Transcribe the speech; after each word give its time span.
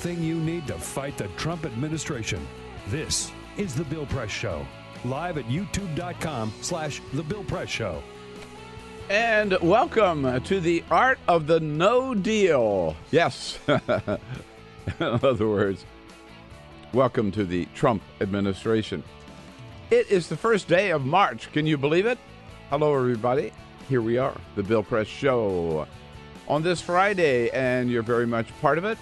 everything 0.00 0.24
you 0.24 0.36
need 0.36 0.66
to 0.66 0.72
fight 0.72 1.14
the 1.18 1.28
Trump 1.36 1.66
administration. 1.66 2.46
This 2.88 3.30
is 3.58 3.74
The 3.74 3.84
Bill 3.84 4.06
Press 4.06 4.30
Show. 4.30 4.66
Live 5.04 5.36
at 5.36 5.44
youtube.com 5.44 6.54
slash 6.62 7.02
The 7.12 7.22
Bill 7.22 7.44
Press 7.44 7.68
Show. 7.68 8.02
And 9.10 9.58
welcome 9.60 10.40
to 10.42 10.58
the 10.58 10.82
art 10.90 11.18
of 11.28 11.46
the 11.46 11.60
no 11.60 12.14
deal. 12.14 12.96
Yes. 13.10 13.58
In 13.68 14.18
other 15.00 15.46
words, 15.46 15.84
welcome 16.94 17.30
to 17.32 17.44
the 17.44 17.66
Trump 17.74 18.02
administration. 18.22 19.04
It 19.90 20.10
is 20.10 20.28
the 20.28 20.36
first 20.36 20.66
day 20.66 20.92
of 20.92 21.04
March. 21.04 21.52
Can 21.52 21.66
you 21.66 21.76
believe 21.76 22.06
it? 22.06 22.18
Hello, 22.70 22.96
everybody. 22.96 23.52
Here 23.86 24.00
we 24.00 24.16
are, 24.16 24.36
the 24.56 24.62
Bill 24.62 24.82
Press 24.82 25.08
Show 25.08 25.86
on 26.48 26.62
this 26.62 26.80
Friday, 26.80 27.50
and 27.50 27.90
you're 27.90 28.02
very 28.02 28.26
much 28.26 28.48
part 28.62 28.78
of 28.78 28.86
it. 28.86 28.96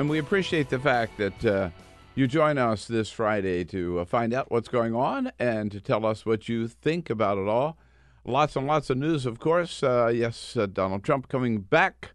And 0.00 0.08
we 0.08 0.18
appreciate 0.18 0.70
the 0.70 0.78
fact 0.78 1.18
that 1.18 1.44
uh, 1.44 1.68
you 2.14 2.26
join 2.26 2.56
us 2.56 2.86
this 2.86 3.10
Friday 3.10 3.64
to 3.64 3.98
uh, 3.98 4.04
find 4.06 4.32
out 4.32 4.50
what's 4.50 4.68
going 4.68 4.94
on 4.94 5.30
and 5.38 5.70
to 5.72 5.78
tell 5.78 6.06
us 6.06 6.24
what 6.24 6.48
you 6.48 6.68
think 6.68 7.10
about 7.10 7.36
it 7.36 7.46
all. 7.46 7.76
Lots 8.24 8.56
and 8.56 8.66
lots 8.66 8.88
of 8.88 8.96
news, 8.96 9.26
of 9.26 9.38
course. 9.38 9.82
Uh, 9.82 10.10
yes, 10.10 10.56
uh, 10.56 10.64
Donald 10.64 11.04
Trump 11.04 11.28
coming 11.28 11.60
back 11.60 12.12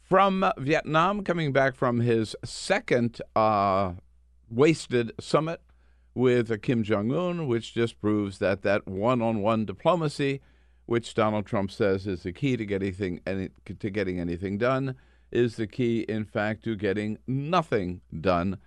from 0.00 0.48
Vietnam, 0.56 1.24
coming 1.24 1.52
back 1.52 1.74
from 1.74 1.98
his 1.98 2.36
second 2.44 3.20
uh, 3.34 3.94
wasted 4.48 5.10
summit 5.18 5.60
with 6.14 6.62
Kim 6.62 6.84
Jong 6.84 7.12
Un, 7.12 7.48
which 7.48 7.74
just 7.74 8.00
proves 8.00 8.38
that 8.38 8.62
that 8.62 8.86
one-on-one 8.86 9.64
diplomacy, 9.64 10.42
which 10.84 11.12
Donald 11.12 11.44
Trump 11.44 11.72
says 11.72 12.06
is 12.06 12.22
the 12.22 12.32
key 12.32 12.56
to 12.56 12.64
to 13.80 13.90
getting 13.90 14.20
anything 14.20 14.58
done, 14.58 14.94
is 15.30 15.56
the 15.56 15.66
key, 15.66 16.00
in 16.08 16.24
fact, 16.24 16.64
to 16.64 16.76
getting 16.76 17.18
nothing 17.26 18.00
done. 18.20 18.58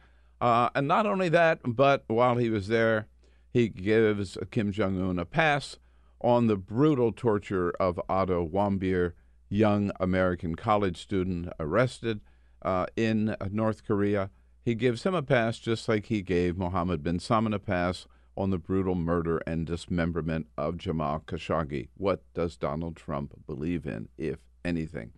Uh, 0.41 0.69
and 0.75 0.87
not 0.87 1.05
only 1.05 1.29
that, 1.29 1.59
but 1.65 2.03
while 2.07 2.37
he 2.37 2.49
was 2.49 2.67
there, 2.67 3.07
he 3.51 3.67
gives 3.67 4.37
Kim 4.51 4.71
Jong 4.71 5.01
Un 5.01 5.19
a 5.19 5.25
pass 5.25 5.77
on 6.21 6.47
the 6.47 6.57
brutal 6.57 7.11
torture 7.11 7.71
of 7.79 7.99
Otto 8.09 8.47
Warmbier, 8.47 9.13
young 9.49 9.91
American 9.99 10.55
college 10.55 10.97
student 10.97 11.49
arrested 11.59 12.21
uh, 12.61 12.85
in 12.95 13.35
North 13.49 13.85
Korea. 13.85 14.29
He 14.63 14.75
gives 14.75 15.03
him 15.03 15.15
a 15.15 15.23
pass 15.23 15.57
just 15.59 15.87
like 15.89 16.05
he 16.05 16.21
gave 16.21 16.57
Mohammed 16.57 17.01
bin 17.01 17.19
Salman 17.19 17.53
a 17.53 17.59
pass 17.59 18.05
on 18.37 18.51
the 18.51 18.57
brutal 18.57 18.95
murder 18.95 19.41
and 19.47 19.65
dismemberment 19.65 20.47
of 20.57 20.77
Jamal 20.77 21.21
Khashoggi. 21.25 21.89
What 21.95 22.21
does 22.33 22.55
Donald 22.55 22.95
Trump 22.95 23.33
believe 23.47 23.85
in, 23.85 24.09
if 24.17 24.39
anything? 24.63 25.11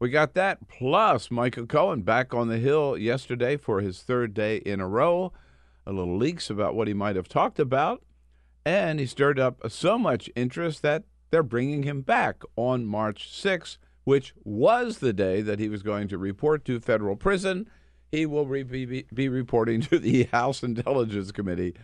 We 0.00 0.08
got 0.08 0.32
that. 0.32 0.66
Plus, 0.66 1.30
Michael 1.30 1.66
Cohen 1.66 2.00
back 2.00 2.32
on 2.32 2.48
the 2.48 2.56
Hill 2.56 2.96
yesterday 2.96 3.58
for 3.58 3.82
his 3.82 4.02
third 4.02 4.32
day 4.32 4.56
in 4.56 4.80
a 4.80 4.88
row. 4.88 5.34
A 5.86 5.92
little 5.92 6.16
leaks 6.16 6.48
about 6.48 6.74
what 6.74 6.88
he 6.88 6.94
might 6.94 7.16
have 7.16 7.28
talked 7.28 7.60
about. 7.60 8.02
And 8.64 8.98
he 8.98 9.04
stirred 9.04 9.38
up 9.38 9.60
so 9.70 9.98
much 9.98 10.30
interest 10.34 10.80
that 10.82 11.04
they're 11.30 11.42
bringing 11.42 11.82
him 11.82 12.00
back 12.00 12.42
on 12.56 12.86
March 12.86 13.30
6th, 13.30 13.76
which 14.04 14.32
was 14.42 14.98
the 14.98 15.12
day 15.12 15.42
that 15.42 15.58
he 15.58 15.68
was 15.68 15.82
going 15.82 16.08
to 16.08 16.16
report 16.16 16.64
to 16.64 16.80
federal 16.80 17.14
prison. 17.14 17.68
He 18.10 18.24
will 18.24 18.46
re- 18.46 18.62
be, 18.62 19.04
be 19.12 19.28
reporting 19.28 19.82
to 19.82 19.98
the 19.98 20.24
House 20.32 20.62
Intelligence 20.62 21.30
Committee 21.30 21.74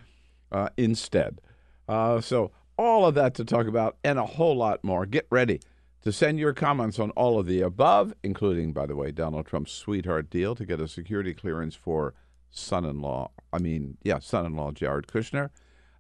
uh, 0.50 0.70
instead. 0.78 1.42
Uh, 1.86 2.22
so, 2.22 2.50
all 2.78 3.06
of 3.06 3.14
that 3.14 3.34
to 3.34 3.44
talk 3.44 3.66
about 3.66 3.96
and 4.04 4.18
a 4.18 4.26
whole 4.26 4.56
lot 4.56 4.82
more. 4.84 5.06
Get 5.06 5.26
ready 5.30 5.60
to 6.06 6.12
send 6.12 6.38
your 6.38 6.52
comments 6.52 7.00
on 7.00 7.10
all 7.10 7.36
of 7.36 7.46
the 7.46 7.60
above, 7.60 8.14
including, 8.22 8.72
by 8.72 8.86
the 8.86 8.94
way, 8.94 9.10
Donald 9.10 9.44
Trump's 9.44 9.72
sweetheart 9.72 10.30
deal 10.30 10.54
to 10.54 10.64
get 10.64 10.80
a 10.80 10.86
security 10.86 11.34
clearance 11.34 11.74
for 11.74 12.14
son 12.48 12.84
in 12.84 13.00
law. 13.00 13.32
I 13.52 13.58
mean, 13.58 13.98
yeah, 14.04 14.20
son 14.20 14.46
in 14.46 14.54
law 14.54 14.70
Jared 14.70 15.08
Kushner. 15.08 15.50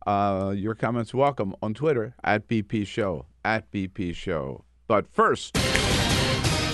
Uh, 0.06 0.54
your 0.56 0.76
comments 0.76 1.12
welcome 1.12 1.56
on 1.60 1.74
Twitter 1.74 2.14
at 2.22 2.46
BP 2.46 2.86
Show, 2.86 3.26
at 3.44 3.68
BP 3.72 4.14
Show. 4.14 4.62
But 4.86 5.08
first, 5.08 5.54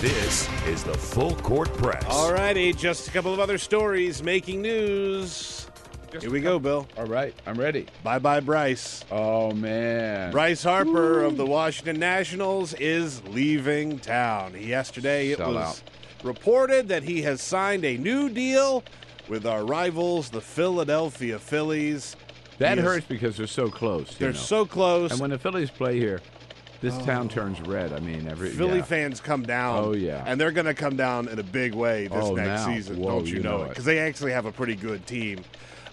This 0.03 0.47
is 0.66 0.84
the 0.84 0.93
Full 0.93 1.34
Court 1.37 1.72
Press. 1.78 2.04
All 2.10 2.34
righty, 2.34 2.75
just 2.75 3.09
a 3.09 3.12
couple 3.12 3.32
of 3.32 3.41
other 3.41 3.56
stories 3.56 4.22
making 4.22 4.60
news. 4.60 5.71
Here 6.20 6.30
we 6.30 6.40
go, 6.40 6.58
Bill. 6.58 6.86
all 6.98 7.06
right, 7.06 7.34
I'm 7.46 7.58
ready. 7.58 7.86
Bye 8.04 8.18
bye, 8.18 8.40
Bryce. 8.40 9.04
Oh, 9.10 9.52
man. 9.52 10.30
Bryce 10.30 10.62
Harper 10.62 11.22
of 11.24 11.36
the 11.38 11.46
Washington 11.46 11.98
Nationals 11.98 12.74
is 12.74 13.22
leaving 13.28 13.98
town. 13.98 14.54
Yesterday, 14.58 15.30
it 15.30 15.38
Sell 15.38 15.54
was 15.54 15.80
out. 15.80 15.82
reported 16.22 16.88
that 16.88 17.02
he 17.02 17.22
has 17.22 17.40
signed 17.40 17.84
a 17.84 17.96
new 17.96 18.28
deal 18.28 18.84
with 19.28 19.46
our 19.46 19.64
rivals, 19.64 20.28
the 20.28 20.40
Philadelphia 20.42 21.38
Phillies. 21.38 22.14
That 22.58 22.74
He 22.76 22.80
is- 22.80 22.84
hurts 22.84 23.06
because 23.06 23.36
they're 23.38 23.46
so 23.46 23.70
close. 23.70 24.14
They're 24.16 24.32
know. 24.32 24.38
so 24.38 24.66
close. 24.66 25.12
And 25.12 25.20
when 25.20 25.30
the 25.30 25.38
Phillies 25.38 25.70
play 25.70 25.98
here, 25.98 26.20
this 26.82 26.94
oh. 26.94 27.04
town 27.06 27.28
turns 27.30 27.58
red. 27.62 27.92
I 27.92 28.00
mean, 28.00 28.28
every 28.28 28.50
Philly 28.50 28.78
yeah. 28.78 28.82
fans 28.84 29.20
come 29.20 29.44
down. 29.44 29.82
Oh, 29.82 29.92
yeah. 29.94 30.24
and 30.26 30.38
they're 30.38 30.52
going 30.52 30.66
to 30.66 30.74
come 30.74 30.96
down 30.96 31.28
in 31.28 31.38
a 31.38 31.42
big 31.42 31.74
way 31.74 32.08
this 32.08 32.22
Oh, 32.22 32.34
next 32.34 32.66
now. 32.66 32.74
season. 32.74 32.98
Whoa, 32.98 33.08
don't 33.18 33.26
you, 33.26 33.36
you 33.36 33.42
know, 33.42 33.58
know 33.58 33.62
it? 33.62 33.66
it. 33.66 33.68
Because 33.70 33.84
they 33.86 33.98
actually 34.00 34.32
have 34.32 34.44
a 34.44 34.52
pretty 34.52 34.74
good 34.74 35.06
team. 35.06 35.40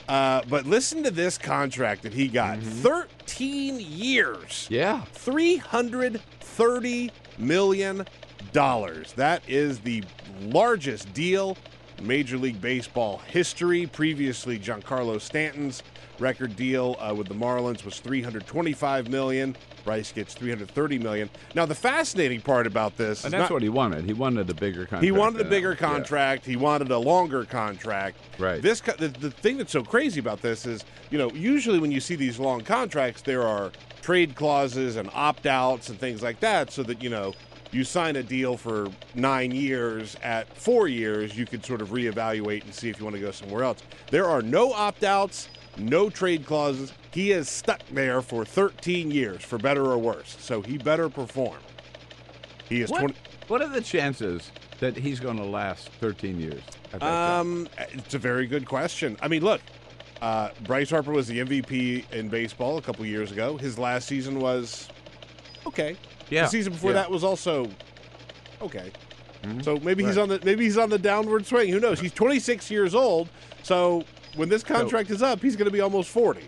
Uh, 0.09 0.41
but 0.49 0.65
listen 0.65 1.03
to 1.03 1.11
this 1.11 1.37
contract 1.37 2.01
that 2.01 2.13
he 2.13 2.27
got: 2.27 2.57
Mm-hmm. 2.57 2.69
thirteen 2.81 3.79
years, 3.79 4.67
Yeah. 4.69 5.03
three 5.13 5.57
hundred 5.57 6.19
thirty 6.41 7.11
million 7.37 8.05
dollars. 8.51 9.13
That 9.13 9.43
is 9.47 9.79
the 9.79 10.03
largest 10.41 11.13
deal 11.13 11.55
in 11.99 12.07
Major 12.07 12.37
League 12.37 12.59
Baseball 12.59 13.19
history. 13.27 13.85
Previously, 13.85 14.57
Giancarlo 14.57 15.21
Stanton's 15.21 15.83
record 16.19 16.55
deal 16.55 16.95
uh, 16.99 17.13
with 17.15 17.27
the 17.27 17.33
Marlins 17.33 17.83
was 17.85 17.99
325 17.99 19.09
million. 19.09 19.55
Bryce 19.85 20.11
gets 20.11 20.33
330 20.33 20.99
million. 20.99 21.29
Now, 21.55 21.65
the 21.65 21.75
fascinating 21.75 22.41
part 22.41 22.67
about 22.67 22.97
this 22.97 23.23
And 23.23 23.33
is 23.33 23.39
that's 23.39 23.49
not- 23.49 23.55
what 23.55 23.61
he 23.63 23.69
wanted. 23.69 24.05
He 24.05 24.13
wanted 24.13 24.49
a 24.49 24.53
bigger 24.53 24.81
contract. 24.85 25.03
he 25.03 25.11
wanted 25.11 25.41
a 25.41 25.45
bigger 25.49 25.69
that. 25.75 25.81
Yeah. 25.81 25.87
contract. 25.87 26.45
He 26.45 26.55
wanted 26.55 26.91
a 26.91 26.97
longer 26.97 27.45
contract. 27.45 28.17
Right. 28.37 28.61
This 28.61 28.81
the, 28.81 29.07
the 29.07 29.31
thing 29.31 29.57
that's 29.57 29.71
so 29.71 29.83
crazy 29.83 30.19
about 30.19 30.41
this 30.41 30.65
is, 30.65 30.83
you 31.09 31.17
know, 31.17 31.31
usually 31.31 31.79
when 31.79 31.91
you 31.91 31.99
see 32.01 32.15
these 32.15 32.39
long 32.39 32.61
contracts, 32.61 33.21
there 33.21 33.43
are 33.43 33.71
trade 34.01 34.35
clauses 34.35 34.95
and 34.95 35.09
opt 35.13 35.45
outs 35.45 35.89
and 35.89 35.99
things 35.99 36.21
like 36.21 36.39
that, 36.39 36.71
so 36.71 36.83
that 36.83 37.03
you 37.03 37.09
know 37.09 37.33
you 37.71 37.83
sign 37.83 38.15
a 38.15 38.23
deal 38.23 38.57
for 38.57 38.87
nine 39.15 39.51
years. 39.51 40.15
At 40.23 40.55
four 40.57 40.87
years, 40.87 41.37
you 41.37 41.45
could 41.45 41.63
sort 41.65 41.81
of 41.81 41.89
reevaluate 41.89 42.63
and 42.63 42.73
see 42.73 42.89
if 42.89 42.97
you 42.99 43.05
want 43.05 43.15
to 43.15 43.21
go 43.21 43.31
somewhere 43.31 43.63
else. 43.63 43.79
There 44.09 44.25
are 44.27 44.41
no 44.41 44.73
opt 44.73 45.03
outs, 45.03 45.49
no 45.79 46.09
trade 46.09 46.45
clauses. 46.45 46.93
He 47.11 47.31
is 47.31 47.49
stuck 47.49 47.81
there 47.91 48.21
for 48.21 48.45
13 48.45 49.09
years, 49.11 49.41
for 49.43 49.57
better 49.57 49.85
or 49.85 49.97
worse. 49.97 50.37
So 50.39 50.61
he 50.61 50.77
better 50.77 51.09
perform. 51.09 51.57
He 52.67 52.81
is 52.81 52.89
What, 52.91 52.99
20. 52.99 53.15
what 53.47 53.61
are 53.61 53.67
the 53.67 53.81
chances 53.81 54.51
that 54.79 54.95
he's 54.95 55.19
going 55.19 55.37
to 55.37 55.43
last 55.45 55.89
13 55.99 56.39
years? 56.39 56.61
at 56.93 56.99
that 56.99 56.99
job? 57.01 57.41
Um, 57.41 57.67
it's 57.77 58.13
a 58.13 58.19
very 58.19 58.45
good 58.47 58.65
question. 58.67 59.17
I 59.21 59.27
mean, 59.27 59.43
look, 59.43 59.61
uh, 60.21 60.49
Bryce 60.65 60.89
Harper 60.89 61.11
was 61.11 61.27
the 61.27 61.39
MVP 61.39 62.11
in 62.11 62.29
baseball 62.29 62.77
a 62.77 62.81
couple 62.81 63.05
years 63.05 63.31
ago. 63.31 63.57
His 63.57 63.77
last 63.79 64.07
season 64.07 64.39
was 64.39 64.87
okay. 65.65 65.95
Yeah, 66.29 66.43
The 66.43 66.49
season 66.49 66.73
before 66.73 66.91
yeah. 66.91 66.95
that 66.97 67.11
was 67.11 67.23
also 67.23 67.67
okay. 68.61 68.91
Mhm. 69.43 69.63
So 69.63 69.77
maybe 69.77 70.03
he's 70.03 70.17
on 70.17 70.27
the 70.29 70.39
maybe 70.43 70.65
he's 70.65 70.77
on 70.77 70.89
the 70.89 70.97
downward 70.99 71.45
swing. 71.45 71.69
Who 71.69 71.79
knows? 71.79 71.99
He's 71.99 72.11
26 72.11 72.69
years 72.69 72.93
old. 72.93 73.29
So 73.63 74.03
when 74.35 74.49
this 74.49 74.63
contract 74.63 75.09
is 75.09 75.21
up, 75.21 75.41
he's 75.41 75.55
going 75.55 75.65
to 75.65 75.71
be 75.71 75.81
almost 75.81 76.09
40. 76.09 76.41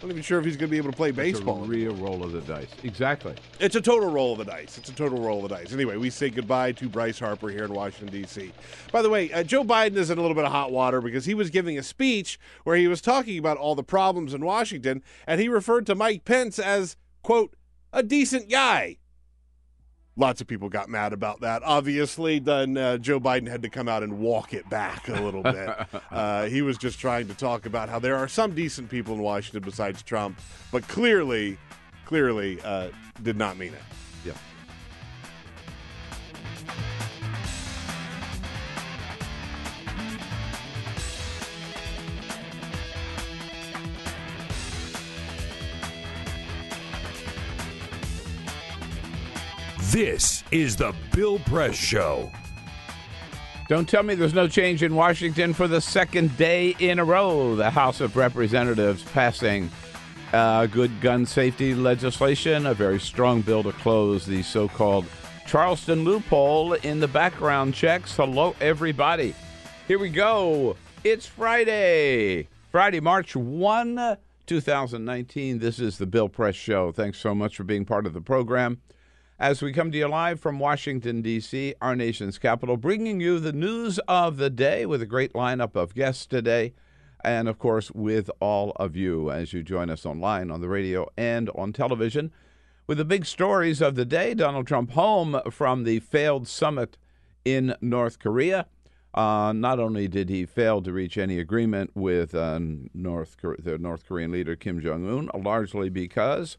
I'm 0.00 0.06
not 0.08 0.12
even 0.12 0.22
sure 0.22 0.38
if 0.38 0.44
he's 0.44 0.56
going 0.56 0.68
to 0.68 0.70
be 0.70 0.76
able 0.76 0.92
to 0.92 0.96
play 0.96 1.08
It's 1.08 1.16
baseball. 1.16 1.64
a 1.64 1.66
real 1.66 1.92
roll 1.96 2.22
of 2.22 2.30
the 2.30 2.40
dice. 2.42 2.68
Exactly. 2.84 3.34
It's 3.58 3.74
a 3.74 3.80
total 3.80 4.08
roll 4.08 4.32
of 4.32 4.38
the 4.38 4.44
dice. 4.44 4.78
It's 4.78 4.88
a 4.88 4.94
total 4.94 5.20
roll 5.20 5.44
of 5.44 5.48
the 5.50 5.56
dice. 5.56 5.72
Anyway, 5.72 5.96
we 5.96 6.08
say 6.08 6.30
goodbye 6.30 6.70
to 6.72 6.88
Bryce 6.88 7.18
Harper 7.18 7.48
here 7.48 7.64
in 7.64 7.72
Washington, 7.72 8.22
D.C. 8.22 8.52
By 8.92 9.02
the 9.02 9.10
way, 9.10 9.32
uh, 9.32 9.42
Joe 9.42 9.64
Biden 9.64 9.96
is 9.96 10.10
in 10.10 10.18
a 10.18 10.20
little 10.20 10.36
bit 10.36 10.44
of 10.44 10.52
hot 10.52 10.70
water 10.70 11.00
because 11.00 11.24
he 11.24 11.34
was 11.34 11.50
giving 11.50 11.76
a 11.76 11.82
speech 11.82 12.38
where 12.62 12.76
he 12.76 12.86
was 12.86 13.00
talking 13.00 13.38
about 13.38 13.56
all 13.56 13.74
the 13.74 13.82
problems 13.82 14.34
in 14.34 14.44
Washington, 14.44 15.02
and 15.26 15.40
he 15.40 15.48
referred 15.48 15.84
to 15.86 15.96
Mike 15.96 16.24
Pence 16.24 16.60
as, 16.60 16.96
quote, 17.24 17.56
a 17.92 18.04
decent 18.04 18.48
guy. 18.48 18.98
Lots 20.18 20.40
of 20.40 20.48
people 20.48 20.68
got 20.68 20.88
mad 20.88 21.12
about 21.12 21.42
that. 21.42 21.62
Obviously, 21.62 22.40
then 22.40 22.76
uh, 22.76 22.98
Joe 22.98 23.20
Biden 23.20 23.48
had 23.48 23.62
to 23.62 23.68
come 23.70 23.86
out 23.86 24.02
and 24.02 24.18
walk 24.18 24.52
it 24.52 24.68
back 24.68 25.08
a 25.08 25.12
little 25.22 25.44
bit. 25.44 25.70
uh, 26.10 26.46
he 26.46 26.60
was 26.60 26.76
just 26.76 26.98
trying 26.98 27.28
to 27.28 27.34
talk 27.34 27.66
about 27.66 27.88
how 27.88 28.00
there 28.00 28.16
are 28.16 28.26
some 28.26 28.52
decent 28.52 28.90
people 28.90 29.14
in 29.14 29.22
Washington 29.22 29.62
besides 29.62 30.02
Trump, 30.02 30.36
but 30.72 30.86
clearly, 30.88 31.56
clearly 32.04 32.60
uh, 32.62 32.88
did 33.22 33.36
not 33.36 33.56
mean 33.58 33.72
it. 33.72 33.82
Yeah. 34.26 34.32
This 49.90 50.44
is 50.50 50.76
the 50.76 50.94
Bill 51.14 51.38
Press 51.38 51.74
Show. 51.74 52.30
Don't 53.68 53.88
tell 53.88 54.02
me 54.02 54.14
there's 54.14 54.34
no 54.34 54.46
change 54.46 54.82
in 54.82 54.94
Washington 54.94 55.54
for 55.54 55.66
the 55.66 55.80
second 55.80 56.36
day 56.36 56.76
in 56.78 56.98
a 56.98 57.04
row. 57.06 57.56
The 57.56 57.70
House 57.70 58.02
of 58.02 58.14
Representatives 58.14 59.02
passing 59.14 59.70
uh, 60.34 60.66
good 60.66 61.00
gun 61.00 61.24
safety 61.24 61.74
legislation, 61.74 62.66
a 62.66 62.74
very 62.74 63.00
strong 63.00 63.40
bill 63.40 63.62
to 63.62 63.72
close 63.72 64.26
the 64.26 64.42
so 64.42 64.68
called 64.68 65.06
Charleston 65.46 66.04
loophole 66.04 66.74
in 66.74 67.00
the 67.00 67.08
background 67.08 67.72
checks. 67.72 68.14
Hello, 68.14 68.54
everybody. 68.60 69.34
Here 69.86 69.98
we 69.98 70.10
go. 70.10 70.76
It's 71.02 71.24
Friday, 71.24 72.46
Friday, 72.70 73.00
March 73.00 73.34
1, 73.34 74.18
2019. 74.46 75.58
This 75.58 75.78
is 75.78 75.96
the 75.96 76.06
Bill 76.06 76.28
Press 76.28 76.56
Show. 76.56 76.92
Thanks 76.92 77.16
so 77.16 77.34
much 77.34 77.56
for 77.56 77.64
being 77.64 77.86
part 77.86 78.04
of 78.04 78.12
the 78.12 78.20
program 78.20 78.82
as 79.38 79.62
we 79.62 79.72
come 79.72 79.92
to 79.92 79.98
you 79.98 80.08
live 80.08 80.40
from 80.40 80.58
Washington, 80.58 81.22
D.C., 81.22 81.74
our 81.80 81.94
nation's 81.94 82.38
capital, 82.38 82.76
bringing 82.76 83.20
you 83.20 83.38
the 83.38 83.52
news 83.52 84.00
of 84.08 84.36
the 84.36 84.50
day 84.50 84.84
with 84.84 85.00
a 85.00 85.06
great 85.06 85.32
lineup 85.32 85.76
of 85.76 85.94
guests 85.94 86.26
today. 86.26 86.74
And 87.22 87.48
of 87.48 87.58
course, 87.58 87.92
with 87.92 88.30
all 88.40 88.72
of 88.76 88.96
you 88.96 89.30
as 89.30 89.52
you 89.52 89.62
join 89.62 89.90
us 89.90 90.04
online, 90.04 90.50
on 90.50 90.60
the 90.60 90.68
radio, 90.68 91.06
and 91.16 91.50
on 91.50 91.72
television. 91.72 92.32
With 92.88 92.98
the 92.98 93.04
big 93.04 93.26
stories 93.26 93.80
of 93.80 93.94
the 93.94 94.04
day 94.04 94.34
Donald 94.34 94.66
Trump 94.66 94.92
home 94.92 95.40
from 95.50 95.84
the 95.84 96.00
failed 96.00 96.48
summit 96.48 96.96
in 97.44 97.76
North 97.80 98.18
Korea. 98.18 98.66
Uh, 99.14 99.52
not 99.52 99.78
only 99.78 100.08
did 100.08 100.28
he 100.28 100.46
fail 100.46 100.82
to 100.82 100.92
reach 100.92 101.16
any 101.16 101.38
agreement 101.38 101.90
with 101.94 102.34
uh, 102.34 102.58
North 102.92 103.36
the 103.58 103.78
North 103.78 104.06
Korean 104.06 104.32
leader 104.32 104.54
Kim 104.54 104.80
Jong 104.80 105.08
Un, 105.08 105.42
largely 105.42 105.88
because 105.88 106.56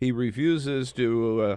he 0.00 0.10
refuses 0.10 0.92
to 0.92 1.42
uh, 1.42 1.56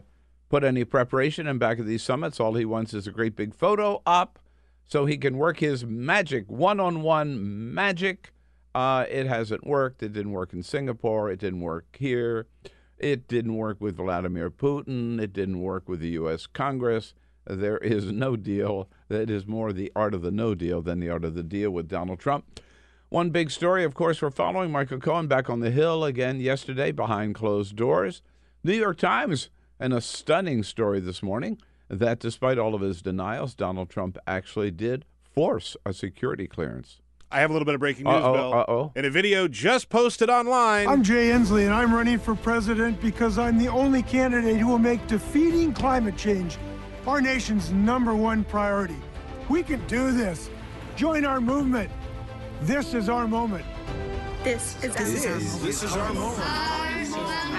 put 0.56 0.64
any 0.64 0.86
preparation 0.86 1.48
in 1.48 1.58
back 1.58 1.80
of 1.80 1.86
these 1.86 2.02
summits. 2.02 2.40
All 2.40 2.54
he 2.54 2.64
wants 2.64 2.94
is 2.94 3.08
a 3.08 3.12
great 3.12 3.36
big 3.36 3.54
photo 3.54 4.02
op 4.06 4.40
so 4.86 5.06
he 5.06 5.18
can 5.18 5.38
work 5.38 5.60
his 5.60 5.84
magic, 5.84 6.50
one 6.50 6.80
on 6.80 7.02
one 7.02 7.74
magic. 7.74 8.32
Uh, 8.74 9.04
it 9.10 9.28
hasn't 9.28 9.68
worked. 9.68 10.02
It 10.02 10.14
didn't 10.14 10.32
work 10.32 10.54
in 10.54 10.64
Singapore. 10.64 11.30
It 11.30 11.42
didn't 11.42 11.60
work 11.60 11.98
here. 12.00 12.48
It 12.98 13.28
didn't 13.28 13.58
work 13.58 13.82
with 13.82 13.98
Vladimir 13.98 14.50
Putin. 14.50 15.20
It 15.22 15.34
didn't 15.34 15.60
work 15.60 15.90
with 15.90 16.00
the 16.00 16.12
U.S. 16.12 16.48
Congress. 16.48 17.14
There 17.46 17.80
is 17.80 18.14
no 18.14 18.38
deal 18.38 18.88
that 19.10 19.30
is 19.30 19.46
more 19.46 19.74
the 19.74 19.92
art 19.94 20.14
of 20.14 20.22
the 20.22 20.32
no 20.32 20.56
deal 20.56 20.82
than 20.82 21.02
the 21.02 21.10
art 21.10 21.26
of 21.26 21.36
the 21.36 21.44
deal 21.44 21.72
with 21.72 21.90
Donald 21.90 22.20
Trump. 22.20 22.62
One 23.10 23.30
big 23.30 23.52
story, 23.52 23.84
of 23.84 23.94
course, 23.94 24.22
we're 24.22 24.32
following 24.32 24.72
Michael 24.72 25.00
Cohen 25.00 25.28
back 25.28 25.50
on 25.50 25.60
the 25.60 25.70
Hill 25.70 26.06
again 26.06 26.40
yesterday 26.40 26.94
behind 26.94 27.36
closed 27.36 27.76
doors. 27.76 28.22
New 28.64 28.74
York 28.74 28.98
Times, 28.98 29.50
and 29.80 29.94
a 29.94 30.02
stunning 30.02 30.64
story 30.64 31.00
this 31.00 31.22
morning 31.24 31.58
that 31.90 32.20
despite 32.20 32.58
all 32.58 32.74
of 32.76 32.82
his 32.82 33.02
denials, 33.02 33.54
Donald 33.54 33.90
Trump 33.90 34.18
actually 34.26 34.72
did 34.72 35.06
force 35.34 35.76
a 35.86 35.94
security 35.94 36.48
clearance. 36.48 37.02
I 37.32 37.40
have 37.42 37.50
a 37.50 37.54
little 37.54 37.66
bit 37.66 37.74
of 37.76 37.80
breaking 37.82 38.06
news, 38.06 38.14
Uh-oh, 38.16 38.34
Bill. 38.34 38.54
uh-oh. 38.54 38.92
In 38.96 39.04
a 39.06 39.10
video 39.10 39.48
just 39.48 39.90
posted 39.90 40.30
online. 40.30 40.88
I'm 40.88 41.04
Jay 41.04 41.30
Inslee, 41.30 41.66
and 41.66 41.74
I'm 41.74 41.94
running 41.94 42.18
for 42.20 42.36
president 42.36 43.02
because 43.02 43.38
I'm 43.38 43.58
the 43.58 43.68
only 43.68 44.04
candidate 44.04 44.58
who 44.58 44.68
will 44.68 44.80
make 44.80 45.06
defeating 45.08 45.74
climate 45.74 46.16
change 46.18 46.58
our 47.08 47.22
nation's 47.22 47.72
number 47.72 48.16
one 48.16 48.44
priority. 48.44 48.96
We 49.50 49.62
can 49.62 49.86
do 49.86 50.12
this. 50.12 50.50
Join 50.96 51.24
our 51.26 51.40
movement. 51.40 51.92
This 52.62 52.94
is 52.96 53.10
our 53.10 53.28
moment. 53.28 53.66
This 54.44 54.76
is 54.84 54.96
This 55.62 55.84
is 55.84 55.94
our 55.96 56.14
moment. 56.14 57.55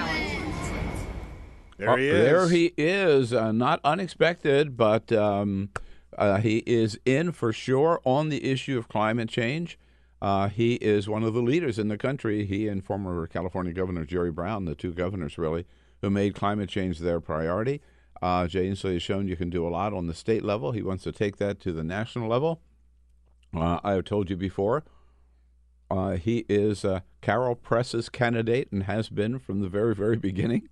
There 1.77 1.97
he 1.97 2.09
Uh, 2.09 2.13
is. 2.13 2.25
There 2.25 2.49
he 2.49 2.73
is. 2.77 3.33
Uh, 3.33 3.51
not 3.51 3.79
unexpected, 3.83 4.75
but 4.77 5.11
um, 5.11 5.69
uh, 6.17 6.37
he 6.37 6.57
is 6.65 6.99
in 7.05 7.31
for 7.31 7.53
sure 7.53 8.01
on 8.03 8.29
the 8.29 8.43
issue 8.49 8.77
of 8.77 8.87
climate 8.87 9.29
change. 9.29 9.77
Uh, 10.21 10.49
he 10.49 10.75
is 10.75 11.07
one 11.07 11.23
of 11.23 11.33
the 11.33 11.41
leaders 11.41 11.77
in 11.77 11.89
the 11.89 11.97
country. 11.97 12.45
He 12.45 12.67
and 12.67 12.83
former 12.83 13.27
California 13.27 13.71
Governor 13.73 14.03
Jerry 14.05 14.31
Brown, 14.31 14.65
the 14.65 14.73
two 14.75 14.93
governors 14.93 15.37
really, 15.37 15.65
who 16.01 16.09
made 16.09 16.33
climate 16.33 16.69
change 16.69 16.99
their 16.99 17.19
priority. 17.19 17.81
Uh, 18.19 18.47
Jay 18.47 18.67
Inslee 18.67 18.93
has 18.93 19.03
shown 19.03 19.27
you 19.27 19.35
can 19.35 19.51
do 19.51 19.67
a 19.67 19.69
lot 19.69 19.93
on 19.93 20.07
the 20.07 20.13
state 20.15 20.43
level. 20.43 20.71
He 20.71 20.81
wants 20.81 21.03
to 21.03 21.11
take 21.11 21.37
that 21.37 21.59
to 21.61 21.71
the 21.71 21.83
national 21.83 22.27
level. 22.27 22.61
Uh, 23.55 23.79
I 23.83 23.91
have 23.91 24.05
told 24.05 24.31
you 24.31 24.35
before, 24.35 24.83
uh, 25.91 26.13
he 26.17 26.43
is 26.49 26.83
uh, 26.83 27.01
Carol 27.21 27.55
Press's 27.55 28.09
candidate 28.09 28.71
and 28.71 28.83
has 28.83 29.09
been 29.09 29.37
from 29.37 29.61
the 29.61 29.69
very, 29.69 29.93
very 29.93 30.17
beginning. 30.29 30.67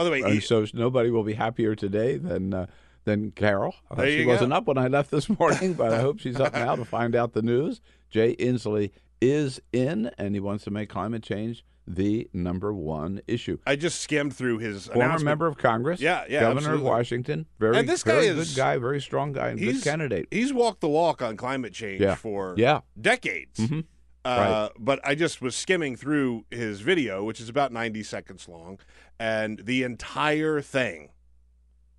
By 0.00 0.04
the 0.04 0.10
way, 0.10 0.34
he- 0.34 0.40
so 0.40 0.64
nobody 0.74 1.10
will 1.10 1.24
be 1.24 1.34
happier 1.34 1.74
today 1.74 2.16
than 2.16 2.54
uh, 2.54 2.66
than 3.04 3.30
Carol. 3.32 3.74
Uh, 3.90 4.04
she 4.06 4.24
wasn't 4.24 4.52
up 4.52 4.66
when 4.66 4.78
I 4.78 4.88
left 4.88 5.10
this 5.10 5.28
morning, 5.38 5.74
but 5.74 5.92
I 5.92 6.00
hope 6.00 6.20
she's 6.20 6.38
up 6.40 6.52
now 6.54 6.76
to 6.76 6.84
find 6.84 7.14
out 7.14 7.32
the 7.32 7.42
news. 7.42 7.80
Jay 8.10 8.34
Inslee 8.36 8.90
is 9.20 9.60
in, 9.72 10.10
and 10.18 10.34
he 10.34 10.40
wants 10.40 10.64
to 10.64 10.70
make 10.70 10.88
climate 10.88 11.22
change 11.22 11.64
the 11.86 12.28
number 12.32 12.72
one 12.72 13.20
issue. 13.26 13.58
I 13.66 13.74
just 13.76 14.00
skimmed 14.00 14.34
through 14.36 14.58
his 14.58 14.86
Former 14.86 15.18
member 15.18 15.46
of 15.46 15.58
Congress, 15.58 16.00
Yeah, 16.00 16.24
yeah, 16.28 16.40
governor 16.40 16.58
absolutely. 16.58 16.86
of 16.86 16.92
Washington, 16.92 17.46
very, 17.58 17.76
And 17.78 17.88
this 17.88 18.02
guy 18.04 18.12
very 18.12 18.26
is- 18.28 18.50
good 18.54 18.56
guy, 18.56 18.76
very 18.78 19.00
strong 19.00 19.32
guy, 19.32 19.48
and 19.48 19.58
good 19.58 19.82
candidate. 19.82 20.28
He's 20.30 20.52
walked 20.52 20.80
the 20.82 20.88
walk 20.88 21.20
on 21.20 21.36
climate 21.36 21.72
change 21.72 22.00
Yeah. 22.00 22.14
for 22.14 22.54
Yeah. 22.56 22.80
decades. 23.00 23.58
Mhm. 23.60 23.84
Uh, 24.24 24.68
But 24.78 25.00
I 25.04 25.14
just 25.14 25.40
was 25.40 25.56
skimming 25.56 25.96
through 25.96 26.44
his 26.50 26.80
video, 26.80 27.24
which 27.24 27.40
is 27.40 27.48
about 27.48 27.72
90 27.72 28.02
seconds 28.02 28.48
long, 28.48 28.78
and 29.18 29.60
the 29.64 29.82
entire 29.82 30.60
thing 30.60 31.10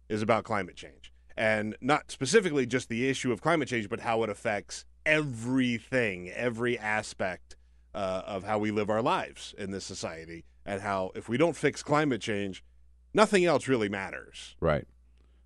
is 0.10 0.22
about 0.22 0.44
climate 0.44 0.76
change. 0.76 1.12
And 1.38 1.76
not 1.82 2.12
specifically 2.12 2.66
just 2.66 2.90
the 2.90 3.10
issue 3.10 3.32
of 3.32 3.42
climate 3.42 3.68
change, 3.70 3.90
but 3.90 4.02
how 4.02 4.22
it 4.24 4.30
affects 4.30 4.86
everything, 5.06 6.30
every 6.30 6.78
aspect 6.78 7.56
uh, 7.96 8.22
of 8.26 8.44
how 8.44 8.60
we 8.60 8.72
live 8.72 8.90
our 8.90 9.02
lives 9.02 9.56
in 9.58 9.72
this 9.72 9.84
society, 9.84 10.44
and 10.66 10.82
how 10.82 11.12
if 11.16 11.28
we 11.28 11.38
don't 11.38 11.56
fix 11.56 11.82
climate 11.84 12.22
change, 12.22 12.64
nothing 13.14 13.46
else 13.46 13.68
really 13.68 13.90
matters. 13.90 14.56
Right. 14.60 14.88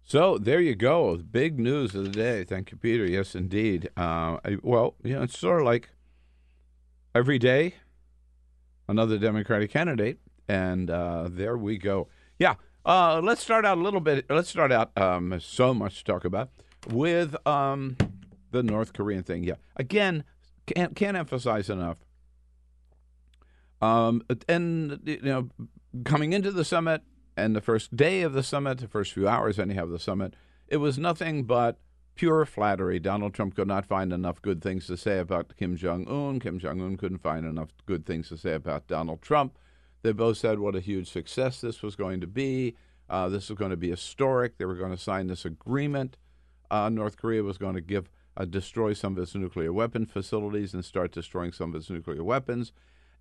So 0.04 0.38
there 0.38 0.60
you 0.60 0.76
go. 0.76 1.18
Big 1.18 1.60
news 1.60 1.96
of 1.96 2.04
the 2.04 2.12
day. 2.12 2.44
Thank 2.44 2.72
you, 2.72 2.78
Peter. 2.78 3.06
Yes, 3.06 3.34
indeed. 3.34 3.90
Uh, 3.98 4.38
I- 4.46 4.58
well, 4.62 4.96
you 5.04 5.14
know, 5.16 5.24
it's 5.24 5.38
sort 5.40 5.62
of 5.62 5.66
like 5.66 5.90
every 7.16 7.40
day, 7.40 7.76
another 8.90 9.18
Democratic 9.18 9.72
candidate, 9.72 10.20
and 10.50 10.92
uh, 10.92 11.28
there 11.32 11.58
we 11.58 11.78
go. 11.78 12.10
Yeah. 12.38 12.56
Uh, 12.86 13.20
let's 13.24 13.42
start 13.42 13.66
out 13.66 13.80
a 13.80 13.82
little 13.82 14.02
bit. 14.02 14.26
Let's 14.30 14.50
start 14.50 14.72
out. 14.72 14.96
Um, 14.96 15.40
so 15.40 15.74
much 15.74 16.00
to 16.00 16.04
talk 16.04 16.24
about 16.24 16.50
with 16.92 17.36
um, 17.48 17.98
the 18.52 18.62
North 18.62 18.94
Korean 18.94 19.24
thing. 19.24 19.44
Yeah, 19.44 19.56
again, 19.76 20.24
can't 20.68 20.96
can't 20.96 21.18
emphasize 21.18 21.68
enough. 21.68 21.98
Um, 23.82 24.24
and 24.48 25.00
you 25.04 25.20
know, 25.24 25.50
coming 26.04 26.34
into 26.34 26.52
the 26.52 26.64
summit 26.64 27.02
and 27.36 27.56
the 27.56 27.62
first 27.62 27.96
day 27.96 28.22
of 28.22 28.34
the 28.34 28.44
summit, 28.44 28.78
the 28.78 28.88
first 28.88 29.14
few 29.14 29.28
hours 29.28 29.58
anyhow 29.58 29.86
of 29.86 29.90
the 29.90 29.98
summit, 29.98 30.36
it 30.68 30.78
was 30.78 31.00
nothing 31.00 31.46
but 31.46 31.80
pure 32.16 32.46
flattery. 32.46 33.00
Donald 33.00 33.34
Trump 33.34 33.56
could 33.56 33.68
not 33.68 33.86
find 33.86 34.12
enough 34.12 34.42
good 34.42 34.62
things 34.62 34.88
to 34.88 34.98
say 34.98 35.20
about 35.20 35.56
Kim 35.58 35.76
Jong 35.76 36.08
Un. 36.08 36.40
Kim 36.40 36.60
Jong 36.60 36.82
Un 36.82 36.98
couldn't 36.98 37.20
find 37.22 37.46
enough 37.46 37.70
good 37.86 38.06
things 38.06 38.30
to 38.30 38.38
say 38.38 38.54
about 38.54 38.88
Donald 38.88 39.22
Trump. 39.22 39.58
They 40.02 40.12
both 40.12 40.38
said 40.38 40.60
what 40.60 40.76
a 40.76 40.80
huge 40.80 41.12
success 41.12 41.62
this 41.62 41.82
was 41.82 41.96
going 41.96 42.22
to 42.22 42.28
be. 42.28 42.76
Uh, 43.10 43.30
this 43.30 43.50
was 43.50 43.58
going 43.58 43.72
to 43.72 43.78
be 43.78 43.90
historic. 43.90 44.58
They 44.58 44.66
were 44.66 44.76
going 44.76 44.96
to 44.96 45.02
sign 45.02 45.28
this 45.28 45.46
agreement. 45.46 46.18
Uh, 46.72 46.90
North 46.90 47.18
Korea 47.18 47.44
was 47.44 47.58
going 47.58 47.76
to 47.76 47.82
give 47.82 48.10
uh, 48.38 48.46
destroy 48.46 48.94
some 48.94 49.14
of 49.14 49.24
its 49.24 49.36
nuclear 49.36 49.72
weapon 49.72 50.06
facilities 50.06 50.74
and 50.74 50.84
start 50.84 51.12
destroying 51.12 51.52
some 51.52 51.70
of 51.70 51.76
its 51.76 51.90
nuclear 51.90 52.24
weapons, 52.24 52.72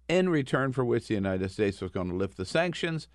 in 0.08 0.28
return 0.28 0.72
for 0.72 0.84
which 0.84 1.08
the 1.08 1.14
United 1.14 1.50
States 1.50 1.80
was 1.80 1.90
going 1.90 2.08
to 2.08 2.16
lift 2.16 2.36
the 2.36 2.44
sanctions, 2.44 3.08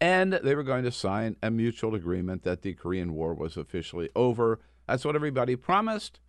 and 0.00 0.34
they 0.34 0.54
were 0.54 0.62
going 0.62 0.84
to 0.84 0.92
sign 0.92 1.36
a 1.42 1.50
mutual 1.50 1.94
agreement 1.94 2.42
that 2.42 2.62
the 2.62 2.74
Korean 2.74 3.14
War 3.14 3.34
was 3.34 3.56
officially 3.56 4.10
over. 4.14 4.60
That's 4.88 5.04
what 5.04 5.16
everybody 5.16 5.56
promised. 5.56 6.20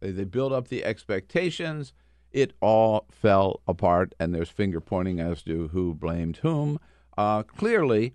They, 0.00 0.10
they 0.10 0.24
built 0.24 0.52
up 0.52 0.68
the 0.68 0.84
expectations. 0.84 1.92
It 2.30 2.54
all 2.60 3.06
fell 3.10 3.60
apart, 3.68 4.14
and 4.18 4.34
there's 4.34 4.48
finger 4.48 4.80
pointing 4.80 5.20
as 5.20 5.42
to 5.42 5.68
who 5.68 5.94
blamed 5.94 6.38
whom. 6.38 6.78
Uh, 7.16 7.42
clearly, 7.42 8.14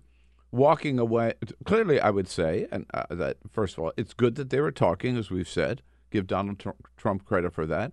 walking 0.50 0.98
away. 0.98 1.34
Clearly, 1.64 2.00
I 2.00 2.10
would 2.10 2.28
say, 2.28 2.66
and 2.72 2.86
uh, 2.92 3.04
that 3.10 3.36
first 3.50 3.78
of 3.78 3.84
all, 3.84 3.92
it's 3.96 4.14
good 4.14 4.34
that 4.36 4.50
they 4.50 4.60
were 4.60 4.72
talking, 4.72 5.16
as 5.16 5.30
we've 5.30 5.48
said. 5.48 5.82
Give 6.10 6.26
Donald 6.26 6.64
Trump 6.96 7.24
credit 7.24 7.52
for 7.52 7.66
that. 7.66 7.92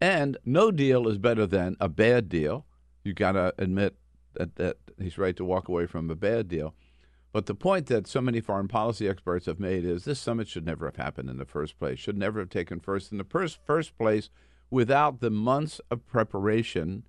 And 0.00 0.36
no 0.44 0.70
deal 0.70 1.08
is 1.08 1.18
better 1.18 1.46
than 1.46 1.76
a 1.80 1.88
bad 1.88 2.28
deal. 2.28 2.66
You 3.04 3.14
got 3.14 3.32
to 3.32 3.54
admit 3.58 3.96
that, 4.34 4.56
that 4.56 4.76
he's 4.98 5.18
right 5.18 5.36
to 5.36 5.44
walk 5.44 5.68
away 5.68 5.86
from 5.86 6.10
a 6.10 6.14
bad 6.14 6.48
deal. 6.48 6.74
But 7.34 7.46
the 7.46 7.54
point 7.56 7.86
that 7.86 8.06
so 8.06 8.20
many 8.20 8.40
foreign 8.40 8.68
policy 8.68 9.08
experts 9.08 9.46
have 9.46 9.58
made 9.58 9.84
is 9.84 10.04
this 10.04 10.20
summit 10.20 10.46
should 10.46 10.64
never 10.64 10.86
have 10.86 10.94
happened 10.94 11.28
in 11.28 11.36
the 11.36 11.44
first 11.44 11.76
place, 11.80 11.98
should 11.98 12.16
never 12.16 12.38
have 12.38 12.48
taken 12.48 12.78
first 12.78 13.10
in 13.10 13.18
the 13.18 13.24
first, 13.24 13.58
first 13.66 13.98
place 13.98 14.30
without 14.70 15.18
the 15.18 15.30
months 15.30 15.80
of 15.90 16.06
preparation 16.06 17.02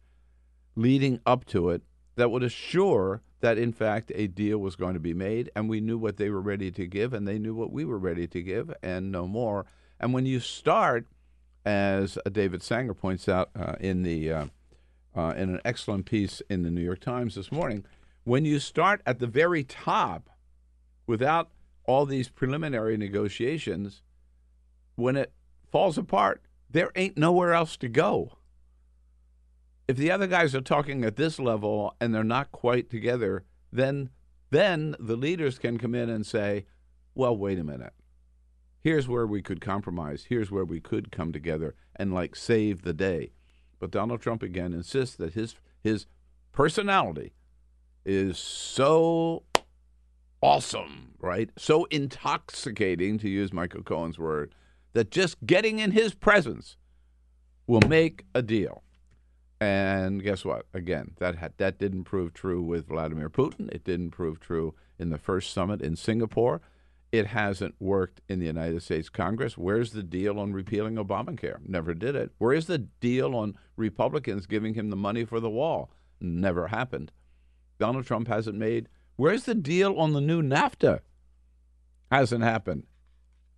leading 0.76 1.20
up 1.28 1.46
to 1.46 1.70
it 1.70 1.84
that 2.16 2.32
would 2.32 2.42
assure 2.42 3.22
that, 3.42 3.60
in 3.60 3.72
fact, 3.72 4.12
a 4.16 4.26
deal 4.26 4.58
was 4.58 4.76
going 4.76 4.96
to 4.96 5.00
be 5.00 5.14
made. 5.14 5.52
And 5.56 5.70
we 5.70 5.80
knew 5.80 6.00
what 6.00 6.18
they 6.18 6.32
were 6.32 6.42
ready 6.42 6.72
to 6.72 6.88
give, 6.88 7.14
and 7.14 7.28
they 7.28 7.38
knew 7.38 7.54
what 7.54 7.72
we 7.72 7.86
were 7.86 8.00
ready 8.00 8.26
to 8.26 8.42
give, 8.42 8.74
and 8.82 9.12
no 9.12 9.28
more. 9.28 9.68
And 10.00 10.12
when 10.12 10.26
you 10.26 10.40
start, 10.40 11.06
as 11.64 12.18
David 12.32 12.64
Sanger 12.64 12.96
points 12.96 13.30
out 13.30 13.52
uh, 13.56 13.76
in 13.80 14.02
the 14.02 14.32
uh, 14.32 14.46
uh, 15.16 15.36
in 15.38 15.50
an 15.50 15.62
excellent 15.64 16.08
piece 16.08 16.42
in 16.50 16.64
the 16.64 16.72
New 16.72 16.82
York 16.82 17.00
Times 17.00 17.36
this 17.36 17.52
morning, 17.52 17.86
when 18.26 18.44
you 18.44 18.60
start 18.60 19.02
at 19.06 19.20
the 19.20 19.28
very 19.28 19.64
top 19.64 20.30
without 21.08 21.52
all 21.86 22.06
these 22.06 22.28
preliminary 22.28 22.98
negotiations, 22.98 24.02
when 24.96 25.16
it 25.16 25.32
falls 25.72 25.98
apart, 25.98 26.42
there 26.70 26.92
ain't 26.96 27.18
nowhere 27.18 27.54
else 27.54 27.78
to 27.78 27.88
go. 27.88 28.38
If 29.88 29.96
the 29.98 30.10
other 30.10 30.26
guys 30.26 30.56
are 30.56 30.62
talking 30.62 31.06
at 31.06 31.16
this 31.16 31.40
level 31.40 31.96
and 32.02 32.14
they're 32.14 32.24
not 32.24 32.52
quite 32.52 32.90
together, 32.90 33.46
then 33.72 34.10
then 34.50 34.96
the 35.00 35.16
leaders 35.16 35.60
can 35.60 35.78
come 35.78 35.94
in 35.94 36.10
and 36.10 36.26
say, 36.26 36.66
"Well, 37.14 37.36
wait 37.38 37.60
a 37.60 37.64
minute. 37.64 37.94
Here's 38.80 39.08
where 39.08 39.28
we 39.28 39.42
could 39.42 39.62
compromise. 39.62 40.26
Here's 40.30 40.50
where 40.50 40.66
we 40.66 40.80
could 40.80 41.12
come 41.12 41.32
together 41.32 41.76
and 41.96 42.14
like 42.14 42.36
save 42.36 42.82
the 42.82 42.94
day." 42.94 43.34
But 43.80 43.92
Donald 43.92 44.22
Trump 44.22 44.42
again 44.42 44.74
insists 44.74 45.16
that 45.18 45.34
his 45.34 45.56
his 45.82 46.08
personality 46.52 47.34
is 48.06 48.38
so 48.38 49.44
awesome, 50.42 51.14
right? 51.20 51.50
So 51.58 51.86
intoxicating, 51.86 53.18
to 53.20 53.30
use 53.30 53.52
Michael 53.52 53.84
Cohen's 53.84 54.20
word, 54.20 54.54
that 54.94 55.12
just 55.12 55.44
getting 55.46 55.80
in 55.80 55.92
his 55.92 56.14
presence 56.14 56.78
will 57.68 57.82
make 57.88 58.26
a 58.34 58.42
deal. 58.42 58.84
And 59.60 60.22
guess 60.22 60.46
what? 60.46 60.66
Again, 60.74 61.16
that 61.20 61.36
had, 61.38 61.54
that 61.58 61.80
didn't 61.80 62.04
prove 62.04 62.34
true 62.34 62.62
with 62.62 62.88
Vladimir 62.88 63.30
Putin. 63.30 63.70
It 63.72 63.84
didn't 63.84 64.12
prove 64.12 64.40
true 64.40 64.76
in 65.00 65.10
the 65.10 65.18
first 65.18 65.54
summit 65.54 65.82
in 65.82 65.96
Singapore. 65.96 66.62
It 67.12 67.28
hasn't 67.28 67.76
worked 67.80 68.22
in 68.28 68.40
the 68.40 68.46
United 68.46 68.84
States 68.84 69.08
Congress. 69.10 69.58
Where's 69.58 69.92
the 69.92 70.04
deal 70.04 70.40
on 70.40 70.52
repealing 70.52 70.96
Obamacare? 70.96 71.58
Never 71.66 71.94
did 71.94 72.16
it. 72.16 72.32
Where 72.38 72.54
is 72.54 72.68
the 72.68 72.80
deal 72.80 73.36
on 73.36 73.58
Republicans 73.78 74.46
giving 74.46 74.74
him 74.74 74.90
the 74.90 74.96
money 74.98 75.24
for 75.24 75.40
the 75.40 75.50
wall? 75.50 75.90
Never 76.20 76.68
happened. 76.68 77.12
Donald 77.80 78.06
Trump 78.06 78.28
hasn't 78.28 78.58
made. 78.58 78.90
Where's 79.16 79.44
the 79.44 79.56
deal 79.56 79.98
on 79.98 80.14
the 80.14 80.22
new 80.22 80.42
NAFTA? 80.42 81.00
Hasn't 82.12 82.44
happened. 82.44 82.84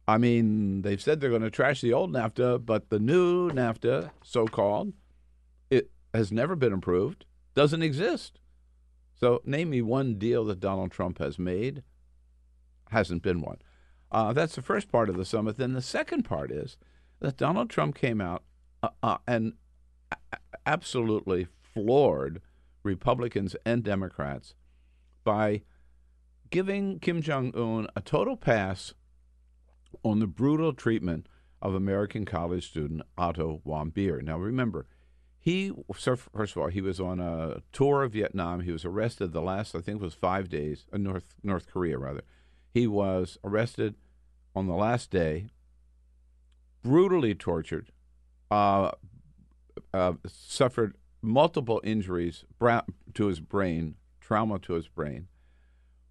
I 0.08 0.18
mean, 0.18 0.84
they've 0.84 1.02
said 1.02 1.20
they're 1.20 1.30
going 1.30 1.42
to 1.42 1.52
trash 1.52 1.82
the 1.82 1.94
old 1.94 2.14
NAFTA, 2.14 2.66
but 2.66 2.90
the 2.90 3.00
new 3.00 3.52
NAFTA, 3.52 4.12
so 4.24 4.48
called, 4.48 4.94
it 5.70 5.92
has 6.14 6.32
never 6.32 6.56
been 6.56 6.74
approved, 6.74 7.26
doesn't 7.56 7.82
exist. 7.82 8.40
So, 9.20 9.42
name 9.44 9.72
me 9.72 9.82
one 9.82 10.18
deal 10.18 10.46
that 10.46 10.60
Donald 10.60 10.92
Trump 10.92 11.18
has 11.18 11.38
made. 11.38 11.84
Hasn't 12.92 13.24
been 13.24 13.42
one. 13.42 13.58
Uh, 14.12 14.32
that's 14.32 14.56
the 14.56 14.62
first 14.62 14.90
part 14.90 15.10
of 15.10 15.18
the 15.18 15.26
summit. 15.26 15.58
Then 15.58 15.74
the 15.74 15.82
second 15.82 16.24
part 16.24 16.52
is 16.52 16.78
that 17.20 17.36
Donald 17.36 17.70
Trump 17.70 17.96
came 17.96 18.22
out 18.22 18.44
uh, 18.84 18.90
uh, 19.04 19.18
and 19.28 19.54
absolutely 20.66 21.48
floored 21.74 22.42
Republicans 22.88 23.56
and 23.66 23.84
Democrats 23.84 24.56
by 25.24 25.62
giving 26.50 27.00
Kim 27.00 27.22
Jong 27.22 27.52
un 27.56 27.88
a 27.96 28.02
total 28.02 28.38
pass 28.38 28.94
on 30.04 30.20
the 30.20 30.28
brutal 30.28 30.74
treatment 30.74 31.28
of 31.62 31.76
American 31.76 32.26
college 32.26 32.68
student 32.70 33.02
Otto 33.18 33.62
Warmbier. 33.66 34.22
Now, 34.22 34.38
remember, 34.38 34.88
he 35.40 35.72
first 35.94 36.56
of 36.56 36.58
all 36.58 36.68
he 36.68 36.82
was 36.82 37.00
on 37.00 37.20
a 37.20 37.62
tour 37.72 38.04
of 38.04 38.14
Vietnam. 38.14 38.62
He 38.62 38.72
was 38.72 38.86
arrested 38.86 39.32
the 39.32 39.42
last 39.42 39.76
I 39.76 39.82
think 39.82 40.02
was 40.02 40.14
five 40.14 40.50
days, 40.50 40.86
uh, 40.94 40.98
North 40.98 41.36
North 41.44 41.68
Korea 41.68 41.98
rather. 41.98 42.24
He 42.74 42.88
was 42.88 43.38
arrested 43.44 43.96
on 44.56 44.68
the 44.68 44.76
last 44.76 45.10
day, 45.12 45.50
brutally 46.84 47.34
tortured, 47.34 47.92
uh, 48.52 48.92
uh, 49.94 50.14
suffered 50.26 50.96
multiple 51.28 51.82
injuries 51.84 52.46
to 53.14 53.26
his 53.28 53.40
brain, 53.40 53.96
trauma 54.22 54.60
to 54.60 54.74
his 54.74 54.88
brain, 54.88 55.28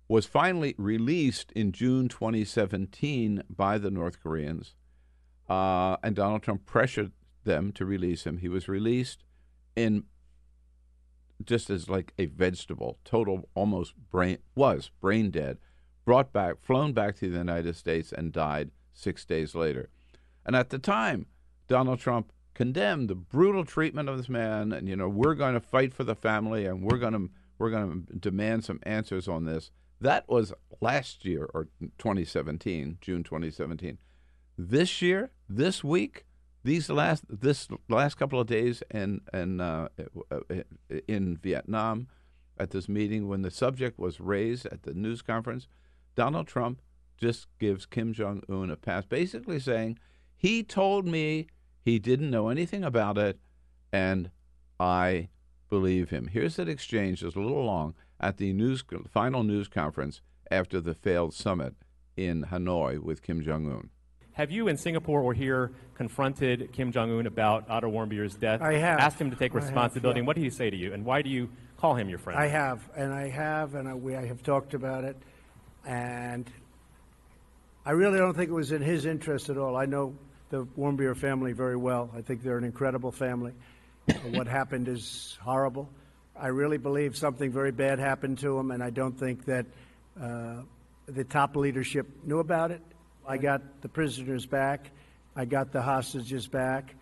was 0.09 0.27
finally 0.27 0.75
released 0.79 1.51
in 1.53 1.73
June 1.73 2.09
2017 2.09 3.43
by 3.51 3.79
the 3.79 3.91
North 3.91 4.23
Koreans, 4.23 4.75
uh, 5.49 5.97
and 6.03 6.15
Donald 6.15 6.43
Trump 6.43 6.65
pressured 6.67 7.13
them 7.45 7.73
to 7.73 7.85
release 7.85 8.25
him. 8.25 8.39
He 8.39 8.49
was 8.49 8.69
released 8.69 9.25
in 9.75 10.05
just 11.45 11.71
as 11.71 11.89
like 11.89 12.13
a 12.19 12.27
vegetable, 12.27 12.99
total 13.05 13.49
almost 13.55 13.95
brain 14.11 14.39
was 14.55 14.91
brain 15.01 15.31
dead, 15.31 15.59
brought 16.05 16.33
back, 16.33 16.63
flown 16.63 16.93
back 16.93 17.17
to 17.17 17.31
the 17.31 17.39
United 17.39 17.77
States, 17.77 18.13
and 18.13 18.33
died 18.33 18.71
six 18.95 19.25
days 19.25 19.55
later. 19.55 19.89
And 20.45 20.57
at 20.57 20.71
the 20.71 20.79
time, 20.79 21.27
Donald 21.69 21.99
Trump 21.99 22.33
condemned 22.57 23.11
the 23.11 23.15
brutal 23.15 23.67
treatment 23.67 24.09
of 24.09 24.17
this 24.17 24.31
man, 24.31 24.73
and 24.73 24.89
you 24.89 24.97
know 24.97 25.11
we're 25.11 25.35
going 25.35 25.53
to 25.53 25.61
fight 25.61 25.93
for 25.93 26.05
the 26.05 26.15
family, 26.15 26.65
and 26.65 26.83
we're 26.83 26.97
going 26.97 27.13
to 27.13 27.29
we're 27.59 27.71
going 27.71 28.07
to 28.07 28.19
demand 28.19 28.65
some 28.65 28.81
answers 28.85 29.29
on 29.29 29.45
this. 29.45 29.71
That 30.01 30.27
was 30.27 30.55
last 30.81 31.27
year 31.27 31.49
or 31.53 31.69
2017, 31.99 32.97
June 33.03 33.23
2017. 33.23 33.99
This 34.57 35.03
year, 35.03 35.31
this 35.51 35.85
week, 35.85 36.25
these 36.65 36.89
last 36.89 37.25
this 37.29 37.69
last 37.91 38.15
couple 38.15 38.41
of 38.41 38.47
days, 38.47 38.83
and 38.91 39.21
and 39.35 39.61
uh, 39.61 39.89
in 41.07 41.37
Vietnam, 41.37 42.09
at 42.57 42.71
this 42.71 42.89
meeting 42.89 43.29
when 43.29 43.43
the 43.43 43.51
subject 43.51 43.99
was 43.99 44.19
raised 44.19 44.65
at 44.65 44.85
the 44.85 44.95
news 44.95 45.21
conference, 45.21 45.69
Donald 46.15 46.47
Trump 46.47 46.81
just 47.19 47.49
gives 47.59 47.85
Kim 47.85 48.15
Jong 48.15 48.43
Un 48.49 48.71
a 48.71 48.77
pass, 48.77 49.05
basically 49.05 49.61
saying 49.61 49.99
he 50.35 50.63
told 50.63 51.07
me 51.07 51.49
he 51.87 52.01
didn't 52.01 52.31
know 52.31 52.49
anything 52.49 52.83
about 52.83 53.17
it, 53.17 53.39
and 53.93 54.31
I 54.81 55.29
believe 55.71 56.11
him. 56.11 56.27
Here's 56.27 56.57
that 56.57 56.69
exchange, 56.69 57.21
just 57.21 57.37
a 57.37 57.41
little 57.41 57.65
long, 57.65 57.95
at 58.21 58.39
the 58.39 58.53
news 58.53 58.83
final 59.09 59.45
news 59.45 59.69
conference 59.69 60.21
after 60.51 60.81
the 60.81 60.95
failed 60.95 61.33
summit 61.33 61.75
in 62.17 62.47
Hanoi 62.47 62.99
with 62.99 63.23
Kim 63.23 63.41
Jong 63.41 63.71
Un. 63.71 63.91
Have 64.33 64.51
you 64.51 64.67
in 64.67 64.77
Singapore 64.77 65.21
or 65.23 65.33
here 65.33 65.71
confronted 65.95 66.73
Kim 66.73 66.91
Jong 66.91 67.17
Un 67.17 67.27
about 67.27 67.71
Otto 67.71 67.89
Warmbier's 67.89 68.35
death? 68.35 68.61
I 68.61 68.75
have. 68.75 68.99
Asked 68.99 69.21
him 69.21 69.31
to 69.31 69.37
take 69.37 69.55
responsibility. 69.55 70.09
Have, 70.09 70.17
yeah. 70.17 70.21
And 70.23 70.27
what 70.27 70.37
did 70.37 70.43
he 70.43 70.51
say 70.51 70.69
to 70.71 70.77
you? 70.77 70.93
And 70.93 71.05
why 71.05 71.23
do 71.23 71.31
you 71.31 71.49
call 71.77 71.95
him 71.95 72.09
your 72.09 72.19
friend? 72.19 72.39
I 72.39 72.49
have, 72.49 72.81
and 72.97 73.15
I 73.15 73.29
have, 73.29 73.77
and 73.77 73.89
I, 73.89 73.95
we, 73.95 74.17
I 74.17 74.27
have 74.27 74.43
talked 74.43 74.75
about 74.75 75.05
it. 75.05 75.17
and 75.87 76.51
I 77.85 77.93
really 77.93 78.19
don't 78.19 78.35
think 78.35 78.51
it 78.51 78.55
was 78.55 78.73
in 78.73 78.83
his 78.83 79.07
interest 79.07 79.49
at 79.51 79.57
all. 79.57 79.77
I 79.77 79.87
know 79.87 80.17
the 80.51 80.65
Warmbier 80.79 81.17
family 81.17 81.53
very 81.53 81.77
well. 81.77 82.11
I 82.17 82.23
think 82.23 82.43
they're 82.43 82.59
an 82.59 82.65
incredible 82.65 83.13
family. 83.13 83.53
what 84.31 84.47
happened 84.47 84.89
is 84.89 85.37
horrible. 85.43 85.89
I 86.39 86.49
really 86.49 86.79
believe 86.79 87.17
something 87.17 87.51
very 87.51 87.73
bad 87.73 87.99
happened 87.99 88.39
to 88.41 88.57
them, 88.57 88.71
and 88.71 88.83
I 88.83 88.91
don't 88.91 89.19
think 89.19 89.45
that 89.47 89.67
uh, 90.21 90.63
the 91.07 91.25
top 91.25 91.57
leadership 91.57 92.07
knew 92.25 92.39
about 92.39 92.71
it. 92.71 92.83
I 93.27 93.39
got 93.39 93.83
the 93.83 93.89
prisoners 93.89 94.47
back. 94.47 94.91
I 95.35 95.45
got 95.45 95.73
the 95.73 95.83
hostages 95.83 96.47
back. 96.47 96.95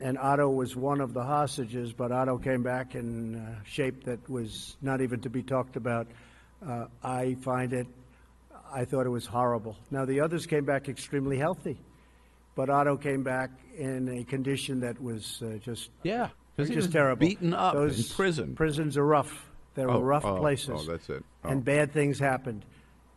And 0.00 0.18
Otto 0.18 0.50
was 0.50 0.76
one 0.76 1.00
of 1.00 1.14
the 1.14 1.22
hostages, 1.22 1.92
but 1.92 2.12
Otto 2.12 2.36
came 2.36 2.62
back 2.62 2.94
in 2.94 3.56
shape 3.64 4.04
that 4.04 4.28
was 4.28 4.76
not 4.82 5.00
even 5.00 5.20
to 5.20 5.30
be 5.30 5.42
talked 5.42 5.76
about. 5.76 6.08
Uh, 6.66 6.86
I 7.02 7.34
find 7.42 7.72
it, 7.72 7.86
I 8.72 8.84
thought 8.84 9.06
it 9.06 9.10
was 9.10 9.24
horrible. 9.24 9.76
Now, 9.90 10.04
the 10.04 10.20
others 10.20 10.46
came 10.46 10.64
back 10.64 10.88
extremely 10.88 11.38
healthy, 11.38 11.78
but 12.54 12.70
Otto 12.70 12.96
came 12.96 13.22
back 13.22 13.50
in 13.76 14.08
a 14.08 14.24
condition 14.24 14.80
that 14.80 15.00
was 15.02 15.42
uh, 15.42 15.58
just 15.64 15.90
Yeah, 16.02 16.28
because 16.56 16.68
he 16.68 16.74
just 16.74 16.88
was 16.88 16.92
terrible. 16.92 17.20
beaten 17.26 17.52
up 17.54 17.74
Those 17.74 17.98
in 18.10 18.16
prison. 18.16 18.54
Prisons 18.54 18.96
are 18.96 19.04
rough. 19.06 19.50
They're 19.74 19.90
Oh, 19.90 20.00
rough 20.00 20.24
oh, 20.24 20.38
places. 20.38 20.70
oh, 20.72 20.84
that's 20.84 21.08
it. 21.10 21.24
Oh. 21.44 21.48
And 21.48 21.64
bad 21.64 21.92
things 21.92 22.18
happened. 22.18 22.64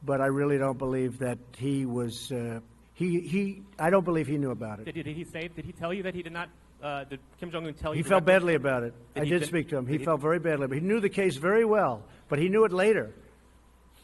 But 0.03 0.22
I 0.22 0.25
really 0.27 0.58
don't 0.58 0.77
believe 0.77 1.20
that 1.20 1.38
he 1.58 1.86
was. 1.86 2.32
Uh, 2.32 2.60
he 2.94 3.20
he. 3.22 3.62
I 3.79 3.89
don't 3.89 4.06
believe 4.06 4.27
he 4.27 4.38
knew 4.38 4.51
about 4.51 4.79
it. 4.79 4.86
Did, 4.86 4.96
he- 4.96 5.03
did 5.03 5.15
he 5.15 5.24
say? 5.24 5.48
Did 5.50 5.65
he 5.65 5.72
tell 5.72 5.94
you 5.94 6.03
that 6.03 6.13
he 6.15 6.22
did 6.24 6.34
not? 6.34 6.50
Uh, 6.82 7.03
did 7.06 7.20
Kim 7.39 7.50
Jong 7.51 7.65
Un 7.65 7.74
tell 7.74 7.94
you? 7.96 8.03
He 8.03 8.08
felt 8.08 8.24
directly? 8.25 8.53
badly 8.53 8.56
about 8.56 8.84
it. 8.84 8.94
Did 9.15 9.22
I 9.22 9.24
he 9.25 9.32
did 9.32 9.46
speak 9.46 9.70
to 9.70 9.77
him. 9.77 9.88
He 9.88 9.98
he- 9.98 10.06
felt 10.06 10.22
very 10.22 10.38
badly. 10.39 10.67
But 10.67 10.75
he 10.77 10.84
knew 10.84 11.00
the 11.00 11.10
case 11.10 11.36
very 11.38 11.65
well. 11.65 12.03
But 12.29 12.38
he 12.39 12.48
knew 12.50 12.63
it 12.65 12.72
later. 12.72 13.12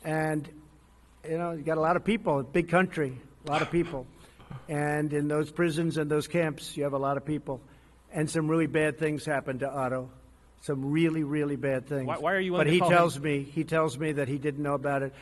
And 0.03 0.47
you 1.27 1.37
know, 1.37 1.51
you 1.51 1.61
got 1.63 1.77
a 1.77 1.81
lot 1.81 1.95
of 1.95 2.03
people. 2.03 2.39
A 2.39 2.43
big 2.43 2.69
country, 2.69 3.17
a 3.47 3.51
lot 3.51 3.61
of 3.61 3.71
people. 3.71 4.05
And 4.69 5.13
in 5.13 5.27
those 5.27 5.51
prisons 5.51 5.97
and 5.97 6.09
those 6.09 6.27
camps, 6.27 6.75
you 6.77 6.83
have 6.83 6.93
a 6.93 6.97
lot 6.97 7.17
of 7.17 7.25
people. 7.25 7.61
And 8.11 8.29
some 8.29 8.47
really 8.47 8.67
bad 8.67 8.99
things 8.99 9.25
happened 9.25 9.61
to 9.61 9.69
Otto. 9.71 10.09
Some 10.61 10.91
really, 10.91 11.23
really 11.23 11.55
bad 11.55 11.87
things. 11.87 12.07
Why- 12.07 12.17
why 12.19 12.33
are 12.33 12.39
you 12.39 12.53
But 12.53 12.67
he 12.67 12.79
call 12.79 12.89
him- 12.89 12.97
tells 12.97 13.19
me 13.19 13.41
he 13.43 13.63
tells 13.63 13.97
me 13.97 14.13
that 14.13 14.27
he 14.27 14.37
didn't 14.37 14.63
know 14.63 14.75
about 14.75 15.01
it, 15.03 15.13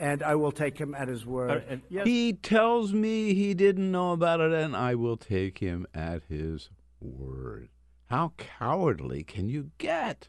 and 0.00 0.22
I 0.22 0.34
will 0.34 0.50
take 0.52 0.76
him 0.78 0.94
at 0.94 1.08
his 1.08 1.24
word. 1.24 1.50
Uh, 1.50 1.60
and- 1.68 1.82
yes, 1.88 2.06
He 2.06 2.32
tells 2.32 2.92
me 2.92 3.34
he 3.34 3.54
didn't 3.54 3.90
know 3.92 4.12
about 4.12 4.40
it, 4.40 4.52
and 4.52 4.74
I 4.74 4.94
will 4.96 5.16
take 5.16 5.58
him 5.58 5.86
at 5.94 6.24
his 6.24 6.70
word. 7.00 7.68
How 8.06 8.32
cowardly 8.38 9.22
can 9.22 9.48
you 9.48 9.70
get? 9.78 10.28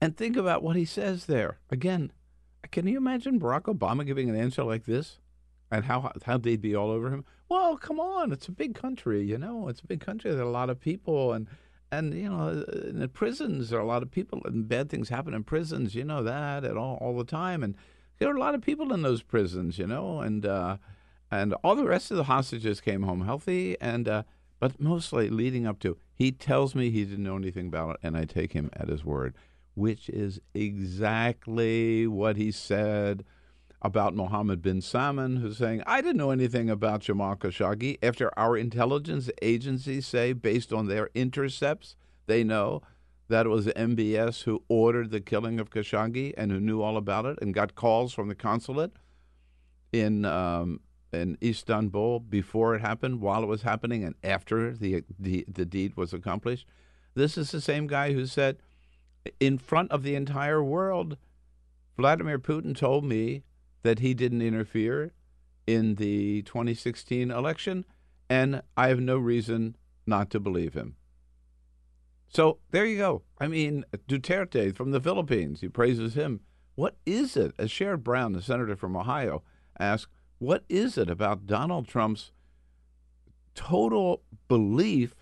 And 0.00 0.16
think 0.16 0.36
about 0.36 0.62
what 0.62 0.76
he 0.76 0.84
says 0.84 1.24
there. 1.26 1.58
Again, 1.70 2.12
can 2.70 2.86
you 2.86 2.98
imagine 2.98 3.40
Barack 3.40 3.62
Obama 3.74 4.04
giving 4.04 4.28
an 4.28 4.36
answer 4.36 4.64
like 4.64 4.84
this? 4.84 5.20
And 5.70 5.84
how 5.84 6.12
how 6.24 6.38
they'd 6.38 6.60
be 6.60 6.74
all 6.74 6.90
over 6.90 7.10
him? 7.10 7.24
Well, 7.48 7.76
come 7.76 7.98
on, 8.00 8.32
it's 8.32 8.48
a 8.48 8.52
big 8.52 8.74
country, 8.74 9.22
you 9.22 9.38
know. 9.38 9.68
It's 9.68 9.80
a 9.80 9.86
big 9.86 10.00
country. 10.00 10.30
There 10.30 10.40
are 10.40 10.48
a 10.48 10.50
lot 10.50 10.70
of 10.70 10.80
people, 10.80 11.32
and 11.32 11.48
and 11.90 12.14
you 12.14 12.28
know, 12.28 12.64
in 12.88 12.98
the 13.00 13.08
prisons 13.08 13.70
there 13.70 13.78
are 13.78 13.82
a 13.82 13.86
lot 13.86 14.02
of 14.02 14.10
people, 14.10 14.42
and 14.44 14.68
bad 14.68 14.88
things 14.90 15.08
happen 15.08 15.34
in 15.34 15.44
prisons. 15.44 15.94
You 15.94 16.04
know 16.04 16.22
that, 16.22 16.64
and 16.64 16.78
all 16.78 16.96
all 17.00 17.16
the 17.16 17.24
time. 17.24 17.62
And 17.62 17.74
there 18.18 18.28
are 18.30 18.36
a 18.36 18.40
lot 18.40 18.54
of 18.54 18.62
people 18.62 18.92
in 18.92 19.02
those 19.02 19.22
prisons, 19.22 19.78
you 19.78 19.86
know, 19.86 20.20
and 20.20 20.46
uh, 20.46 20.76
and 21.30 21.54
all 21.64 21.74
the 21.74 21.84
rest 21.84 22.10
of 22.10 22.16
the 22.16 22.24
hostages 22.24 22.80
came 22.80 23.02
home 23.02 23.24
healthy, 23.24 23.76
and 23.80 24.08
uh, 24.08 24.22
but 24.60 24.80
mostly 24.80 25.28
leading 25.28 25.66
up 25.66 25.78
to, 25.80 25.98
he 26.14 26.30
tells 26.32 26.74
me 26.74 26.90
he 26.90 27.04
didn't 27.04 27.24
know 27.24 27.36
anything 27.36 27.66
about 27.66 27.96
it, 27.96 28.00
and 28.02 28.16
I 28.16 28.24
take 28.24 28.52
him 28.52 28.70
at 28.74 28.88
his 28.88 29.04
word, 29.04 29.34
which 29.74 30.08
is 30.08 30.40
exactly 30.54 32.06
what 32.06 32.36
he 32.36 32.52
said 32.52 33.24
about 33.84 34.16
Mohammed 34.16 34.62
bin 34.62 34.80
Salman, 34.80 35.36
who's 35.36 35.58
saying, 35.58 35.82
I 35.86 36.00
didn't 36.00 36.16
know 36.16 36.30
anything 36.30 36.70
about 36.70 37.02
Jamal 37.02 37.36
Khashoggi. 37.36 37.98
After 38.02 38.36
our 38.38 38.56
intelligence 38.56 39.30
agencies 39.42 40.06
say, 40.06 40.32
based 40.32 40.72
on 40.72 40.88
their 40.88 41.10
intercepts, 41.14 41.94
they 42.26 42.42
know 42.42 42.80
that 43.28 43.44
it 43.44 43.50
was 43.50 43.66
MBS 43.66 44.44
who 44.44 44.62
ordered 44.68 45.10
the 45.10 45.20
killing 45.20 45.60
of 45.60 45.68
Khashoggi 45.68 46.32
and 46.36 46.50
who 46.50 46.60
knew 46.60 46.80
all 46.80 46.96
about 46.96 47.26
it 47.26 47.38
and 47.42 47.52
got 47.52 47.74
calls 47.74 48.14
from 48.14 48.28
the 48.28 48.34
consulate 48.34 48.92
in 49.92 50.24
um, 50.24 50.80
in 51.12 51.38
Istanbul 51.42 52.20
before 52.20 52.74
it 52.74 52.80
happened, 52.80 53.20
while 53.20 53.42
it 53.42 53.46
was 53.46 53.62
happening, 53.62 54.02
and 54.02 54.16
after 54.24 54.74
the, 54.74 55.04
the 55.18 55.44
the 55.46 55.64
deed 55.64 55.96
was 55.96 56.12
accomplished. 56.12 56.66
This 57.14 57.38
is 57.38 57.52
the 57.52 57.60
same 57.60 57.86
guy 57.86 58.12
who 58.12 58.26
said, 58.26 58.58
in 59.38 59.58
front 59.58 59.92
of 59.92 60.02
the 60.02 60.16
entire 60.16 60.62
world, 60.62 61.16
Vladimir 61.96 62.38
Putin 62.40 62.76
told 62.76 63.04
me 63.04 63.44
that 63.84 64.00
he 64.00 64.14
didn't 64.14 64.42
interfere 64.42 65.12
in 65.66 65.94
the 65.94 66.42
2016 66.42 67.30
election, 67.30 67.84
and 68.28 68.62
I 68.76 68.88
have 68.88 69.00
no 69.00 69.16
reason 69.16 69.76
not 70.06 70.30
to 70.30 70.40
believe 70.40 70.74
him. 70.74 70.96
So 72.28 72.58
there 72.72 72.86
you 72.86 72.98
go. 72.98 73.22
I 73.38 73.46
mean, 73.46 73.84
Duterte 74.08 74.74
from 74.74 74.90
the 74.90 75.00
Philippines, 75.00 75.60
he 75.60 75.68
praises 75.68 76.14
him. 76.14 76.40
What 76.74 76.96
is 77.06 77.36
it, 77.36 77.54
as 77.56 77.70
Sherrod 77.70 78.02
Brown, 78.02 78.32
the 78.32 78.42
senator 78.42 78.74
from 78.74 78.96
Ohio, 78.96 79.44
asked, 79.78 80.10
what 80.38 80.64
is 80.68 80.98
it 80.98 81.08
about 81.08 81.46
Donald 81.46 81.86
Trump's 81.86 82.32
total 83.54 84.22
belief 84.48 85.14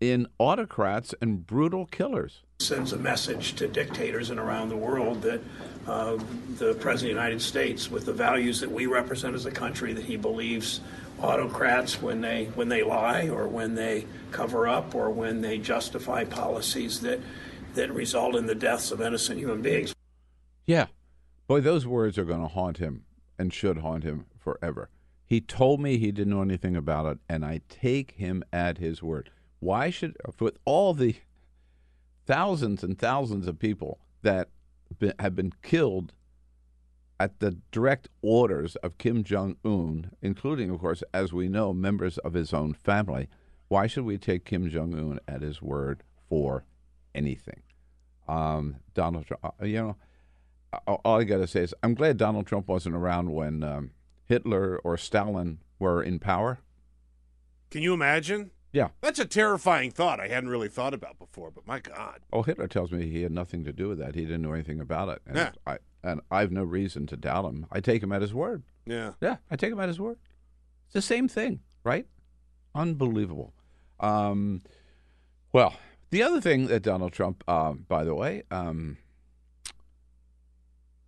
in 0.00 0.26
autocrats 0.38 1.14
and 1.20 1.46
brutal 1.46 1.86
killers? 1.86 2.42
sends 2.60 2.92
a 2.92 2.98
message 2.98 3.54
to 3.54 3.68
dictators 3.68 4.30
and 4.30 4.40
around 4.40 4.68
the 4.68 4.76
world 4.76 5.22
that 5.22 5.40
uh, 5.86 6.16
the 6.58 6.74
President 6.74 6.92
of 6.92 7.00
the 7.00 7.08
United 7.08 7.40
States, 7.40 7.88
with 7.88 8.04
the 8.04 8.12
values 8.12 8.58
that 8.58 8.70
we 8.70 8.86
represent 8.86 9.34
as 9.36 9.46
a 9.46 9.50
country, 9.50 9.92
that 9.92 10.04
he 10.04 10.16
believes 10.16 10.80
autocrats, 11.22 12.02
when 12.02 12.20
they 12.20 12.46
when 12.56 12.68
they 12.68 12.82
lie 12.82 13.28
or 13.28 13.46
when 13.46 13.76
they 13.76 14.06
cover 14.32 14.66
up 14.66 14.92
or 14.92 15.08
when 15.08 15.40
they 15.40 15.56
justify 15.56 16.24
policies 16.24 17.00
that 17.02 17.20
that 17.74 17.92
result 17.94 18.34
in 18.34 18.46
the 18.46 18.56
deaths 18.56 18.90
of 18.90 19.00
innocent 19.00 19.38
human 19.38 19.62
beings. 19.62 19.94
Yeah. 20.66 20.86
Boy, 21.46 21.60
those 21.60 21.86
words 21.86 22.18
are 22.18 22.24
going 22.24 22.42
to 22.42 22.48
haunt 22.48 22.78
him 22.78 23.04
and 23.38 23.54
should 23.54 23.78
haunt 23.78 24.02
him 24.02 24.26
forever. 24.36 24.90
He 25.24 25.40
told 25.40 25.80
me 25.80 25.96
he 25.96 26.10
didn't 26.10 26.32
know 26.32 26.42
anything 26.42 26.74
about 26.74 27.06
it, 27.06 27.18
and 27.28 27.44
I 27.44 27.60
take 27.68 28.12
him 28.12 28.42
at 28.52 28.78
his 28.78 29.00
word. 29.00 29.30
Why 29.60 29.90
should, 29.90 30.16
with 30.38 30.58
all 30.64 30.94
the 30.94 31.16
thousands 32.26 32.82
and 32.84 32.98
thousands 32.98 33.46
of 33.46 33.58
people 33.58 33.98
that 34.22 34.48
have 35.18 35.34
been 35.34 35.52
killed 35.62 36.12
at 37.20 37.40
the 37.40 37.58
direct 37.72 38.08
orders 38.22 38.76
of 38.76 38.98
Kim 38.98 39.24
Jong 39.24 39.56
un, 39.64 40.10
including, 40.22 40.70
of 40.70 40.78
course, 40.78 41.02
as 41.12 41.32
we 41.32 41.48
know, 41.48 41.72
members 41.72 42.18
of 42.18 42.34
his 42.34 42.52
own 42.52 42.74
family, 42.74 43.28
why 43.68 43.86
should 43.86 44.04
we 44.04 44.18
take 44.18 44.44
Kim 44.44 44.70
Jong 44.70 44.94
un 44.94 45.18
at 45.26 45.42
his 45.42 45.60
word 45.60 46.02
for 46.28 46.64
anything? 47.14 47.62
Um, 48.28 48.76
Donald 48.94 49.26
Trump, 49.26 49.44
uh, 49.44 49.64
you 49.64 49.78
know, 49.78 49.96
all 50.86 51.00
all 51.04 51.20
I 51.20 51.24
got 51.24 51.38
to 51.38 51.46
say 51.46 51.62
is 51.62 51.74
I'm 51.82 51.94
glad 51.94 52.18
Donald 52.18 52.46
Trump 52.46 52.68
wasn't 52.68 52.94
around 52.94 53.32
when 53.32 53.62
um, 53.62 53.90
Hitler 54.26 54.78
or 54.84 54.96
Stalin 54.96 55.58
were 55.78 56.02
in 56.02 56.18
power. 56.18 56.58
Can 57.70 57.82
you 57.82 57.94
imagine? 57.94 58.50
Yeah. 58.72 58.88
That's 59.00 59.18
a 59.18 59.24
terrifying 59.24 59.90
thought 59.90 60.20
I 60.20 60.28
hadn't 60.28 60.50
really 60.50 60.68
thought 60.68 60.92
about 60.94 61.18
before, 61.18 61.50
but 61.50 61.66
my 61.66 61.80
God. 61.80 62.20
Oh, 62.32 62.42
Hitler 62.42 62.68
tells 62.68 62.92
me 62.92 63.08
he 63.08 63.22
had 63.22 63.32
nothing 63.32 63.64
to 63.64 63.72
do 63.72 63.88
with 63.88 63.98
that. 63.98 64.14
He 64.14 64.22
didn't 64.22 64.42
know 64.42 64.52
anything 64.52 64.80
about 64.80 65.08
it. 65.08 65.22
And 65.26 65.36
Yeah. 65.36 65.52
I 65.66 65.78
and 66.04 66.20
I've 66.30 66.52
no 66.52 66.62
reason 66.62 67.06
to 67.08 67.16
doubt 67.16 67.44
him. 67.46 67.66
I 67.72 67.80
take 67.80 68.02
him 68.02 68.12
at 68.12 68.22
his 68.22 68.32
word. 68.32 68.62
Yeah. 68.86 69.12
Yeah, 69.20 69.38
I 69.50 69.56
take 69.56 69.72
him 69.72 69.80
at 69.80 69.88
his 69.88 69.98
word. 69.98 70.18
It's 70.86 70.94
the 70.94 71.02
same 71.02 71.28
thing, 71.28 71.60
right? 71.82 72.06
Unbelievable. 72.74 73.52
Um, 74.00 74.62
well, 75.52 75.74
the 76.10 76.22
other 76.22 76.40
thing 76.40 76.68
that 76.68 76.82
Donald 76.82 77.12
Trump, 77.12 77.42
uh, 77.48 77.72
by 77.72 78.04
the 78.04 78.14
way, 78.14 78.42
um, 78.50 78.96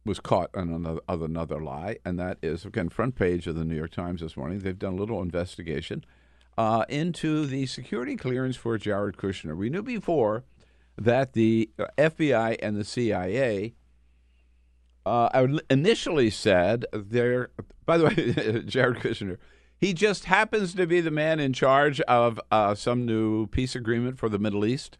was 0.04 0.18
caught 0.18 0.50
on 0.56 0.70
another, 0.70 1.00
another 1.08 1.60
lie, 1.62 1.98
and 2.04 2.18
that 2.18 2.38
is 2.42 2.64
again 2.64 2.88
front 2.88 3.14
page 3.14 3.46
of 3.46 3.54
the 3.54 3.64
New 3.64 3.76
York 3.76 3.92
Times 3.92 4.22
this 4.22 4.36
morning. 4.36 4.58
They've 4.60 4.78
done 4.78 4.94
a 4.94 4.96
little 4.96 5.22
investigation 5.22 6.04
uh, 6.58 6.84
into 6.88 7.46
the 7.46 7.66
security 7.66 8.16
clearance 8.16 8.56
for 8.56 8.76
Jared 8.78 9.16
Kushner. 9.16 9.56
We 9.56 9.70
knew 9.70 9.82
before 9.82 10.44
that 10.96 11.32
the 11.32 11.70
FBI 11.96 12.58
and 12.62 12.76
the 12.76 12.84
CIA 12.84 13.74
uh, 15.06 15.46
initially 15.68 16.30
said 16.30 16.84
there. 16.92 17.50
By 17.86 17.98
the 17.98 18.04
way, 18.06 18.62
Jared 18.66 18.98
Kushner, 18.98 19.38
he 19.78 19.94
just 19.94 20.26
happens 20.26 20.74
to 20.74 20.86
be 20.86 21.00
the 21.00 21.10
man 21.10 21.40
in 21.40 21.52
charge 21.52 22.00
of 22.02 22.38
uh, 22.50 22.74
some 22.74 23.06
new 23.06 23.46
peace 23.46 23.74
agreement 23.74 24.18
for 24.18 24.28
the 24.28 24.38
Middle 24.38 24.64
East. 24.64 24.98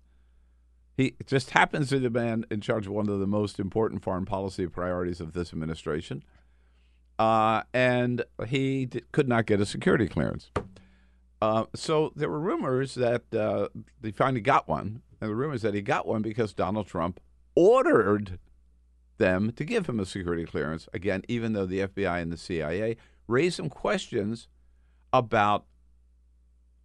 He 0.96 1.14
just 1.26 1.50
happens 1.50 1.90
to 1.90 1.96
be 1.96 2.02
the 2.02 2.10
man 2.10 2.44
in 2.50 2.60
charge 2.60 2.86
of 2.86 2.92
one 2.92 3.08
of 3.08 3.20
the 3.20 3.26
most 3.26 3.58
important 3.58 4.02
foreign 4.02 4.24
policy 4.24 4.66
priorities 4.66 5.20
of 5.20 5.32
this 5.32 5.52
administration. 5.52 6.22
Uh, 7.18 7.62
and 7.74 8.24
he 8.48 8.86
d- 8.86 9.02
could 9.12 9.28
not 9.28 9.44
get 9.44 9.60
a 9.60 9.66
security 9.66 10.08
clearance. 10.08 10.50
Uh, 11.42 11.64
so 11.74 12.12
there 12.14 12.28
were 12.28 12.40
rumors 12.40 12.94
that 12.94 13.34
uh, 13.34 13.68
he 14.02 14.12
finally 14.12 14.40
got 14.40 14.68
one. 14.68 15.02
And 15.20 15.30
the 15.30 15.34
rumors 15.34 15.62
that 15.62 15.74
he 15.74 15.82
got 15.82 16.06
one 16.06 16.22
because 16.22 16.52
Donald 16.54 16.86
Trump 16.86 17.20
ordered 17.54 18.38
them 19.18 19.52
to 19.52 19.64
give 19.64 19.88
him 19.88 20.00
a 20.00 20.06
security 20.06 20.44
clearance. 20.44 20.88
Again, 20.92 21.22
even 21.28 21.52
though 21.52 21.66
the 21.66 21.80
FBI 21.80 22.22
and 22.22 22.32
the 22.32 22.36
CIA 22.36 22.96
raised 23.26 23.56
some 23.56 23.68
questions 23.68 24.48
about 25.12 25.66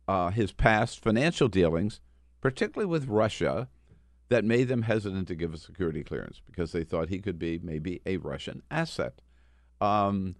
uh, 0.07 0.29
his 0.29 0.51
past 0.51 0.99
financial 0.99 1.47
dealings, 1.47 2.01
particularly 2.41 2.89
with 2.89 3.07
Russia, 3.07 3.69
that 4.29 4.43
made 4.43 4.67
them 4.67 4.83
hesitant 4.83 5.27
to 5.27 5.35
give 5.35 5.53
a 5.53 5.57
security 5.57 6.03
clearance 6.03 6.41
because 6.45 6.71
they 6.71 6.83
thought 6.83 7.09
he 7.09 7.19
could 7.19 7.39
be 7.39 7.59
maybe 7.63 8.01
a 8.05 8.17
Russian 8.17 8.61
asset. 8.71 9.21
Um, 9.79 10.35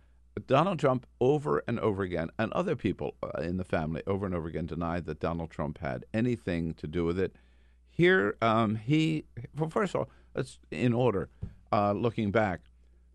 Donald 0.47 0.79
Trump, 0.79 1.07
over 1.19 1.63
and 1.67 1.79
over 1.79 2.03
again, 2.03 2.29
and 2.37 2.51
other 2.53 2.75
people 2.75 3.15
uh, 3.23 3.41
in 3.41 3.57
the 3.57 3.63
family, 3.63 4.01
over 4.05 4.25
and 4.25 4.35
over 4.35 4.47
again, 4.47 4.65
denied 4.65 5.05
that 5.05 5.19
Donald 5.19 5.49
Trump 5.49 5.79
had 5.79 6.05
anything 6.13 6.73
to 6.75 6.87
do 6.87 7.05
with 7.05 7.17
it. 7.17 7.35
Here, 7.89 8.35
um, 8.41 8.75
he, 8.75 9.25
well, 9.57 9.69
first 9.69 9.95
of 9.95 10.01
all, 10.01 10.09
let's 10.35 10.59
in 10.71 10.93
order, 10.93 11.29
uh, 11.71 11.93
looking 11.93 12.31
back. 12.31 12.61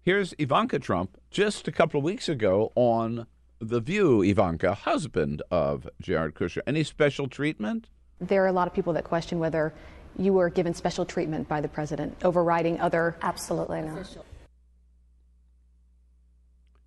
Here's 0.03 0.33
Ivanka 0.39 0.79
Trump 0.79 1.19
just 1.31 1.69
a 1.69 1.73
couple 1.73 1.99
of 1.99 2.05
weeks 2.05 2.29
ago 2.29 2.73
on 2.75 3.27
The 3.61 3.81
View, 3.81 4.23
Ivanka, 4.23 4.75
husband 4.75 5.43
of 5.51 5.87
Jared 6.01 6.35
Kushner. 6.35 6.63
Any 6.67 6.83
special 6.85 7.29
treatment? 7.29 7.89
There 8.19 8.43
are 8.43 8.49
a 8.49 8.53
lot 8.53 8.67
of 8.67 8.73
people 8.73 8.95
that 8.95 9.05
question 9.05 9.39
whether 9.39 9.75
you 10.19 10.33
were 10.33 10.49
given 10.49 10.73
special 10.73 11.05
treatment 11.05 11.49
by 11.49 11.61
the 11.61 11.69
president, 11.69 12.17
overriding 12.25 12.81
other. 12.81 13.17
Absolutely 13.21 13.83
not. 13.83 14.17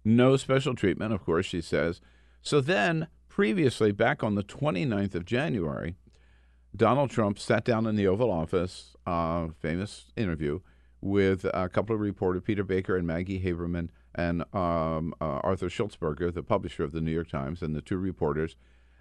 No 0.06 0.38
special 0.38 0.76
treatment, 0.76 1.14
of 1.14 1.24
course, 1.24 1.46
she 1.46 1.62
says. 1.62 2.02
So 2.42 2.60
then, 2.60 3.08
previously, 3.30 3.92
back 3.92 4.24
on 4.24 4.36
the 4.36 4.44
29th 4.44 5.16
of 5.16 5.26
January, 5.26 5.96
Donald 6.76 7.10
Trump 7.10 7.40
sat 7.40 7.64
down 7.64 7.86
in 7.86 7.96
the 7.96 8.08
Oval 8.08 8.32
Office, 8.32 8.96
uh, 9.06 9.48
famous 9.60 10.12
interview, 10.16 10.60
with 11.02 11.46
a 11.54 11.70
couple 11.70 11.94
of 11.94 12.02
reporters, 12.02 12.44
Peter 12.46 12.64
Baker 12.64 12.98
and 12.98 13.06
Maggie 13.06 13.42
Haberman, 13.42 13.90
and 14.16 14.44
um, 14.54 15.14
uh, 15.22 15.40
Arthur 15.44 15.68
Sulzberger, 15.68 16.34
the 16.34 16.44
publisher 16.44 16.84
of 16.84 16.92
the 16.92 17.02
New 17.02 17.12
York 17.12 17.30
Times, 17.30 17.62
and 17.62 17.76
the 17.76 17.82
two 17.82 17.98
reporters. 17.98 18.56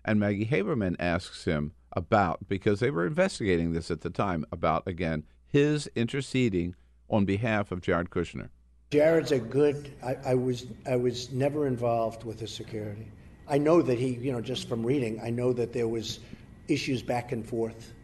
And 0.04 0.18
Maggie 0.18 0.46
Haberman 0.46 0.96
asks 0.98 1.44
him 1.44 1.72
about, 1.92 2.48
because 2.48 2.80
they 2.80 2.90
were 2.90 3.06
investigating 3.06 3.72
this 3.72 3.90
at 3.90 4.00
the 4.00 4.10
time, 4.10 4.44
about, 4.50 4.86
again, 4.86 5.24
his 5.46 5.88
interceding 5.94 6.74
on 7.08 7.24
behalf 7.24 7.70
of 7.70 7.82
Jared 7.82 8.10
Kushner. 8.10 8.48
Jared's 8.92 9.32
a 9.32 9.38
good. 9.38 9.90
I, 10.04 10.18
I, 10.22 10.34
was 10.34 10.66
I 10.84 10.96
was 10.96 11.32
never 11.32 11.66
involved 11.66 12.24
with 12.24 12.38
his 12.38 12.52
security. 12.52 13.10
I 13.48 13.56
know 13.56 13.80
that 13.80 13.98
he, 13.98 14.08
you 14.08 14.32
know, 14.32 14.42
just 14.42 14.68
from 14.68 14.84
reading, 14.84 15.18
I 15.24 15.30
know 15.30 15.54
that 15.54 15.72
there 15.72 15.88
was 15.88 16.20
issues 16.68 17.02
back 17.02 17.32
and 17.32 17.44
forth 17.44 17.94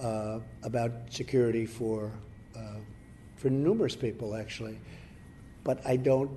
uh, 0.00 0.40
about 0.64 0.90
security 1.08 1.66
for 1.66 2.10
uh, 2.56 2.80
for 3.36 3.48
numerous 3.48 3.94
people 3.94 4.34
actually, 4.34 4.80
but 5.62 5.80
I 5.86 5.96
don't 5.96 6.32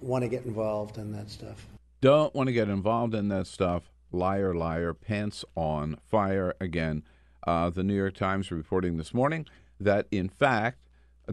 want 0.00 0.22
to 0.22 0.28
get 0.28 0.44
involved 0.44 0.96
in 0.96 1.10
that 1.10 1.30
stuff. 1.30 1.66
Don't 2.00 2.32
want 2.32 2.46
to 2.46 2.52
get 2.52 2.68
involved 2.68 3.16
in 3.16 3.26
that 3.28 3.48
stuff. 3.48 3.90
Liar, 4.12 4.54
liar, 4.54 4.94
pants 4.94 5.44
on 5.56 5.98
fire 6.08 6.54
again. 6.60 7.02
Uh, 7.44 7.70
the 7.70 7.82
New 7.82 7.96
York 7.96 8.14
Times 8.14 8.52
reporting 8.52 8.98
this 8.98 9.12
morning 9.12 9.46
that 9.80 10.06
in 10.12 10.28
fact 10.28 10.78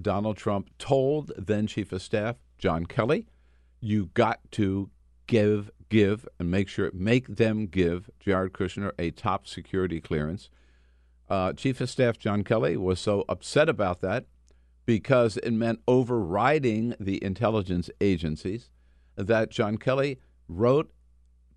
Donald 0.04 0.38
Trump 0.38 0.70
told 0.78 1.32
then 1.38 1.68
Chief 1.68 1.92
of 1.92 2.02
Staff 2.02 2.38
John 2.58 2.86
Kelly, 2.86 3.28
"You 3.80 4.10
got 4.14 4.40
to 4.52 4.90
give, 5.28 5.70
give, 5.90 6.28
and 6.40 6.50
make 6.50 6.68
sure 6.68 6.92
make 6.94 7.28
them 7.28 7.68
give 7.68 8.10
Jared 8.20 8.54
Kushner 8.54 8.92
a 8.98 9.12
top 9.12 9.48
security 9.48 10.02
clearance." 10.02 10.50
Uh, 11.30 11.54
Chief 11.54 11.82
of 11.82 11.90
Staff 11.90 12.18
John 12.18 12.44
Kelly 12.44 12.78
was 12.78 13.00
so 13.00 13.26
upset 13.28 13.68
about 13.68 14.02
that 14.02 14.26
because 14.86 15.38
it 15.38 15.52
meant 15.52 15.82
overriding 15.88 16.96
the 17.00 17.22
intelligence 17.24 17.90
agencies 18.00 18.70
that 19.18 19.52
John 19.52 19.78
Kelly 19.78 20.20
wrote, 20.48 20.92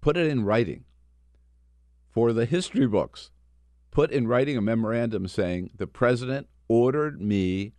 put 0.01 0.17
it 0.17 0.27
in 0.27 0.45
writing 0.45 0.85
for 2.11 2.33
the 2.33 2.45
history 2.45 2.89
books, 2.89 3.31
put 3.93 4.11
in 4.11 4.27
writing 4.27 4.57
a 4.57 4.61
memorandum 4.61 5.29
saying 5.29 5.71
the 5.77 5.87
president 5.87 6.49
ordered 6.69 7.21
me 7.21 7.73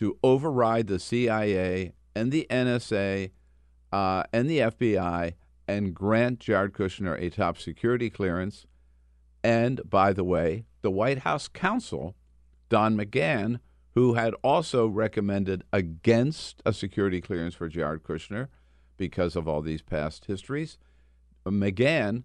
to 0.00 0.16
override 0.22 0.86
the 0.86 0.98
CIA 0.98 1.92
and 2.14 2.32
the 2.32 2.46
NSA 2.48 3.32
uh, 3.92 4.22
and 4.32 4.48
the 4.48 4.60
FBI 4.60 5.34
and 5.68 5.94
grant 5.94 6.40
Jared 6.40 6.72
Kushner 6.72 7.20
a 7.20 7.28
top 7.28 7.58
security 7.58 8.08
clearance. 8.08 8.64
And 9.44 9.82
by 9.84 10.14
the 10.14 10.24
way, 10.24 10.64
the 10.80 10.90
White 10.90 11.18
House 11.18 11.48
counsel, 11.48 12.16
Don 12.70 12.96
McGahn, 12.96 13.60
who 13.94 14.14
had 14.14 14.32
also 14.42 14.86
recommended 14.86 15.64
against 15.70 16.62
a 16.64 16.72
security 16.72 17.20
clearance 17.20 17.54
for 17.54 17.68
Jared 17.68 18.02
Kushner 18.02 18.48
because 18.96 19.36
of 19.36 19.46
all 19.46 19.60
these 19.60 19.82
past 19.82 20.24
histories, 20.24 20.78
McGahn 21.44 22.22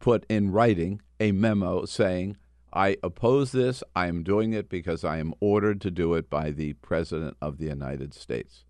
put 0.00 0.26
in 0.28 0.52
writing 0.52 1.00
a 1.18 1.32
memo 1.32 1.86
saying, 1.86 2.36
I 2.76 2.98
oppose 3.02 3.52
this. 3.52 3.82
I 3.96 4.06
am 4.06 4.22
doing 4.22 4.52
it 4.52 4.68
because 4.68 5.02
I 5.02 5.16
am 5.16 5.32
ordered 5.40 5.80
to 5.80 5.90
do 5.90 6.12
it 6.12 6.28
by 6.28 6.50
the 6.50 6.74
President 6.74 7.34
of 7.40 7.56
the 7.56 7.64
United 7.64 8.12
States. 8.12 8.64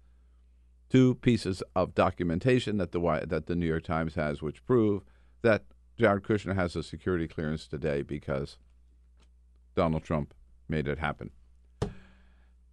Two 0.89 1.17
pieces 1.17 1.61
of 1.75 1.93
documentation 1.97 2.77
that 2.77 2.93
the 2.93 3.01
that 3.27 3.47
the 3.47 3.57
New 3.57 3.67
York 3.67 3.83
Times 3.83 4.15
has, 4.15 4.41
which 4.41 4.65
prove 4.65 5.03
that 5.43 5.65
Jared 5.99 6.23
Kushner 6.23 6.55
has 6.55 6.77
a 6.77 6.85
security 6.85 7.27
clearance 7.27 7.67
today 7.67 8.03
because 8.03 8.59
Donald 9.75 10.05
Trump 10.05 10.35
made 10.69 10.87
it 10.87 11.01
happen. 11.01 11.33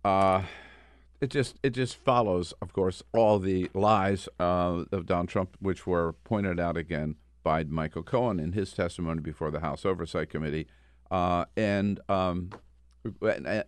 Uh, 0.06 0.43
it 1.19 1.32
just 1.32 1.58
it 1.63 1.72
just 1.72 1.96
follows, 1.96 2.54
of 2.62 2.74
course, 2.74 3.02
all 3.12 3.39
the 3.39 3.72
lies 3.74 4.30
uh, 4.39 4.84
of 4.91 5.08
Donald 5.08 5.30
Trump, 5.30 5.58
which 5.60 5.88
were 5.88 6.13
pointed 6.13 6.60
out 6.60 6.78
again 6.78 7.15
by 7.41 7.63
Michael 7.63 8.04
Cohen 8.04 8.39
in 8.39 8.52
his 8.52 8.72
testimony 8.72 9.19
before 9.19 9.50
the 9.50 9.62
House 9.62 9.84
Oversight 9.84 10.30
Committee 10.30 10.67
uh, 11.11 11.45
and 11.55 11.99
um, 12.09 12.49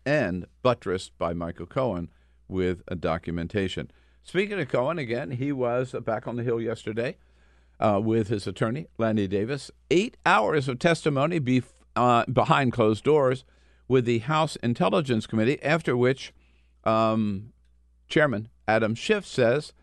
and 0.05 0.45
buttressed 0.61 1.17
by 1.17 1.33
Michael 1.33 1.65
Cohen 1.65 2.09
with 2.47 2.81
a 2.87 2.95
documentation. 2.95 3.91
Speaking 4.23 4.59
of 4.59 4.69
Cohen, 4.69 4.97
again, 4.97 5.31
he 5.31 5.51
was 5.51 5.93
back 6.03 6.27
on 6.27 6.35
the 6.35 6.43
Hill 6.43 6.59
yesterday 6.59 7.17
uh, 7.79 7.99
with 8.03 8.27
his 8.29 8.47
attorney, 8.47 8.87
Lanny 8.97 9.27
Davis. 9.27 9.71
Eight 9.91 10.17
hours 10.25 10.67
of 10.67 10.79
testimony 10.79 11.61
uh, 11.95 12.25
behind 12.25 12.73
closed 12.73 13.03
doors 13.03 13.45
with 13.87 14.05
the 14.05 14.19
House 14.19 14.55
Intelligence 14.57 15.27
Committee, 15.27 15.61
after 15.61 15.95
which 15.95 16.33
um, 16.83 17.53
Chairman 18.07 18.49
Adam 18.67 18.95
Schiff 18.95 19.25
says, 19.25 19.73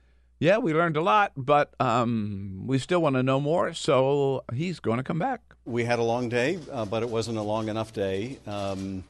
Yeah, 0.41 0.59
we 0.59 0.75
learned 0.75 0.97
a 0.97 1.03
lot, 1.03 1.33
but 1.37 1.75
um, 1.81 2.65
we 2.67 2.79
still 2.79 3.01
want 3.01 3.17
to 3.17 3.23
know 3.23 3.41
more, 3.41 3.73
so 3.73 4.45
he's 4.53 4.81
going 4.81 4.97
to 4.97 5.05
come 5.05 5.19
back. 5.19 5.52
We 5.65 5.85
had 5.85 6.01
a 6.01 6.03
long 6.03 6.29
day, 6.29 6.59
uh, 6.73 6.85
but 6.85 7.05
it 7.05 7.09
wasn't 7.09 7.39
a 7.39 7.43
long 7.43 7.69
enough 7.69 7.93
day. 7.93 8.39
Um, 8.49 9.05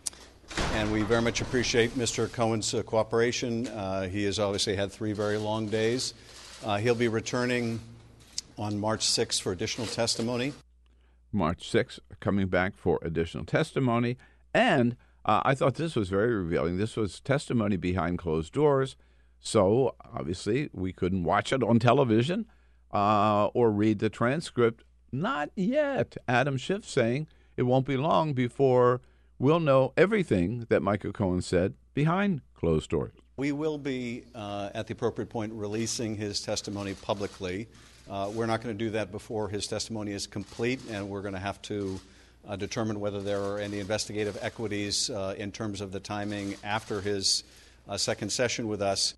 and 0.75 0.93
we 0.93 1.01
very 1.01 1.23
much 1.23 1.41
appreciate 1.41 1.93
Mr. 1.93 2.31
Cohen's 2.31 2.75
uh, 2.75 2.83
cooperation. 2.83 3.69
Uh, 3.69 4.09
he 4.09 4.25
has 4.25 4.39
obviously 4.39 4.77
had 4.77 4.93
three 4.93 5.15
very 5.15 5.39
long 5.39 5.67
days. 5.67 6.13
Uh, 6.63 6.77
he'll 6.77 6.95
be 6.95 7.09
returning 7.09 7.81
on 8.59 8.79
March 8.79 9.07
6th 9.07 9.41
for 9.41 9.53
additional 9.53 9.87
testimony. 9.87 10.53
March 11.33 11.73
6th, 11.73 12.01
coming 12.21 12.49
back 12.49 12.77
for 12.77 12.99
additional 13.01 13.47
testimony. 13.47 14.19
And 14.53 14.97
uh, 15.25 15.41
I 15.45 15.55
thought 15.55 15.77
this 15.77 15.97
was 15.97 16.11
very 16.11 16.35
revealing. 16.35 16.77
This 16.77 16.97
was 16.97 17.21
testimony 17.21 17.79
behind 17.79 18.19
closed 18.19 18.53
doors. 18.53 18.97
So 19.41 19.95
obviously, 20.15 20.69
we 20.75 20.93
couldn't 20.93 21.25
watch 21.25 21.51
it 21.53 21.63
on 21.63 21.79
television 21.79 22.45
uh, 22.93 23.47
or 23.55 23.71
read 23.71 24.01
the 24.01 24.11
transcript 24.11 24.85
not 25.13 25.51
yet. 25.55 26.17
Adam 26.27 26.57
Schiff 26.57 26.89
saying 26.89 27.27
it 27.57 27.63
won't 27.63 27.87
be 27.87 27.97
long 27.97 28.33
before 28.33 29.01
we'll 29.39 29.61
know 29.61 29.93
everything 29.97 30.67
that 30.69 30.83
Michael 30.83 31.13
Cohen 31.13 31.43
said 31.43 31.75
behind 31.95 32.41
closed 32.55 32.91
doors. 32.91 33.13
We 33.37 33.53
will 33.53 33.79
be, 33.79 34.25
uh, 34.35 34.71
at 34.75 34.87
the 34.87 34.93
appropriate 34.93 35.29
point, 35.29 35.53
releasing 35.53 36.17
his 36.17 36.41
testimony 36.41 36.95
publicly. 36.95 37.69
Uh, 38.09 38.31
we're 38.33 38.47
not 38.47 38.63
going 38.63 38.77
to 38.77 38.85
do 38.85 38.91
that 38.91 39.11
before 39.11 39.49
his 39.49 39.67
testimony 39.67 40.13
is 40.13 40.27
complete, 40.27 40.81
and 40.91 41.09
we're 41.09 41.23
going 41.23 41.35
to 41.35 41.41
have 41.41 41.61
to 41.63 42.01
uh, 42.47 42.57
determine 42.57 43.01
whether 43.01 43.21
there 43.21 43.41
are 43.41 43.59
any 43.59 43.79
investigative 43.79 44.37
equities 44.43 45.11
uh, 45.11 45.35
in 45.39 45.53
terms 45.53 45.81
of 45.81 45.93
the 45.93 46.01
timing 46.01 46.57
after 46.65 47.01
his 47.01 47.45
uh, 47.89 47.97
second 47.97 48.31
session 48.31 48.69
with 48.69 48.83
us. 48.83 49.15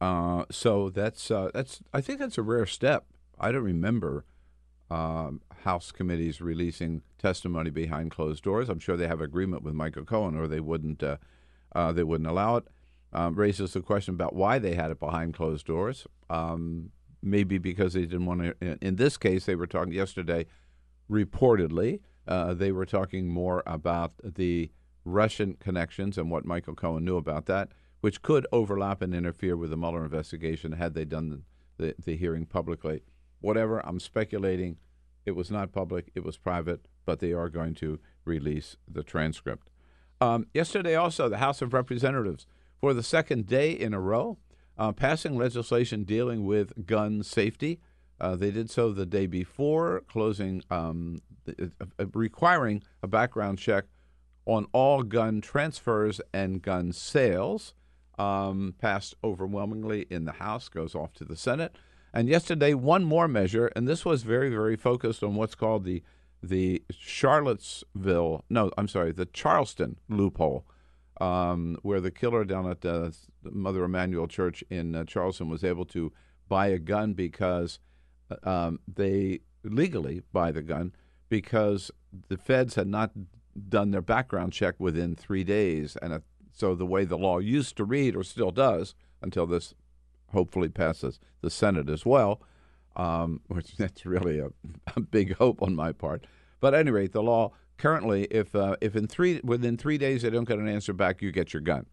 Uh, 0.00 0.44
so 0.50 0.90
that's 0.90 1.28
that's 1.28 1.80
I 1.92 2.00
think 2.00 2.18
that's 2.18 2.38
a 2.38 2.42
rare 2.42 2.66
step. 2.66 3.04
I 3.38 3.52
don't 3.52 3.62
remember 3.62 4.24
um, 4.92 5.40
House 5.64 5.92
committees 5.92 6.40
releasing 6.40 7.02
testimony 7.18 7.70
behind 7.70 8.10
closed 8.16 8.42
doors. 8.44 8.68
I'm 8.68 8.80
sure 8.80 8.96
they 8.96 9.12
have 9.14 9.20
agreement 9.20 9.62
with 9.62 9.74
Michael 9.74 10.04
Cohen, 10.04 10.36
or 10.36 10.46
they 10.48 10.60
wouldn't 10.60 11.02
uh, 11.02 11.16
uh, 11.78 11.92
they 11.96 12.04
wouldn't 12.10 12.30
allow 12.34 12.56
it. 12.56 12.64
Um, 13.14 13.34
raises 13.34 13.72
the 13.72 13.80
question 13.80 14.14
about 14.14 14.34
why 14.34 14.58
they 14.58 14.74
had 14.74 14.90
it 14.90 14.98
behind 14.98 15.34
closed 15.34 15.66
doors. 15.66 16.06
Um, 16.30 16.90
maybe 17.22 17.58
because 17.58 17.92
they 17.94 18.06
didn't 18.12 18.26
want 18.26 18.40
to. 18.42 18.78
In 18.88 18.96
this 18.96 19.16
case, 19.16 19.42
they 19.46 19.54
were 19.54 19.66
talking 19.66 19.92
yesterday. 19.92 20.46
Reportedly, 21.10 22.00
uh, 22.26 22.54
they 22.54 22.72
were 22.72 22.86
talking 22.86 23.28
more 23.28 23.62
about 23.66 24.12
the 24.24 24.70
Russian 25.04 25.54
connections 25.66 26.18
and 26.18 26.30
what 26.30 26.44
Michael 26.44 26.74
Cohen 26.74 27.04
knew 27.04 27.16
about 27.16 27.46
that. 27.46 27.68
which 28.02 28.20
could 28.20 28.46
overlap 28.52 29.00
and 29.00 29.14
interfere 29.14 29.56
with 29.56 29.70
the 29.70 29.76
Mueller 29.76 30.04
investigation 30.04 30.72
had 30.72 30.92
they 30.92 31.04
done 31.04 31.30
the, 31.30 31.40
the, 31.78 31.94
the 32.04 32.16
hearing 32.16 32.44
publicly. 32.44 33.00
Whatever, 33.42 33.84
I'm 33.86 34.00
speculating. 34.00 34.78
It 35.26 35.32
was 35.32 35.50
not 35.50 35.72
public, 35.72 36.10
it 36.14 36.24
was 36.24 36.36
private, 36.36 36.88
but 37.04 37.20
they 37.20 37.32
are 37.32 37.48
going 37.48 37.74
to 37.74 38.00
release 38.24 38.76
the 38.88 39.02
transcript. 39.02 39.68
Um, 40.20 40.46
yesterday, 40.54 40.94
also, 40.94 41.28
the 41.28 41.38
House 41.38 41.60
of 41.60 41.74
Representatives, 41.74 42.46
for 42.80 42.94
the 42.94 43.02
second 43.02 43.46
day 43.46 43.72
in 43.72 43.92
a 43.92 44.00
row, 44.00 44.38
uh, 44.78 44.92
passing 44.92 45.36
legislation 45.36 46.04
dealing 46.04 46.46
with 46.46 46.86
gun 46.86 47.22
safety. 47.22 47.80
Uh, 48.20 48.36
they 48.36 48.50
did 48.50 48.70
so 48.70 48.92
the 48.92 49.06
day 49.06 49.26
before, 49.26 50.02
closing, 50.08 50.62
um, 50.70 51.20
uh, 51.48 51.66
uh, 51.98 52.06
requiring 52.14 52.82
a 53.02 53.08
background 53.08 53.58
check 53.58 53.84
on 54.46 54.66
all 54.72 55.02
gun 55.02 55.40
transfers 55.40 56.20
and 56.32 56.62
gun 56.62 56.92
sales. 56.92 57.74
Um, 58.18 58.74
passed 58.78 59.14
overwhelmingly 59.24 60.06
in 60.10 60.24
the 60.24 60.32
House, 60.32 60.68
goes 60.68 60.94
off 60.94 61.12
to 61.14 61.24
the 61.24 61.36
Senate. 61.36 61.76
And 62.14 62.28
yesterday, 62.28 62.74
one 62.74 63.04
more 63.04 63.26
measure, 63.26 63.70
and 63.74 63.88
this 63.88 64.04
was 64.04 64.22
very, 64.22 64.50
very 64.50 64.76
focused 64.76 65.22
on 65.22 65.34
what's 65.34 65.54
called 65.54 65.84
the 65.84 66.02
the 66.42 66.82
Charlottesville, 66.90 68.44
no, 68.50 68.72
I'm 68.76 68.88
sorry, 68.88 69.12
the 69.12 69.26
Charleston 69.26 69.98
loophole, 70.08 70.66
um, 71.20 71.78
where 71.82 72.00
the 72.00 72.10
killer 72.10 72.44
down 72.44 72.68
at 72.68 72.80
the 72.80 73.14
Mother 73.44 73.84
Emanuel 73.84 74.26
Church 74.26 74.64
in 74.68 74.96
uh, 74.96 75.04
Charleston 75.04 75.48
was 75.48 75.62
able 75.62 75.84
to 75.86 76.12
buy 76.48 76.66
a 76.66 76.80
gun 76.80 77.12
because 77.12 77.78
uh, 78.28 78.48
um, 78.48 78.80
they 78.92 79.40
legally 79.62 80.22
buy 80.32 80.50
the 80.50 80.62
gun 80.62 80.92
because 81.28 81.92
the 82.28 82.36
feds 82.36 82.74
had 82.74 82.88
not 82.88 83.12
done 83.68 83.92
their 83.92 84.02
background 84.02 84.52
check 84.52 84.74
within 84.78 85.14
three 85.14 85.44
days, 85.44 85.96
and 86.02 86.12
uh, 86.12 86.18
so 86.52 86.74
the 86.74 86.84
way 86.84 87.04
the 87.04 87.16
law 87.16 87.38
used 87.38 87.76
to 87.76 87.84
read, 87.84 88.16
or 88.16 88.24
still 88.24 88.50
does, 88.50 88.96
until 89.22 89.46
this 89.46 89.74
hopefully 90.32 90.68
passes 90.68 91.20
the 91.40 91.50
Senate 91.50 91.88
as 91.88 92.04
well, 92.04 92.42
um, 92.96 93.40
which 93.48 93.76
that's 93.76 94.04
really 94.04 94.38
a, 94.38 94.48
a, 94.96 95.00
big 95.00 95.36
hope 95.36 95.62
on 95.62 95.74
my 95.74 95.92
part. 95.92 96.26
But 96.60 96.74
at 96.74 96.80
any 96.80 96.90
rate, 96.90 97.12
the 97.12 97.22
law 97.22 97.52
currently, 97.78 98.24
if 98.24 98.54
uh, 98.54 98.76
if 98.80 98.96
in 98.96 99.06
three 99.06 99.40
within 99.42 99.76
three 99.76 99.98
days 99.98 100.22
they 100.22 100.30
don't 100.30 100.48
get 100.48 100.58
an 100.58 100.68
answer 100.68 100.92
back, 100.92 101.22
you 101.22 101.32
get 101.32 101.52
your 101.52 101.62
gun. 101.62 101.86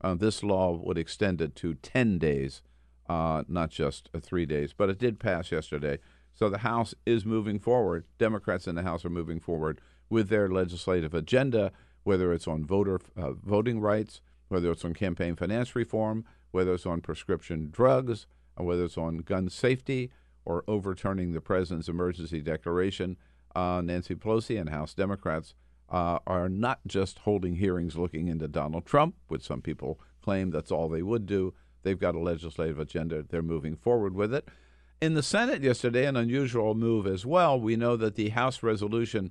Uh, 0.00 0.14
this 0.14 0.42
law 0.42 0.72
would 0.76 0.98
extend 0.98 1.40
it 1.40 1.56
to 1.56 1.74
ten 1.74 2.18
days, 2.18 2.62
uh, 3.08 3.42
not 3.48 3.70
just 3.70 4.08
uh, 4.14 4.20
three 4.20 4.46
days. 4.46 4.72
But 4.72 4.90
it 4.90 4.98
did 4.98 5.18
pass 5.20 5.52
yesterday, 5.52 5.98
so 6.34 6.48
the 6.48 6.58
House 6.58 6.94
is 7.04 7.24
moving 7.24 7.58
forward. 7.58 8.04
Democrats 8.18 8.66
in 8.66 8.74
the 8.74 8.82
House 8.82 9.04
are 9.04 9.10
moving 9.10 9.40
forward 9.40 9.80
with 10.08 10.28
their 10.28 10.48
legislative 10.48 11.14
agenda, 11.14 11.72
whether 12.04 12.32
it's 12.32 12.46
on 12.46 12.64
voter 12.64 13.00
uh, 13.16 13.32
voting 13.32 13.80
rights, 13.80 14.20
whether 14.48 14.70
it's 14.70 14.84
on 14.84 14.94
campaign 14.94 15.34
finance 15.34 15.74
reform, 15.74 16.24
whether 16.56 16.72
it's 16.72 16.86
on 16.86 17.02
prescription 17.02 17.68
drugs, 17.70 18.26
or 18.56 18.64
whether 18.64 18.84
it's 18.84 18.96
on 18.96 19.18
gun 19.18 19.50
safety, 19.50 20.10
or 20.46 20.64
overturning 20.66 21.32
the 21.32 21.40
president's 21.42 21.86
emergency 21.86 22.40
declaration. 22.40 23.18
Uh, 23.54 23.82
Nancy 23.84 24.14
Pelosi 24.14 24.58
and 24.58 24.70
House 24.70 24.94
Democrats 24.94 25.52
uh, 25.90 26.18
are 26.26 26.48
not 26.48 26.80
just 26.86 27.18
holding 27.20 27.56
hearings 27.56 27.96
looking 27.96 28.28
into 28.28 28.48
Donald 28.48 28.86
Trump, 28.86 29.16
which 29.28 29.42
some 29.42 29.60
people 29.60 30.00
claim 30.22 30.50
that's 30.50 30.72
all 30.72 30.88
they 30.88 31.02
would 31.02 31.26
do. 31.26 31.52
They've 31.82 31.98
got 31.98 32.14
a 32.14 32.20
legislative 32.20 32.80
agenda. 32.80 33.22
They're 33.22 33.42
moving 33.42 33.76
forward 33.76 34.14
with 34.14 34.32
it. 34.32 34.48
In 35.02 35.12
the 35.12 35.22
Senate 35.22 35.62
yesterday, 35.62 36.06
an 36.06 36.16
unusual 36.16 36.74
move 36.74 37.06
as 37.06 37.26
well. 37.26 37.60
We 37.60 37.76
know 37.76 37.96
that 37.98 38.14
the 38.14 38.30
House 38.30 38.62
resolution 38.62 39.30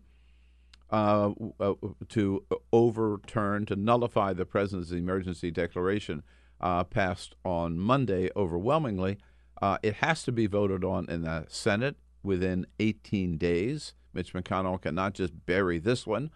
uh, 0.92 1.32
uh, 1.60 1.74
to 2.10 2.46
overturn, 2.72 3.66
to 3.66 3.76
nullify 3.76 4.34
the 4.34 4.46
president's 4.46 4.92
emergency 4.92 5.50
declaration 5.50 6.22
uh, 6.62 6.84
passed 6.84 7.36
on 7.44 7.80
Monday 7.80 8.30
overwhelmingly. 8.36 9.18
Uh, 9.62 9.78
it 9.84 9.96
has 9.96 10.24
to 10.24 10.32
be 10.32 10.48
voted 10.48 10.84
on 10.84 11.10
in 11.10 11.22
the 11.24 11.46
Senate 11.48 11.98
within 12.24 12.66
18 12.80 13.38
days. 13.38 13.94
Mitch 14.14 14.34
McConnell 14.34 14.82
cannot 14.82 15.14
just 15.14 15.46
bury 15.46 15.80
this 15.80 16.08
one. 16.08 16.32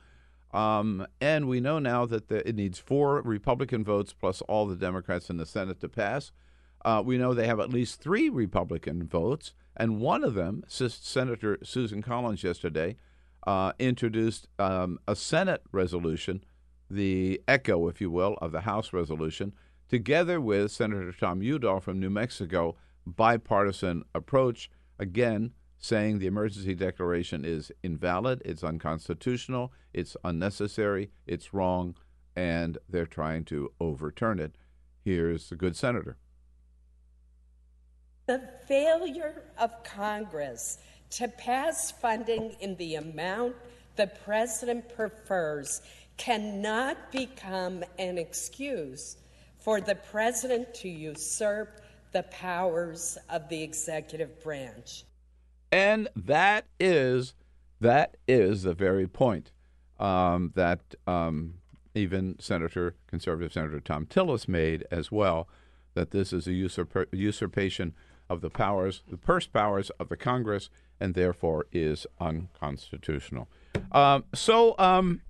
Um, 0.51 1.05
and 1.21 1.47
we 1.47 1.59
know 1.59 1.79
now 1.79 2.05
that 2.05 2.27
the, 2.27 2.47
it 2.47 2.55
needs 2.55 2.79
four 2.79 3.21
Republican 3.21 3.83
votes 3.83 4.13
plus 4.13 4.41
all 4.41 4.65
the 4.65 4.75
Democrats 4.75 5.29
in 5.29 5.37
the 5.37 5.45
Senate 5.45 5.79
to 5.81 5.89
pass. 5.89 6.31
Uh, 6.83 7.03
we 7.05 7.17
know 7.17 7.33
they 7.33 7.47
have 7.47 7.59
at 7.59 7.69
least 7.69 8.01
three 8.01 8.29
Republican 8.29 9.05
votes, 9.05 9.53
and 9.75 9.99
one 9.99 10.23
of 10.23 10.33
them, 10.33 10.63
Senator 10.67 11.57
Susan 11.61 12.01
Collins, 12.01 12.43
yesterday 12.43 12.95
uh, 13.45 13.73
introduced 13.79 14.47
um, 14.57 14.99
a 15.07 15.15
Senate 15.15 15.63
resolution, 15.71 16.43
the 16.89 17.41
echo, 17.47 17.87
if 17.87 18.01
you 18.01 18.09
will, 18.09 18.37
of 18.41 18.51
the 18.51 18.61
House 18.61 18.93
resolution, 18.93 19.53
together 19.89 20.39
with 20.39 20.71
Senator 20.71 21.11
Tom 21.11 21.41
Udall 21.41 21.79
from 21.79 21.99
New 21.99 22.09
Mexico, 22.09 22.75
bipartisan 23.05 24.03
approach, 24.13 24.69
again, 24.99 25.51
saying 25.79 26.19
the 26.19 26.27
emergency 26.27 26.75
declaration 26.75 27.43
is 27.43 27.71
invalid, 27.83 28.41
it's 28.45 28.63
unconstitutional, 28.63 29.73
it's 29.93 30.15
unnecessary, 30.23 31.09
it's 31.25 31.53
wrong, 31.53 31.95
and 32.35 32.77
they're 32.87 33.05
trying 33.05 33.43
to 33.45 33.71
overturn 33.79 34.39
it. 34.39 34.55
Here's 35.03 35.49
the 35.49 35.55
good 35.55 35.75
senator. 35.75 36.17
The 38.27 38.47
failure 38.67 39.43
of 39.57 39.83
Congress 39.83 40.77
to 41.11 41.27
pass 41.27 41.89
funding 41.89 42.55
in 42.59 42.75
the 42.75 42.95
amount 42.95 43.55
the 43.95 44.07
president 44.07 44.95
prefers 44.95 45.81
cannot 46.17 47.11
become 47.11 47.83
an 47.97 48.17
excuse 48.17 49.17
for 49.59 49.81
the 49.81 49.95
president 49.95 50.73
to 50.73 50.89
usurp 50.89 51.81
the 52.11 52.23
powers 52.23 53.17
of 53.29 53.47
the 53.49 53.61
executive 53.61 54.41
branch. 54.43 55.03
And 55.71 56.07
that 56.15 56.65
is 56.79 57.33
that 57.81 58.17
is 58.27 58.63
the 58.63 58.73
very 58.73 59.07
point 59.07 59.51
um, 59.99 60.51
that 60.55 60.81
um, 61.07 61.55
even 61.93 62.37
Senator 62.39 62.95
conservative 63.07 63.53
Senator 63.53 63.79
Thom 63.79 64.05
Tillis 64.05 64.47
made 64.47 64.85
as 64.91 65.11
well 65.11 65.47
that 65.93 66.11
this 66.11 66.33
is 66.33 66.47
a 66.47 66.51
usurp- 66.51 67.07
usurpation 67.11 67.93
of 68.29 68.41
the 68.41 68.49
powers, 68.49 69.01
the 69.09 69.17
purse 69.17 69.47
powers 69.47 69.89
of 69.91 70.09
the 70.09 70.17
Congress, 70.17 70.69
and 70.99 71.13
therefore 71.13 71.65
is 71.71 72.05
unconstitutional. 72.19 73.47
Um, 73.91 74.25
so 74.33 74.75
um, 74.77 75.21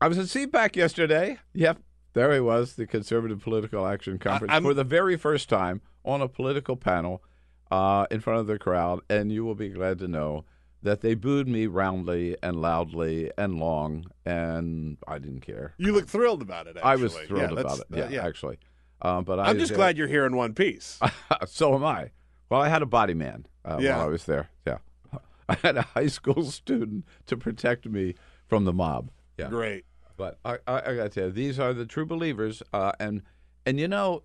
I 0.00 0.08
was 0.08 0.18
at 0.18 0.26
CPAC 0.26 0.76
yesterday. 0.76 1.38
Yep, 1.52 1.78
there 2.12 2.32
he 2.32 2.40
was, 2.40 2.74
the 2.74 2.86
Conservative 2.86 3.42
Political 3.42 3.86
Action 3.86 4.18
Conference, 4.18 4.52
for 4.62 4.74
the 4.74 4.84
very 4.84 5.16
first 5.16 5.48
time 5.48 5.80
on 6.04 6.20
a 6.22 6.28
political 6.28 6.76
panel 6.76 7.22
uh, 7.70 8.06
in 8.10 8.20
front 8.20 8.40
of 8.40 8.46
the 8.46 8.58
crowd. 8.58 9.00
And 9.08 9.32
you 9.32 9.44
will 9.44 9.54
be 9.54 9.68
glad 9.68 9.98
to 10.00 10.08
know 10.08 10.44
that 10.82 11.00
they 11.02 11.14
booed 11.14 11.46
me 11.46 11.66
roundly 11.66 12.36
and 12.42 12.60
loudly 12.60 13.30
and 13.36 13.58
long, 13.58 14.06
and 14.24 14.96
I 15.06 15.18
didn't 15.18 15.40
care. 15.40 15.74
You 15.78 15.92
look 15.92 16.08
thrilled 16.08 16.42
about 16.42 16.66
it. 16.66 16.76
Actually. 16.76 16.90
I 16.90 16.96
was 16.96 17.14
thrilled 17.14 17.52
yeah, 17.52 17.60
about 17.60 17.78
it. 17.78 17.86
Yeah, 17.90 18.08
yeah. 18.08 18.26
actually. 18.26 18.58
Uh, 19.02 19.20
but 19.22 19.38
I'm 19.38 19.56
I, 19.56 19.58
just 19.58 19.72
uh, 19.72 19.76
glad 19.76 19.96
you're 19.96 20.08
here 20.08 20.26
in 20.26 20.36
one 20.36 20.54
piece. 20.54 20.98
so 21.46 21.74
am 21.74 21.84
I. 21.84 22.10
Well, 22.48 22.60
I 22.60 22.68
had 22.68 22.82
a 22.82 22.86
body 22.86 23.14
man 23.14 23.46
uh, 23.64 23.78
Yeah. 23.80 23.98
while 23.98 24.06
I 24.06 24.08
was 24.08 24.24
there. 24.24 24.50
Yeah, 24.66 24.78
I 25.48 25.54
had 25.62 25.76
a 25.76 25.82
high 25.82 26.08
school 26.08 26.44
student 26.50 27.04
to 27.26 27.36
protect 27.36 27.86
me 27.86 28.14
from 28.46 28.64
the 28.64 28.72
mob. 28.72 29.10
Yeah, 29.38 29.48
Great. 29.48 29.84
But 30.20 30.38
I, 30.44 30.58
I, 30.66 30.90
I 30.90 30.96
got 30.96 31.04
to 31.04 31.08
tell 31.08 31.26
you, 31.28 31.32
these 31.32 31.58
are 31.58 31.72
the 31.72 31.86
true 31.86 32.04
believers, 32.04 32.62
uh, 32.74 32.92
and 33.00 33.22
and 33.64 33.80
you 33.80 33.88
know, 33.88 34.22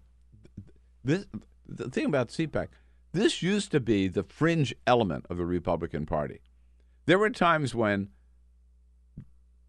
this 1.05 1.25
the 1.65 1.89
thing 1.89 2.03
about 2.03 2.27
CPAC, 2.27 2.67
this 3.13 3.41
used 3.41 3.71
to 3.71 3.79
be 3.79 4.09
the 4.09 4.23
fringe 4.23 4.75
element 4.85 5.25
of 5.29 5.37
the 5.37 5.45
Republican 5.45 6.05
Party. 6.05 6.41
There 7.05 7.17
were 7.17 7.29
times 7.29 7.73
when 7.73 8.09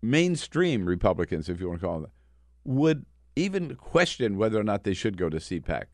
mainstream 0.02 0.84
Republicans, 0.84 1.48
if 1.48 1.60
you 1.60 1.68
want 1.68 1.80
to 1.80 1.86
call 1.86 2.00
them, 2.00 2.10
would 2.64 3.06
even 3.36 3.76
question 3.76 4.36
whether 4.36 4.58
or 4.58 4.64
not 4.64 4.82
they 4.82 4.94
should 4.94 5.16
go 5.16 5.28
to 5.28 5.36
CPAC. 5.36 5.84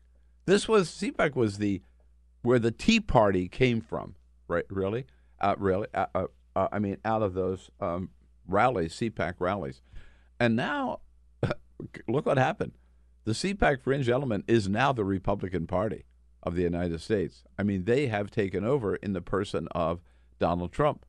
This 0.47 0.67
was 0.67 0.89
CPAC 0.89 1.35
was 1.35 1.59
the 1.59 1.83
where 2.41 2.57
the 2.57 2.71
Tea 2.71 2.99
Party 2.99 3.47
came 3.47 3.81
from, 3.81 4.15
right? 4.47 4.65
Really, 4.71 5.05
uh, 5.39 5.53
really. 5.59 5.89
Uh, 5.93 6.07
uh, 6.15 6.25
uh, 6.55 6.69
I 6.71 6.79
mean, 6.79 6.97
out 7.05 7.21
of 7.21 7.35
those 7.35 7.69
um, 7.79 8.09
rallies, 8.47 8.95
CPAC 8.95 9.35
rallies, 9.37 9.83
and 10.39 10.55
now 10.55 10.99
look 12.07 12.25
what 12.25 12.37
happened. 12.37 12.73
The 13.25 13.31
CPAC 13.31 13.81
fringe 13.81 14.09
element 14.09 14.45
is 14.47 14.67
now 14.67 14.91
the 14.91 15.05
Republican 15.05 15.65
Party 15.67 16.05
of 16.41 16.55
the 16.55 16.61
United 16.61 16.99
States. 17.01 17.43
I 17.57 17.63
mean, 17.63 17.85
they 17.85 18.07
have 18.07 18.29
taken 18.29 18.65
over 18.65 18.95
in 18.95 19.13
the 19.13 19.21
person 19.21 19.67
of 19.71 20.01
Donald 20.39 20.73
Trump. 20.73 21.05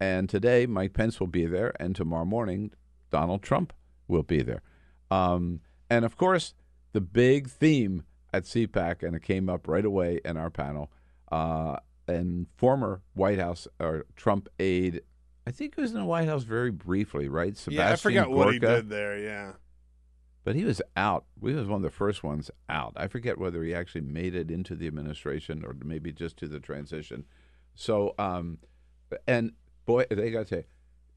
And 0.00 0.28
today, 0.28 0.66
Mike 0.66 0.94
Pence 0.94 1.20
will 1.20 1.28
be 1.28 1.46
there, 1.46 1.74
and 1.78 1.94
tomorrow 1.94 2.24
morning, 2.24 2.72
Donald 3.10 3.42
Trump 3.42 3.72
will 4.08 4.22
be 4.22 4.42
there. 4.42 4.62
Um, 5.10 5.60
and 5.90 6.04
of 6.04 6.16
course, 6.16 6.54
the 6.92 7.00
big 7.00 7.48
theme 7.48 8.04
at 8.32 8.44
CPAC, 8.44 9.02
and 9.02 9.14
it 9.14 9.22
came 9.22 9.48
up 9.48 9.68
right 9.68 9.84
away 9.84 10.20
in 10.24 10.36
our 10.36 10.50
panel, 10.50 10.90
uh, 11.30 11.76
and 12.08 12.46
former 12.56 13.02
White 13.14 13.38
House 13.38 13.68
or 13.78 14.06
Trump 14.16 14.48
aide, 14.58 15.02
I 15.46 15.50
think 15.50 15.74
he 15.74 15.80
was 15.80 15.92
in 15.92 15.98
the 15.98 16.04
White 16.04 16.28
House 16.28 16.44
very 16.44 16.70
briefly, 16.70 17.28
right? 17.28 17.56
Sebastian 17.56 17.74
yeah, 17.86 17.92
I 17.92 17.96
forgot 17.96 18.30
what 18.30 18.52
he 18.52 18.58
Gorka. 18.60 18.76
did 18.76 18.90
there. 18.90 19.18
Yeah. 19.18 19.52
but 20.44 20.54
he 20.54 20.64
was 20.64 20.80
out. 20.96 21.24
He 21.44 21.52
was 21.52 21.66
one 21.66 21.78
of 21.78 21.82
the 21.82 21.90
first 21.90 22.22
ones 22.22 22.50
out. 22.68 22.92
I 22.96 23.08
forget 23.08 23.38
whether 23.38 23.62
he 23.64 23.74
actually 23.74 24.02
made 24.02 24.34
it 24.34 24.50
into 24.50 24.74
the 24.76 24.86
administration 24.86 25.64
or 25.64 25.74
maybe 25.84 26.12
just 26.12 26.36
to 26.38 26.48
the 26.48 26.60
transition. 26.60 27.24
So, 27.74 28.14
um, 28.18 28.58
and 29.26 29.52
boy, 29.84 30.04
they 30.10 30.30
got 30.30 30.46
to 30.46 30.54
say, 30.56 30.66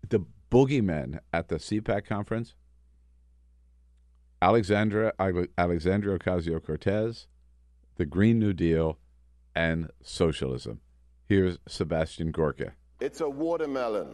the 0.09 0.25
boogeymen 0.51 1.19
at 1.33 1.49
the 1.49 1.55
CPAC 1.57 2.05
conference, 2.05 2.55
Alexandra 4.41 5.13
Alexandria 5.57 6.17
Ocasio 6.19 6.63
Cortez, 6.63 7.27
the 7.95 8.05
Green 8.05 8.37
New 8.39 8.53
Deal, 8.53 8.97
and 9.55 9.89
socialism. 10.03 10.81
Here's 11.27 11.57
Sebastian 11.67 12.31
Gorka. 12.31 12.73
It's 12.99 13.19
a 13.19 13.29
watermelon. 13.29 14.07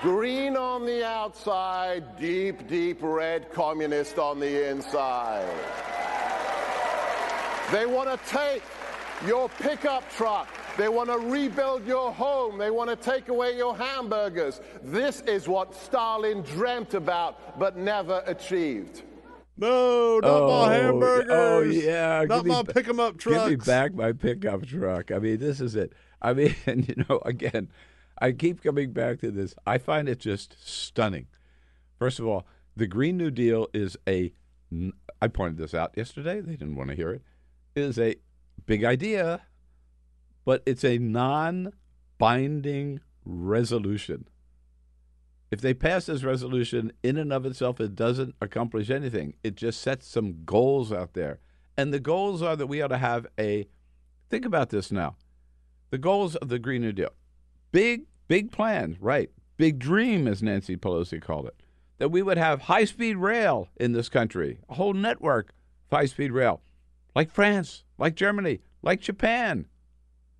Green 0.00 0.56
on 0.56 0.86
the 0.86 1.06
outside, 1.06 2.16
deep, 2.18 2.66
deep 2.66 2.98
red 3.02 3.52
communist 3.52 4.18
on 4.18 4.40
the 4.40 4.70
inside. 4.70 5.46
They 7.70 7.84
want 7.84 8.08
to 8.08 8.18
take 8.28 8.62
your 9.26 9.50
pickup 9.50 10.10
truck. 10.12 10.48
They 10.78 10.88
want 10.88 11.10
to 11.10 11.18
rebuild 11.18 11.86
your 11.86 12.12
home. 12.12 12.56
They 12.56 12.70
want 12.70 12.88
to 12.88 12.96
take 12.96 13.28
away 13.28 13.56
your 13.58 13.76
hamburgers. 13.76 14.62
This 14.82 15.20
is 15.22 15.46
what 15.46 15.74
Stalin 15.74 16.40
dreamt 16.42 16.94
about 16.94 17.58
but 17.58 17.76
never 17.76 18.22
achieved. 18.26 19.02
No, 19.58 20.18
not 20.20 20.30
oh, 20.30 20.66
my 20.66 20.74
hamburgers. 20.74 21.30
Oh 21.30 21.60
yeah, 21.60 22.24
not 22.26 22.46
my 22.46 22.62
pick 22.62 22.88
'em 22.88 22.98
up 22.98 23.18
trucks. 23.18 23.50
Give 23.50 23.50
me 23.50 23.56
back 23.56 23.94
my 23.94 24.12
pickup 24.12 24.66
truck. 24.66 25.12
I 25.12 25.18
mean, 25.18 25.38
this 25.38 25.60
is 25.60 25.76
it. 25.76 25.92
I 26.22 26.32
mean, 26.32 26.54
you 26.66 27.04
know, 27.08 27.20
again, 27.24 27.68
I 28.18 28.32
keep 28.32 28.62
coming 28.62 28.92
back 28.92 29.20
to 29.20 29.30
this. 29.30 29.54
I 29.66 29.78
find 29.78 30.08
it 30.08 30.20
just 30.20 30.56
stunning. 30.64 31.26
First 31.98 32.18
of 32.18 32.26
all, 32.26 32.46
the 32.76 32.86
Green 32.86 33.18
New 33.18 33.30
Deal 33.30 33.68
is 33.74 33.96
a. 34.08 34.32
I 35.20 35.28
pointed 35.28 35.58
this 35.58 35.74
out 35.74 35.92
yesterday. 35.96 36.40
They 36.40 36.52
didn't 36.52 36.76
want 36.76 36.88
to 36.90 36.96
hear 36.96 37.10
it. 37.10 37.22
Is 37.74 37.98
a 37.98 38.14
big 38.64 38.84
idea, 38.84 39.42
but 40.44 40.62
it's 40.64 40.84
a 40.84 40.98
non-binding 40.98 43.00
resolution. 43.24 44.28
If 45.50 45.60
they 45.60 45.74
pass 45.74 46.06
this 46.06 46.22
resolution 46.22 46.92
in 47.02 47.18
and 47.18 47.32
of 47.32 47.44
itself, 47.44 47.80
it 47.80 47.94
doesn't 47.94 48.34
accomplish 48.40 48.88
anything. 48.88 49.34
It 49.44 49.54
just 49.54 49.82
sets 49.82 50.06
some 50.06 50.44
goals 50.44 50.90
out 50.90 51.12
there. 51.12 51.40
And 51.76 51.92
the 51.92 52.00
goals 52.00 52.40
are 52.40 52.56
that 52.56 52.68
we 52.68 52.80
ought 52.80 52.88
to 52.88 52.98
have 52.98 53.26
a 53.38 53.68
think 54.30 54.46
about 54.46 54.70
this 54.70 54.90
now. 54.90 55.16
The 55.92 55.98
goals 55.98 56.36
of 56.36 56.48
the 56.48 56.58
Green 56.58 56.80
New 56.80 56.92
Deal. 56.92 57.10
Big, 57.70 58.06
big 58.26 58.50
plans, 58.50 58.98
right. 58.98 59.28
Big 59.58 59.78
dream, 59.78 60.26
as 60.26 60.42
Nancy 60.42 60.74
Pelosi 60.74 61.20
called 61.20 61.46
it. 61.46 61.62
That 61.98 62.08
we 62.08 62.22
would 62.22 62.38
have 62.38 62.62
high 62.62 62.86
speed 62.86 63.18
rail 63.18 63.68
in 63.76 63.92
this 63.92 64.08
country, 64.08 64.58
a 64.70 64.74
whole 64.74 64.94
network 64.94 65.52
of 65.90 65.98
high 65.98 66.06
speed 66.06 66.32
rail, 66.32 66.62
like 67.14 67.30
France, 67.30 67.84
like 67.98 68.14
Germany, 68.14 68.60
like 68.80 69.02
Japan. 69.02 69.66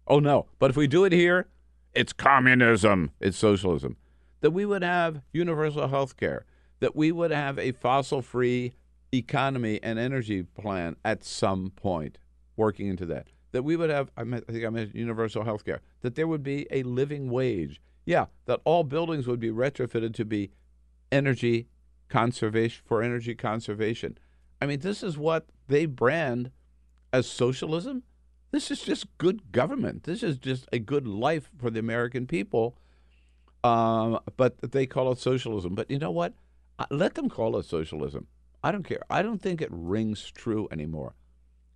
Oh 0.09 0.21
no, 0.21 0.47
but 0.59 0.71
if 0.71 0.77
we 0.77 0.87
do 0.87 1.05
it 1.05 1.13
here, 1.13 1.49
it's 1.93 2.15
communism, 2.15 3.11
it's 3.21 3.37
socialism 3.37 3.99
that 4.41 4.53
we 4.53 4.65
would 4.65 4.83
have 4.83 5.21
universal 5.35 5.87
health 5.89 6.17
care, 6.17 6.47
that 6.81 6.97
we 6.97 7.13
would 7.13 7.31
have 7.31 7.59
a 7.59 7.73
fossil 7.73 8.23
free 8.23 8.73
economy 9.13 9.79
and 9.83 9.99
energy 9.99 10.43
plan 10.43 10.97
at 11.05 11.23
some 11.23 11.71
point 11.77 12.17
working 12.57 12.89
into 12.89 13.05
that. 13.05 13.29
That 13.53 13.63
we 13.63 13.77
would 13.77 13.91
have, 13.91 14.11
I, 14.17 14.25
think 14.25 14.65
I 14.65 14.69
mentioned 14.71 14.95
universal 14.95 15.45
health 15.45 15.65
care, 15.65 15.81
that 16.01 16.15
there 16.15 16.27
would 16.27 16.43
be 16.43 16.67
a 16.71 16.83
living 16.83 17.31
wage. 17.31 17.81
Yeah, 18.05 18.27
that 18.47 18.61
all 18.65 18.83
buildings 18.83 19.27
would 19.27 19.41
be 19.41 19.51
retrofitted 19.51 20.15
to 20.15 20.25
be 20.25 20.51
energy 21.11 21.69
conservation 22.09 22.83
for 22.85 23.03
energy 23.03 23.35
conservation. 23.35 24.19
I 24.61 24.67
mean, 24.67 24.81
this 24.81 25.03
is 25.03 25.17
what 25.17 25.47
they 25.69 25.87
brand 25.87 26.51
as 27.13 27.27
socialism. 27.27 28.03
This 28.51 28.71
is 28.71 28.81
just 28.81 29.07
good 29.19 29.53
government. 29.53 30.05
This 30.05 30.23
is 30.23 30.37
just 30.39 30.67
a 30.73 30.79
good 30.79 31.07
life 31.07 31.51
for 31.59 31.71
the 31.71 31.81
American 31.81 32.27
people 32.27 32.77
um, 33.65 34.19
but 34.37 34.73
they 34.73 34.87
call 34.87 35.13
it 35.13 35.19
socialism. 35.19 35.75
But 35.75 35.91
you 35.91 35.99
know 35.99 36.11
what? 36.11 36.35
Let 36.91 37.15
them 37.15 37.29
call 37.29 37.57
it 37.59 37.65
socialism. 37.65 38.27
I 38.65 38.73
don't 38.73 38.85
care. 38.85 39.03
I 39.11 39.23
don't 39.23 39.41
think 39.41 39.61
it 39.61 39.69
rings 39.71 40.31
true 40.31 40.69
anymore. 40.71 41.15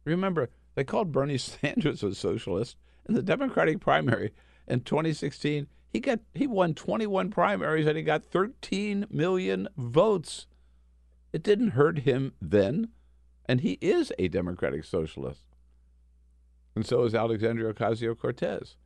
Remember, 0.04 0.50
they 0.76 0.84
called 0.84 1.10
Bernie 1.10 1.38
Sanders 1.38 2.04
a 2.04 2.14
socialist 2.14 2.76
in 3.08 3.14
the 3.14 3.22
Democratic 3.22 3.80
primary 3.80 4.30
in 4.68 4.80
2016. 4.80 5.66
He 5.92 6.00
got 6.00 6.20
he 6.34 6.46
won 6.46 6.74
21 6.74 7.30
primaries 7.30 7.86
and 7.86 7.96
he 7.96 8.02
got 8.04 8.24
13 8.24 9.06
million 9.10 9.66
votes. 9.76 10.46
It 11.32 11.42
didn't 11.42 11.70
hurt 11.70 12.00
him 12.00 12.34
then, 12.40 12.88
and 13.46 13.62
he 13.62 13.78
is 13.80 14.12
a 14.18 14.28
democratic 14.28 14.84
socialist. 14.84 15.42
And 16.74 16.86
so 16.86 17.04
is 17.04 17.14
Alexandria 17.14 17.72
Ocasio 17.72 18.16
Cortez. 18.16 18.76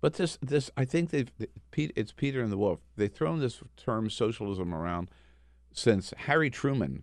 But 0.00 0.14
this, 0.14 0.38
this, 0.40 0.70
I 0.76 0.84
think 0.84 1.10
they've, 1.10 1.30
it's 1.76 2.12
Peter 2.12 2.40
and 2.40 2.52
the 2.52 2.58
Wolf. 2.58 2.80
They've 2.96 3.12
thrown 3.12 3.40
this 3.40 3.62
term 3.76 4.10
socialism 4.10 4.72
around 4.72 5.10
since 5.72 6.12
Harry 6.16 6.50
Truman 6.50 7.02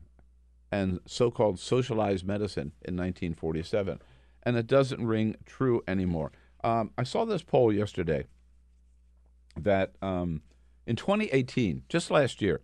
and 0.71 0.99
so-called 1.05 1.59
socialized 1.59 2.25
medicine 2.25 2.71
in 2.83 2.95
1947, 2.95 3.99
and 4.45 4.55
it 4.55 4.67
doesn't 4.67 5.05
ring 5.05 5.35
true 5.45 5.81
anymore. 5.87 6.31
Um, 6.63 6.91
I 6.97 7.03
saw 7.03 7.25
this 7.25 7.43
poll 7.43 7.71
yesterday 7.73 8.25
that 9.57 9.93
um, 10.01 10.41
in 10.85 10.95
2018, 10.95 11.83
just 11.89 12.11
last 12.11 12.41
year, 12.41 12.61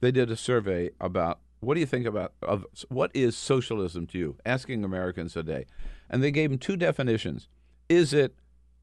they 0.00 0.10
did 0.10 0.30
a 0.30 0.36
survey 0.36 0.90
about 1.00 1.40
what 1.60 1.74
do 1.74 1.80
you 1.80 1.86
think 1.86 2.06
about 2.06 2.34
of 2.42 2.64
what 2.88 3.10
is 3.14 3.36
socialism 3.36 4.06
to 4.08 4.18
you, 4.18 4.36
asking 4.46 4.84
Americans 4.84 5.32
today, 5.32 5.66
and 6.08 6.22
they 6.22 6.30
gave 6.30 6.50
them 6.50 6.58
two 6.58 6.76
definitions. 6.76 7.48
Is 7.88 8.12
it 8.12 8.34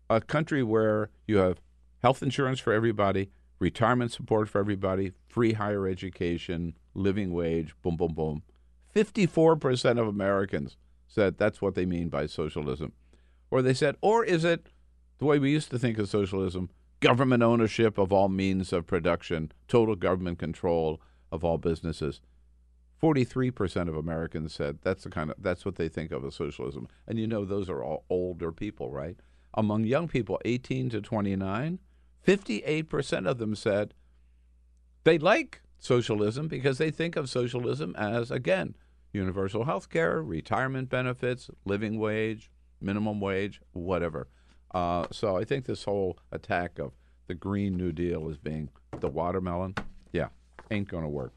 a 0.09 0.19
country 0.19 0.61
where 0.63 1.09
you 1.27 1.37
have 1.37 1.61
health 2.01 2.21
insurance 2.21 2.59
for 2.59 2.73
everybody, 2.73 3.31
retirement 3.59 4.11
support 4.11 4.49
for 4.49 4.59
everybody, 4.59 5.13
free 5.27 5.53
higher 5.53 5.87
education, 5.87 6.75
living 6.93 7.33
wage, 7.33 7.73
boom, 7.81 7.95
boom, 7.97 8.13
boom. 8.13 8.43
54% 8.95 9.99
of 9.99 10.07
Americans 10.07 10.77
said 11.15 11.37
that's 11.37 11.61
what 11.61 11.75
they 11.75 11.85
mean 11.85 12.09
by 12.09 12.27
socialism. 12.27 12.91
Or 13.49 13.61
they 13.61 13.73
said, 13.73 13.95
or 14.01 14.23
is 14.23 14.43
it 14.43 14.67
the 15.17 15.25
way 15.25 15.39
we 15.39 15.51
used 15.51 15.71
to 15.71 15.79
think 15.79 15.97
of 15.97 16.09
socialism 16.09 16.69
government 16.99 17.43
ownership 17.43 17.97
of 17.97 18.11
all 18.11 18.29
means 18.29 18.71
of 18.73 18.87
production, 18.87 19.51
total 19.67 19.95
government 19.95 20.39
control 20.39 21.01
of 21.31 21.43
all 21.43 21.57
businesses? 21.57 22.21
43% 23.01 23.87
of 23.89 23.95
Americans 23.95 24.53
said 24.53 24.79
that's 24.81 25.03
the 25.03 25.09
kind 25.09 25.29
of 25.31 25.37
that's 25.39 25.65
what 25.65 25.75
they 25.75 25.89
think 25.89 26.11
of 26.11 26.23
as 26.23 26.35
socialism. 26.35 26.87
And 27.07 27.17
you 27.17 27.27
know 27.27 27.45
those 27.45 27.69
are 27.69 27.83
all 27.83 28.05
older 28.09 28.51
people, 28.51 28.91
right? 28.91 29.17
among 29.55 29.85
young 29.85 30.07
people 30.07 30.39
18 30.45 30.89
to 30.91 31.01
29, 31.01 31.79
58% 32.25 33.27
of 33.27 33.37
them 33.37 33.55
said 33.55 33.93
they 35.03 35.17
like 35.17 35.61
socialism 35.79 36.47
because 36.47 36.77
they 36.77 36.91
think 36.91 37.15
of 37.15 37.29
socialism 37.29 37.95
as, 37.97 38.31
again, 38.31 38.75
universal 39.15 39.65
health 39.65 39.89
care, 39.89 40.21
retirement 40.21 40.89
benefits, 40.89 41.49
living 41.65 41.97
wage, 41.99 42.51
minimum 42.79 43.19
wage, 43.19 43.61
whatever. 43.71 44.27
Uh, 44.73 45.07
so 45.11 45.37
I 45.37 45.43
think 45.45 45.65
this 45.65 45.85
whole 45.85 46.19
attack 46.31 46.79
of 46.79 46.91
the 47.27 47.33
Green 47.33 47.77
New 47.77 47.91
Deal 47.91 48.29
as 48.29 48.37
being 48.37 48.69
the 48.99 49.07
watermelon, 49.07 49.75
yeah, 50.11 50.27
ain't 50.69 50.87
going 50.87 51.03
to 51.03 51.09
work. 51.09 51.33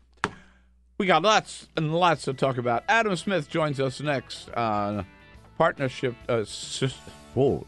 We 0.98 1.06
got 1.06 1.22
lots 1.22 1.68
and 1.76 1.94
lots 1.94 2.24
to 2.24 2.34
talk 2.34 2.58
about. 2.58 2.82
Adam 2.88 3.14
Smith 3.14 3.48
joins 3.48 3.78
us 3.78 4.00
next. 4.00 4.50
Partnership. 5.56 6.14
Uh, 6.28 6.44
whoa, 7.34 7.66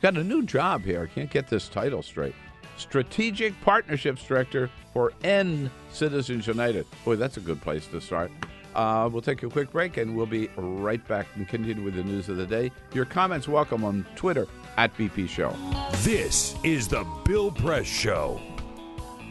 got 0.00 0.16
a 0.16 0.24
new 0.24 0.44
job 0.44 0.84
here. 0.84 1.02
I 1.02 1.14
can't 1.14 1.30
get 1.30 1.48
this 1.48 1.68
title 1.68 2.02
straight. 2.02 2.34
Strategic 2.76 3.60
Partnerships 3.60 4.24
Director 4.24 4.70
for 4.92 5.12
End 5.22 5.70
Citizens 5.92 6.46
United. 6.46 6.86
Boy, 7.04 7.16
that's 7.16 7.36
a 7.36 7.40
good 7.40 7.60
place 7.60 7.86
to 7.88 8.00
start. 8.00 8.30
Uh, 8.74 9.08
we'll 9.12 9.22
take 9.22 9.42
a 9.42 9.48
quick 9.48 9.70
break 9.70 9.96
and 9.96 10.16
we'll 10.16 10.26
be 10.26 10.48
right 10.56 11.06
back 11.08 11.26
and 11.34 11.48
continue 11.48 11.82
with 11.82 11.94
the 11.94 12.04
news 12.04 12.28
of 12.28 12.36
the 12.36 12.46
day. 12.46 12.70
Your 12.92 13.04
comments 13.04 13.48
welcome 13.48 13.84
on 13.84 14.06
Twitter 14.16 14.46
at 14.76 14.96
BP 14.96 15.28
Show. 15.28 15.54
This 16.02 16.54
is 16.62 16.88
the 16.88 17.04
Bill 17.24 17.50
Press 17.50 17.86
Show. 17.86 18.40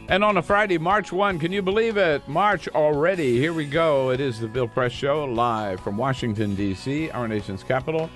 And 0.08 0.24
on 0.24 0.36
a 0.36 0.42
Friday, 0.42 0.76
March 0.76 1.12
1, 1.12 1.38
can 1.38 1.52
you 1.52 1.62
believe 1.62 1.96
it? 1.96 2.26
March 2.26 2.66
already. 2.68 3.38
Here 3.38 3.52
we 3.52 3.64
go. 3.64 4.10
It 4.10 4.20
is 4.20 4.40
the 4.40 4.48
Bill 4.48 4.66
Press 4.66 4.90
Show 4.90 5.24
live 5.24 5.80
from 5.80 5.96
Washington, 5.96 6.56
D.C., 6.56 7.10
our 7.10 7.28
nation's 7.28 7.62
capital. 7.62 8.10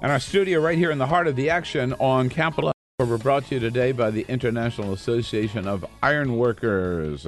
And 0.00 0.10
our 0.10 0.18
studio 0.18 0.60
right 0.60 0.78
here 0.78 0.90
in 0.90 0.98
the 0.98 1.06
heart 1.06 1.26
of 1.26 1.36
the 1.36 1.50
action 1.50 1.92
on 2.00 2.30
Capitol. 2.30 2.72
We're 2.98 3.18
brought 3.18 3.44
to 3.48 3.56
you 3.56 3.60
today 3.60 3.92
by 3.92 4.10
the 4.10 4.24
International 4.28 4.94
Association 4.94 5.68
of 5.68 5.84
Iron 6.02 6.38
Workers. 6.38 7.26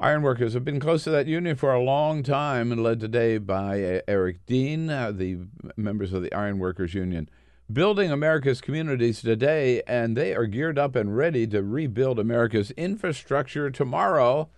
Uh, 0.00 0.04
iron 0.04 0.22
workers 0.22 0.54
have 0.54 0.64
been 0.64 0.80
close 0.80 1.04
to 1.04 1.10
that 1.10 1.26
union 1.26 1.56
for 1.56 1.72
a 1.72 1.82
long 1.82 2.22
time 2.22 2.72
and 2.72 2.82
led 2.82 3.00
today 3.00 3.38
by 3.38 3.82
uh, 3.82 4.00
Eric 4.08 4.44
Dean, 4.46 4.90
uh, 4.90 5.12
the 5.12 5.38
members 5.76 6.12
of 6.12 6.22
the 6.22 6.32
Iron 6.34 6.58
Workers 6.58 6.94
Union, 6.94 7.28
building 7.72 8.10
America's 8.10 8.60
communities 8.60 9.20
today, 9.20 9.82
and 9.86 10.16
they 10.16 10.34
are 10.34 10.46
geared 10.46 10.78
up 10.78 10.96
and 10.96 11.16
ready 11.16 11.46
to 11.46 11.62
rebuild 11.62 12.18
America's 12.18 12.70
infrastructure 12.72 13.70
tomorrow 13.70 14.48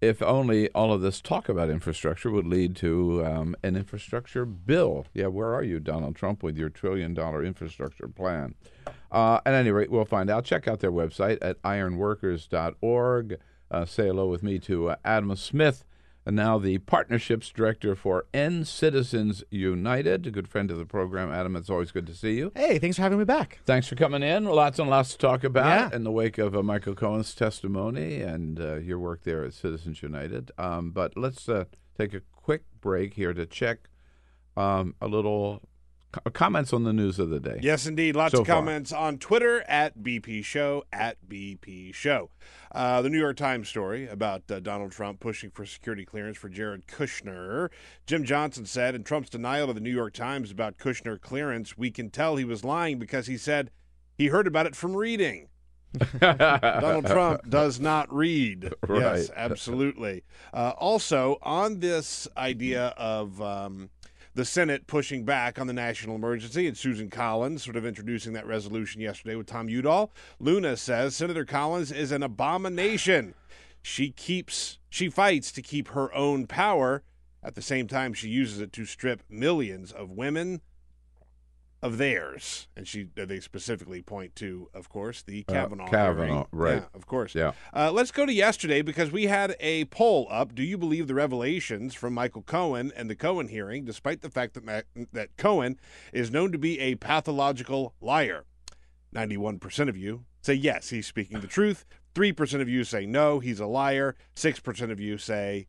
if 0.00 0.20
only 0.22 0.70
all 0.72 0.92
of 0.92 1.00
this 1.00 1.22
talk 1.22 1.48
about 1.48 1.70
infrastructure 1.70 2.30
would 2.30 2.46
lead 2.46 2.76
to 2.76 3.24
um, 3.24 3.56
an 3.62 3.76
infrastructure 3.76 4.44
bill. 4.44 5.06
Yeah, 5.14 5.28
where 5.28 5.54
are 5.54 5.62
you, 5.62 5.80
Donald 5.80 6.16
Trump, 6.16 6.42
with 6.42 6.56
your 6.56 6.68
trillion 6.68 7.14
dollar 7.14 7.42
infrastructure 7.42 8.06
plan? 8.08 8.54
Uh, 9.10 9.40
at 9.46 9.54
any 9.54 9.70
rate, 9.70 9.90
we'll 9.90 10.04
find 10.04 10.28
out. 10.28 10.44
Check 10.44 10.68
out 10.68 10.80
their 10.80 10.92
website 10.92 11.38
at 11.40 11.60
ironworkers.org. 11.62 13.38
Uh, 13.70 13.84
say 13.84 14.06
hello 14.06 14.26
with 14.26 14.42
me 14.42 14.58
to 14.60 14.90
uh, 14.90 14.96
Adam 15.04 15.34
Smith, 15.36 15.84
and 16.24 16.36
now 16.36 16.58
the 16.58 16.78
partnerships 16.78 17.50
director 17.50 17.94
for 17.96 18.26
End 18.32 18.66
Citizens 18.68 19.42
United, 19.50 20.26
a 20.26 20.30
good 20.30 20.48
friend 20.48 20.70
of 20.70 20.78
the 20.78 20.84
program. 20.84 21.32
Adam, 21.32 21.56
it's 21.56 21.70
always 21.70 21.90
good 21.92 22.06
to 22.06 22.14
see 22.14 22.34
you. 22.34 22.52
Hey, 22.54 22.78
thanks 22.78 22.96
for 22.96 23.02
having 23.02 23.18
me 23.18 23.24
back. 23.24 23.60
Thanks 23.66 23.86
for 23.88 23.96
coming 23.96 24.22
in. 24.22 24.44
Lots 24.44 24.78
and 24.78 24.88
lots 24.90 25.12
to 25.12 25.18
talk 25.18 25.42
about 25.44 25.66
Yeah. 25.92 25.96
in 25.96 26.04
the 26.04 26.12
wake 26.12 26.38
of 26.38 26.54
uh, 26.56 26.62
Michael 26.62 26.94
Cohen's 26.94 27.34
testimony 27.34 28.22
and 28.22 28.60
uh, 28.60 28.76
your 28.76 28.98
work 28.98 29.22
there 29.24 29.44
at 29.44 29.52
Citizens 29.54 30.02
United. 30.02 30.52
Um, 30.58 30.90
but 30.90 31.16
let's 31.16 31.48
uh, 31.48 31.64
take 31.98 32.14
a 32.14 32.20
quick 32.32 32.62
break 32.80 33.14
here 33.14 33.34
to 33.34 33.46
check 33.46 33.88
um, 34.56 34.94
a 35.00 35.08
little 35.08 35.62
comments 36.32 36.72
on 36.72 36.84
the 36.84 36.92
news 36.92 37.18
of 37.18 37.30
the 37.30 37.40
day. 37.40 37.58
Yes, 37.62 37.86
indeed. 37.86 38.16
Lots 38.16 38.32
So 38.32 38.40
of 38.40 38.46
far. 38.46 38.56
comments 38.56 38.92
on 38.92 39.18
Twitter 39.18 39.62
at 39.68 39.98
BP 39.98 40.44
Show, 40.44 40.84
at 40.92 41.16
BP 41.28 41.94
Show. 41.94 42.30
Uh, 42.72 43.00
the 43.02 43.08
New 43.08 43.18
York 43.18 43.36
Times 43.36 43.68
story 43.68 44.06
about 44.08 44.50
uh, 44.50 44.60
Donald 44.60 44.92
Trump 44.92 45.20
pushing 45.20 45.50
for 45.50 45.64
security 45.64 46.04
clearance 46.04 46.36
for 46.36 46.48
Jared 46.48 46.86
Kushner. 46.86 47.70
Jim 48.06 48.24
Johnson 48.24 48.66
said 48.66 48.94
in 48.94 49.02
Trump's 49.04 49.30
denial 49.30 49.66
to 49.68 49.72
the 49.72 49.80
New 49.80 49.90
York 49.90 50.12
Times 50.12 50.50
about 50.50 50.76
Kushner 50.78 51.20
clearance, 51.20 51.78
we 51.78 51.90
can 51.90 52.10
tell 52.10 52.36
he 52.36 52.44
was 52.44 52.64
lying 52.64 52.98
because 52.98 53.26
he 53.26 53.36
said 53.38 53.70
he 54.18 54.26
heard 54.26 54.46
about 54.46 54.66
it 54.66 54.76
from 54.76 54.94
reading. 54.96 55.48
Donald 56.20 57.06
Trump 57.06 57.48
does 57.48 57.80
not 57.80 58.12
read. 58.12 58.72
Yes, 58.88 59.30
absolutely. 59.34 60.24
Uh, 60.52 60.72
also, 60.76 61.38
on 61.42 61.80
this 61.80 62.28
idea 62.36 62.88
of 62.96 63.40
um, 63.42 63.90
the 64.36 64.44
Senate 64.44 64.86
pushing 64.86 65.24
back 65.24 65.58
on 65.58 65.66
the 65.66 65.72
national 65.72 66.14
emergency 66.14 66.66
and 66.66 66.76
Susan 66.76 67.08
Collins 67.08 67.64
sort 67.64 67.74
of 67.74 67.86
introducing 67.86 68.34
that 68.34 68.46
resolution 68.46 69.00
yesterday 69.00 69.34
with 69.34 69.46
Tom 69.46 69.66
Udall, 69.70 70.12
Luna 70.38 70.76
says 70.76 71.16
Senator 71.16 71.46
Collins 71.46 71.90
is 71.90 72.12
an 72.12 72.22
abomination. 72.22 73.34
She 73.80 74.10
keeps 74.10 74.78
she 74.90 75.08
fights 75.08 75.50
to 75.52 75.62
keep 75.62 75.88
her 75.88 76.14
own 76.14 76.46
power. 76.46 77.02
At 77.42 77.54
the 77.54 77.62
same 77.62 77.88
time, 77.88 78.12
she 78.12 78.28
uses 78.28 78.60
it 78.60 78.74
to 78.74 78.84
strip 78.84 79.22
millions 79.30 79.90
of 79.90 80.10
women 80.10 80.60
of 81.82 81.98
theirs, 81.98 82.68
and 82.74 82.88
she 82.88 83.08
they 83.14 83.38
specifically 83.38 84.00
point 84.02 84.34
to, 84.36 84.68
of 84.72 84.88
course, 84.88 85.22
the 85.22 85.44
Uh, 85.48 85.52
Kavanaugh. 85.52 85.88
Kavanaugh, 85.90 86.26
hearing. 86.26 86.46
right. 86.50 86.74
Yeah, 86.82 86.84
of 86.94 87.06
course. 87.06 87.34
Yeah. 87.34 87.52
Uh, 87.74 87.92
let's 87.92 88.10
go 88.10 88.24
to 88.24 88.32
yesterday 88.32 88.80
because 88.82 89.12
we 89.12 89.24
had 89.26 89.54
a 89.60 89.84
poll 89.86 90.26
up. 90.30 90.54
Do 90.54 90.62
you 90.62 90.78
believe 90.78 91.06
the 91.06 91.14
revelations 91.14 91.94
from 91.94 92.14
Michael 92.14 92.42
Cohen 92.42 92.92
and 92.96 93.10
the 93.10 93.14
Cohen 93.14 93.48
hearing, 93.48 93.84
despite 93.84 94.22
the 94.22 94.30
fact 94.30 94.54
that 94.54 94.86
that 95.12 95.36
Cohen 95.36 95.78
is 96.12 96.30
known 96.30 96.50
to 96.52 96.58
be 96.58 96.80
a 96.80 96.94
pathological 96.96 97.94
liar? 98.00 98.44
Ninety-one 99.12 99.58
percent 99.58 99.90
of 99.90 99.96
you 99.96 100.24
say 100.40 100.54
yes, 100.54 100.88
he's 100.88 101.06
speaking 101.06 101.40
the 101.40 101.46
truth. 101.46 101.84
Three 102.14 102.32
percent 102.32 102.62
of 102.62 102.68
you 102.70 102.84
say 102.84 103.04
no, 103.04 103.38
he's 103.38 103.60
a 103.60 103.66
liar. 103.66 104.16
Six 104.34 104.60
percent 104.60 104.90
of 104.90 104.98
you 104.98 105.18
say 105.18 105.66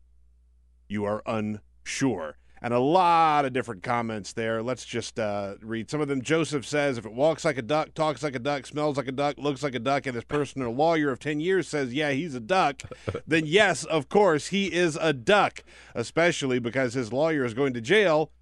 you 0.88 1.04
are 1.04 1.22
unsure. 1.26 2.37
And 2.60 2.74
a 2.74 2.78
lot 2.78 3.44
of 3.44 3.52
different 3.52 3.82
comments 3.82 4.32
there. 4.32 4.62
Let's 4.62 4.84
just 4.84 5.18
uh, 5.18 5.54
read 5.60 5.90
some 5.90 6.00
of 6.00 6.08
them. 6.08 6.22
Joseph 6.22 6.66
says, 6.66 6.98
if 6.98 7.06
it 7.06 7.12
walks 7.12 7.44
like 7.44 7.58
a 7.58 7.62
duck, 7.62 7.94
talks 7.94 8.22
like 8.22 8.34
a 8.34 8.40
duck, 8.40 8.66
smells 8.66 8.96
like 8.96 9.08
a 9.08 9.12
duck, 9.12 9.36
looks 9.38 9.62
like 9.62 9.74
a 9.74 9.80
duck, 9.80 10.06
and 10.06 10.14
his 10.14 10.24
personal 10.24 10.72
lawyer 10.72 11.10
of 11.10 11.18
10 11.18 11.40
years 11.40 11.68
says, 11.68 11.94
yeah, 11.94 12.10
he's 12.10 12.34
a 12.34 12.40
duck, 12.40 12.82
then 13.26 13.46
yes, 13.46 13.84
of 13.84 14.08
course, 14.08 14.48
he 14.48 14.72
is 14.72 14.98
a 15.00 15.12
duck, 15.12 15.62
especially 15.94 16.58
because 16.58 16.94
his 16.94 17.12
lawyer 17.12 17.44
is 17.44 17.54
going 17.54 17.74
to 17.74 17.80
jail 17.80 18.32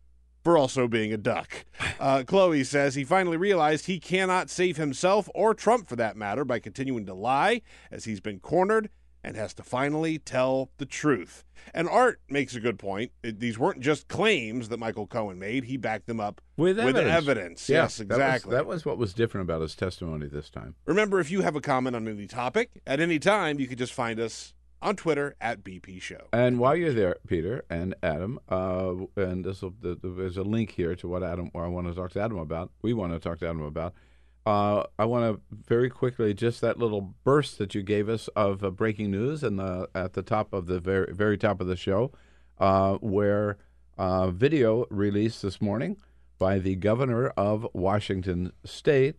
for 0.43 0.57
also 0.57 0.87
being 0.87 1.13
a 1.13 1.19
duck. 1.19 1.65
Uh, 1.99 2.23
Chloe 2.25 2.63
says 2.63 2.95
he 2.95 3.05
finally 3.05 3.39
realized 3.39 3.87
he 3.87 3.99
cannot 3.99 4.51
save 4.51 4.77
himself 4.77 5.31
or 5.35 5.55
Trump 5.55 5.89
for 5.89 5.97
that 5.97 6.15
matter 6.15 6.45
by 6.45 6.59
continuing 6.59 7.07
to 7.07 7.15
lie 7.15 7.63
as 7.91 8.05
he's 8.05 8.21
been 8.21 8.39
cornered 8.39 8.91
and 9.27 9.37
has 9.37 9.53
to 9.55 9.63
finally 9.65 10.19
tell 10.19 10.71
the 10.79 10.87
truth. 10.87 11.45
And 11.75 11.89
Art 11.89 12.21
makes 12.31 12.55
a 12.55 12.61
good 12.61 12.79
point. 12.79 13.11
These 13.23 13.59
weren't 13.59 13.81
just 13.81 14.07
claims 14.07 14.69
that 14.69 14.79
Michael 14.79 15.09
Cohen 15.09 15.39
made, 15.39 15.65
he 15.65 15.77
backed 15.77 16.07
them 16.07 16.21
up 16.21 16.41
With 16.57 16.79
evidence. 16.79 17.11
evidence. 17.11 17.69
Yeah, 17.69 17.83
Yes, 17.83 17.97
that 17.97 18.09
was- 18.09 18.17
exactly. 18.19 18.51
That 18.53 18.67
was, 18.67 18.87
what 18.87 18.99
was 18.99 19.13
different 19.13 19.43
about 19.51 19.63
his 19.63 19.75
testimony 19.75 20.29
this 20.29 20.49
time. 20.49 20.77
Remember, 20.87 21.19
if 21.19 21.31
you 21.31 21.41
have 21.43 21.57
a 21.57 21.61
comment 21.61 21.97
on 21.97 22.07
any 22.07 22.29
topic 22.29 22.71
at 22.87 23.01
any 23.01 23.19
time, 23.19 23.59
you 23.59 23.67
can 23.67 23.77
just 23.77 23.93
find 23.93 24.21
us 24.21 24.55
on 24.81 24.95
Twitter 24.95 25.35
at 25.41 25.65
BP 25.65 26.01
Show. 26.01 26.29
And 26.33 26.61
while 26.61 26.77
you're 26.77 26.93
there, 26.93 27.17
Peter 27.27 27.65
and 27.69 27.97
Adam, 28.05 28.39
uh, 28.49 28.93
and 29.17 29.45
this 29.45 29.61
will, 29.63 29.75
the, 29.81 29.97
the, 29.97 30.09
there's 30.09 30.37
a 30.37 30.43
link 30.45 30.71
here 30.71 30.95
to 30.95 31.09
what 31.09 31.25
Adam, 31.25 31.49
what 31.53 31.65
I 31.65 31.69
want 31.69 31.89
to 31.89 31.95
talk 31.95 32.13
to 32.13 32.21
Adam 32.21 32.39
about. 32.39 32.71
We 32.83 32.93
want 32.93 33.13
to 33.13 33.19
talk 33.19 33.41
to 33.41 33.47
Adam 33.47 33.63
about. 33.63 33.93
Uh, 34.47 34.85
I 34.97 35.05
want 35.07 35.25
to 35.35 35.41
very 35.67 35.91
quickly 35.91 36.33
just 36.33 36.61
that 36.61 36.79
little 36.79 37.15
burst 37.25 37.59
that 37.59 37.75
you 37.75 37.83
gave 37.83 38.09
us 38.09 38.29
of 38.37 38.63
uh, 38.63 38.71
breaking 38.71 39.11
news 39.11 39.43
and 39.43 39.59
the 39.59 39.89
at 39.95 40.13
the 40.13 40.23
top 40.23 40.53
of 40.53 40.67
the 40.67 40.79
very 40.79 41.13
very 41.13 41.37
top 41.37 41.61
of 41.61 41.67
the 41.67 41.75
show, 41.77 42.13
uh, 42.61 42.95
where 42.99 43.59
uh, 43.99 44.31
video 44.31 44.87
released 44.89 45.43
this 45.43 45.61
morning 45.61 45.97
by 46.39 46.59
the 46.61 46.77
governor 46.77 47.29
of 47.37 47.67
Washington 47.73 48.53
State. 48.65 49.17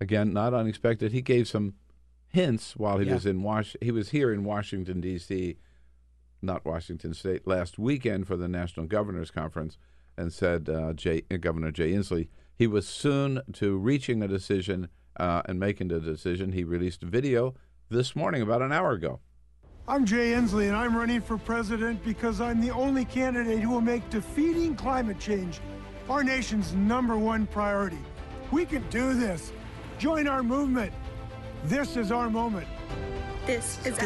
Again, 0.00 0.32
not 0.32 0.54
unexpected. 0.54 1.12
He 1.12 1.20
gave 1.20 1.46
some 1.46 1.74
hints 2.28 2.74
while 2.74 2.96
he 2.98 3.06
Yeah. 3.06 3.14
was 3.14 3.26
in 3.26 3.42
Wash. 3.42 3.76
He 3.82 3.90
was 3.90 4.10
here 4.10 4.32
in 4.32 4.44
Washington 4.44 5.00
D.C 5.00 5.56
not 6.42 6.64
Washington 6.64 7.12
State, 7.12 7.46
last 7.46 7.78
weekend 7.78 8.26
for 8.26 8.34
the 8.34 8.48
National 8.48 8.86
Governors 8.86 9.30
Conference, 9.30 9.76
and 10.16 10.32
said 10.32 10.70
uh, 10.70 10.94
Jay, 10.94 11.22
uh, 11.30 11.36
Governor 11.36 11.70
Jay 11.70 11.92
Inslee 11.92 12.28
he 12.60 12.66
was 12.66 12.86
soon 12.86 13.40
to 13.54 13.74
reaching 13.78 14.22
a 14.22 14.28
decision 14.28 14.90
uh, 15.18 15.40
and 15.46 15.58
making 15.58 15.90
a 15.90 15.98
decision. 15.98 16.52
He 16.52 16.62
released 16.62 17.02
a 17.02 17.06
video 17.06 17.54
this 17.88 18.14
morning, 18.14 18.42
about 18.42 18.60
an 18.60 18.70
hour 18.70 18.92
ago. 18.92 19.20
I'm 19.88 20.04
Jay 20.04 20.32
Inslee, 20.32 20.66
and 20.66 20.76
I'm 20.76 20.94
running 20.94 21.22
for 21.22 21.38
president 21.38 22.04
because 22.04 22.38
I'm 22.38 22.60
the 22.60 22.70
only 22.70 23.06
candidate 23.06 23.60
who 23.60 23.70
will 23.70 23.80
make 23.80 24.08
defeating 24.10 24.76
climate 24.76 25.18
change 25.18 25.58
our 26.10 26.22
nation's 26.22 26.74
number 26.74 27.16
one 27.16 27.46
priority. 27.46 27.98
We 28.52 28.66
can 28.66 28.86
do 28.90 29.14
this. 29.14 29.52
Join 29.98 30.28
our 30.28 30.42
movement. 30.42 30.92
This 31.64 31.96
is 31.96 32.12
our 32.12 32.28
moment. 32.28 32.68
This 33.46 33.78
is 33.86 33.98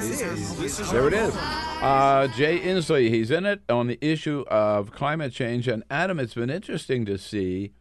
our 0.93 0.93
There 0.93 1.09
it 1.09 1.15
is. 1.15 1.35
Uh, 1.35 2.29
Jay 2.37 2.61
Inslee, 2.61 3.09
he's 3.09 3.33
in 3.33 3.47
it 3.47 3.63
on 3.69 3.89
the 3.89 3.99
issue 4.01 4.45
of 4.47 4.93
climate 4.93 5.33
change. 5.33 5.67
And 5.67 5.83
Adam, 5.91 6.21
it's 6.21 6.35
been 6.35 6.51
interesting 6.51 7.05
to 7.07 7.19
see 7.19 7.73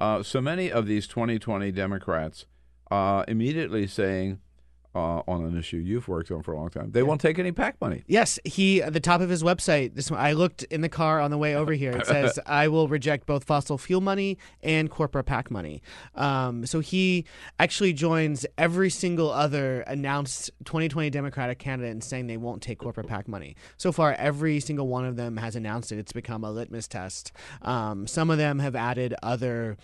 uh, 0.00 0.22
so 0.22 0.40
many 0.40 0.72
of 0.72 0.86
these 0.86 1.06
2020 1.06 1.70
Democrats 1.72 2.46
uh, 2.90 3.24
immediately 3.28 3.86
saying 3.86 4.40
uh, 4.94 5.22
on 5.28 5.44
an 5.44 5.56
issue 5.56 5.76
you've 5.76 6.08
worked 6.08 6.30
on 6.30 6.42
for 6.42 6.52
a 6.52 6.56
long 6.56 6.68
time, 6.70 6.90
they 6.90 7.02
won't 7.02 7.20
take 7.20 7.38
any 7.38 7.52
PAC 7.52 7.80
money. 7.80 8.02
Yes, 8.06 8.38
he 8.44 8.82
at 8.82 8.92
the 8.92 9.00
top 9.00 9.20
of 9.20 9.28
his 9.28 9.42
website. 9.42 9.94
This 9.94 10.10
I 10.10 10.32
looked 10.32 10.64
in 10.64 10.80
the 10.80 10.88
car 10.88 11.20
on 11.20 11.30
the 11.30 11.38
way 11.38 11.54
over 11.54 11.72
here. 11.72 11.92
It 11.92 12.06
says 12.14 12.38
I 12.46 12.68
will 12.68 12.88
reject 12.88 13.26
both 13.26 13.44
fossil 13.44 13.78
fuel 13.78 14.00
money 14.00 14.38
and 14.62 14.90
corporate 14.90 15.26
PAC 15.26 15.50
money. 15.50 15.82
Um, 16.14 16.66
so 16.66 16.80
he 16.80 17.24
actually 17.58 17.92
joins 17.92 18.44
every 18.58 18.90
single 18.90 19.30
other 19.30 19.82
announced 19.82 20.50
2020 20.64 21.10
Democratic 21.10 21.58
candidate 21.58 21.92
in 21.92 22.00
saying 22.00 22.26
they 22.26 22.36
won't 22.36 22.62
take 22.62 22.78
corporate 22.78 23.06
PAC 23.06 23.28
money. 23.28 23.56
So 23.76 23.92
far, 23.92 24.14
every 24.14 24.60
single 24.60 24.88
one 24.88 25.04
of 25.04 25.16
them 25.16 25.36
has 25.36 25.54
announced 25.56 25.92
it. 25.92 25.98
It's 25.98 26.12
become 26.12 26.42
a 26.44 26.50
litmus 26.50 26.88
test. 26.88 27.32
Um, 27.62 28.06
some 28.06 28.30
of 28.30 28.38
them 28.38 28.58
have 28.58 28.74
added 28.74 29.14
other 29.22 29.76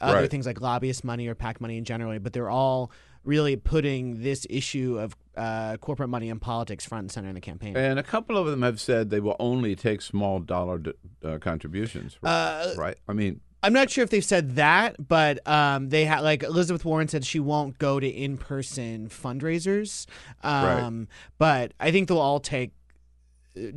other 0.00 0.14
Right. 0.20 0.30
things 0.30 0.46
like 0.46 0.60
lobbyist 0.60 1.02
money 1.02 1.26
or 1.26 1.34
PAC 1.34 1.60
money 1.60 1.76
in 1.76 1.84
general, 1.84 2.16
but 2.20 2.32
they're 2.32 2.50
all 2.50 2.92
really 3.28 3.56
putting 3.56 4.22
this 4.22 4.46
issue 4.48 4.98
of 4.98 5.14
uh, 5.36 5.76
corporate 5.76 6.08
money 6.08 6.30
in 6.30 6.38
politics 6.40 6.86
front 6.86 7.02
and 7.02 7.12
center 7.12 7.28
in 7.28 7.34
the 7.34 7.40
campaign. 7.40 7.76
And 7.76 7.98
a 7.98 8.02
couple 8.02 8.36
of 8.38 8.46
them 8.46 8.62
have 8.62 8.80
said 8.80 9.10
they 9.10 9.20
will 9.20 9.36
only 9.38 9.76
take 9.76 10.00
small 10.02 10.40
dollar 10.40 10.78
d- 10.78 10.92
uh, 11.22 11.38
contributions. 11.38 12.16
Uh, 12.22 12.72
right? 12.76 12.96
I 13.06 13.12
mean, 13.12 13.40
I'm 13.62 13.72
not 13.72 13.90
sure 13.90 14.04
if 14.04 14.10
they've 14.10 14.24
said 14.24 14.56
that, 14.56 15.08
but 15.08 15.46
um, 15.46 15.90
they 15.90 16.04
had 16.06 16.20
like 16.20 16.42
Elizabeth 16.42 16.84
Warren 16.84 17.08
said 17.08 17.24
she 17.24 17.40
won't 17.40 17.76
go 17.78 18.00
to 18.00 18.08
in-person 18.08 19.08
fundraisers. 19.08 20.06
Um, 20.42 21.08
But 21.38 21.72
I 21.80 21.90
think 21.90 22.08
they'll 22.08 22.18
all 22.18 22.40
take 22.40 22.70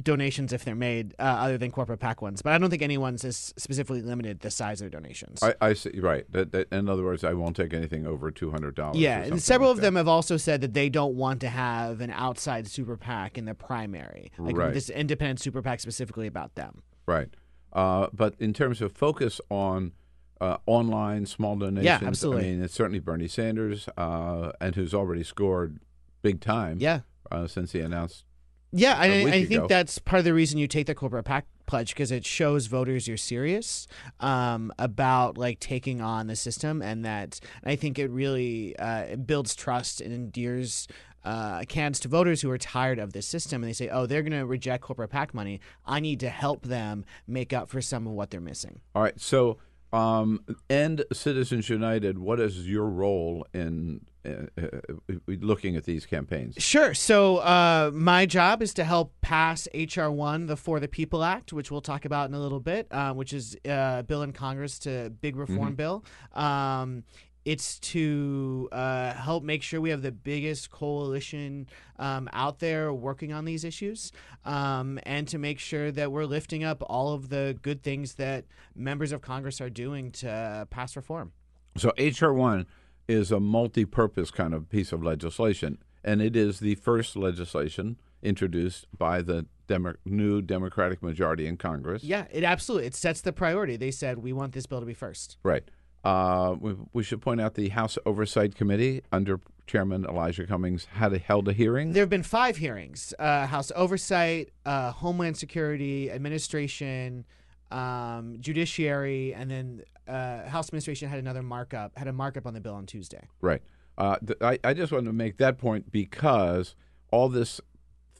donations 0.01 0.53
if 0.53 0.63
they're 0.65 0.75
made, 0.75 1.13
uh, 1.19 1.23
other 1.23 1.57
than 1.57 1.71
corporate 1.71 1.99
PAC 1.99 2.21
ones. 2.21 2.41
But 2.41 2.53
I 2.53 2.57
don't 2.57 2.69
think 2.69 2.82
anyone's 2.82 3.23
has 3.23 3.53
specifically 3.57 4.01
limited 4.01 4.39
the 4.41 4.51
size 4.51 4.82
of 4.82 4.89
their 4.91 4.99
donations. 5.01 5.41
I, 5.43 5.55
I 5.61 5.73
see. 5.73 5.99
Right. 5.99 6.25
That, 6.32 6.51
that, 6.51 6.67
in 6.71 6.89
other 6.89 7.03
words, 7.03 7.23
I 7.23 7.34
won't 7.34 7.55
take 7.55 7.73
anything 7.73 8.05
over 8.07 8.32
two 8.32 8.51
hundred 8.51 8.75
dollars. 8.75 8.97
Yeah, 8.97 9.19
and 9.21 9.41
several 9.41 9.71
of 9.71 9.82
them 9.82 9.95
have 9.95 10.07
also 10.07 10.38
said 10.38 10.61
that 10.61 10.73
they 10.73 10.89
don't 10.89 11.15
want 11.15 11.41
to 11.41 11.49
have 11.49 12.01
an 12.01 12.11
outside 12.11 12.67
super 12.67 12.97
PAC 12.97 13.38
in 13.38 13.45
the 13.45 13.55
primary, 13.55 14.32
like 14.38 14.55
Right. 14.57 14.73
this 14.73 14.89
independent 14.89 15.39
super 15.39 15.61
PAC 15.61 15.79
specifically 15.79 16.27
about 16.27 16.55
them. 16.55 16.84
Right. 17.05 17.29
Uh, 17.73 18.07
but 18.13 18.36
in 18.39 18.53
terms 18.53 18.82
of 18.82 18.91
focus 18.91 19.39
on 19.49 19.93
uh, 20.41 20.57
online 20.65 21.25
small 21.25 21.55
donations, 21.55 21.86
yeah, 21.86 21.99
absolutely. 22.03 22.47
I 22.47 22.51
mean, 22.51 22.63
it's 22.63 22.73
certainly 22.73 22.99
Bernie 22.99 23.27
Sanders, 23.27 23.88
uh, 23.97 24.51
and 24.59 24.75
who's 24.75 24.93
already 24.93 25.23
scored 25.23 25.79
big 26.21 26.41
time. 26.41 26.77
Yeah. 26.79 27.01
Uh, 27.32 27.47
since 27.47 27.71
he 27.71 27.79
announced 27.79 28.25
Yeah, 28.72 28.95
I, 28.97 29.05
I 29.05 29.32
think 29.45 29.51
ago. 29.51 29.67
that's 29.67 29.99
part 29.99 30.19
of 30.19 30.26
the 30.26 30.34
reason 30.34 30.57
you 30.57 30.67
take 30.67 30.88
the 30.88 30.95
corporate 30.95 31.26
PAC 31.26 31.45
pledge 31.65 31.93
because 31.93 32.11
it 32.11 32.26
shows 32.26 32.67
voters 32.67 33.07
you're 33.07 33.17
serious 33.17 33.88
um, 34.19 34.74
about 34.80 35.38
like 35.38 35.59
taking 35.59 36.01
on 36.01 36.28
the 36.28 36.36
system, 36.36 36.82
and 36.82 37.03
that 37.05 37.39
I 37.63 37.76
think 37.76 37.99
it 37.99 38.09
really 38.09 38.76
uh, 38.78 39.01
it 39.01 39.28
builds 39.28 39.55
trust 39.55 40.01
and 40.01 40.13
endears. 40.13 40.88
Uh, 41.24 41.61
cans 41.69 41.99
to 41.99 42.07
voters 42.07 42.41
who 42.41 42.49
are 42.49 42.57
tired 42.57 42.97
of 42.97 43.13
this 43.13 43.28
system 43.28 43.61
and 43.61 43.69
they 43.69 43.74
say, 43.74 43.88
oh, 43.89 44.07
they're 44.07 44.24
going 44.24 44.32
to 44.32 44.43
reject 44.43 44.82
corporate 44.82 45.11
PAC 45.11 45.36
money. 45.36 45.61
I 45.86 45.99
need 45.99 46.19
to 46.22 46.30
help 46.30 46.63
them 46.63 47.05
make 47.28 47.53
up 47.53 47.69
for 47.69 47.80
some 47.80 48.07
of 48.07 48.13
what 48.13 48.32
they're 48.32 48.41
missing. 48.41 48.80
All 48.95 49.03
right. 49.03 49.22
So, 49.22 49.59
um, 49.93 50.43
and 50.69 51.03
Citizens 51.11 51.69
United, 51.69 52.17
what 52.19 52.39
is 52.39 52.67
your 52.67 52.85
role 52.89 53.45
in 53.53 54.01
uh, 54.25 54.29
uh, 54.61 55.13
looking 55.27 55.75
at 55.75 55.83
these 55.85 56.05
campaigns? 56.05 56.55
Sure. 56.59 56.93
So 56.93 57.37
uh, 57.37 57.91
my 57.93 58.25
job 58.25 58.61
is 58.61 58.73
to 58.75 58.83
help 58.83 59.13
pass 59.21 59.67
HR 59.73 60.09
one, 60.09 60.45
the 60.45 60.55
For 60.55 60.79
the 60.79 60.87
People 60.87 61.23
Act, 61.23 61.51
which 61.51 61.71
we'll 61.71 61.81
talk 61.81 62.05
about 62.05 62.29
in 62.29 62.35
a 62.35 62.39
little 62.39 62.59
bit, 62.59 62.87
uh, 62.91 63.13
which 63.13 63.33
is 63.33 63.57
a 63.65 64.03
bill 64.07 64.21
in 64.21 64.31
Congress 64.31 64.77
to 64.79 65.09
big 65.21 65.35
reform 65.35 65.73
Mhm. 65.73 65.75
bill. 65.75 66.05
Um, 66.33 67.03
it's 67.45 67.79
to 67.79 68.69
uh, 68.71 69.13
help 69.13 69.43
make 69.43 69.63
sure 69.63 69.81
we 69.81 69.89
have 69.89 70.01
the 70.01 70.11
biggest 70.11 70.69
coalition 70.69 71.67
um, 71.97 72.29
out 72.33 72.59
there 72.59 72.93
working 72.93 73.33
on 73.33 73.45
these 73.45 73.63
issues, 73.63 74.11
um, 74.45 74.99
and 75.03 75.27
to 75.27 75.37
make 75.37 75.59
sure 75.59 75.91
that 75.91 76.11
we're 76.11 76.25
lifting 76.25 76.63
up 76.63 76.83
all 76.87 77.13
of 77.13 77.29
the 77.29 77.57
good 77.61 77.83
things 77.83 78.15
that 78.15 78.45
members 78.75 79.11
of 79.11 79.21
Congress 79.21 79.59
are 79.59 79.69
doing 79.69 80.11
to 80.11 80.67
pass 80.69 80.95
reform. 80.95 81.31
So, 81.77 81.91
HR 81.97 82.31
one 82.31 82.67
is 83.07 83.31
a 83.31 83.39
multi-purpose 83.39 84.31
kind 84.31 84.53
of 84.53 84.69
piece 84.69 84.91
of 84.91 85.03
legislation, 85.03 85.77
and 86.03 86.21
it 86.21 86.35
is 86.35 86.59
the 86.59 86.75
first 86.75 87.15
legislation 87.15 87.97
introduced 88.21 88.85
by 88.97 89.21
the 89.21 89.45
Demo- 89.67 89.95
new 90.05 90.41
Democratic 90.41 91.01
majority 91.01 91.47
in 91.47 91.57
Congress. 91.57 92.03
Yeah, 92.03 92.25
it 92.31 92.43
absolutely 92.43 92.87
it 92.87 92.95
sets 92.95 93.21
the 93.21 93.31
priority. 93.31 93.77
They 93.77 93.91
said 93.91 94.17
we 94.19 94.33
want 94.33 94.53
this 94.53 94.65
bill 94.65 94.81
to 94.81 94.85
be 94.85 94.93
first. 94.93 95.37
Right. 95.43 95.63
Uh, 96.03 96.55
we, 96.59 96.75
we 96.93 97.03
should 97.03 97.21
point 97.21 97.39
out 97.39 97.53
the 97.53 97.69
House 97.69 97.97
Oversight 98.05 98.55
Committee 98.55 99.01
under 99.11 99.39
Chairman 99.67 100.03
Elijah 100.05 100.45
Cummings 100.47 100.85
had 100.93 101.13
a, 101.13 101.19
held 101.19 101.47
a 101.47 101.53
hearing. 101.53 101.93
There 101.93 102.01
have 102.01 102.09
been 102.09 102.23
five 102.23 102.57
hearings: 102.57 103.13
uh, 103.19 103.45
House 103.47 103.71
Oversight, 103.75 104.49
uh, 104.65 104.91
Homeland 104.91 105.37
Security, 105.37 106.11
Administration, 106.11 107.25
um, 107.69 108.37
Judiciary, 108.39 109.33
and 109.33 109.51
then 109.51 109.83
uh, 110.07 110.47
House 110.47 110.69
Administration 110.69 111.07
had 111.07 111.19
another 111.19 111.43
markup. 111.43 111.97
Had 111.97 112.07
a 112.07 112.13
markup 112.13 112.45
on 112.45 112.53
the 112.53 112.61
bill 112.61 112.73
on 112.73 112.85
Tuesday. 112.85 113.27
Right. 113.39 113.61
Uh, 113.97 114.17
th- 114.25 114.39
I, 114.41 114.57
I 114.63 114.73
just 114.73 114.91
wanted 114.91 115.05
to 115.05 115.13
make 115.13 115.37
that 115.37 115.57
point 115.57 115.91
because 115.91 116.75
all 117.11 117.29
this 117.29 117.61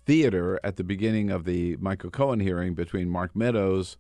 theater 0.06 0.60
at 0.64 0.76
the 0.76 0.84
beginning 0.84 1.32
of 1.32 1.46
the 1.46 1.78
Michael 1.78 2.12
Cohen 2.12 2.40
hearing 2.40 2.76
between 2.76 3.10
Mark 3.10 3.36
Meadows 3.36 3.98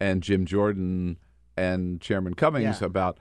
and 0.00 0.22
Jim 0.22 0.46
Jordan 0.46 1.18
and 1.58 2.00
Chairman 2.00 2.34
Cummings 2.34 2.80
Yeah. 2.80 2.86
about 2.86 3.18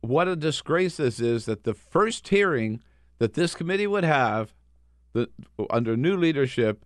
what 0.00 0.28
a 0.28 0.36
disgrace 0.36 0.96
this 0.96 1.20
is 1.20 1.44
that 1.46 1.64
the 1.64 1.74
first 1.74 2.28
hearing 2.28 2.80
that 3.18 3.34
this 3.34 3.54
committee 3.54 3.86
would 3.86 4.04
have 4.04 4.54
the, 5.12 5.28
under 5.70 5.96
new 5.96 6.16
leadership 6.16 6.84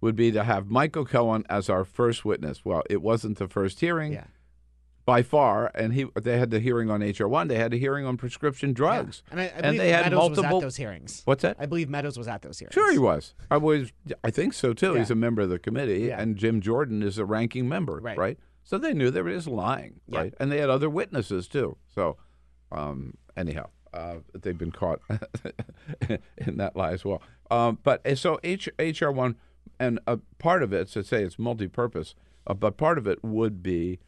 would 0.00 0.16
be 0.16 0.30
to 0.32 0.44
have 0.44 0.68
Michael 0.68 1.04
Cohen 1.04 1.44
as 1.48 1.68
our 1.70 1.84
first 1.84 2.24
witness. 2.24 2.64
Well, 2.64 2.82
it 2.90 3.02
wasn't 3.02 3.38
the 3.38 3.48
first 3.48 3.80
hearing 3.80 4.18
by 5.06 5.22
far, 5.22 5.70
and 5.74 5.94
he 5.94 6.04
they 6.20 6.38
had 6.38 6.50
the 6.50 6.60
hearing 6.60 6.90
on 6.90 7.00
HR 7.02 7.26
one. 7.26 7.48
They 7.48 7.56
had 7.56 7.72
a 7.72 7.78
hearing 7.78 8.04
on 8.04 8.16
prescription 8.18 8.74
drugs, 8.74 9.22
And 9.30 9.40
I, 9.40 9.50
I 9.56 9.60
believe 9.62 9.78
they 9.80 9.88
had 9.90 10.04
Meadows 10.04 10.18
multiple. 10.36 10.60
those 10.60 10.76
hearings. 10.76 11.22
What's 11.24 11.42
that? 11.42 11.56
I 11.58 11.64
believe 11.66 11.88
Meadows 11.88 12.18
was 12.18 12.28
at 12.28 12.42
those 12.42 12.58
hearings. 12.58 12.74
Sure, 12.74 12.92
he 12.92 12.98
was. 12.98 13.34
I 13.50 13.56
was. 13.56 13.90
I 14.22 14.30
think 14.30 14.52
so 14.52 14.74
too. 14.74 14.94
He's 14.94 15.10
a 15.10 15.14
member 15.14 15.40
of 15.42 15.48
the 15.48 15.58
committee, 15.58 16.00
Yeah. 16.08 16.20
and 16.20 16.36
Jim 16.36 16.60
Jordan 16.60 17.02
is 17.02 17.16
a 17.16 17.24
ranking 17.24 17.66
member, 17.68 18.00
Right. 18.00 18.38
So 18.68 18.76
they 18.76 18.92
knew 18.92 19.10
they 19.10 19.22
were 19.22 19.32
just 19.32 19.46
lying, 19.46 20.00
Yeah. 20.06 20.18
right? 20.18 20.34
And 20.38 20.52
they 20.52 20.58
had 20.58 20.68
other 20.68 20.90
witnesses 20.90 21.48
too. 21.48 21.78
So, 21.94 22.18
um, 22.70 23.14
anyhow, 23.34 23.70
uh, 23.94 24.16
they've 24.34 24.58
been 24.58 24.72
caught 24.72 25.00
in 26.36 26.58
that 26.58 26.76
lie 26.76 26.92
as 26.92 27.02
well. 27.02 27.22
Um, 27.50 27.78
but 27.82 28.02
so 28.18 28.38
H, 28.44 28.68
HR 28.78 29.08
one, 29.08 29.36
and 29.80 30.00
a 30.06 30.18
part 30.36 30.62
of 30.62 30.74
it, 30.74 30.88
to 30.88 31.02
say 31.02 31.22
it's 31.22 31.38
multi-purpose, 31.38 32.14
uh, 32.46 32.52
but 32.52 32.76
part 32.76 32.98
of 32.98 33.06
it 33.06 33.24
would 33.24 33.62
be 33.62 34.00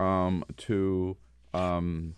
um, 0.00 0.44
to 0.56 1.18
um, 1.52 2.14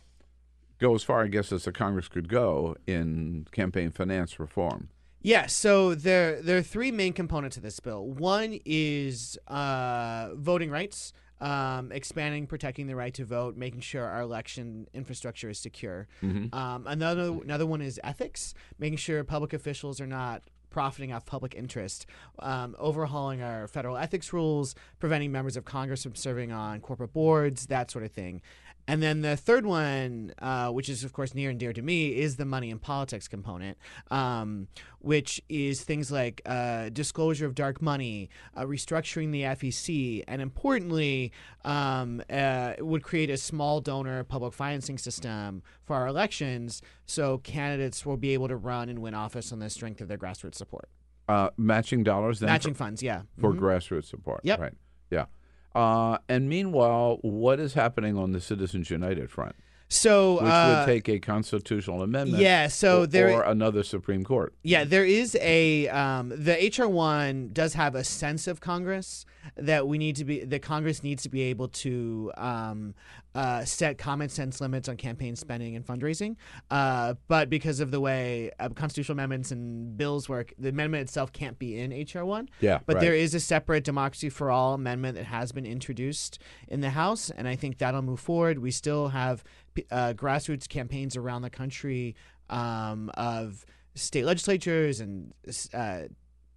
go 0.79 0.95
as 0.95 1.03
far, 1.03 1.25
I 1.25 1.27
guess, 1.27 1.51
as 1.51 1.65
the 1.65 1.73
Congress 1.73 2.07
could 2.07 2.29
go 2.29 2.77
in 2.87 3.49
campaign 3.51 3.91
finance 3.91 4.39
reform. 4.39 4.91
Yeah, 5.21 5.47
so 5.47 5.97
there 5.97 6.41
there 6.41 6.59
are 6.59 6.63
three 6.63 6.93
main 6.93 7.13
components 7.13 7.57
of 7.57 7.65
this 7.65 7.81
bill. 7.81 8.07
One 8.07 8.61
is 8.65 9.37
uh, 9.49 10.29
voting 10.37 10.71
rights, 10.71 11.13
um, 11.41 11.93
expanding, 11.93 12.47
protecting 12.47 12.87
the 12.87 12.97
right 12.97 13.15
to 13.15 13.25
vote, 13.25 13.57
making 13.57 13.81
sure 13.81 14.05
our 14.05 14.21
election 14.21 14.89
infrastructure 14.93 15.51
is 15.51 15.59
secure. 15.59 16.09
Mhm. 16.23 16.53
Um, 16.55 16.87
another 16.87 17.39
another 17.43 17.67
one 17.67 17.81
is 17.81 18.01
ethics, 18.03 18.55
making 18.79 18.99
sure 18.99 19.23
public 19.25 19.53
officials 19.53 20.01
are 20.01 20.07
not 20.07 20.43
profiting 20.71 21.13
off 21.13 21.25
public 21.25 21.55
interest, 21.55 22.05
um, 22.41 22.77
overhauling 22.79 23.41
our 23.41 23.67
federal 23.67 23.97
ethics 23.97 24.33
rules, 24.35 24.75
preventing 24.99 25.33
members 25.33 25.57
of 25.57 25.65
Congress 25.65 26.03
from 26.03 26.15
serving 26.15 26.53
on 26.53 26.81
corporate 26.81 27.13
boards, 27.13 27.67
that 27.69 27.91
sort 27.91 28.05
of 28.05 28.13
thing. 28.13 28.43
And 28.89 29.03
then 29.03 29.21
the 29.21 29.37
third 29.37 29.67
one, 29.67 30.33
uh, 30.39 30.71
which 30.71 30.89
is 30.89 31.05
of 31.05 31.13
course 31.13 31.35
near 31.35 31.51
and 31.51 31.61
dear 31.61 31.75
to 31.75 31.83
me, 31.83 32.17
is 32.17 32.37
the 32.37 32.47
money 32.47 32.71
and 32.71 32.81
politics 32.81 33.29
component, 33.29 33.77
um, 34.11 34.67
which 35.01 35.43
is 35.51 35.83
things 35.85 36.11
like 36.11 36.41
uh, 36.47 36.89
disclosure 36.89 37.45
of 37.45 37.55
dark 37.55 37.83
money, 37.83 38.31
uh, 38.57 38.63
restructuring 38.65 39.31
the 39.31 39.43
FEC, 39.43 40.25
and 40.27 40.41
importantly, 40.41 41.33
um, 41.67 42.23
uh, 42.31 42.73
would 42.81 43.03
create 43.03 43.29
a 43.29 43.37
small 43.37 43.83
donor 43.83 44.25
public 44.25 44.55
financing 44.55 44.97
system 44.97 45.63
for 45.85 45.95
our 45.95 46.07
elections, 46.07 46.81
so 47.05 47.39
candidates 47.39 48.07
will 48.07 48.17
be 48.17 48.33
able 48.33 48.49
to 48.49 48.57
run 48.57 48.89
and 48.89 49.01
win 49.01 49.13
office 49.15 49.53
on 49.53 49.59
the 49.59 49.69
strength 49.69 50.01
of 50.01 50.09
their 50.09 50.19
grassroots 50.19 50.55
support. 50.55 50.89
Uh, 51.29 51.51
matching 51.59 52.03
dollars 52.03 52.41
then 52.41 52.47
Matching 52.49 52.73
for- 52.73 52.79
funds, 52.85 53.03
yeah. 53.03 53.21
for 53.39 53.53
Mhm. 53.53 53.59
grassroots 53.61 54.07
support. 54.07 54.41
Yep. 54.45 54.61
right. 54.61 54.75
Yeah. 55.11 55.27
Uh, 55.75 56.19
and 56.29 56.49
meanwhile, 56.49 57.19
what 57.23 57.61
is 57.61 57.75
happening 57.75 58.17
on 58.17 58.33
the 58.33 58.41
Citizens 58.41 58.91
United 58.91 59.31
front? 59.31 59.57
So, 59.89 60.35
which 60.35 60.43
uh, 60.45 60.85
would 60.87 60.93
take 60.93 61.09
a 61.09 61.19
constitutional 61.19 62.03
amendment. 62.03 62.43
yeah, 62.43 62.69
so 62.69 63.03
or, 63.03 63.07
there- 63.07 63.33
or 63.33 63.43
another 63.43 63.83
Supreme 63.83 64.23
Court. 64.23 64.55
Yeah, 64.63 64.85
there 64.85 65.05
is 65.05 65.37
a 65.41 65.89
um, 65.89 66.29
the 66.29 66.73
HR 66.77 66.89
one 66.89 67.51
does 67.53 67.75
have 67.75 67.95
a 67.95 68.05
sense 68.05 68.47
of 68.47 68.61
Congress 68.61 69.25
that 69.57 69.89
we 69.89 69.97
need 69.99 70.17
to 70.17 70.25
be 70.25 70.45
the 70.45 70.59
Congress 70.59 71.03
needs 71.03 71.23
to 71.23 71.31
be 71.31 71.43
able 71.43 71.69
to 71.69 72.31
um, 72.37 72.95
uh, 73.35 73.65
set 73.65 73.99
common 73.99 74.29
sense 74.29 74.61
limits 74.61 74.89
on 74.89 74.97
campaign 74.97 75.37
spending 75.37 75.77
and 75.77 75.87
fundraising. 75.87 76.37
Uh, 76.71 77.15
but 77.29 77.49
because 77.49 77.81
of 77.81 77.91
the 77.91 78.01
way 78.01 78.51
uh, 78.59 78.69
constitutional 78.71 79.15
amendments 79.15 79.53
and 79.53 79.97
bills 79.97 80.29
work, 80.29 80.53
the 80.59 80.69
amendment 80.69 81.03
itself 81.03 81.33
can't 81.33 81.59
be 81.59 81.79
in 81.79 81.91
HR 81.91 82.25
one. 82.25 82.49
Yeah, 82.61 82.81
but 82.85 82.97
right. 82.97 83.01
there 83.01 83.15
is 83.15 83.35
a 83.35 83.41
separate 83.41 83.85
Democracy 83.85 84.29
for 84.29 84.51
All 84.51 84.75
amendment 84.75 85.17
that 85.17 85.27
has 85.27 85.53
been 85.53 85.67
introduced 85.67 86.39
in 86.67 86.81
the 86.81 86.91
House, 86.91 87.31
and 87.31 87.49
I 87.49 87.57
think 87.57 87.79
that'll 87.79 88.03
move 88.03 88.21
forward. 88.21 88.59
We 88.59 88.71
still 88.71 89.09
have 89.09 89.45
uh, 89.91 90.13
grassroots 90.15 90.69
campaigns 90.69 91.17
around 91.17 91.43
the 91.43 91.51
country 91.51 92.15
um, 92.51 93.11
of 93.15 93.65
state 93.95 94.25
legislatures 94.25 95.01
and 95.01 95.33
uh, 95.75 96.03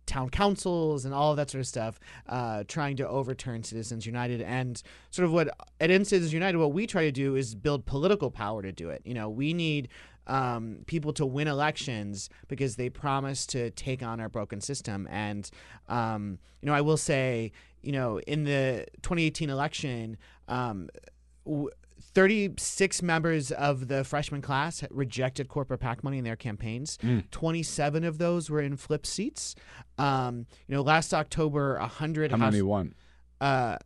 town 0.06 0.30
councils 0.30 1.06
and 1.06 1.14
all 1.14 1.32
of 1.32 1.38
that 1.38 1.50
sort 1.50 1.62
of 1.62 1.68
stuff, 1.68 2.00
uh, 2.28 2.64
trying 2.68 2.98
to 2.98 3.08
overturn 3.08 3.64
Citizens 3.64 4.06
United. 4.06 4.42
And 4.42 4.82
sort 5.10 5.26
of 5.26 5.32
what 5.32 5.50
at 5.80 5.90
End 5.90 6.08
Citizens 6.08 6.34
United, 6.34 6.58
what 6.58 6.74
we 6.74 6.86
try 6.86 7.04
to 7.04 7.12
do 7.12 7.36
is 7.36 7.56
build 7.56 7.86
political 7.86 8.30
power 8.30 8.62
to 8.62 8.72
do 8.72 8.90
it. 8.90 9.02
You 9.06 9.14
know, 9.14 9.30
we 9.30 9.54
need 9.54 9.88
um, 10.28 10.80
people 10.86 11.14
to 11.14 11.26
win 11.26 11.48
elections 11.48 12.30
because 12.48 12.76
they 12.76 12.90
promise 12.90 13.46
to 13.48 13.72
take 13.72 14.04
on 14.04 14.20
our 14.20 14.30
broken 14.30 14.62
system. 14.62 15.08
And 15.10 15.50
um, 15.88 16.40
you 16.62 16.68
know, 16.68 16.74
I 16.74 16.82
will 16.82 16.98
say, 16.98 17.52
you 17.82 17.92
know, 17.92 18.20
in 18.20 18.44
the 18.44 18.86
2018 19.02 19.50
election. 19.50 20.18
Um, 20.48 20.90
w- 21.46 21.70
36 22.14 23.02
members 23.02 23.52
of 23.52 23.88
the 23.88 24.04
freshman 24.04 24.42
class 24.42 24.84
rejected 24.90 25.48
corporate 25.48 25.80
PAC 25.80 26.04
money 26.04 26.18
in 26.18 26.24
their 26.24 26.36
campaigns. 26.36 26.98
Mm. 27.04 27.30
27 27.32 28.04
of 28.04 28.18
those 28.18 28.50
were 28.50 28.62
in 28.62 28.76
flip 28.78 29.06
seats. 29.06 29.56
Um, 29.98 30.46
you 30.68 30.76
know, 30.76 30.82
last 30.82 31.14
October, 31.14 31.78
100 31.80 32.32
How 32.32 32.38
House- 32.38 32.52
many 32.52 32.62
won? 32.62 32.94
Uh, 33.40 33.78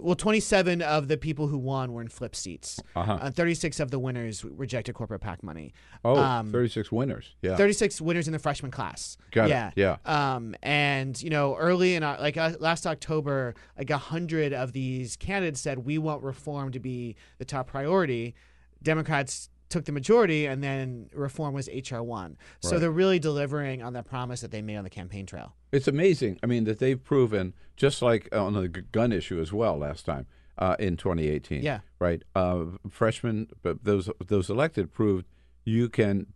well, 0.00 0.14
27 0.14 0.82
of 0.82 1.08
the 1.08 1.16
people 1.16 1.46
who 1.48 1.58
won 1.58 1.92
were 1.92 2.00
in 2.02 2.08
flip 2.08 2.34
seats. 2.34 2.80
Uh-huh. 2.96 3.18
Uh, 3.20 3.30
36 3.30 3.80
of 3.80 3.90
the 3.90 3.98
winners 3.98 4.44
rejected 4.44 4.94
corporate 4.94 5.20
PAC 5.20 5.42
money. 5.42 5.72
Oh, 6.04 6.16
Um, 6.16 6.50
36 6.52 6.90
winners. 6.90 7.34
Yeah. 7.42 7.56
36 7.56 8.00
winners 8.00 8.26
in 8.26 8.32
the 8.32 8.38
freshman 8.38 8.70
class. 8.70 9.16
Got 9.30 9.46
it. 9.46 9.50
yeah. 9.50 9.70
Yeah. 9.76 9.96
Um, 10.04 10.54
and 10.62 11.20
you 11.22 11.30
know, 11.30 11.56
early 11.56 11.94
in 11.94 12.02
our, 12.02 12.18
like 12.18 12.36
uh, 12.36 12.52
last 12.60 12.86
October, 12.86 13.54
like 13.76 13.90
a 13.90 13.98
hundred 13.98 14.52
of 14.52 14.72
these 14.72 15.16
candidates 15.16 15.60
said 15.60 15.78
we 15.80 15.98
want 15.98 16.22
reform 16.22 16.72
to 16.72 16.80
be 16.80 17.16
the 17.38 17.44
top 17.44 17.66
priority. 17.68 18.34
Democrats 18.82 19.48
took 19.68 19.84
the 19.84 19.92
majority, 19.92 20.46
and 20.46 20.62
then 20.62 21.08
reform 21.12 21.54
was 21.54 21.68
HR 21.68 21.98
one. 22.02 22.36
So 22.60 22.72
Right. 22.72 22.80
they're 22.80 22.90
really 22.90 23.18
delivering 23.18 23.82
on 23.82 23.92
that 23.92 24.06
promise 24.06 24.40
that 24.40 24.50
they 24.50 24.62
made 24.62 24.76
on 24.76 24.84
the 24.84 24.90
campaign 24.90 25.26
trail. 25.26 25.54
It's 25.72 25.86
amazing. 25.88 26.38
I 26.42 26.46
mean, 26.46 26.64
that 26.64 26.78
they've 26.78 27.02
proven, 27.02 27.54
just 27.76 28.00
like 28.02 28.28
on 28.34 28.54
the 28.54 28.68
gun 28.68 29.12
issue 29.12 29.40
as 29.40 29.52
well 29.52 29.76
last 29.76 30.06
time 30.06 30.26
uh, 30.56 30.76
in 30.78 30.96
2018. 30.96 31.62
Yeah. 31.62 31.80
Right. 31.98 32.22
Uh, 32.34 32.64
freshmen, 32.88 33.48
but 33.62 33.84
those 33.84 34.08
those 34.26 34.48
elected 34.50 34.92
proved 34.92 35.26
you 35.64 35.88
can 35.88 36.26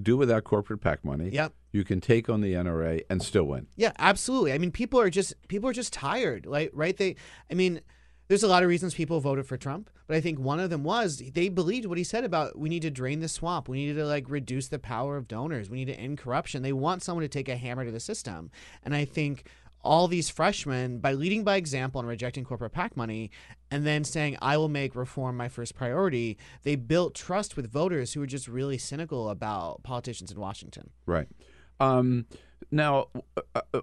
do 0.00 0.16
without 0.16 0.44
corporate 0.44 0.80
PAC 0.80 1.04
money. 1.04 1.30
Yep. 1.30 1.52
You 1.72 1.84
can 1.84 2.00
take 2.00 2.28
on 2.28 2.40
the 2.40 2.52
NRA 2.52 3.02
and 3.08 3.22
still 3.22 3.44
win. 3.44 3.66
Yeah, 3.76 3.92
absolutely. 3.98 4.52
I 4.52 4.58
mean, 4.58 4.70
people 4.72 5.00
are 5.00 5.08
just 5.10 5.34
people 5.48 5.68
are 5.70 5.72
just 5.72 5.92
tired, 5.92 6.46
like 6.46 6.70
right? 6.74 6.96
They, 6.96 7.16
I 7.50 7.54
mean, 7.54 7.80
there's 8.28 8.42
a 8.42 8.48
lot 8.48 8.62
of 8.62 8.68
reasons 8.68 8.94
people 8.94 9.20
voted 9.20 9.46
for 9.46 9.56
Trump, 9.56 9.90
but 10.06 10.16
I 10.16 10.20
think 10.20 10.38
one 10.38 10.60
of 10.60 10.70
them 10.70 10.84
was 10.84 11.22
they 11.34 11.48
believed 11.48 11.86
what 11.86 11.98
he 11.98 12.04
said 12.04 12.24
about 12.24 12.58
we 12.58 12.68
need 12.68 12.82
to 12.82 12.90
drain 12.90 13.20
the 13.20 13.28
swamp, 13.28 13.68
we 13.68 13.86
need 13.86 13.94
to 13.94 14.06
like 14.06 14.28
reduce 14.28 14.68
the 14.68 14.78
power 14.78 15.16
of 15.16 15.28
donors, 15.28 15.68
we 15.68 15.78
need 15.78 15.92
to 15.92 15.98
end 15.98 16.18
corruption. 16.18 16.62
They 16.62 16.72
want 16.72 17.02
someone 17.02 17.22
to 17.22 17.28
take 17.28 17.48
a 17.48 17.56
hammer 17.56 17.84
to 17.84 17.90
the 17.90 18.00
system, 18.00 18.50
and 18.82 18.94
I 18.94 19.04
think 19.04 19.44
all 19.84 20.08
these 20.08 20.30
freshmen, 20.30 20.98
by 20.98 21.12
leading 21.12 21.44
by 21.44 21.56
example 21.56 22.00
and 22.00 22.08
rejecting 22.08 22.42
corporate 22.42 22.72
PAC 22.72 22.96
money, 22.96 23.30
and 23.70 23.86
then 23.86 24.02
saying 24.02 24.36
I 24.40 24.56
will 24.56 24.70
make 24.70 24.96
reform 24.96 25.36
my 25.36 25.48
first 25.48 25.74
priority, 25.74 26.38
they 26.62 26.74
built 26.74 27.14
trust 27.14 27.54
with 27.54 27.70
voters 27.70 28.14
who 28.14 28.20
were 28.20 28.26
just 28.26 28.48
really 28.48 28.78
cynical 28.78 29.28
about 29.28 29.82
politicians 29.82 30.32
in 30.32 30.40
Washington. 30.40 30.90
Right. 31.04 31.28
Um, 31.80 32.26
now, 32.70 33.06
uh, 33.54 33.60
uh, 33.72 33.80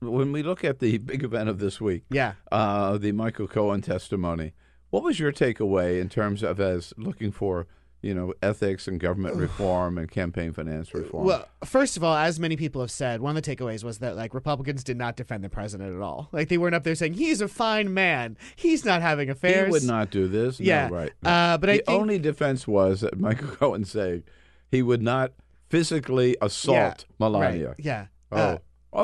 when 0.00 0.32
we 0.32 0.42
look 0.42 0.64
at 0.64 0.78
the 0.78 0.98
big 0.98 1.22
event 1.24 1.48
of 1.48 1.58
this 1.58 1.80
week, 1.80 2.04
Yeah. 2.10 2.34
uh, 2.50 2.98
the 2.98 3.12
Michael 3.12 3.48
Cohen 3.48 3.80
testimony, 3.82 4.52
what 4.90 5.02
was 5.02 5.18
your 5.18 5.32
takeaway 5.32 6.00
in 6.00 6.08
terms 6.08 6.42
of 6.42 6.60
as 6.60 6.92
looking 6.96 7.32
for, 7.32 7.66
you 8.02 8.14
know, 8.14 8.34
ethics 8.42 8.86
and 8.88 8.98
government 9.00 9.36
reform 9.36 9.96
and 9.96 10.10
campaign 10.10 10.52
finance 10.52 10.92
reform? 10.92 11.24
Well, 11.24 11.48
first 11.64 11.96
of 11.96 12.04
all, 12.04 12.16
as 12.16 12.38
many 12.38 12.56
people 12.56 12.80
have 12.80 12.90
said, 12.90 13.20
one 13.20 13.36
of 13.36 13.42
the 13.42 13.56
takeaways 13.56 13.84
was 13.84 13.98
that 14.00 14.16
like 14.16 14.34
Republicans 14.34 14.84
did 14.84 14.96
not 14.96 15.16
defend 15.16 15.42
the 15.44 15.48
president 15.48 15.94
at 15.94 16.02
all. 16.02 16.28
Like 16.32 16.48
they 16.48 16.58
weren't 16.58 16.74
up 16.74 16.84
there 16.84 16.94
saying 16.94 17.14
he's 17.14 17.40
a 17.40 17.48
fine 17.48 17.94
man, 17.94 18.36
he's 18.56 18.84
not 18.84 19.00
having 19.02 19.30
affairs. 19.30 19.66
He 19.66 19.70
would 19.72 19.84
not 19.84 20.10
do 20.10 20.28
this. 20.28 20.60
No, 20.60 20.66
Yeah. 20.66 20.88
right. 20.90 21.12
Uh, 21.24 21.56
but 21.58 21.70
I 21.70 21.76
the 21.78 21.82
think- 21.84 22.00
only 22.00 22.18
defense 22.18 22.66
was 22.68 23.00
that 23.00 23.18
Michael 23.18 23.48
Cohen 23.56 23.84
said 23.84 24.24
he 24.70 24.82
would 24.82 25.00
not 25.02 25.32
physically 25.72 26.36
assault 26.42 26.76
Yeah, 27.08 27.14
Melania. 27.18 27.68
right, 27.68 27.76
yeah. 27.78 28.06
Oh, 28.30 28.36
Uh, 28.36 28.58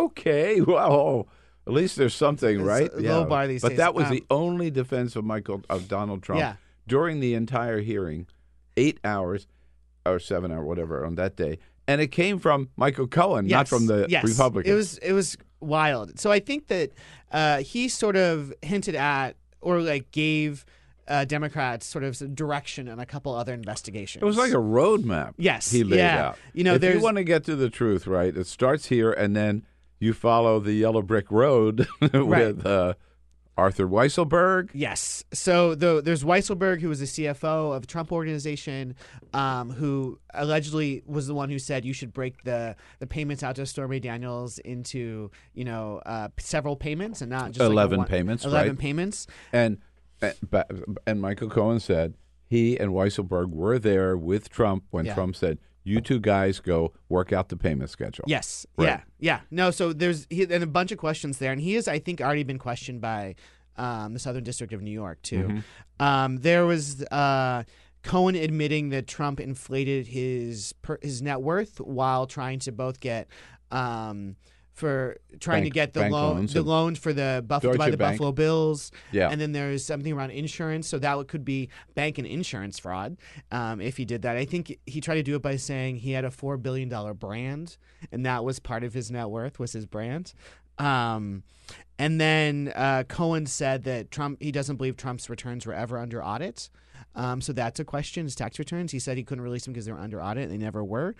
okay. 0.04 0.60
Well, 0.66 1.26
at 1.66 1.72
least 1.72 1.96
there's 1.96 2.14
something, 2.14 2.60
right? 2.62 2.90
a 2.92 3.00
low 3.00 3.24
bar 3.24 3.46
these 3.46 3.62
but 3.62 3.70
days. 3.70 3.78
that 3.78 3.94
was 3.94 4.04
Um, 4.06 4.10
the 4.16 4.24
only 4.30 4.70
defense 4.70 5.16
of 5.16 5.24
Michael 5.24 5.62
of 5.70 5.88
Donald 5.88 6.22
Trump 6.22 6.40
Yeah. 6.40 6.54
during 6.86 7.20
the 7.20 7.32
entire 7.34 7.80
hearing, 7.80 8.26
eight 8.76 8.98
hours 9.02 9.46
or 10.04 10.18
seven 10.18 10.52
or 10.52 10.62
whatever 10.62 11.04
on 11.06 11.14
that 11.16 11.36
day, 11.36 11.58
and 11.86 12.00
it 12.02 12.08
came 12.08 12.38
from 12.38 12.68
Michael 12.76 13.06
Cohen, 13.06 13.46
not 13.46 13.66
from 13.68 13.86
the 13.86 14.06
yes. 14.10 14.24
Republicans. 14.24 14.70
It 14.72 14.76
was 14.76 14.98
it 14.98 15.12
was 15.14 15.36
wild. 15.60 16.18
So 16.20 16.30
I 16.30 16.38
think 16.40 16.66
that 16.68 16.90
uh, 17.32 17.58
he 17.62 17.88
sort 17.88 18.16
of 18.16 18.52
hinted 18.62 18.94
at 18.94 19.36
or 19.62 19.80
like 19.80 20.10
gave 20.12 20.64
uh, 21.08 21.24
Democrats 21.24 21.86
sort 21.86 22.04
of 22.04 22.34
direction 22.34 22.88
and 22.88 23.00
a 23.00 23.06
couple 23.06 23.34
other 23.34 23.54
investigations. 23.54 24.22
It 24.22 24.26
was 24.26 24.36
like 24.36 24.52
a 24.52 24.56
roadmap. 24.56 25.34
Yes, 25.36 25.70
he 25.70 25.82
laid 25.82 25.98
yeah. 25.98 26.28
out. 26.28 26.38
You 26.52 26.64
know, 26.64 26.74
if 26.74 26.82
you 26.82 27.00
want 27.00 27.16
to 27.16 27.24
get 27.24 27.44
to 27.44 27.56
the 27.56 27.70
truth, 27.70 28.06
right? 28.06 28.36
It 28.36 28.46
starts 28.46 28.86
here, 28.86 29.10
and 29.10 29.34
then 29.34 29.64
you 29.98 30.12
follow 30.12 30.60
the 30.60 30.74
yellow 30.74 31.02
brick 31.02 31.30
road 31.30 31.88
with 32.00 32.64
uh, 32.64 32.94
Arthur 33.58 33.88
Weisselberg. 33.88 34.70
Yes. 34.72 35.24
So 35.32 35.74
the, 35.74 36.00
there's 36.00 36.22
Weisselberg, 36.22 36.80
who 36.80 36.88
was 36.88 37.00
the 37.00 37.06
CFO 37.06 37.74
of 37.74 37.82
the 37.82 37.88
Trump 37.88 38.12
organization, 38.12 38.94
um, 39.34 39.70
who 39.70 40.20
allegedly 40.32 41.02
was 41.06 41.26
the 41.26 41.34
one 41.34 41.50
who 41.50 41.58
said 41.58 41.84
you 41.84 41.92
should 41.92 42.12
break 42.12 42.44
the, 42.44 42.76
the 43.00 43.06
payments 43.06 43.42
out 43.42 43.56
to 43.56 43.66
Stormy 43.66 43.98
Daniels 43.98 44.58
into 44.60 45.30
you 45.54 45.64
know 45.64 46.00
uh, 46.06 46.28
several 46.38 46.76
payments 46.76 47.20
and 47.20 47.30
not 47.30 47.48
just 47.48 47.60
like 47.60 47.70
eleven 47.70 47.98
one- 47.98 48.06
payments. 48.06 48.44
Eleven 48.44 48.70
right? 48.70 48.78
payments. 48.78 49.26
And 49.52 49.78
and 51.06 51.20
Michael 51.20 51.48
Cohen 51.48 51.80
said 51.80 52.14
he 52.46 52.78
and 52.78 52.92
Weisselberg 52.92 53.50
were 53.50 53.78
there 53.78 54.16
with 54.16 54.48
Trump 54.48 54.84
when 54.90 55.04
Yeah. 55.06 55.14
Trump 55.14 55.36
said, 55.36 55.58
"You 55.84 56.00
two 56.00 56.18
guys 56.18 56.60
go 56.60 56.92
work 57.08 57.32
out 57.32 57.48
the 57.48 57.56
payment 57.56 57.90
schedule." 57.90 58.24
Yes. 58.26 58.66
Right. 58.76 58.86
Yeah. 58.86 59.00
Yeah. 59.18 59.40
No. 59.50 59.70
So 59.70 59.92
there's 59.92 60.26
he, 60.30 60.42
and 60.42 60.64
a 60.64 60.66
bunch 60.66 60.92
of 60.92 60.98
questions 60.98 61.38
there, 61.38 61.52
and 61.52 61.60
he 61.60 61.74
has, 61.74 61.88
I 61.88 61.98
think, 61.98 62.20
already 62.20 62.44
been 62.44 62.58
questioned 62.58 63.00
by 63.00 63.34
um, 63.76 64.12
the 64.12 64.18
Southern 64.18 64.44
District 64.44 64.72
of 64.72 64.82
New 64.82 64.90
York 64.90 65.22
too. 65.22 65.44
Mm-hmm. 65.44 66.04
Um, 66.04 66.36
there 66.38 66.66
was 66.66 67.02
uh, 67.04 67.64
Cohen 68.02 68.34
admitting 68.34 68.88
that 68.90 69.06
Trump 69.06 69.40
inflated 69.40 70.08
his 70.08 70.72
per, 70.82 70.98
his 71.02 71.22
net 71.22 71.42
worth 71.42 71.80
while 71.80 72.26
trying 72.26 72.58
to 72.60 72.72
both 72.72 73.00
get. 73.00 73.28
Um, 73.70 74.36
for 74.78 75.18
trying 75.40 75.64
to 75.64 75.70
get 75.70 75.92
the 75.92 76.08
loan, 76.08 76.36
loans 76.36 76.54
the 76.54 76.62
loans 76.62 76.98
for 76.98 77.12
the 77.12 77.44
Buff- 77.46 77.62
buy 77.62 77.90
the 77.90 77.96
Bank. 77.96 78.14
Buffalo 78.14 78.32
Bills, 78.32 78.90
Yeah. 79.12 79.28
and 79.30 79.40
then 79.40 79.52
there's 79.52 79.84
something 79.84 80.12
around 80.12 80.30
insurance, 80.30 80.86
so 80.86 80.98
that 81.00 81.26
could 81.28 81.44
be 81.44 81.68
bank 81.94 82.18
and 82.18 82.26
insurance 82.26 82.78
fraud 82.78 83.16
um, 83.50 83.80
if 83.80 83.96
he 83.96 84.04
did 84.04 84.22
that. 84.22 84.36
I 84.36 84.44
think 84.44 84.78
he 84.86 85.00
tried 85.00 85.16
to 85.16 85.22
do 85.22 85.34
it 85.34 85.42
by 85.42 85.56
saying 85.56 85.96
he 85.96 86.12
had 86.12 86.24
a 86.24 86.30
four 86.30 86.56
billion 86.56 86.88
dollar 86.88 87.12
brand, 87.12 87.76
and 88.12 88.24
that 88.24 88.44
was 88.44 88.60
part 88.60 88.84
of 88.84 88.94
his 88.94 89.10
net 89.10 89.28
worth 89.28 89.58
was 89.58 89.72
his 89.72 89.84
brand. 89.86 90.32
Um, 90.78 91.42
and 91.98 92.20
then 92.20 92.72
uh, 92.76 93.02
Cohen 93.08 93.46
said 93.46 93.82
that 93.84 94.12
Trump 94.12 94.40
he 94.40 94.52
doesn't 94.52 94.76
believe 94.76 94.96
Trump's 94.96 95.28
returns 95.28 95.66
were 95.66 95.74
ever 95.74 95.98
under 95.98 96.24
audit. 96.24 96.70
Um, 97.16 97.40
so 97.40 97.52
that's 97.52 97.80
a 97.80 97.84
question. 97.84 98.24
His 98.26 98.36
tax 98.36 98.60
returns. 98.60 98.92
He 98.92 99.00
said 99.00 99.16
he 99.16 99.24
couldn't 99.24 99.42
release 99.42 99.64
them 99.64 99.72
because 99.72 99.86
they 99.86 99.92
were 99.92 99.98
under 99.98 100.22
audit. 100.22 100.44
and 100.44 100.52
They 100.52 100.56
never 100.64 100.84
were. 100.84 101.16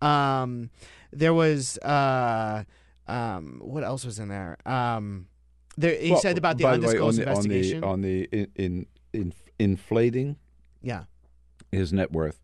Um, 0.00 0.70
there 1.12 1.34
was 1.34 1.76
uh, 1.78 2.64
um, 3.08 3.60
what 3.62 3.84
else 3.84 4.04
was 4.04 4.18
in 4.18 4.28
there? 4.28 4.56
Um, 4.66 5.26
there 5.76 5.98
he 5.98 6.10
Well, 6.10 6.20
said 6.20 6.38
about 6.38 6.58
the 6.58 6.64
by 6.64 6.70
way, 6.70 6.74
undisclosed 6.74 7.20
on 7.20 7.24
the, 7.24 7.30
investigation. 7.30 7.84
on 7.84 8.00
the 8.02 8.28
on 8.32 8.32
the 8.32 8.38
in, 8.38 8.48
in, 8.56 8.86
in 9.12 9.34
inflating 9.58 10.36
yeah. 10.82 11.04
his 11.70 11.92
net 11.92 12.12
worth. 12.12 12.40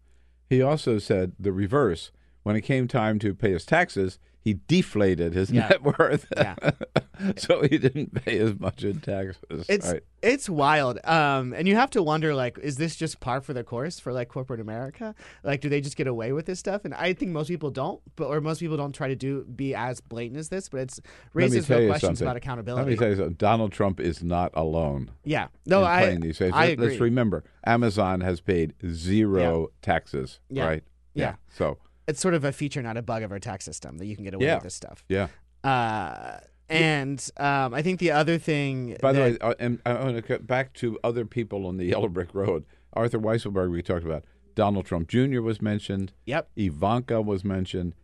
He 0.49 0.63
also 0.63 0.99
said 0.99 1.33
the 1.39 1.53
reverse. 1.53 2.11
When 2.45 2.57
it 2.57 2.63
came 2.63 2.89
time 2.89 3.19
to 3.19 3.35
pay 3.35 3.51
his 3.53 3.67
taxes, 3.67 4.19
he 4.41 4.55
deflated 4.68 5.34
his 5.34 5.51
Yeah. 5.51 5.68
net 5.68 5.82
worth. 5.82 6.26
Yeah. 6.36 6.55
so 7.36 7.62
he 7.62 7.76
didn't 7.78 8.14
pay 8.24 8.39
as 8.39 8.59
much 8.59 8.84
in 8.84 9.01
taxes. 9.01 9.66
It's 9.68 9.86
right. 9.93 10.03
it's 10.22 10.49
wild, 10.49 10.99
um, 11.05 11.53
and 11.53 11.66
you 11.66 11.74
have 11.74 11.91
to 11.91 12.03
wonder 12.03 12.34
like, 12.34 12.59
is 12.59 12.76
this 12.76 12.97
just 12.97 13.20
par 13.20 13.41
for 13.41 13.53
the 13.53 13.64
course 13.64 13.99
for 13.99 14.12
like 14.12 14.28
corporate 14.28 14.61
America? 14.61 15.14
Like, 15.43 15.61
do 15.61 15.68
they 15.68 15.80
just 15.80 15.97
get 15.97 16.07
away 16.07 16.32
with 16.32 16.47
this 16.47 16.59
stuff? 16.59 16.84
And 16.84 16.95
I 16.95 17.12
think 17.12 17.32
most 17.32 17.49
people 17.49 17.70
don't, 17.70 18.01
but 18.16 18.26
or 18.26 18.41
most 18.41 18.61
people 18.61 18.76
don't 18.76 18.93
try 18.95 19.09
to 19.09 19.16
do 19.16 19.45
be 19.45 19.74
as 19.74 20.01
blatant 20.01 20.39
as 20.39 20.49
this. 20.49 20.68
But 20.68 20.80
it's 20.82 21.01
raises 21.34 21.68
real 21.68 21.89
questions 21.89 22.18
something. 22.18 22.26
about 22.26 22.36
accountability. 22.36 22.84
Let 22.84 22.91
me 22.91 22.97
tell 22.97 23.09
you 23.11 23.16
something. 23.16 23.34
Donald 23.34 23.72
Trump 23.72 24.01
is 24.01 24.22
not 24.22 24.51
alone. 24.55 25.11
Yeah. 25.24 25.49
No, 25.66 25.82
I- 25.84 26.03
playing 26.03 26.20
these 26.20 26.39
days. 26.39 26.53
I 26.55 26.68
Let- 26.68 26.78
Let's 26.78 27.01
remember, 27.01 27.45
Amazon 27.66 28.20
has 28.20 28.41
paid 28.41 28.74
zero 28.86 29.68
taxes. 29.82 30.41
Yeah. 30.49 30.66
Right. 30.66 30.84
Yeah. 31.14 31.34
So 31.49 31.78
it's 32.09 32.21
sort 32.21 32.35
of 32.35 32.43
a 32.45 32.51
feature, 32.53 32.83
not 32.83 32.97
a 32.97 33.03
bug 33.03 33.23
of 33.23 33.31
our 33.31 33.39
tax 33.39 33.65
system 33.65 33.99
that 33.99 34.07
you 34.07 34.17
can 34.17 34.25
get 34.25 34.35
away 34.35 34.47
Yeah. 34.47 34.55
with 34.57 34.65
this 34.65 34.75
stuff. 34.75 35.05
yeah. 35.09 35.29
Uh, 35.63 36.39
and 36.69 37.31
um, 37.39 37.73
I 37.75 37.83
think 37.83 37.99
the 38.01 38.11
other 38.11 38.37
thing. 38.39 38.97
By 39.01 39.13
the 39.13 39.21
way, 39.21 39.39
uh, 39.41 39.55
and 39.59 39.81
I 39.87 39.95
want 39.95 40.17
to 40.17 40.23
get 40.23 40.47
back 40.47 40.73
to 40.75 40.99
other 41.03 41.25
people 41.25 41.67
on 41.67 41.77
the 41.79 41.85
Yellow 41.93 42.09
Brick 42.09 42.35
Road. 42.35 42.65
Arthur 42.93 43.19
Weisselberg, 43.19 43.71
we 43.71 43.83
talked 43.83 44.05
about. 44.05 44.25
Donald 44.55 44.87
Trump 44.87 45.09
Jr. 45.09 45.41
was 45.41 45.63
mentioned. 45.63 46.13
Yep. 46.27 46.51
Ivanka 46.57 47.23
was 47.23 47.45
mentioned. 47.45 47.95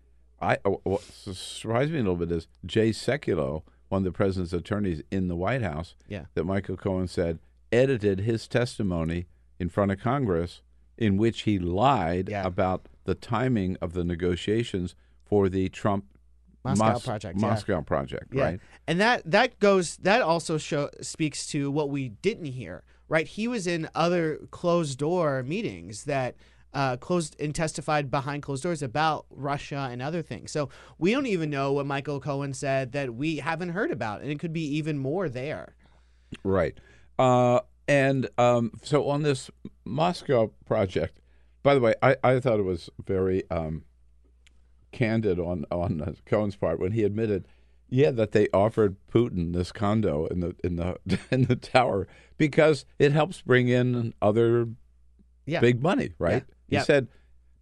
I 0.41 0.59
uh, 0.65 0.71
what 0.85 1.03
surprised 1.03 1.91
me 1.93 1.99
a 1.99 2.03
little 2.03 2.17
bit 2.17 2.31
is 2.33 2.47
Jay 2.65 2.91
Sekulow, 2.91 3.63
one 3.89 4.01
of 4.01 4.05
the 4.05 4.13
president's 4.13 4.53
attorneys 4.53 5.03
in 5.11 5.29
the 5.29 5.37
White 5.37 5.63
House. 5.63 5.95
Yeah. 6.09 6.27
That 6.35 6.45
Michael 6.45 6.77
Cohen 6.77 7.09
said 7.09 7.39
edited 7.73 8.21
his 8.21 8.47
testimony 8.49 9.27
in 9.59 9.69
front 9.69 9.91
of 9.93 10.01
Congress, 10.01 10.63
in 10.97 11.17
which 11.17 11.43
he 11.43 11.59
lied 11.59 12.31
about 12.31 12.87
the 13.05 13.15
timing 13.15 13.77
of 13.81 13.93
the 13.93 14.05
negotiations 14.05 14.95
for 15.25 15.49
the 15.49 15.69
Trump 15.69 16.05
Moscow 16.65 16.93
Mos- 16.93 17.05
project, 17.05 17.39
yeah. 17.41 17.81
Project, 17.83 18.35
Yeah. 18.35 18.43
right? 18.45 18.61
And 18.87 19.01
that 19.01 19.31
that 19.31 19.59
goes 19.61 19.97
that 19.99 20.23
also 20.23 20.57
show 20.59 20.89
speaks 21.01 21.47
to 21.49 21.71
what 21.71 21.91
we 21.91 22.09
didn't 22.09 22.47
hear, 22.47 22.85
right? 23.09 23.27
He 23.27 23.47
was 23.49 23.67
in 23.67 23.89
other 23.95 24.39
closed 24.51 24.99
door 24.99 25.43
meetings 25.43 26.05
that 26.05 26.37
uh, 26.73 26.97
closed 26.97 27.37
and 27.39 27.55
testified 27.55 28.11
behind 28.11 28.43
closed 28.43 28.63
doors 28.65 28.83
about 28.83 29.27
Russia 29.31 29.89
and 29.93 30.03
other 30.03 30.23
things. 30.23 30.51
So 30.51 30.71
we 30.99 31.13
don't 31.13 31.27
even 31.27 31.49
know 31.49 31.73
what 31.73 31.87
Michael 31.87 32.19
Cohen 32.19 32.53
said 32.53 32.93
that 32.93 33.15
we 33.15 33.37
haven't 33.37 33.69
heard 33.69 33.93
about, 33.93 34.23
and 34.23 34.31
it 34.31 34.41
could 34.41 34.53
be 34.53 34.67
even 34.77 34.99
more 34.99 35.29
there. 35.29 35.75
Right. 36.43 36.77
Uh, 37.17 37.61
and 37.87 38.29
um, 38.39 38.73
so 38.83 39.09
on 39.09 39.23
this 39.23 39.51
Moscow 39.85 40.51
project, 40.67 41.21
by 41.65 41.75
the 41.75 41.81
way, 41.81 41.95
I, 42.01 42.17
I 42.23 42.39
thought 42.39 42.61
it 42.61 42.65
was 42.65 42.89
very 43.05 43.43
um, 43.51 43.83
candid 44.93 45.41
on 45.41 45.65
on 45.71 46.01
uh, 46.01 46.13
Cohen's 46.27 46.55
part 46.57 46.79
when 46.79 46.93
he 46.93 47.03
admitted, 47.03 47.49
yeah, 47.89 48.11
that 48.13 48.31
they 48.33 48.49
offered 48.53 48.97
Putin 49.13 49.53
this 49.53 49.73
condo 49.73 50.27
in 50.27 50.41
the 50.41 50.55
in 50.63 50.77
the 50.77 50.97
in 51.33 51.45
the 51.47 51.57
tower 51.57 52.07
because 52.39 52.85
it 52.99 53.11
helps 53.13 53.43
bring 53.43 53.69
in 53.69 54.15
other 54.23 54.69
Yeah. 55.47 55.61
big 55.61 55.83
money, 55.83 56.11
right? 56.19 56.45
Yeah. 56.47 56.55
He 56.69 56.77
Yep. 56.77 56.87
said, 56.87 57.09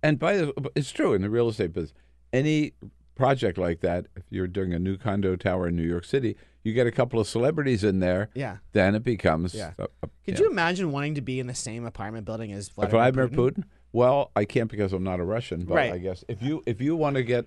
and 0.02 0.18
by 0.18 0.36
the 0.36 0.70
it's 0.74 0.92
true 0.92 1.14
in 1.14 1.22
the 1.22 1.30
real 1.30 1.48
estate 1.48 1.72
business. 1.72 1.94
Any 2.32 2.72
project 3.14 3.58
like 3.58 3.80
that, 3.80 4.06
if 4.16 4.22
you're 4.30 4.46
doing 4.46 4.72
a 4.72 4.78
new 4.78 4.96
condo 4.96 5.36
tower 5.36 5.68
in 5.68 5.76
New 5.76 5.86
York 5.86 6.04
City, 6.04 6.34
you 6.64 6.72
get 6.72 6.86
a 6.86 6.90
couple 6.90 7.20
of 7.20 7.26
celebrities 7.28 7.84
in 7.84 8.00
there. 8.00 8.30
Yeah. 8.34 8.56
Then 8.72 8.94
it 8.94 9.04
becomes. 9.04 9.54
Yeah. 9.54 9.72
a- 9.78 9.84
a- 10.02 10.08
Could 10.24 10.38
yeah. 10.38 10.44
you 10.44 10.50
imagine 10.50 10.92
wanting 10.92 11.14
to 11.16 11.20
be 11.20 11.38
in 11.38 11.46
the 11.46 11.54
same 11.54 11.84
apartment 11.84 12.24
building 12.24 12.52
as 12.52 12.68
Vladimir, 12.70 13.12
Vladimir 13.28 13.28
Putin? 13.28 13.64
Well, 13.92 14.30
I 14.34 14.44
can't 14.44 14.70
because 14.70 14.92
I'm 14.92 15.02
not 15.04 15.20
a 15.20 15.24
Russian, 15.24 15.64
but 15.64 15.74
Right. 15.74 15.92
I 15.92 15.98
guess 15.98 16.24
if 16.28 16.42
you 16.42 16.62
if 16.66 16.80
you 16.80 16.96
want 16.96 17.16
to 17.16 17.22
get 17.22 17.46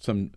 some 0.00 0.32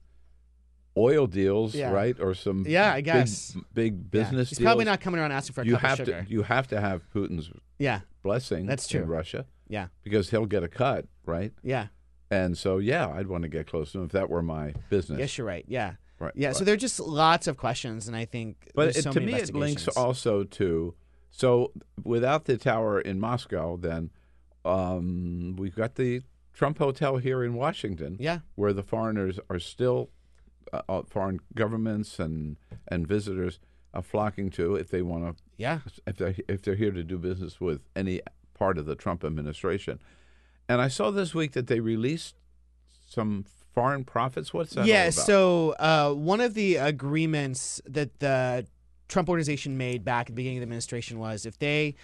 oil 0.98 1.28
deals, 1.28 1.76
Yeah. 1.76 1.92
right, 1.92 2.18
or 2.20 2.34
some 2.34 2.66
Yeah, 2.68 2.92
I 2.94 2.98
big- 2.98 3.06
guess. 3.06 3.58
big, 3.74 3.94
Yeah. 3.96 4.04
business. 4.12 4.50
He's 4.50 4.60
probably 4.60 4.86
not 4.86 5.02
coming 5.02 5.20
around 5.20 5.32
asking 5.32 5.54
for 5.56 5.62
a 5.62 5.66
you 5.66 5.76
have 5.76 6.04
to 6.06 6.26
you 6.28 6.44
have 6.44 6.68
to 6.68 6.80
have 6.80 7.02
Putin's 7.14 7.52
Yeah. 7.80 8.02
blessing. 8.24 8.66
That's 8.66 8.88
true. 8.88 9.02
in 9.02 9.08
Russia. 9.10 9.46
Yeah. 9.68 9.88
because 10.04 10.30
he'll 10.30 10.46
get 10.46 10.62
a 10.62 10.68
cut, 10.68 11.08
right? 11.26 11.52
Yeah. 11.64 11.88
And 12.30 12.56
so, 12.56 12.78
yeah, 12.78 13.10
I'd 13.10 13.26
want 13.26 13.42
to 13.42 13.48
get 13.48 13.66
close 13.66 13.92
to 13.94 13.98
him 14.00 14.06
if 14.06 14.12
that 14.12 14.30
were 14.30 14.44
my 14.44 14.76
business. 14.92 15.18
Yes, 15.18 15.36
you're 15.40 15.48
right. 15.48 15.66
Yeah. 15.68 15.94
Right, 16.20 16.32
Yeah. 16.36 16.52
So 16.52 16.64
there 16.64 16.76
are 16.76 16.78
just 16.78 17.00
lots 17.00 17.48
of 17.48 17.58
questions, 17.58 18.08
and 18.08 18.16
I 18.16 18.26
think. 18.26 18.70
But 18.76 18.90
it, 18.96 19.02
so 19.02 19.12
to 19.12 19.20
me, 19.20 19.34
it 19.34 19.56
links 19.56 19.88
also 19.88 20.44
to 20.44 20.94
so 21.32 21.72
without 22.04 22.46
the 22.46 22.58
tower 22.58 23.02
in 23.02 23.20
Moscow, 23.20 23.76
then 23.76 24.12
um, 24.66 25.55
we've 25.57 25.76
got 25.76 25.95
the 25.95 26.22
Trump 26.53 26.78
Hotel 26.80 27.18
here 27.18 27.43
in 27.43 27.53
Washington, 27.53 28.18
Yeah. 28.20 28.39
where 28.55 28.74
the 28.74 28.84
foreigners 28.84 29.39
are 29.49 29.59
still 29.59 30.09
uh, 30.74 30.82
uh, 30.89 31.01
foreign 31.03 31.39
governments 31.53 32.20
and 32.20 32.57
and 32.88 33.07
visitors 33.07 33.59
are 33.93 34.01
flocking 34.01 34.49
to 34.51 34.76
if 34.76 34.89
they 34.89 35.01
want 35.01 35.38
to. 35.38 35.43
Yeah. 35.57 35.80
If 36.07 36.18
they 36.18 36.36
if 36.47 36.61
they're 36.63 36.76
here 36.76 36.91
to 36.91 37.03
do 37.03 37.18
business 37.18 37.61
with 37.61 37.82
any 37.95 38.22
part 38.53 38.78
of 38.78 38.86
the 38.86 38.95
Trump 38.95 39.24
administration, 39.24 39.99
and 40.68 40.82
I 40.82 40.88
saw 40.88 41.11
this 41.11 41.36
week 41.36 41.51
that 41.53 41.68
they 41.68 41.80
released 41.82 42.36
some 43.07 43.45
foreign 43.74 44.03
profits. 44.05 44.53
What's 44.53 44.74
that? 44.74 44.86
yeah. 44.88 45.09
So 45.11 45.72
uh, 45.80 46.13
one 46.13 46.41
of 46.41 46.53
the 46.53 46.78
agreements 46.78 47.82
that 47.86 48.20
the 48.20 48.66
Trump 49.07 49.30
organization 49.30 49.78
made 49.78 50.03
back 50.03 50.22
at 50.22 50.28
the 50.28 50.34
beginning 50.34 50.57
of 50.57 50.61
the 50.61 50.66
administration 50.66 51.20
was 51.20 51.45
if 51.45 51.59
they 51.59 51.95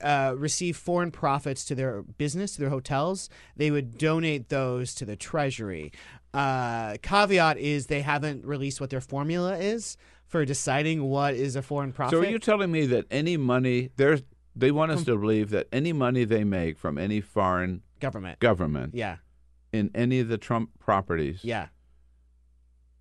uh, 0.00 0.34
receive 0.36 0.76
foreign 0.76 1.10
profits 1.10 1.64
to 1.66 1.74
their 1.74 2.02
business, 2.02 2.54
to 2.54 2.60
their 2.60 2.70
hotels, 2.70 3.28
they 3.56 3.70
would 3.70 3.98
donate 3.98 4.48
those 4.48 4.94
to 4.94 5.04
the 5.04 5.16
Treasury. 5.16 5.92
Uh, 6.34 6.96
caveat 7.02 7.58
is 7.58 7.86
they 7.86 8.02
haven't 8.02 8.44
released 8.44 8.80
what 8.80 8.90
their 8.90 9.00
formula 9.00 9.56
is 9.58 9.96
for 10.26 10.44
deciding 10.44 11.02
what 11.04 11.34
is 11.34 11.56
a 11.56 11.62
foreign 11.62 11.92
profit. 11.92 12.16
So 12.16 12.22
are 12.22 12.30
you 12.30 12.38
telling 12.38 12.72
me 12.72 12.86
that 12.86 13.04
any 13.10 13.36
money 13.36 13.90
there's 13.96 14.22
they 14.54 14.70
want 14.70 14.92
us 14.92 15.04
to 15.04 15.16
believe 15.16 15.48
that 15.50 15.66
any 15.72 15.92
money 15.94 16.24
they 16.24 16.44
make 16.44 16.78
from 16.78 16.98
any 16.98 17.20
foreign 17.22 17.82
Government. 18.00 18.38
government 18.40 18.94
Yeah. 18.94 19.16
in 19.72 19.90
any 19.94 20.20
of 20.20 20.28
the 20.28 20.36
Trump 20.38 20.70
properties, 20.78 21.40
Yeah. 21.42 21.68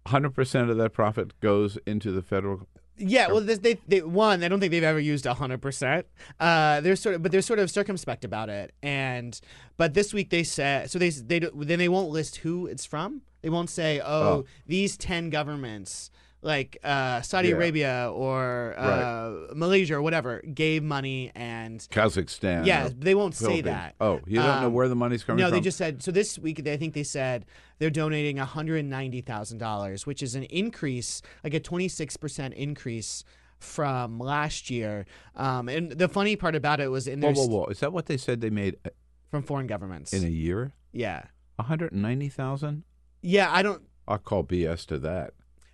100% 0.07 0.69
of 0.69 0.77
that 0.77 0.93
profit 0.93 1.39
goes 1.41 1.77
into 1.85 2.11
the 2.11 2.21
federal 2.21 2.67
Yeah, 3.01 3.27
well, 3.27 3.41
this, 3.41 3.59
they, 3.59 3.79
they 3.87 4.01
one, 4.01 4.43
I 4.43 4.47
don't 4.47 4.59
think 4.59 4.71
they've 4.71 4.83
ever 4.83 4.99
used 4.99 5.25
hundred 5.25 5.61
percent. 5.61 6.05
Uh, 6.39 6.81
they're 6.81 6.95
sort 6.95 7.15
of, 7.15 7.23
but 7.23 7.31
they're 7.31 7.41
sort 7.41 7.59
of 7.59 7.69
circumspect 7.71 8.23
about 8.23 8.49
it. 8.49 8.73
And 8.83 9.39
but 9.77 9.93
this 9.93 10.13
week 10.13 10.29
they 10.29 10.43
said, 10.43 10.89
so 10.91 10.99
they 10.99 11.09
they 11.09 11.39
then 11.39 11.79
they 11.79 11.89
won't 11.89 12.09
list 12.09 12.37
who 12.37 12.67
it's 12.67 12.85
from. 12.85 13.21
They 13.41 13.49
won't 13.49 13.69
say, 13.69 13.99
oh, 13.99 14.05
Oh. 14.05 14.45
these 14.67 14.95
ten 14.97 15.29
governments, 15.31 16.11
like 16.43 16.77
uh, 16.83 17.21
Saudi 17.21 17.49
Yeah. 17.49 17.55
Arabia 17.55 18.11
or 18.13 18.73
uh, 18.77 19.53
Malaysia 19.53 19.95
or 19.95 20.01
whatever, 20.01 20.41
gave 20.53 20.81
money 20.83 21.31
and 21.35 21.79
Kazakhstan. 21.91 22.65
yeah, 22.65 22.89
they 22.97 23.13
won't 23.13 23.35
say 23.35 23.61
that. 23.61 23.95
Oh, 24.01 24.19
you 24.25 24.37
don't 24.37 24.61
know 24.61 24.67
Um, 24.67 24.73
where 24.73 24.87
the 24.87 24.95
money's 24.95 25.23
coming 25.23 25.37
no, 25.41 25.45
from? 25.47 25.51
No, 25.51 25.57
they 25.59 25.63
just 25.63 25.77
said 25.77 26.01
so. 26.01 26.11
This 26.11 26.39
week, 26.39 26.63
they, 26.63 26.73
I 26.73 26.77
think 26.77 26.93
they 26.95 27.03
said 27.03 27.45
they're 27.79 27.89
donating 27.91 28.37
one 28.37 28.47
hundred 28.47 28.83
ninety 28.85 29.21
thousand 29.21 29.59
dollars, 29.59 30.07
which 30.07 30.23
is 30.23 30.33
an 30.35 30.43
increase, 30.45 31.21
like 31.43 31.53
a 31.53 31.59
twenty 31.59 31.87
six 31.87 32.17
percent 32.17 32.53
increase 32.55 33.23
from 33.59 34.17
last 34.17 34.71
year. 34.71 35.05
Um, 35.35 35.69
and 35.69 35.91
the 35.91 36.07
funny 36.07 36.35
part 36.35 36.55
about 36.55 36.79
it 36.79 36.87
was 36.89 37.07
in 37.07 37.21
Whoa, 37.21 37.33
their 37.33 37.43
whoa, 37.43 37.47
whoa. 37.59 37.65
Is 37.65 37.79
that 37.81 37.93
what 37.93 38.07
they 38.07 38.17
said 38.17 38.41
they 38.41 38.49
made 38.49 38.77
uh, 38.83 38.89
from 39.29 39.43
foreign 39.43 39.67
governments. 39.67 40.11
in 40.13 40.25
a 40.25 40.29
year? 40.29 40.73
yeah, 40.91 41.25
190,000? 41.57 42.83
yeah. 43.21 43.49
I 43.51 43.61
don't. 43.61 43.83
I'll 44.07 44.17
call 44.17 44.43
BS 44.43 44.85
to 44.87 44.97
that. 44.99 45.33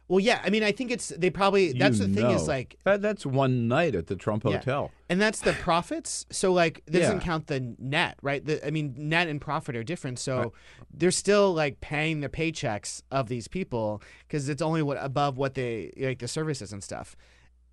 Well, 0.09 0.19
yeah. 0.21 0.41
I 0.43 0.49
mean, 0.49 0.63
I 0.63 0.71
think 0.71 0.89
it's 0.91 1.09
they 1.09 1.29
probably. 1.29 1.73
That's 1.73 1.99
You 1.99 2.07
the 2.07 2.13
thing 2.13 2.29
is 2.31 2.47
like 2.47 2.77
that, 2.85 3.01
that's 3.01 3.25
one 3.25 3.67
night 3.67 3.93
at 3.93 4.07
the 4.07 4.15
Trump 4.15 4.43
Yeah. 4.45 4.53
Hotel. 4.57 4.91
And 5.09 5.19
that's 5.19 5.41
the 5.41 5.53
profits. 5.53 6.25
So 6.31 6.53
like 6.53 6.81
that 6.85 6.99
doesn't 6.99 7.19
count 7.21 7.47
the 7.47 7.75
net, 7.77 8.17
right? 8.21 8.43
The, 8.45 8.65
I 8.65 8.71
mean, 8.71 8.93
net 8.97 9.27
and 9.27 9.41
profit 9.41 9.75
are 9.75 9.83
different. 9.83 10.19
So 10.19 10.53
they're 10.93 11.11
still 11.11 11.53
like 11.53 11.81
paying 11.81 12.21
the 12.21 12.29
paychecks 12.29 13.01
of 13.11 13.27
these 13.27 13.47
people 13.49 14.01
because 14.27 14.47
it's 14.47 14.61
only 14.61 14.81
what 14.81 14.97
above 15.01 15.37
what 15.37 15.55
they 15.55 15.91
like 15.97 16.19
the 16.19 16.27
services 16.27 16.71
and 16.71 16.81
stuff. 16.83 17.15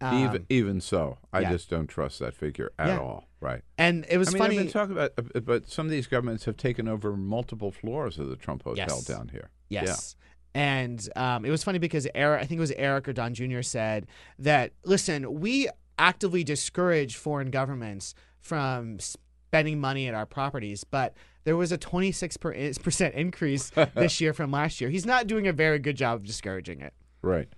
even 0.02 0.28
Um, 0.42 0.46
even 0.50 0.80
so, 0.80 1.18
I 1.32 1.40
yeah. 1.40 1.52
just 1.52 1.70
don't 1.70 1.86
trust 1.86 2.18
that 2.18 2.34
figure 2.34 2.72
at 2.80 2.88
Yeah. 2.88 2.98
all. 2.98 3.28
Right. 3.40 3.62
And 3.78 4.06
it 4.08 4.18
was 4.18 4.28
I 4.28 4.32
mean, 4.32 4.38
funny. 4.38 4.58
I've 4.58 4.64
been 4.64 4.72
talking 4.72 4.92
about, 4.92 5.12
uh, 5.18 5.40
but 5.40 5.68
some 5.68 5.86
of 5.86 5.90
these 5.92 6.06
governments 6.08 6.46
have 6.46 6.56
taken 6.56 6.88
over 6.88 7.16
multiple 7.16 7.70
floors 7.70 8.18
of 8.18 8.28
the 8.28 8.36
Trump 8.36 8.64
Hotel 8.64 8.86
Yes. 8.88 9.04
down 9.04 9.28
here. 9.28 9.50
Yes. 9.68 10.16
And 10.54 11.06
um, 11.16 11.44
it 11.44 11.50
was 11.50 11.64
funny 11.64 11.78
because 11.78 12.06
Eric, 12.14 12.42
I 12.42 12.46
think 12.46 12.58
it 12.58 12.60
was 12.60 12.72
Eric 12.72 13.08
or 13.08 13.12
Don 13.12 13.34
Jr. 13.34 13.62
said 13.62 14.06
that, 14.38 14.72
listen, 14.84 15.40
we 15.40 15.68
actively 15.98 16.44
discourage 16.44 17.16
foreign 17.16 17.50
governments 17.50 18.14
from 18.40 19.00
spending 19.00 19.80
money 19.80 20.06
at 20.06 20.14
our 20.14 20.26
properties, 20.26 20.84
but 20.84 21.14
there 21.44 21.56
was 21.56 21.72
a 21.72 21.78
26% 21.78 23.12
increase 23.14 23.70
this 23.94 24.20
year 24.20 24.32
from 24.32 24.50
last 24.50 24.80
year. 24.80 24.90
He's 24.90 25.06
not 25.06 25.26
doing 25.26 25.46
a 25.46 25.52
very 25.52 25.78
good 25.78 25.96
job 25.96 26.16
of 26.16 26.24
discouraging 26.24 26.80
it. 26.80 26.92
Right. 27.22 27.48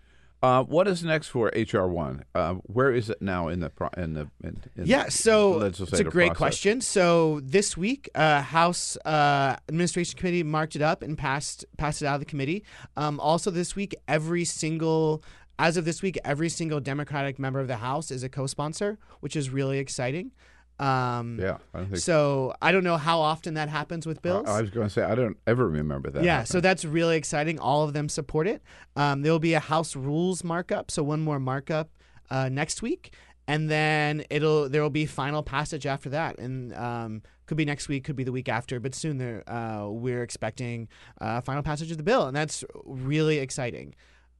Uh, 0.42 0.62
what 0.62 0.86
is 0.86 1.02
next 1.02 1.28
for 1.28 1.50
HR 1.56 1.86
one? 1.86 2.24
Uh, 2.34 2.54
where 2.64 2.92
is 2.92 3.08
it 3.08 3.20
now 3.22 3.48
in 3.48 3.60
the 3.60 3.70
pro- 3.70 3.88
in 3.96 4.14
the 4.14 4.28
in, 4.44 4.62
in 4.76 4.86
Yeah, 4.86 5.08
so 5.08 5.58
the 5.58 5.66
it's 5.66 5.92
a 5.98 6.04
great 6.04 6.28
process? 6.28 6.38
question. 6.38 6.80
So 6.82 7.40
this 7.42 7.76
week, 7.76 8.10
uh, 8.14 8.42
House 8.42 8.98
uh, 9.04 9.56
Administration 9.68 10.18
Committee 10.18 10.42
marked 10.42 10.76
it 10.76 10.82
up 10.82 11.02
and 11.02 11.16
passed 11.16 11.64
passed 11.78 12.02
it 12.02 12.06
out 12.06 12.14
of 12.14 12.20
the 12.20 12.26
committee. 12.26 12.64
Um, 12.96 13.18
also, 13.18 13.50
this 13.50 13.74
week, 13.74 13.94
every 14.06 14.44
single 14.44 15.24
as 15.58 15.78
of 15.78 15.86
this 15.86 16.02
week, 16.02 16.18
every 16.24 16.50
single 16.50 16.80
Democratic 16.80 17.38
member 17.38 17.60
of 17.60 17.66
the 17.66 17.76
House 17.76 18.10
is 18.10 18.22
a 18.22 18.28
co-sponsor, 18.28 18.98
which 19.20 19.36
is 19.36 19.48
really 19.48 19.78
exciting. 19.78 20.32
Um, 20.78 21.38
Yeah, 21.40 21.58
I 21.72 21.78
don't 21.78 21.86
think. 21.86 21.98
so 21.98 22.54
I 22.60 22.70
don't 22.72 22.84
know 22.84 22.96
how 22.98 23.20
often 23.20 23.54
that 23.54 23.68
happens 23.68 24.06
with 24.06 24.20
bills. 24.22 24.46
I, 24.48 24.58
I 24.58 24.60
was 24.60 24.70
going 24.70 24.86
to 24.86 24.92
say 24.92 25.02
I 25.02 25.14
don't 25.14 25.36
ever 25.46 25.66
remember 25.68 26.10
that. 26.10 26.22
Yeah, 26.22 26.32
happening. 26.38 26.46
so 26.46 26.60
that's 26.60 26.84
really 26.84 27.16
exciting. 27.16 27.58
All 27.58 27.82
of 27.84 27.92
them 27.92 28.08
support 28.08 28.46
it. 28.46 28.62
Um, 28.94 29.22
there 29.22 29.32
will 29.32 29.38
be 29.38 29.54
a 29.54 29.60
House 29.60 29.96
rules 29.96 30.44
markup, 30.44 30.90
so 30.90 31.02
one 31.02 31.20
more 31.20 31.40
markup 31.40 31.90
uh, 32.30 32.48
next 32.50 32.82
week, 32.82 33.14
and 33.48 33.70
then 33.70 34.24
it'll 34.30 34.68
there 34.68 34.82
will 34.82 34.90
be 34.90 35.06
final 35.06 35.42
passage 35.42 35.86
after 35.86 36.10
that, 36.10 36.38
and 36.38 36.74
um, 36.74 37.22
could 37.46 37.56
be 37.56 37.64
next 37.64 37.88
week, 37.88 38.04
could 38.04 38.16
be 38.16 38.24
the 38.24 38.32
week 38.32 38.48
after, 38.48 38.78
but 38.80 38.94
soon 38.94 39.18
there 39.18 39.48
uh, 39.50 39.88
we're 39.88 40.22
expecting 40.22 40.88
uh, 41.20 41.40
final 41.40 41.62
passage 41.62 41.90
of 41.90 41.96
the 41.96 42.02
bill, 42.02 42.26
and 42.26 42.36
that's 42.36 42.64
really 42.84 43.38
exciting. 43.38 43.94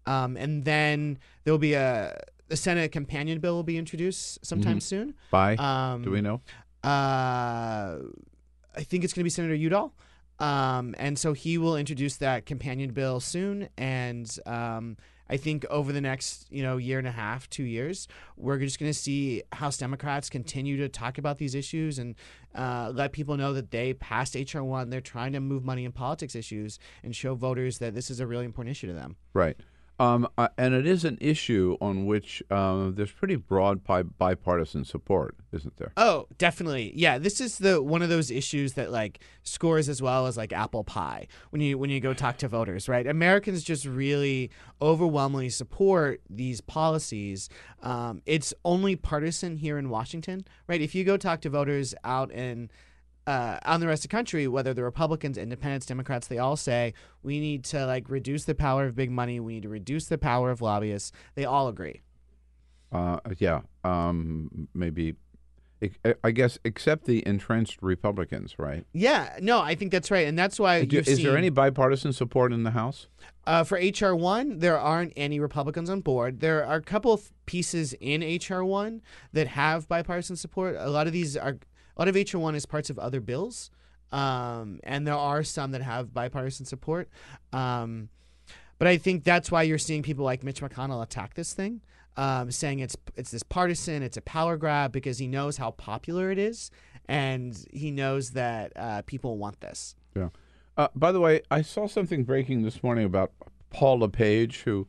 Um, 0.07 0.37
and 0.37 0.65
then 0.65 1.19
there 1.45 1.53
will 1.53 1.59
be 1.59 1.75
a 1.75 2.17
the 2.49 2.57
Senate 2.57 2.93
companion 2.93 3.41
bill 3.41 3.55
will 3.55 3.63
be 3.63 3.77
introduced 3.79 4.45
sometime 4.45 4.79
Mhm. 4.79 4.83
soon. 4.83 5.15
By? 5.31 5.57
Um, 5.57 6.03
Do 6.03 6.11
we 6.11 6.21
know? 6.21 6.41
Uh, 6.85 7.99
I 8.77 8.83
think 8.83 9.05
it's 9.05 9.13
going 9.13 9.21
to 9.21 9.25
be 9.25 9.31
Senator 9.31 9.55
Udall. 9.55 9.93
Um, 10.39 10.95
and 10.99 11.19
so 11.19 11.33
he 11.33 11.57
will 11.59 11.77
introduce 11.77 12.17
that 12.19 12.45
companion 12.47 12.93
bill 12.93 13.21
soon. 13.21 13.69
And 13.79 14.29
um, 14.45 14.99
I 15.31 15.39
think 15.39 15.65
over 15.71 15.93
the 15.93 16.01
next, 16.03 16.47
you 16.53 16.63
know, 16.63 16.77
year 16.77 16.99
and 16.99 17.09
a 17.09 17.13
half, 17.13 17.49
two 17.49 17.63
years, 17.65 18.07
we're 18.37 18.59
just 18.59 18.79
going 18.79 18.91
to 18.93 18.99
see 18.99 19.43
House 19.53 19.79
Democrats 19.79 20.29
continue 20.29 20.77
to 20.77 20.89
talk 20.91 21.17
about 21.17 21.39
these 21.39 21.55
issues 21.55 21.99
and 21.99 22.15
uh, 22.55 22.93
let 22.95 23.13
people 23.13 23.37
know 23.39 23.55
that 23.55 23.71
they 23.71 23.95
passed 23.95 24.35
HR 24.37 24.61
one. 24.61 24.91
They're 24.91 25.01
trying 25.01 25.33
to 25.33 25.41
move 25.41 25.65
money 25.65 25.85
in 25.87 25.93
politics 25.93 26.35
issues 26.37 26.79
and 27.03 27.17
show 27.17 27.35
voters 27.35 27.79
that 27.79 27.95
this 27.95 28.11
is 28.11 28.21
a 28.21 28.27
really 28.27 28.45
important 28.45 28.73
issue 28.77 28.89
to 28.89 28.93
them. 28.93 29.17
Right. 29.33 29.57
Um, 29.99 30.29
uh, 30.37 30.49
and 30.59 30.75
it 30.75 30.87
is 30.87 31.05
an 31.05 31.17
issue 31.21 31.77
on 31.81 32.05
which 32.05 32.43
uh, 32.51 32.91
there's 32.91 33.13
pretty 33.13 33.37
broad 33.37 33.83
bi- 33.83 34.03
bipartisan 34.03 34.85
support, 34.85 35.37
isn't 35.53 35.77
there? 35.79 35.93
Oh, 35.97 36.27
definitely. 36.37 36.93
Yeah, 36.95 37.17
this 37.19 37.41
is 37.41 37.59
the 37.59 37.83
one 37.83 38.03
of 38.03 38.11
those 38.11 38.31
issues 38.31 38.75
that 38.75 38.93
like 38.93 39.21
scores 39.43 39.89
as 39.89 40.03
well 40.03 40.27
as 40.27 40.37
like 40.37 40.53
apple 40.53 40.85
pie 40.85 41.29
when 41.51 41.63
you 41.63 41.79
when 41.79 41.89
you 41.89 42.01
go 42.01 42.13
talk 42.13 42.37
to 42.39 42.49
voters, 42.49 42.89
right? 42.89 43.07
Americans 43.07 43.63
just 43.63 43.87
really 43.87 44.51
overwhelmingly 44.83 45.49
support 45.49 46.21
these 46.29 46.61
policies. 46.61 47.49
Um, 47.83 48.21
it's 48.27 48.53
only 48.65 48.97
partisan 48.97 49.57
here 49.57 49.79
in 49.79 49.89
Washington, 49.89 50.47
right? 50.67 50.81
If 50.81 50.95
you 50.95 51.05
go 51.05 51.17
talk 51.17 51.41
to 51.43 51.51
voters 51.51 51.95
out 52.05 52.31
in 52.31 52.71
uh, 53.27 53.59
in 53.75 53.81
the 53.81 53.87
rest 53.87 54.05
of 54.05 54.11
the 54.11 54.17
country, 54.17 54.47
whether 54.49 54.73
they're 54.73 54.85
Republicans, 54.85 55.37
Independents, 55.39 55.87
Democrats, 55.87 56.27
they 56.29 56.39
all 56.39 56.57
say 56.57 56.95
we 57.23 57.41
need 57.41 57.65
to 57.65 57.87
like 57.87 58.09
reduce 58.09 58.45
the 58.45 58.55
power 58.55 58.87
of 58.87 58.95
big 58.95 59.11
money. 59.11 59.41
We 59.41 59.55
need 59.55 59.63
to 59.65 59.69
reduce 59.69 60.07
the 60.07 60.19
power 60.19 60.51
of 60.51 60.61
lobbyists. 60.61 61.13
They 61.35 61.45
all 61.45 61.69
agree. 61.69 62.03
Uh, 62.93 63.19
yeah. 63.39 63.61
Um, 63.85 64.69
maybe 64.75 65.17
I- 66.05 66.15
I 66.25 66.31
guess, 66.31 66.59
except 66.65 67.05
the 67.05 67.23
entrenched 67.27 67.83
Republicans, 67.83 68.55
right? 68.59 68.87
Yeah, 68.95 69.37
no, 69.43 69.61
I 69.61 69.75
think 69.75 69.93
that's 69.93 70.11
right, 70.11 70.27
and 70.27 70.39
that's 70.39 70.59
why. 70.59 70.85
Do- 70.87 70.97
you've 70.97 71.07
is 71.09 71.23
there 71.23 71.37
any 71.37 71.51
bipartisan 71.51 72.15
support 72.15 72.51
in 72.53 72.63
the 72.63 72.71
House? 72.71 73.09
Uh, 73.47 73.63
for 73.63 73.77
HR 73.77 74.15
one, 74.15 74.61
there 74.61 74.79
aren't 74.79 75.13
any 75.17 75.39
Republicans 75.39 75.91
on 75.91 76.01
board. 76.01 76.41
There 76.41 76.65
are 76.65 76.77
a 76.77 76.83
couple 76.83 77.13
of 77.13 77.31
pieces 77.45 77.93
in 78.01 78.23
HR 78.23 78.65
one 78.65 79.03
that 79.35 79.49
have 79.49 79.87
bipartisan 79.87 80.37
support. 80.37 80.77
A 80.79 80.89
lot 80.89 81.07
of 81.07 81.13
these 81.13 81.37
are 81.37 81.59
a 81.97 82.01
lot 82.01 82.09
of 82.09 82.15
HR 82.15 82.39
one 82.39 82.55
is 82.55 82.67
parts 82.67 82.91
of 82.91 82.99
other 82.99 83.21
bills, 83.21 83.71
um, 84.13 84.81
and 84.85 85.07
there 85.07 85.15
are 85.15 85.43
some 85.43 85.73
that 85.73 85.83
have 85.83 86.13
bipartisan 86.13 86.67
support. 86.67 87.09
Um, 87.53 88.09
but 88.79 88.89
I 88.89 88.99
think 88.99 89.25
that's 89.25 89.51
why 89.51 89.63
you're 89.63 89.79
seeing 89.79 90.03
people 90.03 90.25
like 90.25 90.43
Mitch 90.43 90.61
McConnell 90.61 91.03
attack 91.03 91.35
this 91.35 91.55
thing, 91.55 91.81
um, 92.17 92.51
saying 92.51 92.81
it's 92.81 92.97
it's 93.17 93.31
this 93.31 93.43
partisan, 93.43 94.03
it's 94.03 94.17
a 94.17 94.23
power 94.23 94.57
grab 94.57 94.93
because 94.93 95.19
he 95.19 95.27
knows 95.27 95.57
how 95.57 95.71
popular 95.73 96.31
it 96.31 96.39
is, 96.39 96.71
and 97.09 97.67
he 97.73 97.91
knows 97.91 98.31
that 98.33 98.73
uh, 98.77 99.03
people 99.07 99.39
want 99.39 99.61
this. 99.61 99.95
Yeah. 100.15 100.29
Uh, 100.77 100.89
by 100.95 101.11
the 101.11 101.21
way, 101.21 101.41
I 101.51 101.63
saw 101.63 101.87
something 101.87 102.25
breaking 102.25 102.63
this 102.63 102.83
morning 102.83 103.07
about 103.07 103.33
Paul 103.71 104.01
LePage, 104.01 104.63
who. 104.63 104.87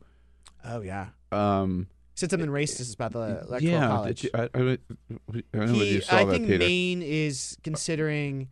Oh 0.64 0.82
yeah. 0.82 1.08
Um, 1.32 1.88
Said 2.18 2.32
something 2.32 2.50
racist 2.50 2.94
about 2.96 3.12
the 3.12 3.42
electoral 3.46 3.62
yeah, 3.62 3.86
college. 3.86 4.24
you, 4.24 4.30
I, 4.34 4.38
I, 4.38 4.42
I 4.42 4.48
don't 4.58 4.80
know 5.12 5.18
whether 5.52 5.72
He- 5.72 5.94
you 5.94 6.00
saw 6.00 6.16
I 6.16 6.24
think 6.24 6.48
Peter. 6.48 6.58
Maine 6.58 7.00
is 7.00 7.56
considering 7.62 8.48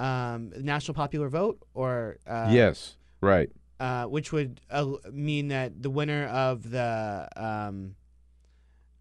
um, 0.00 0.52
national 0.58 0.96
popular 0.96 1.28
vote, 1.28 1.60
or 1.74 2.16
uh, 2.26 2.48
yes, 2.50 2.96
right. 3.20 3.48
uh, 3.78 4.06
which 4.06 4.32
would 4.32 4.60
uh, 4.68 4.94
mean 5.12 5.46
that 5.46 5.80
the 5.80 5.90
winner 5.90 6.26
of 6.26 6.68
the 6.72 7.28
um, 7.36 7.94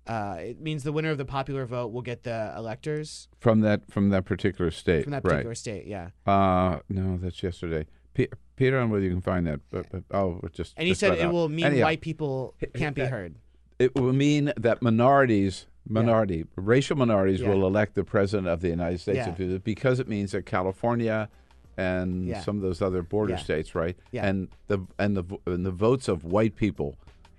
uh, 0.06 0.36
it 0.42 0.62
means 0.62 0.84
the 0.84 0.92
winner 0.92 1.10
of 1.10 1.18
the 1.18 1.26
popular 1.26 1.66
vote 1.66 1.88
will 1.92 2.04
get 2.04 2.22
the 2.22 2.54
electors 2.56 3.30
From 3.40 3.62
that 3.62 3.90
from 3.92 4.10
that 4.10 4.26
particular 4.26 4.70
state, 4.70 5.06
from 5.06 5.12
that 5.14 5.24
right. 5.24 5.32
particular 5.32 5.56
state. 5.56 5.88
Yeah, 5.88 6.10
Uh, 6.28 6.82
no, 6.88 7.18
that's 7.18 7.42
yesterday. 7.42 7.88
Pe- 8.14 8.28
Peter, 8.58 8.78
I 8.78 8.82
don't 8.82 8.90
know 8.90 8.94
whether 8.94 9.06
you 9.06 9.10
can 9.12 9.22
find 9.22 9.48
that, 9.48 9.62
but, 9.72 9.88
but 9.90 10.04
oh, 10.12 10.40
just. 10.52 10.76
and 10.78 10.86
he 10.86 10.92
just 10.92 11.00
said 11.00 11.14
it 11.14 11.22
out. 11.22 11.34
will 11.34 11.50
mean 11.50 11.66
Anyhow, 11.66 11.86
white 11.86 12.02
people 12.02 12.54
can't 12.76 12.96
be 12.96 13.02
uh, 13.02 13.08
heard. 13.08 13.38
It 13.80 13.96
will 13.96 14.14
mean 14.14 14.52
that 14.58 14.82
minorities, 14.82 15.66
minority, 15.88 16.46
racial 16.56 16.96
minorities, 16.98 17.42
Yeah. 17.42 17.50
will 17.50 17.66
elect 17.66 17.96
the 17.96 18.04
president 18.04 18.48
of 18.48 18.62
the 18.62 18.70
United 18.70 19.00
States 19.00 19.28
Yeah. 19.38 19.58
because 19.64 20.00
it 20.00 20.08
means 20.08 20.32
that 20.32 20.46
California 20.46 21.30
and 21.78 22.28
Yeah. 22.28 22.42
some 22.42 22.58
of 22.58 22.62
those 22.62 22.82
other 22.82 23.02
border 23.02 23.34
Yeah. 23.34 23.40
states, 23.40 23.74
right? 23.76 23.98
Yeah. 24.12 24.28
And 24.28 24.50
the 24.68 24.80
and 25.00 25.18
the 25.18 25.24
and 25.48 25.66
the 25.66 25.72
votes 25.72 26.08
of 26.08 26.24
white 26.24 26.56
people 26.56 26.96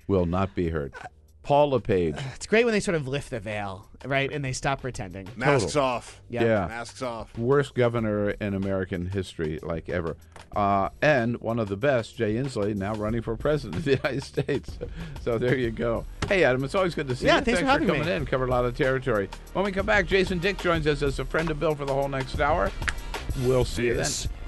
will 0.09 0.27
not 0.27 0.55
be 0.55 0.71
heard. 0.71 0.93
Paul 1.45 1.71
LePage. 1.71 2.17
It's 2.35 2.47
great 2.47 2.65
when 2.65 2.73
they 2.73 2.81
sort 2.81 2.97
of 2.97 3.07
lift 3.07 3.31
the 3.31 3.39
veil, 3.41 3.89
right, 4.05 4.31
and 4.33 4.45
they 4.45 4.53
stop 4.53 4.81
pretending. 4.81 5.29
Masks 5.37 5.77
off. 5.77 6.21
Yeah. 6.29 6.45
Yeah. 6.45 6.67
Masks 6.67 7.01
off. 7.03 7.37
Worst 7.39 7.75
governor 7.75 8.31
in 8.31 8.55
American 8.55 9.07
history, 9.07 9.61
like 9.63 9.89
ever. 9.89 10.17
Uh, 10.57 10.89
and 11.03 11.41
one 11.41 11.59
of 11.59 11.69
the 11.69 11.77
best, 11.77 12.17
Jay 12.17 12.35
Inslee, 12.35 12.75
now 12.77 12.95
running 12.95 13.23
for 13.23 13.37
president 13.37 13.77
of 13.77 13.85
the 13.85 13.91
United 14.03 14.23
States. 14.23 14.79
So 15.23 15.39
there 15.39 15.57
you 15.57 15.71
go. 15.71 16.05
Hey, 16.29 16.45
Adam, 16.45 16.65
it's 16.65 16.75
always 16.75 16.95
good 16.95 17.09
to 17.09 17.17
see 17.17 17.27
Yeah, 17.27 17.39
you. 17.39 17.45
thanks 17.45 17.61
for 17.61 17.67
having 17.67 17.87
coming 17.89 18.05
me. 18.05 18.13
in. 18.13 18.27
Covered 18.27 18.49
a 18.49 18.53
lot 18.53 18.65
of 18.65 18.77
territory. 18.77 19.29
When 19.53 19.65
we 19.65 19.73
come 19.73 19.87
back, 19.87 20.07
Jason 20.07 20.39
Dick 20.39 20.59
joins 20.59 20.87
us 20.87 21.03
as 21.03 21.19
a 21.19 21.25
friend 21.25 21.51
of 21.51 21.61
Bill 21.61 21.75
for 21.75 21.85
the 21.85 21.95
whole 21.95 22.09
next 22.09 22.41
hour. 22.41 22.71
We'll 23.45 23.65
see 23.65 23.87
you 23.87 23.95
then. 23.95 24.11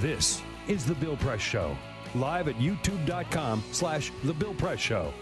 This 0.00 0.40
is 0.66 0.86
the 0.86 0.94
Bill 0.94 1.18
Press 1.18 1.42
Show. 1.42 1.76
Live 2.14 2.48
at 2.48 2.54
youtube.com 2.54 3.62
slash 3.70 4.10
the 4.24 4.32
Bill 4.32 4.54
Press 4.54 4.80
Show. 4.80 5.12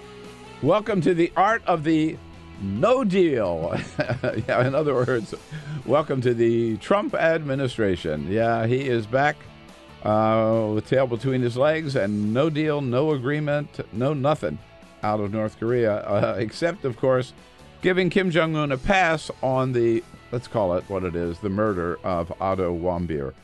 Welcome 0.63 1.01
to 1.01 1.15
the 1.15 1.33
art 1.37 1.65
of 1.67 1.83
the 1.83 2.17
no 2.63 3.03
deal. 3.03 3.77
yeah, 4.47 4.65
in 4.65 4.77
other 4.77 4.95
words, 4.95 5.35
welcome 5.85 6.21
to 6.21 6.33
the 6.33 6.77
Trump 6.77 7.15
administration. 7.15 8.31
Yeah, 8.31 8.69
he 8.69 8.87
is 8.87 9.05
back 9.05 9.35
uh, 10.05 10.71
with 10.73 10.87
tail 10.87 11.09
between 11.09 11.43
his 11.43 11.57
legs 11.57 11.97
and 11.97 12.33
no 12.33 12.49
deal, 12.49 12.81
no 12.81 13.11
agreement, 13.11 13.81
no 13.93 14.15
nothing 14.15 14.61
out 15.03 15.19
of 15.19 15.33
North 15.33 15.59
Korea, 15.59 15.97
uh, 16.07 16.37
except, 16.39 16.85
of 16.85 16.97
course, 16.97 17.33
giving 17.83 18.11
Kim 18.11 18.31
Jong 18.31 18.55
un 18.55 18.71
a 18.71 18.79
pass 18.79 19.29
on 19.43 19.73
the, 19.73 20.05
let's 20.31 20.47
call 20.47 20.75
it 20.75 20.85
what 20.87 21.03
it 21.03 21.17
is, 21.17 21.41
the 21.41 21.49
murder 21.49 21.99
of 22.05 22.33
Otto 22.41 22.73
Warmbier. 22.73 23.35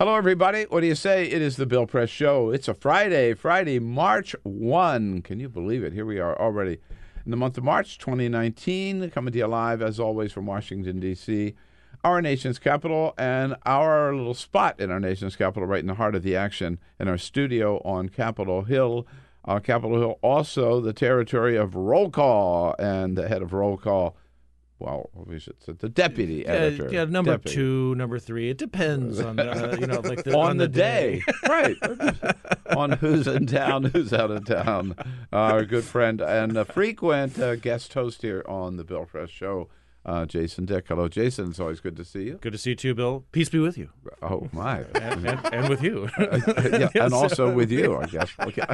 Hello, 0.00 0.14
everybody. 0.14 0.62
What 0.62 0.80
do 0.80 0.86
you 0.86 0.94
say? 0.94 1.26
It 1.26 1.42
is 1.42 1.56
the 1.56 1.66
Bill 1.66 1.86
Press 1.86 2.08
Show. 2.08 2.48
It's 2.48 2.68
a 2.68 2.72
Friday, 2.72 3.34
Friday, 3.34 3.78
March 3.78 4.34
1. 4.44 5.20
Can 5.20 5.38
you 5.38 5.50
believe 5.50 5.84
it? 5.84 5.92
Here 5.92 6.06
we 6.06 6.18
are 6.18 6.40
already 6.40 6.78
in 7.26 7.30
the 7.30 7.36
month 7.36 7.58
of 7.58 7.64
March 7.64 7.98
2019, 7.98 9.10
coming 9.10 9.30
to 9.30 9.38
you 9.38 9.46
live, 9.46 9.82
as 9.82 10.00
always, 10.00 10.32
from 10.32 10.46
Washington, 10.46 11.00
D.C., 11.00 11.54
our 12.02 12.22
nation's 12.22 12.58
capital, 12.58 13.12
and 13.18 13.56
our 13.66 14.16
little 14.16 14.32
spot 14.32 14.80
in 14.80 14.90
our 14.90 15.00
nation's 15.00 15.36
capital, 15.36 15.68
right 15.68 15.80
in 15.80 15.86
the 15.86 15.96
heart 15.96 16.14
of 16.14 16.22
the 16.22 16.34
action, 16.34 16.78
in 16.98 17.06
our 17.06 17.18
studio 17.18 17.82
on 17.84 18.08
Capitol 18.08 18.62
Hill. 18.62 19.06
Uh, 19.44 19.60
Capitol 19.60 19.98
Hill, 19.98 20.18
also 20.22 20.80
the 20.80 20.94
territory 20.94 21.56
of 21.56 21.74
Roll 21.74 22.08
Call, 22.08 22.74
and 22.78 23.18
the 23.18 23.28
head 23.28 23.42
of 23.42 23.52
Roll 23.52 23.76
Call, 23.76 24.16
well, 24.80 25.10
we 25.14 25.38
should 25.38 25.62
say 25.62 25.72
the 25.72 25.90
deputy 25.90 26.46
editor. 26.46 26.88
Yeah, 26.90 27.04
number 27.04 27.32
Deputy. 27.32 27.54
two, 27.54 27.94
number 27.96 28.18
three. 28.18 28.48
It 28.48 28.56
depends 28.56 29.20
on 29.20 29.38
uh, 29.38 29.76
you 29.78 29.86
know 29.86 30.00
like 30.00 30.24
the, 30.24 30.34
on, 30.36 30.56
the, 30.56 30.68
day, 30.68 31.22
right? 31.48 31.76
on 32.74 32.92
who's 32.92 33.26
in 33.26 33.46
town, 33.46 33.84
who's 33.84 34.12
out 34.14 34.30
of 34.30 34.46
town. 34.46 34.96
Our 35.32 35.66
good 35.66 35.84
friend 35.84 36.22
and 36.22 36.56
a 36.56 36.64
frequent 36.64 37.38
uh, 37.38 37.56
guest 37.56 37.92
host 37.92 38.22
here 38.22 38.42
on 38.48 38.78
the 38.78 38.84
Bill 38.84 39.04
Press 39.04 39.28
Show, 39.28 39.68
uh, 40.06 40.24
Jason 40.24 40.64
Dick. 40.64 40.86
Hello, 40.88 41.08
Jason. 41.08 41.50
It's 41.50 41.60
always 41.60 41.80
good 41.80 41.96
to 41.96 42.04
see 42.04 42.22
you. 42.24 42.38
Good 42.40 42.52
to 42.52 42.58
see 42.58 42.70
you 42.70 42.76
too, 42.76 42.94
Bill. 42.94 43.26
Peace 43.32 43.50
be 43.50 43.58
with 43.58 43.76
you. 43.76 43.90
Oh 44.22 44.48
my, 44.50 44.78
and, 44.94 45.26
and, 45.26 45.54
and 45.54 45.68
with 45.68 45.82
you. 45.82 46.08
yeah, 46.18 46.88
and 46.94 47.12
also 47.12 47.52
with 47.52 47.70
you, 47.70 47.98
I 47.98 48.06
guess. 48.06 48.32
Okay. 48.40 48.64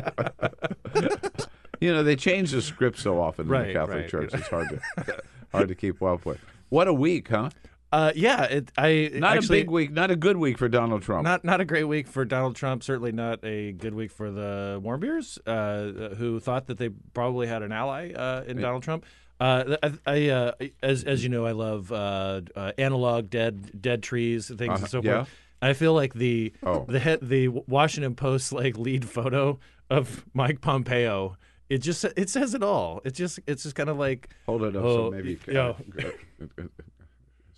you 1.80 1.92
know, 1.92 2.04
they 2.04 2.14
change 2.14 2.52
the 2.52 2.62
script 2.62 3.00
so 3.00 3.20
often 3.20 3.52
in 3.52 3.66
the 3.66 3.72
Catholic 3.72 4.02
right. 4.02 4.08
Church. 4.08 4.34
It's 4.34 4.46
hard 4.46 4.68
to 4.68 5.22
hard 5.56 5.68
to 5.68 5.74
keep 5.74 6.02
up 6.02 6.24
with. 6.26 6.38
What 6.68 6.88
a 6.88 6.92
week, 6.92 7.28
huh? 7.28 7.50
Uh, 7.92 8.12
yeah, 8.16 8.42
it, 8.44 8.72
I 8.76 9.10
Not 9.14 9.36
actually, 9.36 9.60
a 9.60 9.62
big 9.62 9.70
week. 9.70 9.90
Not 9.92 10.10
a 10.10 10.16
good 10.16 10.36
week 10.36 10.58
for 10.58 10.68
Donald 10.68 11.02
Trump. 11.02 11.24
Not 11.24 11.44
not 11.44 11.60
a 11.60 11.64
great 11.64 11.84
week 11.84 12.08
for 12.08 12.24
Donald 12.24 12.56
Trump. 12.56 12.82
Certainly 12.82 13.12
not 13.12 13.44
a 13.44 13.72
good 13.72 13.94
week 13.94 14.10
for 14.10 14.30
the 14.32 14.80
Warmbiers, 14.84 15.38
uh, 15.46 16.14
who 16.16 16.40
thought 16.40 16.66
that 16.66 16.78
they 16.78 16.88
probably 17.14 17.46
had 17.46 17.62
an 17.62 17.70
ally 17.72 18.12
uh, 18.12 18.42
in 18.46 18.56
Yeah. 18.58 18.62
Donald 18.62 18.82
Trump. 18.82 19.06
Uh, 19.38 19.76
I, 19.82 19.92
I 20.06 20.28
uh, 20.30 20.52
as 20.82 21.04
as 21.04 21.22
you 21.22 21.28
know, 21.28 21.46
I 21.46 21.52
love 21.52 21.92
uh, 21.92 22.40
uh, 22.56 22.72
analog 22.76 23.30
dead 23.30 23.80
dead 23.80 24.02
trees 24.02 24.50
and 24.50 24.58
things 24.58 24.70
Uh-huh, 24.72 24.80
and 24.82 24.90
so 24.90 25.02
yeah. 25.02 25.16
forth. 25.18 25.30
I 25.62 25.72
feel 25.72 25.94
like 25.94 26.12
the 26.12 26.52
Oh. 26.64 26.84
the 26.88 27.18
the 27.22 27.48
Washington 27.48 28.14
Post 28.16 28.52
like 28.52 28.76
lead 28.76 29.04
photo 29.08 29.58
of 29.88 30.24
Mike 30.34 30.60
Pompeo. 30.60 31.36
It 31.68 31.78
just 31.78 32.04
it 32.04 32.30
says 32.30 32.54
it 32.54 32.62
all. 32.62 33.00
It's 33.04 33.18
just 33.18 33.40
it's 33.46 33.64
just 33.64 33.74
kind 33.74 33.88
of 33.88 33.96
like 33.98 34.28
Hold 34.46 34.62
it 34.62 34.76
up 34.76 34.84
oh, 34.84 34.96
so 35.06 35.10
maybe 35.10 35.30
you 35.30 35.36
can. 35.36 35.52
you 35.54 35.58
know, 35.58 35.76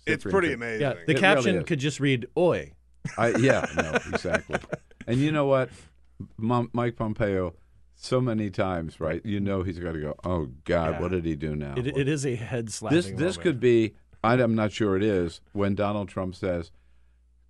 It's 0.05 0.23
pretty 0.23 0.53
amazing. 0.53 0.81
yeah, 0.81 0.93
the 1.05 1.13
It 1.13 1.19
caption 1.19 1.53
really 1.53 1.65
could 1.65 1.79
just 1.79 1.99
read 1.99 2.27
"Oi." 2.37 2.71
I, 3.17 3.29
yeah, 3.37 3.65
no, 3.75 3.91
exactly. 4.13 4.59
and 5.07 5.17
you 5.19 5.31
know 5.31 5.45
what, 5.45 5.69
Mom, 6.37 6.69
Mike 6.73 6.95
Pompeo, 6.95 7.53
so 7.95 8.19
many 8.19 8.49
times, 8.49 8.99
right? 8.99 9.23
You 9.25 9.39
know 9.39 9.61
he's 9.63 9.77
got 9.79 9.93
to 9.93 9.99
go. 10.01 10.15
Oh 10.23 10.47
God, 10.65 10.93
Yeah. 10.95 11.01
what 11.01 11.11
did 11.11 11.25
he 11.25 11.35
do 11.35 11.55
now? 11.55 11.75
It, 11.77 11.85
it 11.87 12.07
is 12.07 12.25
a 12.25 12.35
head 12.35 12.71
slap. 12.71 12.91
this 12.91 13.05
this 13.07 13.17
moment. 13.19 13.41
could 13.41 13.59
be. 13.59 13.93
I'm 14.23 14.55
not 14.55 14.71
sure 14.73 14.97
it 14.97 15.03
is 15.03 15.39
when 15.53 15.75
Donald 15.75 16.09
Trump 16.09 16.33
says, 16.35 16.71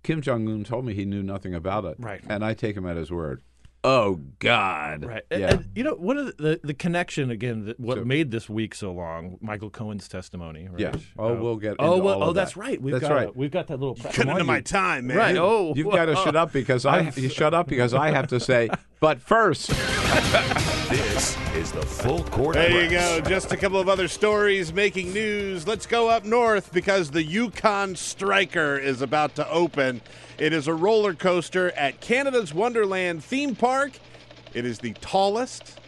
"Kim 0.02 0.20
Jong 0.20 0.46
Un 0.48 0.62
told 0.64 0.84
me 0.84 0.92
he 0.94 1.04
knew 1.06 1.22
nothing 1.22 1.54
about 1.54 1.84
it," 1.86 1.96
Right. 1.98 2.20
And 2.28 2.44
I 2.44 2.52
take 2.54 2.76
him 2.76 2.86
at 2.86 2.96
his 2.96 3.10
word. 3.10 3.42
Oh 3.84 4.20
God. 4.38 5.04
Right. 5.04 5.22
Yeah. 5.30 5.36
And, 5.36 5.44
and, 5.52 5.68
you 5.74 5.84
know, 5.84 5.94
what 5.94 6.16
the, 6.16 6.32
the 6.38 6.60
the 6.64 6.74
connection 6.74 7.30
again? 7.30 7.64
That 7.66 7.80
what 7.80 7.98
So- 7.98 8.04
made 8.04 8.30
this 8.30 8.48
week 8.48 8.74
so 8.74 8.92
long? 8.92 9.38
Michael 9.40 9.70
Cohen's 9.70 10.08
testimony. 10.08 10.68
Right? 10.68 10.80
Yeah. 10.80 10.92
Oh, 11.18 11.34
we'll 11.34 11.56
get 11.56 11.76
Oh, 11.78 11.98
well, 11.98 12.16
all 12.16 12.22
oh, 12.24 12.28
of 12.30 12.34
that's 12.34 12.54
that. 12.54 12.60
right. 12.60 12.80
We've 12.82 12.92
That's 12.92 13.08
got 13.08 13.14
right. 13.14 13.36
we've 13.36 13.50
got 13.50 13.66
that 13.68 13.78
little. 13.80 13.94
prep. 13.94 14.12
Cut 14.14 14.28
into 14.28 14.44
my 14.44 14.60
time, 14.60 15.06
man. 15.08 15.16
Right. 15.16 15.36
Oh, 15.36 15.72
You've 15.74 15.90
got 15.90 16.06
to 16.06 16.16
shut 16.16 16.36
up 16.36 16.52
because 16.52 16.84
I 16.86 17.10
you 17.16 17.28
shut 17.28 17.54
up 17.54 17.66
because 17.68 17.94
I 17.94 18.10
have 18.10 18.28
to 18.28 18.40
say. 18.40 18.68
But 19.00 19.20
first, 19.20 19.70
This 20.90 21.38
is 21.54 21.70
the 21.70 21.82
full 21.82 22.24
court 22.24 22.56
There 22.56 22.82
you 22.82 22.90
go. 22.90 23.20
Just 23.20 23.52
a 23.52 23.56
couple 23.56 23.78
of 23.78 23.88
other 23.88 24.08
stories 24.08 24.72
making 24.72 25.12
news. 25.12 25.64
Let's 25.64 25.86
go 25.86 26.08
up 26.08 26.24
north 26.24 26.72
because 26.72 27.12
the 27.12 27.22
Yukon 27.22 27.94
Striker 27.94 28.76
is 28.76 29.00
about 29.00 29.36
to 29.36 29.48
open. 29.48 30.00
It 30.36 30.52
is 30.52 30.66
a 30.66 30.74
roller 30.74 31.14
coaster 31.14 31.70
at 31.76 32.00
Canada's 32.00 32.52
Wonderland 32.52 33.22
theme 33.22 33.54
park. 33.54 33.92
It 34.52 34.64
is 34.64 34.80
the 34.80 34.94
tallest 34.94 35.78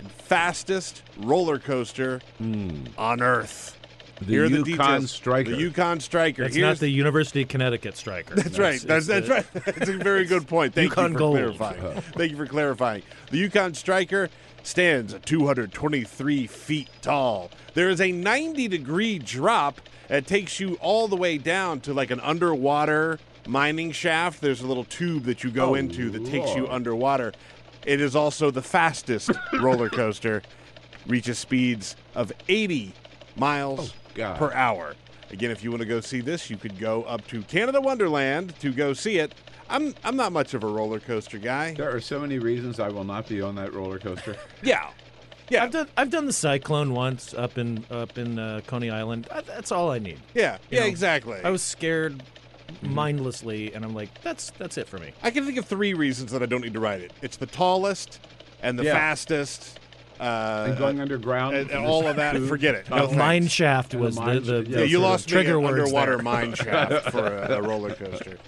and 0.00 0.10
fastest 0.10 1.04
roller 1.16 1.60
coaster 1.60 2.20
hmm. 2.38 2.86
on 2.98 3.22
Earth. 3.22 3.78
The 4.20 4.24
Here 4.26 4.44
are 4.44 4.48
the 4.48 4.58
Yukon 4.58 4.64
details. 5.00 5.10
Striker. 5.10 5.50
The 5.50 5.56
Yukon 5.56 6.00
Striker. 6.00 6.42
That's 6.44 6.54
Here's 6.54 6.62
not 6.64 6.78
the 6.78 6.88
University 6.88 7.42
of 7.42 7.48
Connecticut 7.48 7.96
striker. 7.96 8.34
That's 8.36 8.58
right. 8.58 8.80
That's, 8.80 9.06
that's 9.06 9.28
it's 9.28 9.28
the- 9.28 9.34
right. 9.34 9.46
That's 9.76 9.90
a 9.90 9.98
very 9.98 10.24
good 10.24 10.46
point. 10.46 10.72
Thank 10.74 10.90
Yukon 10.90 11.12
you 11.12 11.12
for 11.14 11.18
Gold. 11.18 11.34
clarifying. 11.36 12.00
Thank 12.16 12.30
you 12.30 12.36
for 12.36 12.46
clarifying. 12.46 13.02
The 13.30 13.38
Yukon 13.38 13.74
Striker 13.74 14.30
stands 14.62 15.12
at 15.14 15.26
223 15.26 16.46
feet 16.46 16.88
tall. 17.02 17.50
There 17.74 17.90
is 17.90 18.00
a 18.00 18.12
90 18.12 18.68
degree 18.68 19.18
drop 19.18 19.80
that 20.08 20.26
takes 20.26 20.60
you 20.60 20.74
all 20.80 21.08
the 21.08 21.16
way 21.16 21.36
down 21.38 21.80
to 21.80 21.92
like 21.92 22.10
an 22.10 22.20
underwater 22.20 23.18
mining 23.46 23.90
shaft. 23.92 24.40
There's 24.40 24.60
a 24.62 24.66
little 24.66 24.84
tube 24.84 25.24
that 25.24 25.42
you 25.44 25.50
go 25.50 25.70
Oh, 25.70 25.74
into 25.74 26.08
that 26.10 26.24
takes 26.26 26.54
you 26.54 26.68
underwater. 26.68 27.32
It 27.84 28.00
is 28.00 28.14
also 28.16 28.50
the 28.50 28.62
fastest 28.62 29.30
roller 29.60 29.90
coaster. 29.90 30.40
Reaches 31.06 31.38
speeds 31.38 31.96
of 32.14 32.32
80 32.48 32.94
miles 33.36 33.92
Oh, 33.92 34.03
God. 34.14 34.38
per 34.38 34.52
hour. 34.52 34.94
Again, 35.30 35.50
if 35.50 35.64
you 35.64 35.70
want 35.70 35.80
to 35.80 35.86
go 35.88 36.00
see 36.00 36.20
this, 36.20 36.48
you 36.50 36.56
could 36.56 36.78
go 36.78 37.02
up 37.04 37.26
to 37.28 37.42
Canada 37.42 37.80
Wonderland 37.80 38.58
to 38.60 38.72
go 38.72 38.92
see 38.92 39.18
it. 39.18 39.34
I'm 39.68 39.94
I'm 40.04 40.16
not 40.16 40.32
much 40.32 40.54
of 40.54 40.62
a 40.62 40.66
roller 40.66 41.00
coaster 41.00 41.38
guy. 41.38 41.72
there 41.74 41.90
are 41.94 42.00
so 42.00 42.20
many 42.20 42.38
reasons 42.38 42.78
I 42.78 42.88
will 42.88 43.04
not 43.04 43.26
be 43.28 43.40
on 43.40 43.54
that 43.56 43.72
roller 43.72 43.98
coaster. 43.98 44.36
Yeah, 44.62 44.90
yeah, 45.48 45.64
I've 45.64 45.70
done 45.72 45.88
I've 45.96 46.10
done 46.10 46.26
the 46.26 46.32
cyclone 46.32 46.92
once 46.94 47.32
up 47.34 47.56
in 47.58 47.84
up 47.90 48.16
in 48.18 48.38
uh, 48.38 48.60
Coney 48.66 48.90
Island. 48.90 49.26
Uh, 49.30 49.40
That's 49.46 49.72
all 49.72 49.90
I 49.90 49.98
need. 49.98 50.20
yeah, 50.34 50.58
You 50.70 50.76
yeah, 50.76 50.80
know, 50.80 50.86
exactly. 50.86 51.40
I 51.42 51.50
was 51.50 51.62
scared 51.62 52.22
mindlessly, 52.82 53.72
and 53.74 53.84
I'm 53.84 53.94
like, 53.94 54.22
that's 54.22 54.50
that's 54.58 54.78
it 54.78 54.88
for 54.88 54.98
me. 54.98 55.12
I 55.22 55.30
can 55.30 55.44
think 55.44 55.58
of 55.58 55.64
three 55.66 55.94
reasons 55.94 56.30
that 56.32 56.42
I 56.42 56.46
don't 56.46 56.60
need 56.62 56.74
to 56.74 56.80
ride 56.80 57.00
it. 57.00 57.12
It's 57.22 57.36
the 57.36 57.46
tallest 57.46 58.20
and 58.62 58.78
the 58.78 58.84
Yeah. 58.84 58.94
fastest. 58.94 59.78
Uh, 60.24 60.66
and 60.68 60.78
going 60.78 61.00
underground. 61.00 61.54
and, 61.56 61.70
and 61.70 61.84
all 61.86 62.06
of 62.06 62.16
that. 62.16 62.36
Forget 62.42 62.74
it. 62.74 62.88
No 62.88 63.08
Uh, 63.08 63.12
mine 63.12 63.46
shaft 63.48 63.94
was 63.94 64.16
the, 64.16 64.40
the, 64.40 64.40
the 64.40 64.70
yeah, 64.70 64.78
yeah, 64.78 64.84
you 64.84 64.92
sort 64.92 65.04
of 65.04 65.10
lost 65.10 65.28
trigger 65.28 65.60
me 65.60 65.66
underwater 65.66 66.18
mine 66.22 66.54
shaft 66.54 67.10
for 67.10 67.26
a, 67.26 67.58
a 67.58 67.62
roller 67.62 67.94
coaster. 67.94 68.38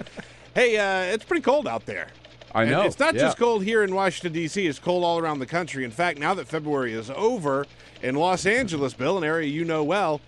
Hey, 0.54 0.76
uh, 0.78 1.12
it's 1.14 1.24
pretty 1.24 1.42
cold 1.42 1.68
out 1.68 1.84
there. 1.86 2.08
I 2.54 2.62
And 2.62 2.70
know. 2.70 2.82
it's 2.82 2.98
not 2.98 3.14
yeah. 3.14 3.22
just 3.22 3.36
cold 3.36 3.64
here 3.64 3.82
in 3.84 3.94
Washington, 3.94 4.32
D.C., 4.32 4.66
it's 4.66 4.78
cold 4.78 5.04
all 5.04 5.18
around 5.18 5.40
the 5.40 5.46
country. 5.46 5.84
In 5.84 5.90
fact, 5.90 6.18
now 6.18 6.32
that 6.32 6.48
February 6.48 6.94
is 6.94 7.10
over, 7.10 7.66
in 8.02 8.14
Los 8.14 8.46
Angeles, 8.46 8.94
Bill, 8.94 9.18
an 9.18 9.24
area 9.24 9.46
you 9.48 9.64
know 9.64 9.84
well, 9.84 10.22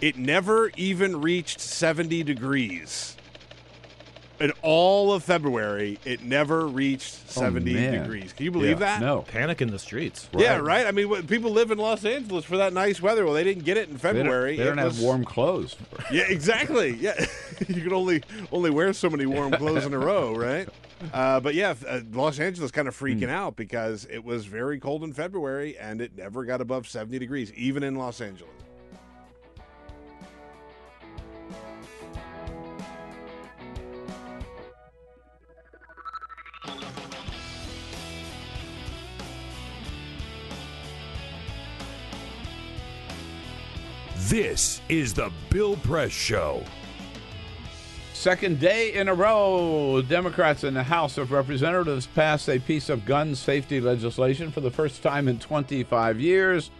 it 0.00 0.16
never 0.16 0.70
even 0.76 1.20
reached 1.20 1.60
70 1.60 2.22
degrees. 2.22 3.15
In 4.38 4.52
all 4.60 5.12
of 5.14 5.24
February, 5.24 5.98
it 6.04 6.22
never 6.22 6.66
reached 6.66 7.30
70 7.30 7.88
Oh, 7.88 7.90
degrees. 8.02 8.34
Can 8.34 8.44
you 8.44 8.50
believe 8.50 8.80
Yeah, 8.80 8.98
that? 8.98 9.00
No. 9.00 9.22
Panic 9.22 9.62
in 9.62 9.70
the 9.70 9.78
streets. 9.78 10.28
Yeah, 10.36 10.58
right. 10.58 10.86
I 10.86 10.90
mean, 10.90 11.08
what, 11.08 11.26
people 11.26 11.52
live 11.52 11.70
in 11.70 11.78
Los 11.78 12.04
Angeles 12.04 12.44
for 12.44 12.58
that 12.58 12.74
nice 12.74 13.00
weather. 13.00 13.24
Well, 13.24 13.32
they 13.32 13.44
didn't 13.44 13.64
get 13.64 13.78
it 13.78 13.88
in 13.88 13.96
They 13.96 14.12
don't, 14.12 14.16
February. 14.16 14.56
they 14.58 14.64
don't 14.64 14.78
It 14.78 14.82
have 14.82 15.00
warm 15.00 15.24
clothes. 15.24 15.74
yeah, 16.12 16.24
exactly. 16.28 16.96
Yeah, 16.96 17.14
you 17.68 17.80
can 17.82 17.94
only 17.94 18.22
only 18.52 18.68
wear 18.70 18.92
so 18.92 19.08
many 19.08 19.24
warm 19.24 19.52
clothes 19.52 19.86
in 19.86 19.94
a 19.94 19.98
row, 19.98 20.34
right? 20.34 20.68
Uh, 21.14 21.40
but 21.40 21.54
yeah, 21.54 21.74
uh, 21.88 22.00
Los 22.12 22.38
Angeles 22.38 22.70
kind 22.70 22.88
of 22.88 22.98
freaking 22.98 23.28
out 23.30 23.56
because 23.56 24.06
it 24.10 24.22
was 24.24 24.44
very 24.46 24.78
cold 24.78 25.02
in 25.04 25.12
February 25.14 25.76
and 25.78 26.00
it 26.02 26.16
never 26.16 26.44
got 26.44 26.60
above 26.60 26.86
seventy 26.88 27.18
degrees, 27.18 27.52
even 27.54 27.82
in 27.82 27.94
Los 27.96 28.20
Angeles. 28.20 28.50
This 44.28 44.80
is 44.88 45.14
the 45.14 45.30
Bill 45.50 45.76
Press 45.76 46.10
Show. 46.10 46.64
Second 48.12 48.58
day 48.58 48.92
in 48.94 49.06
a 49.06 49.14
row, 49.14 50.02
Democrats 50.02 50.64
in 50.64 50.74
the 50.74 50.82
House 50.82 51.16
of 51.16 51.30
Representatives 51.30 52.08
passed 52.08 52.48
a 52.48 52.58
piece 52.58 52.88
of 52.88 53.04
gun 53.04 53.36
safety 53.36 53.80
legislation 53.80 54.50
for 54.50 54.60
the 54.60 54.70
first 54.70 55.00
time 55.00 55.28
in 55.28 55.38
25 55.38 56.18
years. 56.18 56.72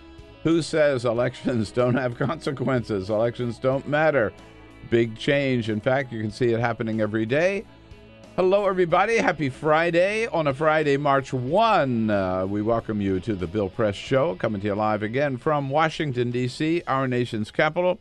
Who 0.42 0.60
says 0.60 1.04
elections 1.04 1.70
don't 1.70 1.94
have 1.94 2.18
consequences? 2.18 3.10
Elections 3.10 3.60
don't 3.60 3.86
matter. 3.86 4.32
Big 4.90 5.16
change. 5.16 5.70
In 5.70 5.80
fact, 5.80 6.12
you 6.12 6.20
can 6.20 6.32
see 6.32 6.52
it 6.52 6.58
happening 6.58 7.00
every 7.00 7.26
day. 7.26 7.64
Hello, 8.36 8.66
everybody. 8.66 9.16
Happy 9.16 9.48
Friday. 9.48 10.26
On 10.26 10.46
a 10.46 10.52
Friday, 10.52 10.98
March 10.98 11.32
1, 11.32 12.10
uh, 12.10 12.44
we 12.46 12.60
welcome 12.60 13.00
you 13.00 13.18
to 13.18 13.34
the 13.34 13.46
Bill 13.46 13.70
Press 13.70 13.94
Show, 13.94 14.34
coming 14.34 14.60
to 14.60 14.66
you 14.66 14.74
live 14.74 15.02
again 15.02 15.38
from 15.38 15.70
Washington, 15.70 16.30
D.C., 16.30 16.82
our 16.86 17.08
nation's 17.08 17.50
capital 17.50 17.98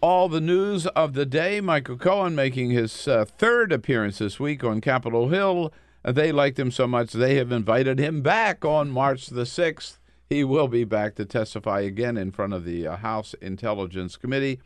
all 0.00 0.30
the 0.30 0.40
news 0.40 0.86
of 0.86 1.12
the 1.12 1.26
day. 1.26 1.60
Michael 1.60 1.98
Cohen 1.98 2.34
making 2.34 2.70
his 2.70 3.06
uh, 3.06 3.26
third 3.26 3.70
appearance 3.70 4.16
this 4.16 4.40
week 4.40 4.64
on 4.64 4.80
Capitol 4.80 5.28
Hill. 5.28 5.74
They 6.02 6.32
liked 6.32 6.58
him 6.58 6.70
so 6.70 6.86
much 6.86 7.12
they 7.12 7.34
have 7.34 7.52
invited 7.52 7.98
him 7.98 8.22
back 8.22 8.64
on 8.64 8.90
March 8.90 9.26
the 9.26 9.42
6th. 9.42 9.98
He 10.30 10.42
will 10.42 10.68
be 10.68 10.84
back 10.84 11.16
to 11.16 11.26
testify 11.26 11.80
again 11.80 12.16
in 12.16 12.32
front 12.32 12.54
of 12.54 12.64
the 12.64 12.86
uh, 12.86 12.96
House 12.96 13.34
Intelligence 13.42 14.16
Committee. 14.16 14.60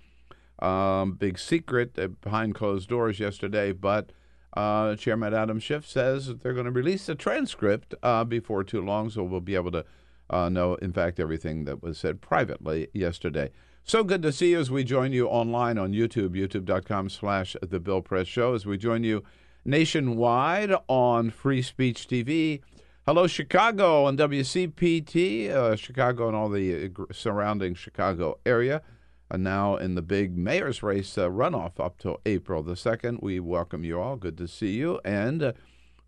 Um, 0.61 1.15
big 1.15 1.37
secret 1.37 1.99
uh, 1.99 2.09
behind 2.09 2.55
closed 2.55 2.89
doors 2.89 3.19
yesterday, 3.19 3.73
but 3.73 4.11
uh, 4.59 4.97
Chairman 4.97 5.33
Adam 5.33 5.61
Schiff 5.61 5.87
says 5.87 6.35
they're 6.39 6.53
going 6.53 6.65
to 6.67 6.73
release 6.73 7.09
a 7.09 7.15
transcript 7.15 7.95
uh, 8.03 8.25
before 8.25 8.65
too 8.65 8.83
long, 8.85 9.09
so 9.09 9.23
we'll 9.23 9.41
be 9.41 9.55
able 9.55 9.71
to 9.71 9.85
uh, 10.31 10.49
know, 10.49 10.75
in 10.77 10.93
fact, 10.93 11.21
everything 11.21 11.65
that 11.65 11.81
was 11.81 11.97
said 11.97 12.21
privately 12.21 12.89
yesterday. 12.93 13.53
So 13.85 14.03
good 14.03 14.21
to 14.23 14.33
see 14.33 14.51
you 14.51 14.59
as 14.59 14.69
we 14.69 14.83
join 14.83 15.13
you 15.13 15.29
online 15.29 15.79
on 15.79 15.93
YouTube, 15.93 16.31
youtube.com 16.31 17.09
slash 17.09 17.55
The 17.63 17.79
Bill 17.79 18.03
Press 18.03 18.27
Show, 18.27 18.55
as 18.55 18.67
we 18.67 18.77
join 18.77 19.05
you 19.05 19.23
nationwide 19.65 20.75
on 20.89 21.31
Free 21.31 21.63
Speech 21.63 22.09
TV. 22.09 22.61
Hello, 23.07 23.29
Chicago 23.29 24.07
on 24.07 24.17
WCPT, 24.17 25.51
uh, 25.51 25.77
Chicago 25.77 26.27
and 26.27 26.37
all 26.37 26.49
the 26.49 26.87
uh, 26.87 27.05
surrounding 27.13 27.75
Chicago 27.75 28.41
area. 28.45 28.83
And 29.31 29.45
now 29.45 29.77
in 29.77 29.95
the 29.95 30.03
big 30.03 30.37
mayor's 30.37 30.83
race 30.83 31.19
uh, 31.19 31.29
runoff 31.29 31.79
up 31.79 31.99
till 31.99 32.21
April 32.25 32.63
the 32.63 32.75
2nd. 32.75 33.23
We 33.23 33.41
welcome 33.41 33.85
you 33.85 34.01
all. 34.01 34.17
Good 34.17 34.39
to 34.39 34.49
see 34.49 34.73
you. 34.73 35.01
And 35.05 35.43
uh, 35.43 35.53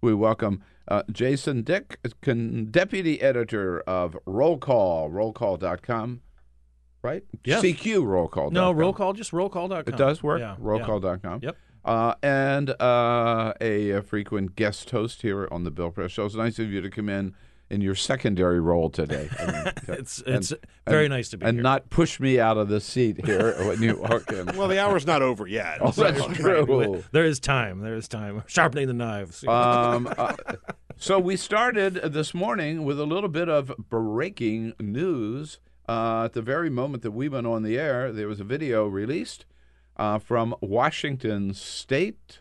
we 0.01 0.14
welcome 0.14 0.62
uh, 0.89 1.03
Jason 1.12 1.62
Dick, 1.62 1.99
con- 2.23 2.68
deputy 2.71 3.21
editor 3.21 3.81
of 3.81 4.16
Roll 4.25 4.57
Call, 4.59 5.11
rollcall.com, 5.11 6.23
right? 7.03 7.23
Yes. 7.45 7.62
CQ 7.62 8.05
Roll 8.07 8.29
Call. 8.29 8.51
No, 8.51 8.73
roll 8.73 8.93
call, 8.93 9.12
just 9.12 9.33
rollcall.com. 9.33 9.85
It 9.87 9.97
does 9.97 10.23
work. 10.23 10.41
Yeah, 10.41 10.57
yeah. 10.59 10.64
Rollcall.com. 10.64 11.41
Yep. 11.43 11.57
Uh, 11.85 12.14
and 12.23 12.71
uh, 12.81 13.55
a, 13.61 13.91
a 13.91 14.03
frequent 14.03 14.57
guest 14.57 14.91
host 14.91 15.23
here 15.23 15.49
on 15.51 15.64
the 15.64 15.71
Bill 15.71 15.91
Press 15.91 16.12
Show. 16.12 16.27
It's 16.27 16.35
nice 16.35 16.59
of 16.59 16.71
you 16.71 16.81
to 16.81 16.91
come 16.91 17.09
in 17.09 17.35
in 17.71 17.81
your 17.81 17.95
secondary 17.95 18.61
role 18.61 18.91
today. 18.91 19.29
I 19.39 19.47
mean, 19.47 19.66
It's- 19.99 20.23
it's 20.27 20.53
very 20.87 21.09
nice 21.09 21.29
to 21.31 21.39
be 21.39 21.45
here. 21.45 21.49
and 21.49 21.57
here. 21.59 21.62
not 21.62 21.89
push 21.89 22.18
me 22.21 22.41
out 22.41 22.57
of 22.59 22.68
the 22.68 22.81
seat 22.81 23.25
here 23.25 23.55
when 23.66 23.83
you 23.83 23.97
walk 23.97 24.31
in. 24.33 24.47
Well, 24.57 24.68
the 24.68 24.81
hour's 24.81 25.07
not 25.07 25.23
over 25.23 25.47
yet. 25.47 25.79
Oh, 25.81 25.91
so- 25.93 26.11
that's 26.11 26.37
true. 26.39 27.05
There 27.12 27.25
is 27.25 27.39
time. 27.41 27.81
There 27.81 27.95
is 27.95 28.09
time. 28.09 28.43
Sharpening 28.47 28.89
the 28.89 28.93
knives. 28.95 29.45
Um, 29.47 30.12
uh, 30.18 30.35
so 30.97 31.18
we 31.18 31.37
started 31.37 31.95
this 31.95 32.35
morning 32.35 32.85
with 32.85 32.99
a 33.01 33.07
little 33.07 33.29
bit 33.31 33.49
of 33.49 33.73
breaking 33.89 34.75
news. 34.81 35.59
Uh, 35.89 36.25
at 36.25 36.35
the 36.35 36.43
very 36.43 36.71
moment 36.71 37.03
that 37.03 37.11
we 37.12 37.29
went 37.29 37.47
on 37.47 37.62
the 37.62 37.79
air, 37.79 38.12
there 38.12 38.29
was 38.29 38.39
a 38.41 38.45
video 38.45 38.87
released 38.87 39.45
uh, 39.97 40.18
from 40.18 40.55
Washington 40.61 41.55
State. 41.55 42.41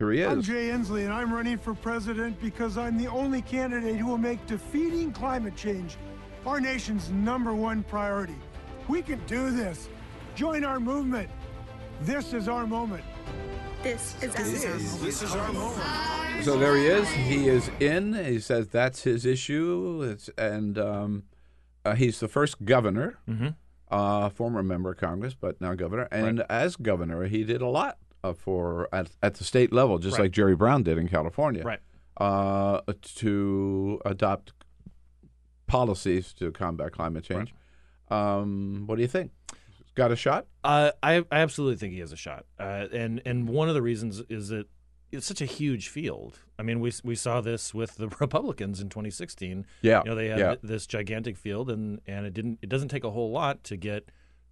Here 0.00 0.12
he 0.12 0.20
is. 0.22 0.28
I'm. 0.28 0.40
Jay 0.42 0.68
Inslee, 0.70 1.04
and 1.04 1.12
I'm 1.12 1.30
running 1.32 1.58
for 1.58 1.74
president 1.74 2.40
because 2.40 2.78
I'm 2.78 2.96
the 2.96 3.06
only 3.08 3.42
candidate 3.42 3.96
who 3.96 4.06
will 4.06 4.16
make 4.18 4.44
defeating 4.46 5.12
climate 5.12 5.54
change 5.56 5.96
our 6.46 6.58
nation's 6.58 7.10
number 7.10 7.54
one 7.54 7.82
priority. 7.82 8.36
We 8.88 9.02
can 9.02 9.20
do 9.26 9.50
this. 9.50 9.90
Join 10.34 10.64
our 10.64 10.80
movement. 10.80 11.28
This 12.00 12.32
is 12.32 12.48
our 12.48 12.66
moment. 12.66 13.04
This 13.82 14.14
is 14.22 14.32
This 15.02 15.22
is 15.22 15.34
our 15.34 15.52
moment. 15.52 15.84
So 16.44 16.58
there 16.58 16.76
he 16.76 16.86
is. 16.86 17.06
He 17.10 17.48
is 17.48 17.70
in. 17.78 18.14
He 18.14 18.40
says 18.40 18.68
that's 18.68 19.02
his 19.02 19.26
issue. 19.26 20.00
It's, 20.10 20.30
and 20.38 20.78
um, 20.78 21.24
uh, 21.84 21.94
he's 21.94 22.20
the 22.20 22.28
first 22.28 22.64
governor, 22.64 23.18
Mhm. 23.28 23.54
uh, 23.90 24.30
former 24.30 24.62
member 24.62 24.92
of 24.92 24.96
Congress, 24.96 25.34
but 25.38 25.60
now 25.60 25.74
governor. 25.74 26.08
And 26.10 26.40
as 26.48 26.76
governor, 26.76 27.26
he 27.26 27.44
did 27.44 27.60
a 27.60 27.68
lot 27.68 27.98
uh, 28.22 28.32
for 28.32 28.88
at, 28.92 29.10
at 29.22 29.34
the 29.34 29.44
state 29.44 29.72
level, 29.72 29.98
just 29.98 30.18
Right. 30.18 30.24
like 30.24 30.32
Jerry 30.32 30.56
Brown 30.56 30.82
did 30.82 30.98
in 30.98 31.08
California, 31.08 31.62
Right. 31.62 31.80
Uh, 32.16 32.80
to 33.16 34.00
adopt 34.04 34.52
policies 35.66 36.32
to 36.34 36.50
combat 36.52 36.92
climate 36.92 37.24
change. 37.24 37.54
Um, 38.10 38.84
what 38.86 38.96
do 38.96 39.02
you 39.02 39.08
think? 39.08 39.30
Got 39.94 40.12
a 40.12 40.16
shot? 40.16 40.46
Uh, 40.64 40.92
I 41.02 41.18
I 41.30 41.40
absolutely 41.40 41.76
think 41.76 41.94
he 41.94 42.00
has 42.00 42.12
a 42.12 42.16
shot, 42.16 42.46
uh, 42.58 42.86
and 42.92 43.20
and 43.24 43.48
one 43.48 43.68
of 43.68 43.74
the 43.74 43.82
reasons 43.82 44.22
is 44.28 44.48
that 44.48 44.66
it's 45.12 45.26
such 45.26 45.40
a 45.40 45.44
huge 45.44 45.88
field. 45.88 46.38
I 46.58 46.62
mean, 46.62 46.80
we 46.80 46.92
we 47.02 47.14
saw 47.14 47.40
this 47.40 47.74
with 47.74 47.96
the 47.96 48.08
Republicans 48.20 48.80
in 48.80 48.88
2016. 48.88 49.66
Yeah, 49.82 50.02
you 50.04 50.10
know 50.10 50.14
they 50.16 50.28
had 50.28 50.38
yeah. 50.38 50.54
this 50.62 50.86
gigantic 50.86 51.36
field, 51.36 51.70
and 51.70 52.00
and 52.06 52.24
it 52.26 52.34
didn't 52.34 52.58
it 52.62 52.68
doesn't 52.68 52.88
take 52.88 53.04
a 53.04 53.10
whole 53.10 53.30
lot 53.30 53.64
to 53.64 53.76
get 53.76 54.10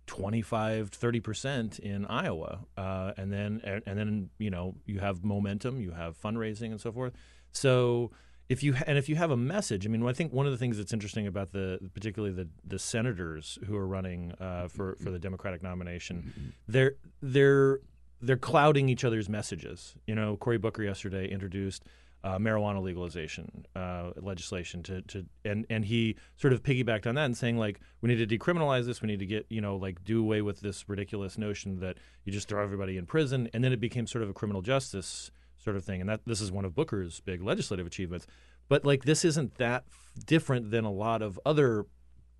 25 0.09 0.89
30 0.91 1.21
percent 1.21 1.79
in 1.79 2.05
Iowa, 2.07 2.61
uh, 2.77 3.13
and 3.17 3.33
then 3.33 3.61
and 3.65 3.99
then 3.99 4.31
you 4.39 4.51
know 4.51 4.75
you 4.87 4.99
have 4.99 5.23
momentum, 5.23 5.81
you 5.81 5.93
have 5.93 6.21
fundraising 6.21 6.73
and 6.73 6.81
so 6.81 6.91
forth. 6.91 7.13
So 7.53 8.11
if 8.49 8.63
you 8.63 8.75
and 8.87 8.99
if 8.99 9.09
you 9.09 9.17
have 9.17 9.31
a 9.31 9.37
message, 9.37 9.87
I 9.87 9.91
mean, 9.91 10.05
I 10.07 10.13
think 10.13 10.33
one 10.33 10.47
of 10.47 10.53
the 10.53 10.59
things 10.59 10.79
that's 10.79 10.93
interesting 10.93 11.27
about 11.27 11.53
the 11.53 11.79
particularly 11.95 12.35
the 12.35 12.49
the 12.65 12.79
senators 12.79 13.59
who 13.67 13.77
are 13.77 13.87
running 13.87 14.33
uh, 14.41 14.69
for 14.69 14.97
for 14.97 15.11
the 15.11 15.19
Democratic 15.19 15.63
nomination, 15.63 16.55
they're 16.67 16.95
they're 17.23 17.81
they're 18.21 18.37
clouding 18.37 18.89
each 18.89 19.05
other's 19.05 19.29
messages. 19.29 19.95
You 20.07 20.15
know, 20.15 20.37
Cory 20.37 20.59
Booker 20.59 20.83
yesterday 20.83 21.29
introduced 21.29 21.85
uh, 22.25 22.37
marijuana 22.39 22.83
legalization 22.83 23.65
uh, 23.77 24.11
legislation 24.17 24.83
to, 24.83 25.03
to 25.03 25.25
and 25.45 25.65
and 25.71 25.85
he 25.85 26.17
sort 26.37 26.53
of 26.53 26.63
piggybacked 26.63 27.07
on 27.07 27.15
that 27.15 27.25
and 27.25 27.37
saying 27.37 27.57
like 27.57 27.81
we 28.01 28.09
need 28.13 28.29
to 28.29 28.39
decriminalize 28.39 28.87
this, 28.87 29.01
we 29.01 29.07
need 29.07 29.21
to 29.21 29.27
get 29.27 29.47
you 29.49 29.61
know 29.61 29.77
like 29.77 30.03
do 30.05 30.21
away 30.21 30.43
with 30.43 30.61
this 30.61 30.89
ridiculous 30.89 31.39
notion 31.39 31.81
that 31.81 31.97
you 32.25 32.33
just 32.33 32.49
throw 32.49 32.63
everybody 32.63 32.97
in 32.97 33.07
prison, 33.07 33.49
and 33.55 33.63
then 33.63 33.73
it 33.73 33.81
became 33.81 34.07
sort 34.07 34.23
of 34.23 34.29
a 34.31 34.33
criminal 34.33 34.63
justice 34.63 35.31
sort 35.59 35.77
of 35.77 35.85
thing, 35.85 36.01
and 36.01 36.09
that 36.11 36.21
this 36.27 36.41
is 36.41 36.51
one 36.51 36.65
of 36.65 36.75
Booker's 36.75 37.21
big 37.21 37.43
legislative 37.43 37.87
achievements. 37.87 38.27
But 38.69 38.85
like 38.85 39.05
this 39.05 39.25
isn't 39.25 39.57
that 39.59 39.85
f- 39.89 40.25
different 40.27 40.71
than 40.71 40.85
a 40.85 40.93
lot 40.93 41.23
of 41.23 41.39
other 41.47 41.87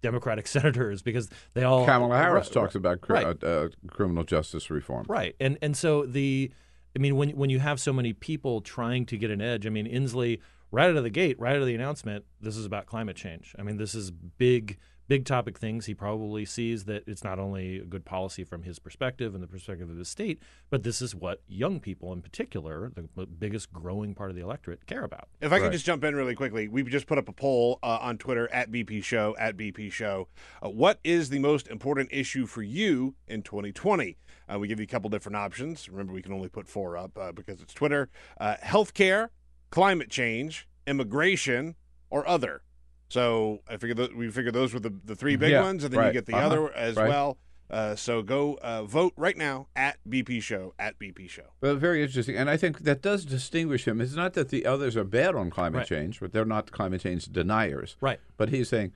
Democratic 0.03 0.47
senators 0.57 1.03
because 1.03 1.29
they 1.55 1.63
all 1.63 1.85
Kamala 1.87 2.17
Harris 2.19 2.47
Right, 2.49 2.53
talks 2.53 2.75
about 2.75 3.01
cri- 3.01 3.25
right. 3.25 3.45
uh, 3.45 3.47
uh, 3.47 3.69
criminal 3.89 4.25
justice 4.25 4.71
reform. 4.71 5.07
Right. 5.09 5.35
And 5.41 5.57
and 5.63 5.77
so 5.77 6.05
the 6.05 6.53
I 6.99 7.01
mean 7.01 7.17
when 7.17 7.31
when 7.31 7.49
you 7.49 7.61
have 7.61 7.79
so 7.79 7.93
many 7.93 8.13
people 8.13 8.61
trying 8.61 9.07
to 9.07 9.17
get 9.17 9.31
an 9.31 9.41
edge, 9.41 9.67
I 9.67 9.71
mean 9.71 9.87
Inslee 9.87 10.41
right 10.73 10.91
out 10.91 10.97
of 10.97 11.05
the 11.05 11.11
gate, 11.11 11.39
right 11.39 11.55
out 11.55 11.61
of 11.61 11.67
the 11.67 11.75
announcement, 11.75 12.25
this 12.41 12.57
is 12.57 12.67
about 12.67 12.87
climate 12.87 13.15
change. 13.15 13.55
I 13.57 13.63
mean 13.63 13.77
this 13.77 13.95
is 13.95 14.11
big 14.11 14.79
big 15.07 15.25
topic 15.25 15.59
things. 15.59 15.87
He 15.87 15.95
probably 15.95 16.45
sees 16.45 16.85
that 16.85 17.05
it's 17.07 17.23
not 17.23 17.39
only 17.39 17.79
a 17.79 17.85
good 17.85 18.05
policy 18.05 18.45
from 18.45 18.65
his 18.65 18.79
perspective 18.81 19.33
and 19.33 19.43
the 19.43 19.47
perspective 19.47 19.89
of 19.89 19.97
the 19.97 20.05
state, 20.05 20.43
but 20.71 20.83
this 20.83 21.01
is 21.01 21.15
what 21.15 21.41
young 21.47 21.81
people 21.81 22.13
in 22.13 22.21
particular, 22.21 22.93
the 23.15 23.27
biggest 23.27 23.73
growing 23.73 24.15
part 24.15 24.31
of 24.31 24.37
the 24.37 24.43
electorate 24.43 24.85
care 24.87 25.05
about. 25.05 25.29
If 25.41 25.53
I 25.53 25.61
could 25.61 25.73
just 25.73 25.87
jump 25.87 26.05
in 26.05 26.15
really 26.15 26.35
quickly, 26.35 26.67
we 26.67 26.83
just 26.83 27.07
put 27.07 27.17
up 27.17 27.29
a 27.29 27.33
poll 27.33 27.79
uh, 27.83 27.99
on 28.03 28.19
Twitter 28.19 28.53
at 28.53 28.71
BP 28.71 29.03
Show 29.05 29.37
at 29.39 29.57
BP 29.57 29.93
Show. 29.93 30.29
Uh, 30.63 30.69
what 30.69 30.99
is 31.05 31.31
the 31.31 31.39
most 31.39 31.69
important 31.69 32.11
issue 32.13 32.45
for 32.45 32.63
you 32.63 33.15
in 33.29 33.43
2020? 33.43 34.19
Uh, 34.53 34.59
we 34.59 34.69
give 34.69 34.79
you 34.81 34.85
a 34.85 34.87
couple 34.87 35.11
different 35.11 35.37
options. 35.37 35.89
Remember, 35.89 36.13
we 36.13 36.23
can 36.23 36.33
only 36.33 36.49
put 36.49 36.67
four 36.69 36.97
up 36.97 37.17
uh, 37.19 37.33
because 37.33 37.61
it's 37.61 37.75
Twitter: 37.75 38.09
uh, 38.41 38.57
healthcare, 38.63 39.29
climate 39.71 40.11
change, 40.11 40.67
immigration, 40.87 41.75
or 42.11 42.27
other. 42.29 42.63
So 43.11 43.61
I 43.69 43.77
figure 43.79 43.95
th- 43.95 44.13
we 44.15 44.31
figured 44.31 44.55
those 44.55 44.75
were 44.75 44.81
the, 44.81 44.93
the 45.05 45.15
three 45.15 45.37
big 45.37 45.51
Yeah, 45.53 45.63
ones, 45.63 45.85
and 45.85 45.93
then 45.93 46.07
you 46.07 46.13
get 46.13 46.27
the 46.27 46.35
Uh-huh, 46.35 46.47
other 46.47 46.73
as 46.73 46.97
right. 46.97 47.09
well. 47.09 47.39
Uh, 47.71 47.95
so 47.95 48.23
go 48.23 48.59
uh, 48.63 48.83
vote 48.85 49.13
right 49.17 49.37
now 49.37 49.69
at 49.77 49.99
BP 50.09 50.43
Show 50.43 50.73
at 50.79 50.99
BP 50.99 51.29
Show. 51.29 51.43
Well, 51.61 51.77
very 51.77 52.03
interesting, 52.03 52.35
and 52.35 52.49
I 52.49 52.57
think 52.57 52.81
that 52.81 53.03
does 53.03 53.27
distinguish 53.27 53.87
him. 53.87 54.01
It's 54.01 54.15
not 54.15 54.33
that 54.35 54.49
the 54.49 54.65
others 54.65 54.97
are 54.97 55.05
bad 55.05 55.35
on 55.35 55.51
climate 55.51 55.81
Right. 55.81 55.87
change, 55.87 56.19
but 56.21 56.33
they're 56.33 56.47
not 56.47 56.71
climate 56.71 57.03
change 57.03 57.27
deniers. 57.31 57.97
Right. 58.01 58.21
But 58.39 58.49
he's 58.49 58.71
saying, 58.71 58.93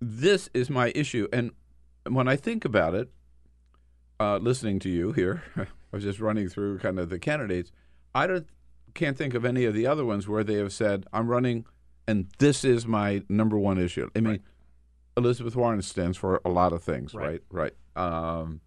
"This 0.00 0.48
is 0.54 0.70
my 0.70 0.90
issue," 0.94 1.28
and 1.34 1.50
when 2.08 2.26
I 2.26 2.36
think 2.36 2.64
about 2.64 2.94
it, 2.94 3.10
uh, 4.20 4.38
listening 4.38 4.78
to 4.80 4.88
you 4.88 5.12
here, 5.12 5.42
I 5.56 5.66
was 5.92 6.04
just 6.04 6.20
running 6.20 6.48
through 6.48 6.78
kind 6.78 6.98
of 6.98 7.08
the 7.08 7.18
candidates. 7.18 7.72
I 8.14 8.26
don't 8.26 8.46
can't 8.94 9.16
think 9.16 9.34
of 9.34 9.44
any 9.44 9.64
of 9.64 9.74
the 9.74 9.86
other 9.86 10.04
ones 10.04 10.28
where 10.28 10.44
they 10.44 10.54
have 10.54 10.72
said, 10.72 11.06
"I'm 11.12 11.28
running, 11.28 11.66
and 12.06 12.26
this 12.38 12.64
is 12.64 12.86
my 12.86 13.22
number 13.28 13.58
one 13.58 13.78
issue." 13.78 14.08
I 14.14 14.20
mean, 14.20 14.40
Elizabeth 15.16 15.56
Warren 15.56 15.82
stands 15.82 16.16
for 16.16 16.40
a 16.44 16.50
lot 16.50 16.72
of 16.72 16.82
things, 16.82 17.14
right? 17.14 17.42
Right. 17.50 17.72
Right. 17.96 18.40
Um, 18.40 18.60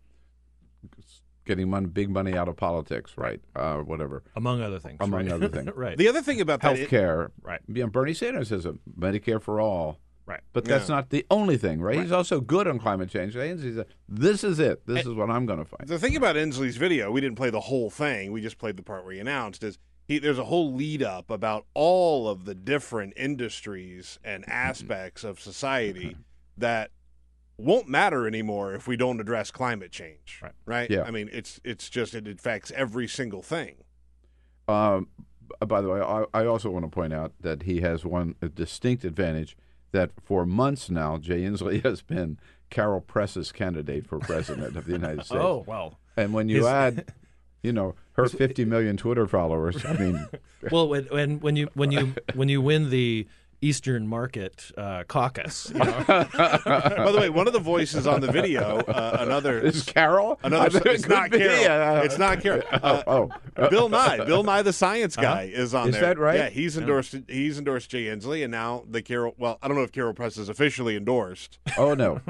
getting 1.47 1.69
money, 1.69 1.87
big 1.87 2.09
money 2.09 2.33
out 2.33 2.47
of 2.47 2.57
politics, 2.57 3.13
right? 3.17 3.41
Uh, 3.55 3.77
whatever. 3.77 4.23
Among 4.35 4.61
other 4.61 4.79
things. 4.79 4.97
Among 4.99 5.25
right. 5.25 5.31
other 5.31 5.47
things. 5.47 5.71
right. 5.75 5.97
The 5.97 6.09
other 6.09 6.21
thing 6.21 6.41
about 6.41 6.61
that, 6.61 6.77
Health 6.77 6.89
care. 6.89 7.31
Right. 7.41 7.61
Yeah, 7.67 7.85
Bernie 7.85 8.13
Sanders 8.13 8.49
has 8.49 8.65
a 8.65 8.73
Medicare 8.99 9.41
for 9.41 9.59
all. 9.59 9.99
Right. 10.27 10.41
But 10.53 10.65
that's 10.65 10.89
Yeah. 10.89 10.95
not 10.95 11.09
the 11.09 11.25
only 11.31 11.57
thing, 11.57 11.81
right? 11.81 11.99
He's 11.99 12.11
also 12.11 12.41
good 12.41 12.67
on 12.67 12.77
climate 12.79 13.09
change. 13.09 13.33
He 13.33 13.73
said, 13.73 13.85
this 14.09 14.43
is 14.43 14.59
it. 14.59 14.85
This 14.85 15.05
is 15.05 15.13
what 15.13 15.29
I'm 15.29 15.45
going 15.45 15.59
to 15.59 15.65
fight. 15.65 15.87
The 15.87 15.97
thing 15.97 16.17
about 16.17 16.35
Inslee's 16.35 16.75
video, 16.77 17.11
we 17.11 17.21
didn't 17.21 17.37
play 17.37 17.49
the 17.49 17.61
whole 17.61 17.89
thing. 17.89 18.33
We 18.33 18.41
just 18.41 18.57
played 18.57 18.75
the 18.75 18.83
part 18.83 19.05
where 19.05 19.13
he 19.13 19.19
announced 19.21 19.63
is 19.63 19.79
he, 20.05 20.19
there's 20.19 20.37
a 20.37 20.43
whole 20.43 20.73
lead 20.73 21.01
up 21.01 21.31
about 21.31 21.65
all 21.73 22.27
of 22.29 22.43
the 22.45 22.53
different 22.53 23.13
industries 23.15 24.19
and 24.23 24.43
Mm-hmm. 24.43 24.51
aspects 24.51 25.23
of 25.23 25.39
society 25.39 26.17
that 26.57 26.91
won't 27.57 27.87
matter 27.87 28.27
anymore 28.27 28.73
if 28.73 28.85
we 28.87 28.97
don't 28.97 29.19
address 29.21 29.49
climate 29.49 29.91
change. 29.91 30.39
Right. 30.43 30.51
Right. 30.65 30.91
Yeah. 30.91 31.03
I 31.03 31.11
mean, 31.11 31.29
it's 31.31 31.59
it's 31.63 31.89
just 31.89 32.13
it 32.13 32.27
affects 32.27 32.69
every 32.75 33.07
single 33.07 33.41
thing. 33.41 33.77
Um, 34.67 35.07
by 35.65 35.79
the 35.81 35.87
way, 35.89 36.01
I, 36.01 36.25
I 36.33 36.45
also 36.45 36.69
want 36.69 36.83
to 36.85 36.89
point 36.91 37.13
out 37.13 37.31
that 37.39 37.63
he 37.63 37.79
has 37.81 38.03
one 38.05 38.35
a 38.41 38.49
distinct 38.49 39.05
advantage 39.05 39.55
that 39.91 40.11
for 40.23 40.45
months 40.45 40.89
now, 40.89 41.17
Jay 41.17 41.41
Inslee 41.41 41.83
has 41.85 42.01
been 42.01 42.39
Carol 42.69 43.01
Press's 43.01 43.51
candidate 43.51 44.07
for 44.07 44.19
president 44.19 44.75
of 44.75 44.85
the 44.85 44.93
United 44.93 45.19
oh, 45.19 45.23
States. 45.23 45.41
Oh, 45.43 45.63
well. 45.67 45.99
And 46.15 46.33
when 46.33 46.49
you 46.49 46.57
His- 46.57 46.67
add, 46.67 47.13
you 47.63 47.71
know, 47.71 47.95
her 48.13 48.27
50 48.27 48.65
million 48.65 48.97
Twitter 48.97 49.27
followers, 49.27 49.85
I 49.85 49.93
mean, 49.93 50.27
well, 50.71 50.89
when, 50.89 51.05
when 51.05 51.39
when 51.39 51.55
you 51.55 51.69
when 51.75 51.91
you 51.91 52.15
when 52.33 52.49
you 52.49 52.61
win 52.61 52.89
the 52.89 53.27
Eastern 53.61 54.07
Market 54.07 54.71
uh, 54.77 55.03
caucus, 55.07 55.71
you 55.73 55.79
know, 55.79 56.03
By 56.07 57.11
the 57.11 57.17
way, 57.19 57.29
one 57.29 57.47
of 57.47 57.53
the 57.53 57.59
voices 57.59 58.05
on 58.05 58.21
the 58.21 58.31
video, 58.31 58.77
uh, 58.81 59.17
another 59.19 59.59
is 59.59 59.83
Carol. 59.83 60.39
Another, 60.43 60.81
I 60.87 60.93
it's 60.93 61.05
it 61.05 61.09
not 61.09 61.31
could 61.31 61.39
be, 61.39 61.47
Carol. 61.47 61.97
uh, 61.97 62.01
it's 62.03 62.17
not 62.19 62.41
Carol. 62.41 62.61
Uh, 62.71 63.03
oh, 63.07 63.29
oh. 63.57 63.69
Bill 63.69 63.89
Nye, 63.89 64.23
Bill 64.25 64.43
Nye, 64.43 64.61
the 64.61 64.73
science 64.73 65.15
guy, 65.15 65.49
is 65.51 65.73
on 65.73 65.89
Is 65.89 65.95
there. 65.95 66.01
that 66.01 66.19
right? 66.19 66.35
Yeah, 66.37 66.49
he's 66.49 66.77
endorsed. 66.77 67.15
He's 67.27 67.57
endorsed 67.57 67.89
Jay 67.89 68.05
Inslee, 68.05 68.43
and 68.43 68.51
now 68.51 68.83
the 68.87 69.01
Carol. 69.01 69.33
Well, 69.37 69.57
I 69.61 69.67
don't 69.67 69.75
know 69.77 69.83
if 69.83 69.91
Carol 69.91 70.13
Press 70.13 70.37
is 70.37 70.49
officially 70.49 70.95
endorsed. 70.95 71.57
Oh 71.77 71.93
no. 71.95 72.21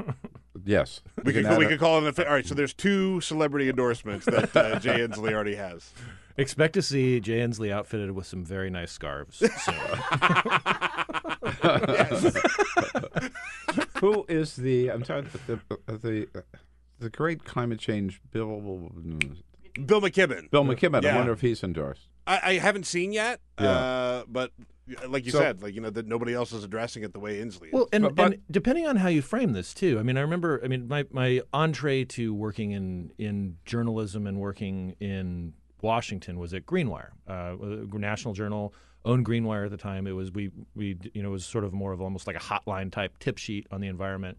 Yes. 0.64 1.00
We 1.24 1.32
could 1.32 1.56
we 1.56 1.66
could 1.66 1.78
call 1.78 2.04
it. 2.04 2.18
An, 2.18 2.26
all 2.26 2.32
right, 2.32 2.46
so 2.46 2.54
there's 2.54 2.74
two 2.74 3.20
celebrity 3.20 3.68
endorsements 3.68 4.26
that 4.26 4.56
uh, 4.56 4.78
Jay 4.78 4.98
Inslee 4.98 5.32
already 5.32 5.54
has. 5.54 5.92
Expect 6.38 6.72
to 6.74 6.82
see 6.82 7.20
Jay 7.20 7.40
Inslee 7.40 7.70
outfitted 7.70 8.12
with 8.12 8.26
some 8.26 8.44
very 8.44 8.70
nice 8.70 8.90
scarves. 8.92 9.38
soon. 9.38 9.74
Who 14.00 14.24
is 14.28 14.56
the? 14.56 14.90
I'm 14.90 15.02
trying 15.02 15.28
to 15.28 15.38
the 15.46 15.60
the 15.86 16.28
the 16.98 17.10
great 17.10 17.44
climate 17.44 17.78
change 17.80 18.20
Bill 18.30 18.90
Bill 19.86 20.00
McKibben. 20.00 20.50
Bill 20.50 20.64
McKibben. 20.64 21.02
Yeah. 21.02 21.14
I 21.14 21.16
wonder 21.16 21.32
if 21.32 21.40
he's 21.40 21.62
endorsed. 21.62 22.08
I, 22.26 22.40
I 22.42 22.52
haven't 22.54 22.86
seen 22.86 23.12
yet, 23.12 23.40
Yeah. 23.60 23.70
uh, 23.70 24.24
but 24.28 24.52
like 25.08 25.24
you 25.24 25.32
So- 25.32 25.38
said, 25.38 25.62
like 25.62 25.74
you 25.74 25.80
know 25.80 25.90
that 25.90 26.06
nobody 26.06 26.34
else 26.34 26.52
is 26.52 26.64
addressing 26.64 27.02
it 27.04 27.12
the 27.12 27.20
way 27.20 27.38
Inslee. 27.40 27.68
Is. 27.68 27.72
Well, 27.72 27.88
and, 27.92 28.04
But- 28.04 28.14
but- 28.14 28.32
and 28.32 28.42
depending 28.50 28.86
on 28.86 28.96
how 28.96 29.08
you 29.08 29.22
frame 29.22 29.52
this 29.52 29.72
too, 29.74 29.98
I 29.98 30.02
mean, 30.02 30.16
I 30.16 30.20
remember, 30.20 30.60
I 30.64 30.68
mean, 30.68 30.88
my, 30.88 31.04
my 31.10 31.42
entree 31.52 32.04
to 32.06 32.34
working 32.34 32.72
in, 32.72 33.12
in 33.18 33.56
journalism 33.64 34.26
and 34.26 34.38
working 34.38 34.94
in 35.00 35.54
Washington 35.82 36.38
was 36.38 36.54
at 36.54 36.66
Greenwire, 36.66 37.10
uh, 37.26 37.56
National 37.92 38.34
Journal 38.34 38.74
owned 39.04 39.24
Greenwire 39.24 39.64
at 39.64 39.70
the 39.70 39.76
time. 39.76 40.06
It 40.06 40.12
was 40.12 40.32
we 40.32 40.50
we 40.74 40.98
you 41.14 41.22
know 41.22 41.28
it 41.28 41.32
was 41.32 41.46
sort 41.46 41.64
of 41.64 41.72
more 41.72 41.92
of 41.92 42.00
almost 42.00 42.26
like 42.26 42.36
a 42.36 42.40
hotline 42.40 42.90
type 42.90 43.18
tip 43.18 43.38
sheet 43.38 43.66
on 43.70 43.80
the 43.80 43.88
environment. 43.88 44.38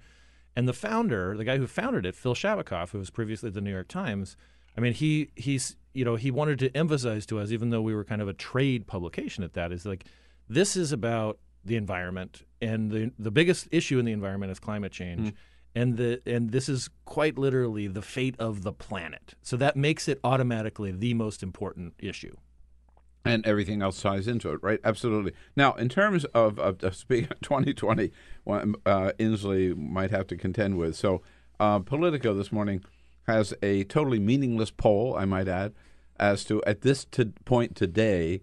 And 0.56 0.68
the 0.68 0.74
founder, 0.74 1.38
the 1.38 1.46
guy 1.46 1.58
who 1.58 1.68
founded 1.68 2.06
it, 2.06 2.16
Phil 2.16 2.36
Shabecoff, 2.36 2.90
who 2.90 2.98
was 2.98 3.10
previously 3.10 3.48
at 3.48 3.54
the 3.54 3.62
New 3.62 3.72
York 3.72 3.88
Times, 3.88 4.36
I 4.78 4.82
mean, 4.82 4.94
he 4.94 5.32
he's 5.36 5.76
you 5.94 6.06
know 6.06 6.16
he 6.16 6.32
wanted 6.32 6.60
to 6.60 6.76
emphasize 6.76 7.26
to 7.28 7.40
us, 7.40 7.52
even 7.52 7.70
though 7.70 7.82
we 7.82 7.94
were 7.96 8.04
kind 8.04 8.22
of 8.22 8.28
a 8.28 8.34
trade 8.34 8.88
publication 8.88 9.44
at 9.44 9.54
that, 9.54 9.72
is 9.72 9.86
like 9.86 10.06
this 10.48 10.76
is 10.76 10.92
about 10.92 11.40
the 11.66 11.76
environment, 11.76 12.44
and 12.62 12.92
the 12.92 13.12
the 13.18 13.32
biggest 13.32 13.68
issue 13.72 14.00
in 14.00 14.06
the 14.06 14.12
environment 14.12 14.52
is 14.52 14.60
climate 14.60 14.92
change. 14.92 15.34
And 15.76 15.98
the 15.98 16.22
and 16.26 16.52
this 16.52 16.68
is 16.70 16.90
quite 17.06 17.38
literally 17.38 17.88
the 17.88 18.02
fate 18.02 18.36
of 18.40 18.64
the 18.64 18.74
planet. 18.74 19.36
So 19.42 19.58
that 19.58 19.76
makes 19.76 20.08
it 20.08 20.20
automatically 20.24 20.92
the 20.92 21.14
most 21.14 21.44
important 21.44 21.94
issue. 22.00 22.36
and 23.26 23.46
everything 23.46 23.82
else 23.82 24.02
ties 24.02 24.28
into 24.28 24.50
it, 24.52 24.60
right? 24.64 24.80
Absolutely. 24.84 25.34
Now, 25.56 25.74
in 25.74 25.90
terms 25.90 26.24
of, 26.26 26.58
of, 26.58 26.82
of 26.84 26.96
speaking 26.96 27.30
of 27.32 27.42
2020, 27.42 28.12
what, 28.46 28.64
uh, 28.86 29.12
Inslee 29.20 29.76
might 29.76 30.10
have 30.12 30.26
to 30.28 30.38
contend 30.38 30.78
with. 30.78 30.96
So, 30.96 31.22
uh, 31.60 31.80
Politico 31.80 32.34
this 32.34 32.52
morning 32.52 32.82
has 33.28 33.54
a 33.62 33.84
totally 33.84 34.20
meaningless 34.20 34.72
poll, 34.72 35.16
I 35.18 35.26
might 35.26 35.48
add, 35.50 35.74
as 36.18 36.44
to 36.46 36.64
at 36.64 36.82
this 36.82 37.06
to 37.12 37.34
point 37.46 37.76
today, 37.76 38.40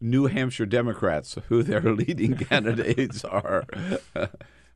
New 0.00 0.26
Hampshire 0.26 0.66
Democrats 0.66 1.36
who 1.48 1.62
their 1.62 1.80
leading 1.94 2.36
candidates 2.36 3.24
are. 3.24 3.64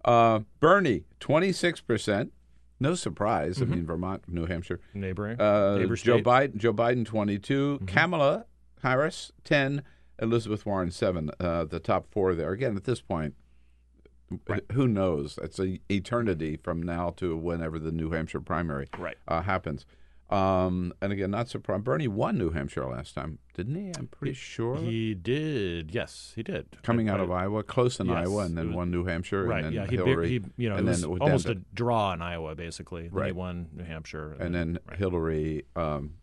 uh, 0.06 0.40
Bernie, 0.60 1.04
26 1.20 1.80
percent. 1.82 2.32
No 2.78 2.94
surprise. 2.94 3.60
I 3.62 3.64
mean, 3.64 3.86
Vermont, 3.86 4.24
New 4.28 4.44
Hampshire, 4.46 4.80
Neighboring- 4.92 5.40
Uh, 5.40 5.78
neighbor 5.78 5.96
Joe. 5.96 6.18
Biden, 6.20 6.56
Joe 6.58 6.74
Biden, 6.74 7.06
22. 7.06 7.80
Kamala 7.86 8.44
Harris, 8.82 9.32
10. 9.44 9.82
Elizabeth 10.20 10.64
Warren, 10.66 10.90
7. 10.90 11.30
Uh, 11.40 11.64
the 11.64 11.80
top 11.80 12.06
four 12.10 12.34
there. 12.34 12.52
Again, 12.52 12.76
at 12.76 12.84
this 12.84 13.00
point, 13.00 13.34
who 14.72 14.86
knows? 14.88 15.38
It's 15.42 15.58
a 15.58 15.78
eternity 15.90 16.56
from 16.56 16.82
now 16.82 17.10
to 17.16 17.36
whenever 17.36 17.78
the 17.78 17.92
New 17.92 18.10
Hampshire 18.10 18.40
primary 18.40 18.88
Right. 18.98 19.16
uh, 19.28 19.42
happens. 19.42 19.86
Um, 20.28 20.92
and 21.00 21.12
again, 21.12 21.30
not 21.30 21.48
surprised. 21.48 21.84
Bernie 21.84 22.08
won 22.08 22.36
New 22.36 22.50
Hampshire 22.50 22.84
last 22.86 23.14
time, 23.14 23.38
didn't 23.54 23.76
he? 23.76 23.92
I'm 23.96 24.08
pretty 24.08 24.32
sure. 24.34 24.76
He 24.76 25.14
did. 25.14 25.92
Yes, 25.94 26.32
he 26.34 26.42
did. 26.42 26.66
Coming 26.82 27.08
I- 27.08 27.12
out 27.14 27.20
I- 27.20 27.22
of 27.24 27.30
Iowa, 27.30 27.62
close 27.62 28.00
in 28.00 28.06
Yes, 28.08 28.26
Iowa, 28.26 28.44
and 28.44 28.58
then 28.58 28.68
was- 28.68 28.76
won 28.76 28.90
New 28.90 29.04
Hampshire, 29.04 29.44
Right. 29.44 29.58
and 29.64 29.66
then 29.66 29.72
yeah. 29.84 29.86
He, 29.88 29.96
Hillary, 29.96 30.28
he 30.28 30.40
you 30.56 30.68
know 30.68 30.76
and 30.76 30.88
then 30.88 31.04
almost 31.04 31.46
a 31.48 31.54
draw 31.54 32.12
in 32.12 32.22
Iowa 32.22 32.56
basically. 32.56 33.02
Then 33.02 33.10
he 33.12 33.16
Right. 33.18 33.36
won 33.36 33.68
New 33.72 33.84
Hampshire. 33.84 34.32
and 34.40 34.52
then 34.54 34.78
Hillary 34.96 35.64
um, 35.76 36.14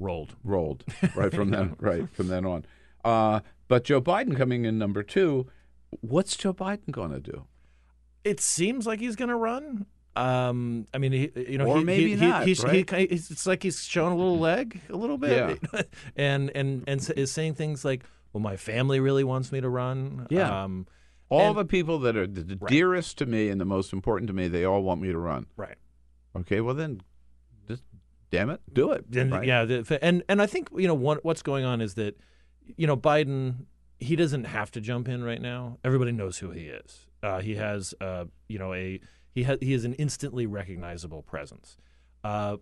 rolled 0.00 0.34
rolled 0.42 0.84
right 1.14 1.32
from 1.32 1.50
then 1.50 1.76
right 1.80 2.08
from 2.10 2.26
then 2.28 2.44
on. 2.44 2.64
Uh, 3.04 3.40
but 3.68 3.84
Joe 3.84 4.00
Biden 4.00 4.36
coming 4.36 4.64
in 4.64 4.78
number 4.78 5.02
two. 5.04 5.46
What's 6.00 6.36
Joe 6.36 6.52
Biden 6.52 6.90
going 6.90 7.12
to 7.12 7.20
do? 7.20 7.46
It 8.24 8.40
seems 8.40 8.86
like 8.86 8.98
he's 9.00 9.16
going 9.16 9.30
to 9.30 9.36
run. 9.36 9.86
Um, 10.16 10.86
I 10.92 10.98
mean, 10.98 11.12
he, 11.12 11.30
you 11.48 11.58
know, 11.58 11.66
Or 11.66 11.78
he, 11.78 11.84
maybe 11.84 12.16
he, 12.16 12.26
not, 12.26 12.46
He, 12.46 12.54
right? 12.54 12.90
he, 12.90 13.06
he's- 13.06 13.30
it's 13.30 13.46
like 13.46 13.62
he's 13.62 13.82
showing 13.84 14.12
a 14.12 14.16
little 14.16 14.38
leg, 14.38 14.80
a 14.88 14.96
little 14.96 15.18
bit, 15.18 15.60
and 16.16 16.50
and 16.54 16.82
and 16.88 17.10
is 17.16 17.30
saying 17.30 17.54
things 17.54 17.84
like, 17.84 18.02
"Well, 18.32 18.40
my 18.42 18.56
family 18.56 18.98
really 19.00 19.22
wants 19.24 19.52
me 19.52 19.60
to 19.60 19.68
run." 19.68 20.26
Yeah. 20.30 20.64
Um, 20.64 20.86
All 21.28 21.50
and- 21.50 21.58
the 21.58 21.64
people 21.64 22.00
that 22.00 22.16
are 22.16 22.26
the, 22.26 22.42
dearest 22.56 23.18
to 23.18 23.26
me 23.26 23.48
and 23.48 23.60
the 23.60 23.64
most 23.64 23.92
important 23.92 24.26
to 24.28 24.32
me, 24.34 24.48
they 24.48 24.64
all 24.64 24.82
want 24.82 25.00
me 25.00 25.12
to 25.12 25.18
run. 25.18 25.46
Right. 25.56 25.76
Okay. 26.36 26.60
Well, 26.60 26.74
then, 26.74 27.00
just 27.68 27.84
damn 28.30 28.50
it, 28.50 28.60
do 28.72 28.90
it. 28.92 29.04
And 29.14 29.30
right? 29.32 29.46
yeah, 29.46 29.64
the, 29.64 29.98
and 30.02 30.24
and 30.28 30.42
I 30.42 30.46
think 30.46 30.68
you 30.76 30.88
know 30.88 30.94
what 30.94 31.24
what's 31.24 31.42
going 31.42 31.64
on 31.64 31.80
is 31.80 31.94
that 31.94 32.18
you 32.76 32.86
know 32.88 32.96
Biden 32.96 33.66
he 34.00 34.16
doesn't 34.16 34.44
have 34.44 34.70
to 34.72 34.80
jump 34.80 35.08
in 35.08 35.22
right 35.22 35.40
now. 35.40 35.78
Everybody 35.84 36.12
knows 36.12 36.38
who 36.38 36.50
he 36.50 36.66
is. 36.66 37.06
Uh, 37.22 37.40
he 37.40 37.54
has 37.56 37.94
uh, 38.00 38.24
you 38.48 38.58
know 38.58 38.74
a 38.74 39.00
he 39.38 39.42
has 39.44 39.58
he 39.60 39.72
is 39.72 39.84
an 39.84 39.94
instantly 39.94 40.46
recognizable 40.46 41.22
presence. 41.22 41.76
Uh, 42.24 42.56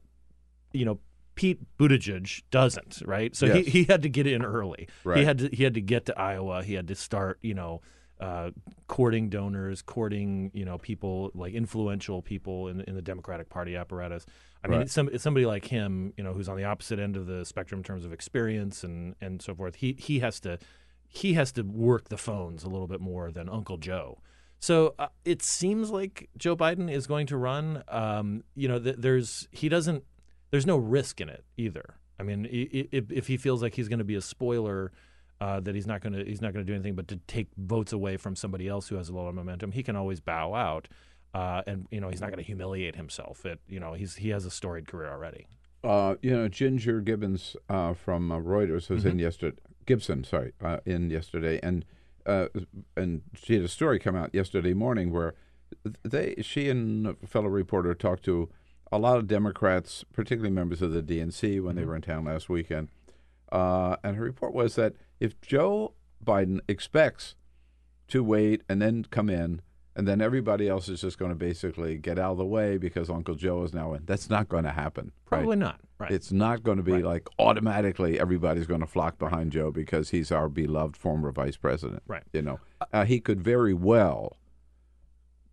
you 0.73 0.85
know. 0.85 0.99
Pete 1.35 1.61
Buttigieg 1.79 2.41
doesn't, 2.51 3.03
right? 3.05 3.37
So 3.37 3.45
Yes. 3.45 3.67
he, 3.67 3.71
he 3.71 3.85
had 3.85 4.01
to 4.05 4.09
get 4.09 4.27
in 4.27 4.43
early. 4.43 4.89
Right. 5.05 5.19
He 5.19 5.25
had 5.27 5.37
to 5.41 5.49
he 5.53 5.65
had 5.65 5.75
to 5.75 5.83
get 5.83 6.07
to 6.07 6.19
Iowa. 6.19 6.63
He 6.65 6.73
had 6.73 6.89
to 6.89 6.95
start, 6.95 7.39
you 7.43 7.53
know, 7.53 7.83
uh, 8.19 8.53
courting 8.87 9.29
donors, 9.29 9.83
courting, 9.83 10.51
you 10.55 10.65
know, 10.65 10.79
people 10.79 11.31
like 11.35 11.53
influential 11.53 12.23
people 12.23 12.69
in, 12.69 12.81
in 12.89 12.95
the 12.95 13.03
Democratic 13.03 13.51
Party 13.51 13.77
apparatus. 13.77 14.25
I 14.65 14.69
mean, 14.69 14.79
Right. 14.79 14.89
some 14.89 15.11
somebody 15.19 15.45
like 15.45 15.67
him, 15.67 16.15
you 16.17 16.25
know, 16.25 16.33
who's 16.33 16.49
on 16.49 16.57
the 16.57 16.65
opposite 16.65 16.99
end 16.99 17.19
of 17.19 17.27
the 17.27 17.45
spectrum 17.45 17.81
in 17.81 17.85
terms 17.85 18.07
of 18.07 18.15
experience 18.15 18.83
and 18.83 19.15
and 19.21 19.43
so 19.43 19.55
forth. 19.55 19.75
He 19.75 19.93
he 19.99 20.21
has 20.21 20.41
to 20.41 20.59
he 21.07 21.35
has 21.35 21.53
to 21.53 21.65
work 21.65 22.09
the 22.09 22.17
phones 22.17 22.65
a 22.65 22.71
little 22.71 22.89
bit 22.89 23.03
more 23.03 23.31
than 23.31 23.51
Uncle 23.51 23.77
Joe. 23.77 24.23
So 24.59 24.95
uh, 24.99 25.09
it 25.25 25.43
seems 25.43 25.91
like 25.91 26.29
Joe 26.37 26.57
Biden 26.57 26.91
is 26.91 27.07
going 27.07 27.27
to 27.29 27.37
run. 27.37 27.83
Um, 27.89 28.43
you 28.55 28.69
know, 28.69 28.79
th- 28.79 28.97
there's 28.99 29.49
he 29.53 29.69
doesn't 29.69 30.05
there's 30.51 30.67
no 30.67 30.77
risk 30.77 31.21
in 31.21 31.29
it 31.29 31.45
either. 31.57 31.97
I 32.19 32.23
mean, 32.23 32.47
if, 32.51 33.11
if 33.11 33.27
he 33.27 33.37
feels 33.37 33.63
like 33.63 33.75
he's 33.75 33.89
going 33.89 33.99
to 33.99 34.05
be 34.05 34.15
a 34.15 34.23
spoiler, 34.23 34.91
uh, 35.41 35.61
that 35.61 35.75
he's 35.75 35.87
not 35.87 36.01
going 36.01 36.15
to 36.15 36.25
he's 36.25 36.41
not 36.41 36.55
going 36.55 36.65
to 36.65 36.71
do 36.71 36.75
anything 36.75 36.95
but 36.95 37.09
to 37.09 37.17
take 37.27 37.49
votes 37.59 37.93
away 37.93 38.17
from 38.17 38.35
somebody 38.35 38.67
else 38.69 38.89
who 38.89 38.97
has 38.97 39.09
a 39.11 39.13
lot 39.15 39.29
of 39.29 39.35
momentum, 39.35 39.73
he 39.73 39.83
can 39.83 39.95
always 39.97 40.19
bow 40.21 40.55
out, 40.55 40.89
uh, 41.35 41.61
and 41.67 41.87
you 41.91 42.01
know 42.01 42.09
he's 42.09 42.21
not 42.23 42.31
going 42.31 42.39
to 42.39 42.45
humiliate 42.45 42.97
himself. 42.97 43.45
It 43.45 43.61
you 43.69 43.79
know 43.79 43.93
he's 43.93 44.17
he 44.17 44.31
has 44.31 44.47
a 44.47 44.51
storied 44.51 44.89
career 44.89 45.11
already. 45.11 45.47
Uh, 45.85 46.17
you 46.23 46.31
know, 46.31 46.49
Ginger 46.49 47.01
Gibbons 47.01 47.55
uh, 47.69 47.93
from 47.93 48.33
uh, 48.33 48.39
Reuters 48.39 48.89
was 48.89 49.05
in 49.05 49.19
Mhm. 49.19 49.21
yesterday. 49.21 49.59
Gibson, 49.85 50.25
sorry, 50.25 50.53
uh, 50.61 50.79
in 50.87 51.11
yesterday, 51.11 51.61
and 51.63 51.85
uh, 52.27 52.49
and 52.97 53.23
she 53.35 53.55
had 53.55 53.63
a 53.63 53.69
story 53.69 53.99
come 53.99 54.17
out 54.17 54.35
yesterday 54.35 54.75
morning 54.75 55.13
where 55.13 55.35
they, 56.05 56.35
she 56.43 56.69
and 56.69 57.07
a 57.07 57.15
fellow 57.27 57.49
reporter 57.49 57.95
talked 57.95 58.25
to 58.25 58.49
a 58.93 58.99
lot 58.99 59.19
of 59.19 59.27
Democrats, 59.27 60.05
particularly 60.13 60.55
members 60.55 60.83
of 60.83 60.93
the 60.93 61.03
DNC, 61.03 61.63
when 61.63 61.77
they 61.77 61.85
were 61.85 61.97
in 61.97 62.03
town 62.03 62.25
last 62.25 62.49
weekend. 62.49 62.89
Uh, 63.51 63.97
and 64.03 64.17
her 64.17 64.25
report 64.25 64.53
was 64.53 64.75
that 64.77 64.95
if 65.21 65.41
Joe 65.41 65.95
Biden 66.25 66.61
expects 66.69 67.35
to 68.09 68.23
wait 68.23 68.63
and 68.69 68.81
then 68.81 69.05
come 69.11 69.29
in, 69.29 69.61
and 69.97 70.07
then 70.07 70.21
everybody 70.21 70.69
else 70.69 70.89
is 70.89 71.01
just 71.01 71.19
going 71.19 71.31
to 71.31 71.37
basically 71.37 71.97
get 71.97 72.19
out 72.19 72.33
of 72.33 72.39
the 72.39 72.45
way 72.45 72.77
because 72.77 73.09
Uncle 73.09 73.35
Joe 73.35 73.65
is 73.65 73.73
now 73.73 73.95
in. 73.95 74.05
That's 74.05 74.29
not 74.29 74.49
going 74.49 74.65
to 74.65 74.71
happen. 74.71 75.07
right? 75.31 75.39
Probably 75.39 75.57
not. 75.57 75.81
Right. 75.99 76.11
It's 76.13 76.31
not 76.31 76.63
going 76.63 76.77
to 76.77 76.83
be 76.83 77.03
like 77.03 77.27
automatically 77.39 78.21
everybody's 78.21 78.67
going 78.67 78.83
to 78.83 78.87
flock 78.87 79.19
behind 79.19 79.53
Joe 79.53 79.71
because 79.71 80.11
he's 80.11 80.31
our 80.31 80.51
beloved 80.51 80.97
former 80.97 81.33
vice 81.33 81.57
president. 81.57 82.03
Right. 82.07 82.23
You 82.35 82.43
know, 82.43 82.61
uh, 82.93 83.07
he 83.07 83.19
could 83.19 83.43
very 83.43 83.73
well 83.73 84.37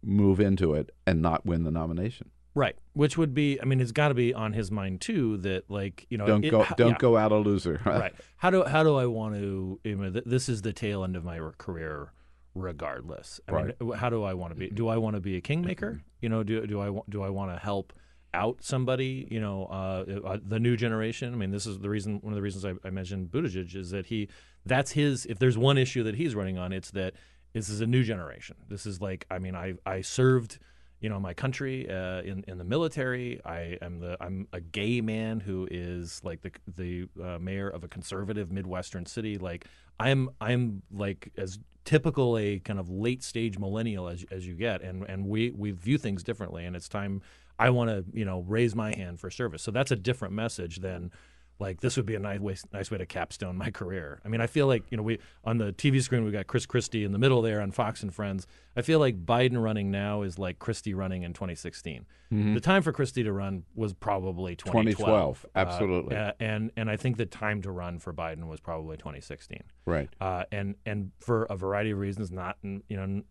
move 0.03 0.41
into 0.41 0.74
it 0.74 0.91
and 1.07 1.22
not 1.22 1.45
win 1.45 1.64
the 1.64 1.72
nomination. 1.72 2.30
Right, 2.56 2.76
which 2.94 3.18
would 3.18 3.34
be, 3.34 3.60
I 3.60 3.65
mean, 3.65 3.80
it's 3.82 3.91
got 3.91 4.10
to 4.10 4.14
be 4.14 4.32
on 4.32 4.53
his 4.53 4.70
mind 4.70 5.02
too. 5.02 5.38
That 5.38 5.72
like 5.72 6.06
you 6.10 6.20
know, 6.20 6.28
don't 6.28 6.45
it- 6.45 6.52
go. 6.52 6.68
Don't 6.78 6.91
yeah. 6.91 6.98
go 6.99 7.18
out 7.18 7.32
a 7.32 7.38
loser. 7.38 7.82
right. 7.86 8.14
How 8.38 8.52
do 8.52 8.64
how 8.64 8.84
do 8.84 8.95
I 8.95 9.07
want 9.07 9.34
to? 9.36 9.80
You 9.84 9.95
know, 9.95 10.11
th- 10.11 10.26
this 10.28 10.49
is 10.49 10.61
the 10.61 10.72
tail 10.72 11.03
end 11.03 11.15
of 11.15 11.24
my 11.24 11.40
career, 11.57 12.11
regardless. 12.55 13.39
I 13.47 13.51
mean, 13.51 13.73
Right. 13.81 13.99
how 13.99 14.09
do 14.09 14.23
I 14.23 14.34
want 14.34 14.53
to 14.53 14.59
be? 14.59 14.69
Do 14.69 14.88
I 14.88 14.97
want 14.97 15.15
to 15.15 15.19
be 15.21 15.35
a 15.35 15.41
kingmaker? 15.41 16.01
You 16.21 16.30
know, 16.30 16.43
do 16.43 16.65
do 16.67 16.80
I 16.80 16.89
wa- 16.89 17.03
do 17.09 17.21
I 17.21 17.30
want 17.30 17.51
to 17.51 17.57
help 17.59 17.93
out 18.34 18.63
somebody? 18.63 19.27
You 19.30 19.39
know, 19.41 19.65
uh, 19.65 20.19
uh, 20.25 20.38
the 20.45 20.59
new 20.59 20.75
generation. 20.77 21.34
I 21.34 21.38
mean, 21.38 21.51
this 21.51 21.65
is 21.65 21.80
the 21.80 21.89
reason. 21.89 22.19
One 22.21 22.34
of 22.34 22.35
the 22.35 22.41
reasons 22.41 22.65
I, 22.65 22.73
I 22.88 22.89
mentioned 22.89 23.30
Buttigieg 23.31 23.75
is 23.75 23.91
that 23.91 24.07
he. 24.07 24.30
That's 24.65 24.91
his. 24.91 25.25
If 25.25 25.39
there's 25.39 25.57
one 25.57 25.77
issue 25.77 26.03
that 26.03 26.15
he's 26.15 26.35
running 26.35 26.57
on, 26.57 26.71
it's 26.71 26.91
that 26.91 27.13
this 27.53 27.69
is 27.69 27.81
a 27.81 27.88
new 27.88 28.03
generation. 28.03 28.55
This 28.69 28.85
is 28.85 29.01
like, 29.01 29.25
I 29.30 29.39
mean, 29.39 29.55
I 29.55 29.75
I 29.85 30.01
served 30.01 30.59
you 31.01 31.09
know 31.09 31.19
my 31.19 31.34
country 31.34 31.89
uh, 31.89 32.21
in 32.21 32.45
in 32.47 32.57
the 32.59 32.63
military. 32.63 33.41
I 33.43 33.77
am 33.81 33.99
the 33.99 34.15
I'm 34.21 34.47
a 34.53 34.61
gay 34.61 35.01
man 35.01 35.41
who 35.41 35.67
is 35.69 36.21
like 36.23 36.41
the 36.43 36.51
the 36.75 37.07
uh, 37.21 37.39
mayor 37.39 37.67
of 37.67 37.84
a 37.84 37.89
conservative 37.89 38.51
midwestern 38.51 39.05
city. 39.05 39.38
Like 39.38 39.65
I'm 39.99 40.30
I'm 40.39 40.81
like 40.93 41.34
as 41.35 41.59
typical 41.85 42.38
a 42.38 42.60
kind 42.60 42.80
of 42.80 42.89
late 42.89 43.23
stage 43.23 43.57
millennial 43.60 44.07
as 44.07 44.26
as 44.31 44.47
you 44.47 44.55
get, 44.55 44.81
and 44.81 45.03
and 45.03 45.27
we 45.27 45.51
we 45.51 45.72
view 45.72 45.97
things 45.97 46.23
differently, 46.23 46.65
and 46.65 46.76
it's 46.76 46.89
time. 46.89 47.22
I 47.60 47.69
want 47.69 47.89
to 47.89 48.05
you 48.18 48.26
know 48.26 48.41
raise 48.47 48.76
my 48.76 48.95
hand 48.95 49.19
for 49.19 49.30
service. 49.30 49.61
So 49.61 49.72
that's 49.72 49.91
a 49.91 49.95
different 49.95 50.34
message 50.34 50.77
than 50.77 51.11
like 51.59 51.81
this 51.81 51.95
would 51.97 52.05
be 52.05 52.15
a 52.15 52.19
nice 52.19 52.39
way, 52.39 52.55
nice 52.73 52.89
way 52.91 52.97
to 52.97 53.05
capstone 53.05 53.55
my 53.57 53.69
career. 53.71 54.19
I 54.25 54.27
mean, 54.27 54.41
I 54.41 54.47
feel 54.47 54.67
like 54.67 54.84
you 54.89 54.97
know 54.97 55.03
we 55.03 55.19
on 55.43 55.57
the 55.59 55.71
TV 55.73 56.01
screen 56.01 56.23
we 56.25 56.31
got 56.31 56.47
Chris 56.47 56.65
Christie 56.65 57.03
in 57.03 57.11
the 57.11 57.19
middle 57.19 57.41
there 57.41 57.61
on 57.61 57.71
Fox 57.71 58.01
and 58.03 58.13
Friends. 58.13 58.47
I 58.75 58.81
feel 58.81 58.99
like 58.99 59.25
Biden 59.25 59.61
running 59.61 59.91
now 59.91 60.23
is 60.23 60.39
like 60.39 60.59
Christie 60.59 60.93
running 60.93 61.23
in 61.23 61.34
2016. 61.34 62.05
Mhm. 62.31 62.53
The 62.55 62.59
time 62.59 62.81
for 62.81 62.91
Christie 62.91 63.23
to 63.23 63.31
run 63.31 63.63
was 63.75 63.93
probably 63.93 64.55
2012. 64.55 64.95
2012, 65.43 65.45
Uh, 65.45 65.59
absolutely. 65.59 66.15
uh, 66.15 66.31
and 66.39 66.71
and 66.75 66.89
I 66.89 66.97
think 66.97 67.17
the 67.17 67.25
time 67.27 67.61
to 67.61 67.71
run 67.71 67.99
for 67.99 68.11
Biden 68.13 68.47
was 68.47 68.59
probably 68.59 68.97
2016. 68.97 69.61
Right. 69.85 70.09
Uh, 70.19 70.45
and 70.51 70.75
and 70.85 71.11
for 71.19 71.43
a 71.45 71.55
variety 71.55 71.91
of 71.91 71.99
reasons, 71.99 72.31
not 72.31 72.57
you 72.63 72.81
know 72.89 73.21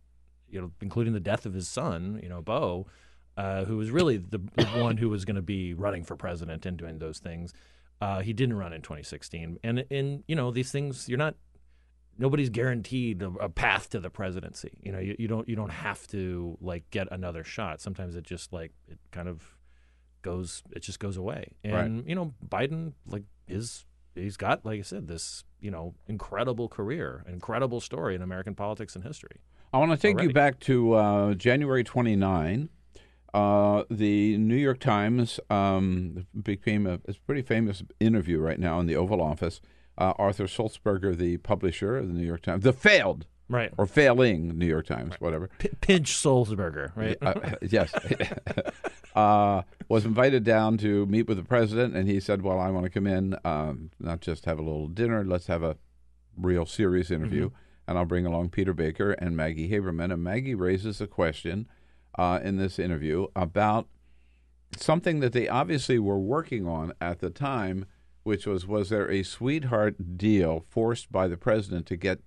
you 0.48 0.60
know 0.60 0.70
including 0.80 1.12
the 1.12 1.20
death 1.20 1.44
of 1.44 1.54
his 1.54 1.66
son, 1.68 2.20
you 2.22 2.28
know 2.28 2.40
Bo. 2.40 2.86
Uh, 3.34 3.64
who 3.64 3.78
was 3.78 3.90
really 3.90 4.18
the, 4.18 4.36
the 4.56 4.66
one 4.76 4.98
who 4.98 5.08
was 5.08 5.24
going 5.24 5.36
to 5.36 5.40
be 5.40 5.72
running 5.72 6.04
for 6.04 6.14
president 6.16 6.66
and 6.66 6.76
doing 6.76 6.98
those 6.98 7.18
things. 7.18 7.54
Uh, 8.02 8.20
he 8.20 8.32
didn't 8.32 8.56
run 8.56 8.72
in 8.72 8.82
2016, 8.82 9.58
and 9.62 9.84
and 9.90 10.24
you 10.26 10.34
know 10.34 10.50
these 10.50 10.72
things 10.72 11.08
you're 11.08 11.18
not 11.26 11.36
nobody's 12.18 12.50
guaranteed 12.50 13.22
a, 13.22 13.28
a 13.40 13.48
path 13.48 13.88
to 13.90 14.00
the 14.00 14.10
presidency. 14.10 14.72
You 14.82 14.90
know 14.92 14.98
you, 14.98 15.14
you 15.20 15.28
don't 15.28 15.48
you 15.48 15.54
don't 15.54 15.70
have 15.70 16.06
to 16.08 16.58
like 16.60 16.90
get 16.90 17.06
another 17.12 17.44
shot. 17.44 17.80
Sometimes 17.80 18.16
it 18.16 18.24
just 18.24 18.52
like 18.52 18.72
it 18.88 18.98
kind 19.12 19.28
of 19.28 19.56
goes 20.22 20.64
it 20.74 20.80
just 20.82 20.98
goes 20.98 21.16
away. 21.16 21.52
And 21.62 21.74
Right. 21.98 22.08
you 22.08 22.16
know 22.16 22.34
Biden 22.46 22.94
like 23.06 23.22
is 23.46 23.84
he's 24.16 24.36
got 24.36 24.66
like 24.66 24.80
I 24.80 24.82
said 24.82 25.06
this 25.06 25.44
you 25.60 25.70
know 25.70 25.94
incredible 26.08 26.68
career, 26.68 27.24
incredible 27.28 27.80
story 27.80 28.16
in 28.16 28.22
American 28.22 28.56
politics 28.56 28.96
and 28.96 29.04
history. 29.04 29.36
I 29.72 29.78
want 29.78 29.92
to 29.92 29.96
take 29.96 30.20
you 30.20 30.32
back 30.32 30.58
to 30.60 30.94
uh, 30.94 31.34
January 31.34 31.84
29. 31.84 32.68
Uh, 33.34 33.84
the 33.90 34.36
New 34.36 34.56
York 34.56 34.78
Times 34.78 35.40
um, 35.48 36.26
became 36.42 36.86
a, 36.86 37.00
it's 37.06 37.18
a 37.18 37.22
pretty 37.22 37.42
famous 37.42 37.82
interview 37.98 38.38
right 38.38 38.58
now 38.58 38.78
in 38.78 38.86
the 38.86 38.96
Oval 38.96 39.22
Office. 39.22 39.60
Uh, 39.96 40.12
Arthur 40.18 40.44
Sulzberger, 40.44 41.16
the 41.16 41.38
publisher 41.38 41.96
of 41.96 42.08
the 42.08 42.14
New 42.14 42.26
York 42.26 42.42
Times, 42.42 42.64
the 42.64 42.72
failed 42.72 43.26
Right. 43.48 43.72
or 43.76 43.86
failing 43.86 44.56
New 44.58 44.66
York 44.66 44.86
Times, 44.86 45.14
whatever. 45.18 45.50
P- 45.58 45.68
pinch 45.82 46.12
Sulzberger, 46.14 46.96
right? 46.96 47.18
Uh, 47.20 47.56
yes. 47.62 47.92
uh, 49.14 49.62
was 49.88 50.06
invited 50.06 50.44
down 50.44 50.78
to 50.78 51.04
meet 51.06 51.28
with 51.28 51.36
the 51.36 51.42
president, 51.44 51.94
and 51.94 52.08
he 52.08 52.18
said, 52.20 52.40
Well, 52.40 52.58
I 52.58 52.70
want 52.70 52.84
to 52.84 52.90
come 52.90 53.06
in, 53.06 53.36
um, 53.44 53.90
not 54.00 54.20
just 54.20 54.46
have 54.46 54.58
a 54.58 54.62
little 54.62 54.88
dinner, 54.88 55.22
let's 55.22 55.48
have 55.48 55.62
a 55.62 55.76
real 56.38 56.64
serious 56.64 57.10
interview. 57.10 57.48
Mm-hmm. 57.48 57.56
And 57.88 57.98
I'll 57.98 58.06
bring 58.06 58.24
along 58.24 58.50
Peter 58.50 58.72
Baker 58.72 59.12
and 59.12 59.36
Maggie 59.36 59.68
Haberman. 59.68 60.12
And 60.12 60.22
Maggie 60.22 60.54
raises 60.54 61.00
a 61.00 61.06
question 61.06 61.68
uh, 62.16 62.40
in 62.42 62.56
this 62.56 62.78
interview 62.78 63.26
about 63.34 63.88
something 64.76 65.20
that 65.20 65.32
they 65.32 65.48
obviously 65.48 65.98
were 65.98 66.18
working 66.18 66.66
on 66.66 66.92
at 67.00 67.20
the 67.20 67.30
time, 67.30 67.86
which 68.22 68.46
was 68.46 68.66
was 68.66 68.88
there 68.88 69.10
a 69.10 69.22
sweetheart 69.22 70.16
deal 70.16 70.64
forced 70.68 71.10
by 71.10 71.28
the 71.28 71.36
president 71.36 71.86
to 71.86 71.96
get 71.96 72.20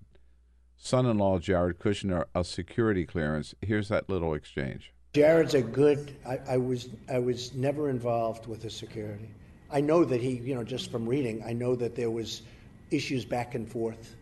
son 0.78 1.06
in 1.06 1.18
law 1.18 1.40
Jared 1.40 1.80
Kushner 1.80 2.26
a 2.34 2.44
security 2.44 3.06
clearance? 3.06 3.56
Here's 3.62 3.90
that 3.90 4.10
little 4.10 4.34
exchange. 4.34 4.94
Jared's 5.14 5.54
a 5.54 5.62
good. 5.62 6.16
I, 6.28 6.40
I 6.50 6.58
was 6.58 6.90
I 7.10 7.20
was 7.20 7.54
never 7.54 7.90
involved 7.90 8.48
with 8.48 8.62
the 8.62 8.70
security. 8.70 9.30
I 9.72 9.82
know 9.82 10.04
that 10.06 10.22
he, 10.22 10.32
you 10.36 10.56
know, 10.56 10.64
just 10.64 10.92
from 10.92 11.08
reading, 11.08 11.44
I 11.46 11.54
know 11.54 11.76
that 11.76 11.96
there 11.96 12.12
was 12.12 12.44
issues 12.92 13.26
back 13.26 13.56
and 13.56 13.68
forth 13.70 14.16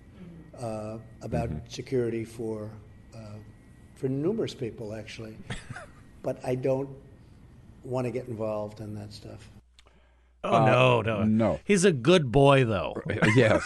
uh, 0.59 0.97
about 1.21 1.49
security 1.67 2.23
for 2.23 2.69
for 4.03 4.09
numerous 4.09 4.53
people 4.53 4.93
actually, 4.93 5.37
but 6.23 6.37
I 6.43 6.55
don't 6.55 6.89
want 7.85 8.05
to 8.05 8.11
get 8.11 8.27
involved 8.27 8.81
in 8.81 8.95
that 8.95 9.13
stuff. 9.13 9.49
Oh 10.43 10.55
Uh, 10.57 10.65
no, 10.65 11.01
no, 11.01 11.23
no. 11.23 11.61
He's 11.63 11.85
a 11.85 11.93
good 11.93 12.29
boy, 12.29 12.65
though. 12.65 12.95
yes. 13.35 13.63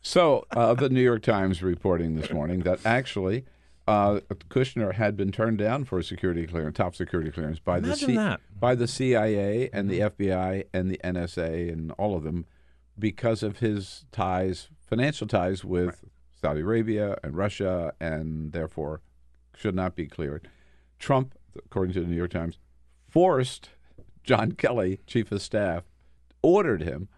so 0.00 0.46
uh, 0.52 0.72
the 0.72 0.88
New 0.88 1.02
York 1.02 1.22
Times 1.22 1.62
reporting 1.62 2.16
this 2.16 2.30
morning 2.32 2.60
that 2.60 2.78
actually 2.86 3.44
uh, 3.86 4.20
Kushner 4.48 4.94
had 4.94 5.18
been 5.18 5.32
turned 5.32 5.58
down 5.58 5.84
for 5.84 5.98
a 5.98 6.02
security 6.02 6.46
clearance, 6.46 6.78
top 6.78 6.96
security 6.96 7.30
clearance 7.30 7.58
by 7.58 7.76
Imagine 7.76 8.08
the 8.08 8.16
that. 8.16 8.40
by 8.58 8.74
the 8.74 8.88
CIA 8.88 9.68
and 9.70 9.90
the 9.90 10.00
FBI 10.00 10.64
and 10.72 10.90
the 10.90 10.98
NSA 11.04 11.70
and 11.70 11.92
all 11.98 12.16
of 12.16 12.24
them 12.24 12.46
because 12.98 13.42
of 13.42 13.58
his 13.58 14.06
ties, 14.12 14.70
financial 14.88 15.26
ties 15.26 15.62
with 15.62 16.06
Saudi 16.40 16.62
Arabia 16.62 17.18
and 17.22 17.36
Russia, 17.36 17.92
and 18.00 18.52
therefore 18.52 19.02
should 19.56 19.74
not 19.74 19.96
be 19.96 20.06
cleared. 20.06 20.48
Trump, 20.98 21.34
according 21.56 21.94
to 21.94 22.00
the 22.00 22.06
New 22.06 22.16
York 22.16 22.30
Times, 22.30 22.58
forced 23.08 23.70
John 24.22 24.52
Kelly, 24.52 25.00
chief 25.06 25.32
of 25.32 25.42
staff, 25.42 25.84
ordered 26.42 26.82
him 26.82 27.08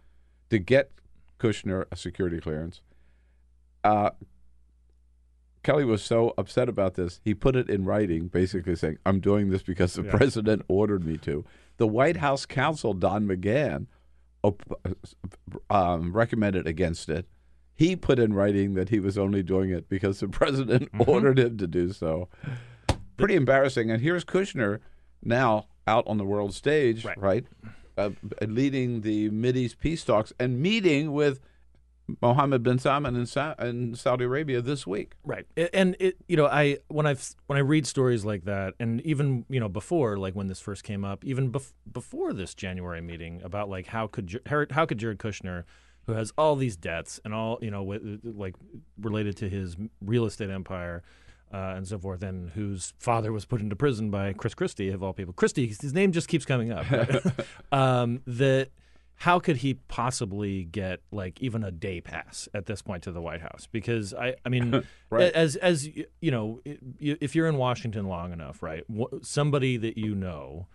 to 0.50 0.58
get 0.58 0.90
Kushner 1.38 1.84
a 1.90 1.96
security 1.96 2.40
clearance. 2.40 2.80
Uh, 3.84 4.10
Kelly 5.62 5.84
was 5.84 6.02
so 6.02 6.32
upset 6.38 6.68
about 6.68 6.94
this, 6.94 7.20
he 7.24 7.34
put 7.34 7.56
it 7.56 7.68
in 7.68 7.84
writing, 7.84 8.28
basically 8.28 8.76
saying, 8.76 8.98
I'm 9.04 9.20
doing 9.20 9.50
this 9.50 9.62
because 9.62 9.94
the 9.94 10.02
Yeah. 10.04 10.12
president 10.16 10.62
ordered 10.68 11.04
me 11.04 11.18
to. 11.18 11.44
The 11.76 11.86
White 11.86 12.18
House 12.18 12.46
counsel, 12.46 12.94
Don 12.94 13.26
McGahn, 13.26 13.86
op- 14.42 14.80
um, 15.68 16.12
recommended 16.12 16.66
against 16.66 17.08
it. 17.08 17.26
He 17.78 17.94
put 17.94 18.18
in 18.18 18.34
writing 18.34 18.74
that 18.74 18.88
he 18.88 18.98
was 18.98 19.16
only 19.16 19.44
doing 19.44 19.70
it 19.70 19.88
because 19.88 20.18
the 20.18 20.26
president 20.40 20.90
Mm-hmm. 20.92 21.08
ordered 21.08 21.38
him 21.38 21.56
to 21.58 21.66
do 21.68 21.92
so. 21.92 22.28
Pretty 23.16 23.36
embarrassing. 23.36 23.88
And 23.88 24.02
here's 24.02 24.24
Kushner 24.24 24.80
now 25.22 25.66
out 25.86 26.04
on 26.08 26.18
the 26.18 26.24
world 26.24 26.54
stage, 26.54 27.06
right? 27.16 27.44
Uh, 27.96 28.10
leading 28.46 29.02
the 29.02 29.30
Mideast 29.30 29.78
peace 29.78 30.04
talks 30.04 30.32
and 30.40 30.60
meeting 30.60 31.12
with 31.12 31.38
Mohammed 32.22 32.62
bin 32.64 32.78
Salman 32.78 33.14
in, 33.16 33.26
Sa- 33.26 33.54
in 33.60 33.94
Saudi 33.94 34.24
Arabia 34.24 34.60
this 34.60 34.84
week. 34.86 35.12
Right, 35.24 35.46
and 35.72 35.94
it 36.00 36.16
you 36.26 36.36
know 36.36 36.46
I 36.46 36.78
when 36.88 37.06
I 37.06 37.14
when 37.48 37.58
I 37.58 37.60
read 37.60 37.86
stories 37.86 38.24
like 38.24 38.44
that, 38.46 38.74
and 38.80 39.00
even 39.02 39.44
you 39.48 39.60
know 39.60 39.68
before 39.68 40.16
like 40.16 40.34
when 40.34 40.46
this 40.48 40.60
first 40.60 40.84
came 40.84 41.04
up, 41.04 41.24
even 41.24 41.52
bef- 41.52 41.72
before 41.92 42.32
this 42.32 42.54
January 42.54 43.00
meeting 43.02 43.40
about 43.44 43.68
like 43.68 43.86
how 43.88 44.06
could 44.06 44.26
J- 44.28 44.40
how 44.46 44.64
how 44.70 44.86
could 44.86 44.98
Jared 44.98 45.18
Kushner, 45.18 45.64
who 46.08 46.14
has 46.14 46.32
all 46.36 46.56
these 46.56 46.76
debts 46.76 47.20
and 47.24 47.32
all 47.32 47.58
you 47.62 47.70
know 47.70 47.84
with, 47.84 48.02
like 48.24 48.56
related 49.00 49.36
to 49.36 49.48
his 49.48 49.76
real 50.00 50.24
estate 50.24 50.50
empire. 50.50 51.04
Uh, 51.50 51.72
and 51.76 51.88
so 51.88 51.98
forth, 51.98 52.22
and 52.22 52.50
whose 52.50 52.92
father 52.98 53.32
was 53.32 53.46
put 53.46 53.62
into 53.62 53.74
prison 53.74 54.10
by 54.10 54.34
Chris 54.34 54.52
Christie, 54.52 54.90
of 54.90 55.02
all 55.02 55.14
people. 55.14 55.32
Christie, 55.32 55.66
his 55.66 55.94
name 55.94 56.12
just 56.12 56.28
keeps 56.28 56.44
coming 56.44 56.70
up. 56.72 56.84
um, 57.72 58.20
that 58.26 58.68
how 59.14 59.40
could 59.40 59.56
he 59.56 59.74
possibly 59.88 60.64
get 60.64 61.00
like 61.10 61.40
even 61.40 61.64
a 61.64 61.70
day 61.70 62.00
pass 62.00 62.48
at 62.54 62.66
this 62.66 62.82
point 62.82 63.02
to 63.04 63.12
the 63.12 63.20
White 63.20 63.40
House? 63.40 63.66
Because 63.70 64.12
I, 64.12 64.34
I 64.44 64.48
mean, 64.50 64.84
Right. 65.10 65.32
as 65.32 65.56
as 65.56 65.86
you 65.86 66.30
know, 66.30 66.60
if 67.00 67.34
you're 67.34 67.48
in 67.48 67.56
Washington 67.56 68.06
long 68.06 68.32
enough, 68.32 68.62
right, 68.62 68.84
somebody 69.22 69.78
that 69.78 69.96
you 69.96 70.14
know 70.14 70.66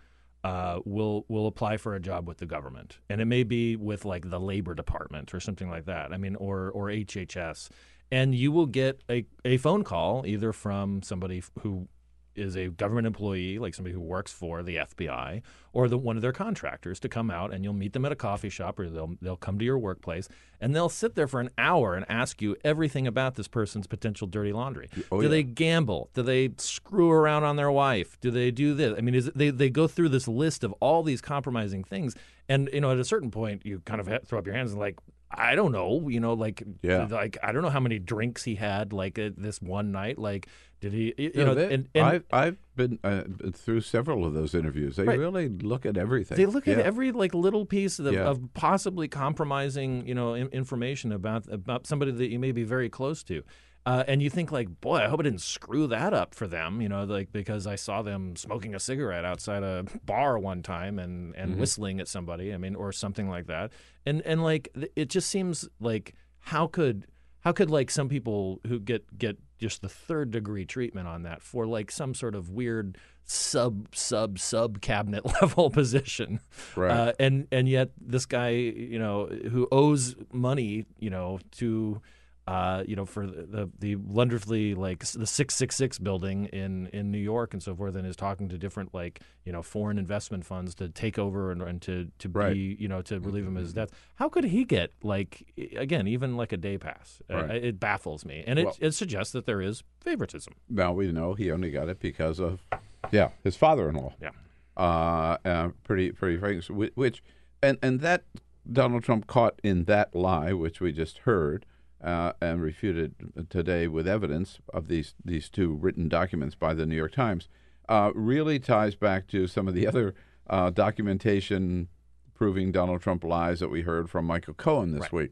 uh, 0.44 0.80
will 0.84 1.24
will 1.28 1.46
apply 1.46 1.78
for 1.78 1.94
a 1.94 2.00
job 2.00 2.28
with 2.28 2.36
the 2.38 2.46
government, 2.46 2.98
and 3.08 3.20
it 3.20 3.24
may 3.24 3.42
be 3.42 3.76
with 3.76 4.04
like 4.04 4.28
the 4.28 4.38
Labor 4.38 4.74
Department 4.74 5.32
or 5.32 5.40
something 5.40 5.70
like 5.70 5.86
that. 5.86 6.12
I 6.12 6.18
mean, 6.18 6.36
or 6.36 6.70
or 6.70 6.88
HHS, 6.88 7.70
and 8.12 8.34
you 8.34 8.52
will 8.52 8.66
get 8.66 9.00
a 9.10 9.24
a 9.44 9.56
phone 9.56 9.84
call 9.84 10.26
either 10.26 10.52
from 10.52 11.02
somebody 11.02 11.42
who 11.60 11.88
is 12.36 12.56
a 12.56 12.68
government 12.68 13.06
employee, 13.06 13.58
like 13.58 13.74
somebody 13.74 13.94
who 13.94 14.00
works 14.00 14.32
for 14.32 14.62
the 14.62 14.76
FBI, 14.76 15.42
or 15.72 15.88
the, 15.88 15.98
one 15.98 16.16
of 16.16 16.22
their 16.22 16.32
contractors 16.32 17.00
to 17.00 17.08
come 17.08 17.30
out 17.30 17.52
and 17.52 17.64
you'll 17.64 17.72
meet 17.72 17.92
them 17.92 18.04
at 18.04 18.12
a 18.12 18.16
coffee 18.16 18.48
shop 18.48 18.78
or 18.78 18.88
they'll 18.88 19.16
they'll 19.20 19.36
come 19.36 19.58
to 19.58 19.64
your 19.64 19.78
workplace 19.78 20.28
and 20.60 20.74
they'll 20.74 20.88
sit 20.88 21.14
there 21.14 21.26
for 21.26 21.40
an 21.40 21.50
hour 21.58 21.94
and 21.94 22.06
ask 22.08 22.40
you 22.40 22.56
everything 22.64 23.06
about 23.06 23.34
this 23.34 23.48
person's 23.48 23.86
potential 23.86 24.26
dirty 24.26 24.52
laundry. 24.52 24.88
Oh, 25.10 25.18
do 25.18 25.24
yeah. 25.24 25.30
they 25.30 25.42
gamble? 25.42 26.10
Do 26.14 26.22
they 26.22 26.52
screw 26.58 27.10
around 27.10 27.44
on 27.44 27.56
their 27.56 27.70
wife? 27.70 28.18
Do 28.20 28.30
they 28.30 28.50
do 28.50 28.74
this? 28.74 28.94
I 28.96 29.00
mean, 29.00 29.14
is 29.14 29.30
they 29.34 29.50
they 29.50 29.68
go 29.68 29.86
through 29.86 30.10
this 30.10 30.28
list 30.28 30.64
of 30.64 30.72
all 30.80 31.02
these 31.02 31.20
compromising 31.20 31.84
things, 31.84 32.14
and 32.48 32.70
you 32.72 32.80
know, 32.80 32.92
at 32.92 32.98
a 32.98 33.04
certain 33.04 33.30
point, 33.30 33.66
you 33.66 33.80
kind 33.84 34.00
of 34.00 34.26
throw 34.26 34.38
up 34.38 34.46
your 34.46 34.54
hands 34.54 34.72
and 34.72 34.80
like. 34.80 34.98
I 35.36 35.54
don't 35.54 35.72
know, 35.72 36.08
you 36.08 36.20
know, 36.20 36.34
like, 36.34 36.62
Yeah. 36.82 37.06
like 37.10 37.36
I 37.42 37.52
don't 37.52 37.62
know 37.62 37.70
how 37.70 37.80
many 37.80 37.98
drinks 37.98 38.44
he 38.44 38.54
had, 38.56 38.92
like 38.92 39.18
uh, 39.18 39.30
this 39.36 39.60
one 39.62 39.92
night. 39.92 40.18
Like, 40.18 40.48
did 40.80 40.92
he, 40.92 41.14
you 41.16 41.30
Yeah, 41.34 41.44
know, 41.44 41.54
they- 41.54 41.72
and, 41.74 41.88
and 41.94 42.04
I've, 42.06 42.24
I've 42.32 42.56
been 42.76 42.98
uh, 43.04 43.22
through 43.52 43.80
several 43.80 44.24
of 44.26 44.34
those 44.34 44.54
interviews. 44.54 44.96
They 44.96 45.04
Right. 45.04 45.18
really 45.18 45.48
look 45.48 45.86
at 45.86 45.96
everything. 45.96 46.36
They 46.36 46.46
look 46.46 46.68
at 46.68 46.78
every 46.78 47.10
like 47.12 47.32
little 47.34 47.64
piece 47.64 47.98
of, 47.98 48.12
Yeah. 48.12 48.24
of 48.28 48.52
possibly 48.54 49.08
compromising, 49.08 50.06
you 50.06 50.14
know, 50.14 50.34
in, 50.34 50.48
information 50.48 51.10
about 51.12 51.48
about 51.50 51.86
somebody 51.86 52.12
that 52.12 52.28
you 52.30 52.38
may 52.38 52.52
be 52.52 52.64
very 52.64 52.88
close 52.88 53.22
to, 53.24 53.42
uh, 53.86 54.02
and 54.08 54.22
you 54.22 54.30
think 54.30 54.50
like, 54.50 54.80
boy, 54.80 54.96
I 54.96 55.08
hope 55.08 55.20
I 55.20 55.24
didn't 55.24 55.42
screw 55.42 55.86
that 55.88 56.14
up 56.14 56.34
for 56.34 56.46
them, 56.46 56.80
you 56.80 56.88
know, 56.88 57.04
like 57.04 57.32
because 57.32 57.66
I 57.66 57.76
saw 57.76 58.02
them 58.02 58.34
smoking 58.36 58.74
a 58.74 58.80
cigarette 58.80 59.24
outside 59.24 59.62
a 59.62 59.84
bar 60.06 60.38
one 60.38 60.62
time 60.62 60.98
and 60.98 61.34
and 61.36 61.54
Mhm. 61.54 61.58
whistling 61.58 62.00
at 62.00 62.08
somebody, 62.08 62.54
I 62.54 62.56
mean, 62.56 62.74
or 62.74 62.92
something 62.92 63.28
like 63.28 63.46
that, 63.46 63.72
and 64.06 64.22
and 64.22 64.42
like 64.42 64.68
it 64.96 65.10
just 65.10 65.28
seems 65.30 65.68
like 65.80 66.14
how 66.40 66.66
could 66.66 67.06
how 67.40 67.52
could 67.52 67.70
like 67.70 67.90
some 67.90 68.08
people 68.08 68.60
who 68.66 68.80
get 68.80 69.18
get 69.18 69.36
just 69.58 69.82
the 69.82 69.88
third 69.88 70.30
degree 70.30 70.64
treatment 70.64 71.06
on 71.08 71.22
that 71.22 71.42
for 71.42 71.66
like 71.66 71.90
some 71.90 72.14
sort 72.14 72.34
of 72.34 72.50
weird 72.50 72.98
sub 73.24 73.88
sub 73.94 74.38
sub 74.38 74.80
cabinet 74.80 75.24
level 75.42 75.70
position 75.70 76.40
Right. 76.76 76.90
uh, 76.90 77.12
and 77.18 77.46
and 77.52 77.68
yet 77.68 77.90
this 78.00 78.26
guy 78.26 78.50
you 78.50 78.98
know 78.98 79.26
who 79.26 79.66
owes 79.72 80.16
money 80.32 80.84
you 80.98 81.08
know 81.10 81.38
to 81.52 82.00
uh, 82.46 82.84
you 82.86 82.94
know, 82.94 83.06
for 83.06 83.26
the, 83.26 83.42
the 83.46 83.70
the 83.78 83.96
wonderfully 83.96 84.74
like 84.74 84.98
the 85.04 85.26
six 85.26 85.54
six 85.54 85.76
six 85.76 85.98
building 85.98 86.44
in 86.46 86.88
in 86.88 87.10
New 87.10 87.18
York 87.18 87.54
and 87.54 87.62
so 87.62 87.74
forth, 87.74 87.94
and 87.96 88.06
is 88.06 88.16
talking 88.16 88.48
to 88.50 88.58
different 88.58 88.92
like 88.92 89.20
you 89.44 89.52
know 89.52 89.62
foreign 89.62 89.96
investment 89.98 90.44
funds 90.44 90.74
to 90.74 90.88
take 90.90 91.18
over 91.18 91.50
and, 91.50 91.62
and 91.62 91.80
to 91.82 92.10
to 92.18 92.28
Right. 92.28 92.52
be 92.52 92.76
you 92.78 92.86
know 92.88 93.00
to 93.02 93.18
relieve 93.18 93.46
him 93.46 93.56
of 93.56 93.62
his 93.62 93.72
debt. 93.72 93.90
How 94.16 94.28
could 94.28 94.44
he 94.44 94.64
get 94.64 94.92
like 95.02 95.46
again 95.76 96.06
even 96.06 96.36
like 96.36 96.52
a 96.52 96.58
day 96.58 96.76
pass? 96.76 97.22
Uh, 97.32 97.44
it 97.46 97.80
baffles 97.80 98.26
me, 98.26 98.44
and 98.46 98.58
it, 98.58 98.66
Well- 98.66 98.76
it 98.78 98.92
suggests 98.92 99.32
that 99.32 99.46
there 99.46 99.62
is 99.62 99.82
favoritism. 100.00 100.52
Now 100.68 100.92
we 100.92 101.10
know 101.12 101.32
he 101.32 101.50
only 101.50 101.70
got 101.70 101.88
it 101.88 101.98
because 101.98 102.40
of, 102.40 102.62
yeah, 103.10 103.30
his 103.42 103.56
father-in-law. 103.56 104.14
Yeah. 104.20 104.30
Uh, 104.76 105.38
uh 105.46 105.68
pretty 105.84 106.12
pretty 106.12 106.36
famous. 106.38 106.68
Which, 106.68 107.22
and 107.62 107.78
and 107.82 108.00
that 108.00 108.24
Donald 108.70 109.02
Trump 109.02 109.26
caught 109.26 109.60
in 109.62 109.84
that 109.84 110.14
lie, 110.14 110.52
which 110.52 110.80
we 110.80 110.92
just 110.92 111.18
heard, 111.18 111.64
uh, 112.04 112.32
and 112.40 112.60
refuted 112.62 113.14
today 113.48 113.88
with 113.88 114.06
evidence 114.06 114.58
of 114.72 114.88
these 114.88 115.14
these 115.24 115.48
two 115.48 115.72
written 115.74 116.08
documents 116.08 116.54
by 116.54 116.74
the 116.74 116.84
New 116.86 116.96
York 116.96 117.12
Times, 117.12 117.48
uh, 117.88 118.10
really 118.14 118.58
ties 118.58 118.94
back 118.94 119.26
to 119.28 119.46
some 119.46 119.66
of 119.66 119.74
the 119.74 119.86
other 119.86 120.14
uh, 120.48 120.70
documentation 120.70 121.88
proving 122.34 122.70
Donald 122.72 123.00
Trump 123.00 123.24
lies 123.24 123.60
that 123.60 123.68
we 123.70 123.82
heard 123.82 124.10
from 124.10 124.26
Michael 124.26 124.54
Cohen 124.54 124.92
this 124.98 125.10
week. 125.12 125.30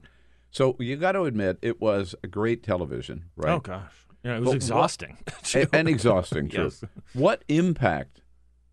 So 0.51 0.77
you 0.79 0.97
got 0.97 1.13
to 1.13 1.25
admit 1.25 1.59
it 1.63 1.81
was 1.81 2.15
a 2.23 2.27
great 2.27 2.63
television, 2.63 3.25
right? 3.37 3.53
Oh 3.53 3.61
gosh, 3.61 3.93
yeah, 4.23 4.37
it 4.37 4.41
was 4.41 4.45
But 4.45 4.49
what- 4.51 4.57
exhausting. 4.57 5.19
and, 5.55 5.69
and 5.73 5.89
exhausting, 5.89 6.49
true. 6.51 6.65
Yes. 6.65 6.85
What 7.13 7.45
impact 7.49 8.21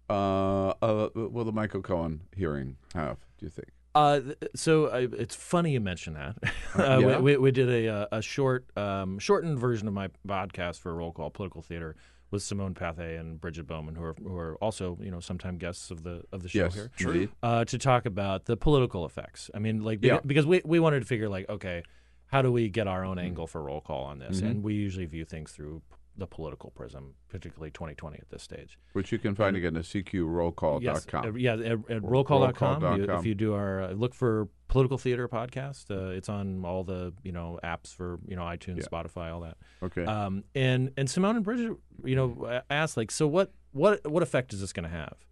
uh, 0.09 0.69
uh, 0.81 1.09
will 1.15 1.45
the 1.45 1.51
Michael 1.51 1.81
Cohen 1.81 2.21
hearing 2.35 2.77
have? 2.93 3.17
Do 3.37 3.45
you 3.45 3.49
think? 3.49 3.69
Uh, 3.95 4.21
so 4.55 4.85
uh, 4.85 5.07
it's 5.17 5.35
funny 5.35 5.71
you 5.71 5.79
mention 5.79 6.13
that. 6.13 6.35
Uh, 6.77 6.99
yeah? 6.99 7.17
we, 7.19 7.35
we, 7.35 7.49
did 7.51 7.67
a, 7.67 7.87
uh, 7.87 8.05
a 8.11 8.21
short, 8.21 8.65
um, 8.77 9.17
shortened 9.17 9.57
version 9.57 9.87
of 9.87 9.93
my 9.93 10.07
podcast 10.27 10.79
for 10.79 10.93
Roll 10.93 11.11
Call 11.11 11.31
Political 11.31 11.63
Theater 11.63 11.95
with 12.29 12.43
Simone 12.43 12.75
Pathé 12.75 13.19
and 13.19 13.41
Bridget 13.41 13.65
Bowman, 13.65 13.95
who 13.95 14.03
are 14.03 14.15
who 14.21 14.37
are 14.37 14.55
also 14.57 14.95
you 15.01 15.09
know 15.09 15.19
sometime 15.19 15.57
guests 15.57 15.89
of 15.89 16.03
the 16.03 16.21
of 16.31 16.43
the 16.43 16.49
show 16.49 16.65
Yes, 16.65 16.75
here, 16.75 16.91
indeed. 16.99 17.29
uh, 17.41 17.65
to 17.65 17.77
talk 17.79 18.05
about 18.05 18.45
the 18.45 18.55
political 18.55 19.03
effects. 19.03 19.49
I 19.55 19.59
mean, 19.59 19.83
like 19.83 19.99
Yeah. 20.03 20.19
because 20.23 20.45
we 20.45 20.61
we 20.63 20.79
wanted 20.79 20.99
to 20.99 21.05
figure 21.07 21.27
like 21.27 21.49
okay, 21.49 21.81
how 22.27 22.43
do 22.43 22.51
we 22.51 22.69
get 22.69 22.87
our 22.87 23.03
own 23.03 23.17
angle 23.17 23.47
for 23.47 23.63
roll 23.63 23.81
call 23.81 24.03
on 24.03 24.19
this? 24.19 24.41
Mhm. 24.41 24.47
And 24.51 24.63
we 24.63 24.75
usually 24.75 25.07
view 25.07 25.25
things 25.25 25.51
through 25.51 25.81
the 26.19 26.27
political 26.27 26.71
prism, 26.71 27.15
particularly 27.29 27.71
2020 27.71 28.17
at 28.17 28.29
this 28.29 28.43
stage. 28.43 28.77
Which 28.93 29.11
you 29.11 29.19
can 29.19 29.35
find 29.35 29.55
again 29.55 29.75
at 29.75 29.83
cqrollcall.com. 29.83 30.81
Yes, 30.83 31.07
uh, 31.13 31.33
yeah, 31.33 31.53
at, 31.53 31.61
at 31.61 32.03
Or 32.03 32.23
rollcall.com. 32.23 32.97
You, 33.01 33.11
if 33.15 33.25
you 33.25 33.35
do 33.35 33.53
our 33.53 33.81
uh, 33.83 33.91
look 33.91 34.13
for 34.13 34.47
political 34.67 34.97
theater 34.97 35.27
podcast, 35.27 35.89
uh, 35.91 36.11
it's 36.11 36.29
on 36.29 36.63
all 36.63 36.83
the 36.83 37.13
you 37.23 37.31
know 37.31 37.59
apps 37.63 37.93
for 37.93 38.19
you 38.27 38.35
know 38.35 38.43
iTunes, 38.43 38.77
Yeah. 38.77 38.85
Spotify, 38.91 39.33
all 39.33 39.41
that. 39.41 39.57
Okay. 39.81 40.05
Um, 40.05 40.43
and 40.55 40.91
and 40.97 41.09
Simone 41.09 41.35
and 41.37 41.45
Bridget, 41.45 41.75
you 42.03 42.15
know, 42.15 42.61
asked 42.69 42.97
like, 42.97 43.11
so 43.11 43.27
what 43.27 43.51
what 43.71 44.05
what 44.09 44.23
effect 44.23 44.53
is 44.53 44.61
this 44.61 44.73
going 44.73 44.89
to 44.89 44.95
have, 44.95 45.25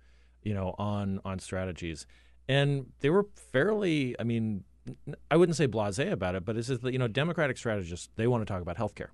you 0.43 0.53
know, 0.53 0.75
on 0.77 1.19
on 1.23 1.39
strategies? 1.39 2.05
And 2.49 2.87
they 3.01 3.09
were 3.09 3.27
fairly, 3.51 4.15
I 4.19 4.23
mean, 4.23 4.63
I 5.29 5.35
wouldn't 5.35 5.57
say 5.57 5.67
blasé 5.67 6.11
about 6.11 6.35
it, 6.35 6.45
but 6.45 6.55
it's 6.55 6.69
just 6.69 6.81
that 6.81 6.93
you 6.93 6.99
know, 6.99 7.07
Democratic 7.09 7.57
strategists 7.57 8.09
they 8.15 8.25
want 8.27 8.41
to 8.47 8.51
talk 8.51 8.61
about 8.61 8.77
healthcare. 8.77 9.09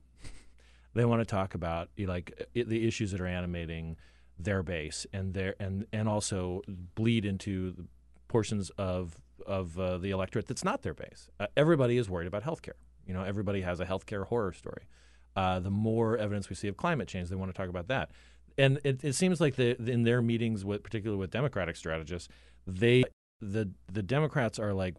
They 0.94 1.06
want 1.06 1.22
to 1.22 1.26
talk 1.26 1.56
about 1.56 1.90
like 1.99 2.34
i 2.56 2.64
the 2.64 2.88
issues 2.88 3.11
that 3.11 3.22
are 3.22 3.28
animating 3.28 3.95
their 4.40 4.64
base 4.64 5.06
and 5.14 5.34
their 5.34 5.56
and 5.60 5.86
and 5.94 6.10
also 6.10 6.61
bleed 6.95 7.26
into 7.26 7.88
portions 8.28 8.70
of 8.72 9.18
of 9.45 9.78
uh, 9.80 9.98
the 9.98 10.11
electorate 10.11 10.48
that's 10.48 10.64
not 10.64 10.82
their 10.82 10.94
base. 10.94 11.30
Uh, 11.40 11.48
everybody 11.57 11.98
is 11.98 12.10
worried 12.10 12.28
about 12.28 12.44
healthcare. 12.44 12.78
You 13.06 13.14
know, 13.14 13.24
everybody 13.24 13.61
has 13.61 13.80
a 13.80 13.86
healthcare 13.86 14.26
horror 14.28 14.53
story. 14.53 14.88
Uh, 15.36 15.60
the 15.60 15.70
more 15.70 16.18
evidence 16.18 16.49
we 16.49 16.56
see 16.56 16.68
of 16.68 16.78
climate 16.78 17.07
change, 17.07 17.30
they 17.30 17.36
want 17.36 17.53
to 17.53 17.57
talk 17.57 17.70
about 17.70 17.88
that. 17.88 18.11
And 18.57 18.80
it, 18.84 19.03
it 19.03 19.14
seems 19.14 19.41
like 19.41 19.56
the, 19.56 19.76
in 19.90 20.03
their 20.03 20.22
meetings, 20.22 20.64
with 20.64 20.84
particularly 20.84 21.20
with 21.20 21.32
Democratic 21.32 21.76
strategists, 21.76 22.30
they 22.68 23.03
the 23.41 23.72
the 23.91 24.03
Democrats 24.03 24.60
are 24.60 24.74
like, 24.74 24.95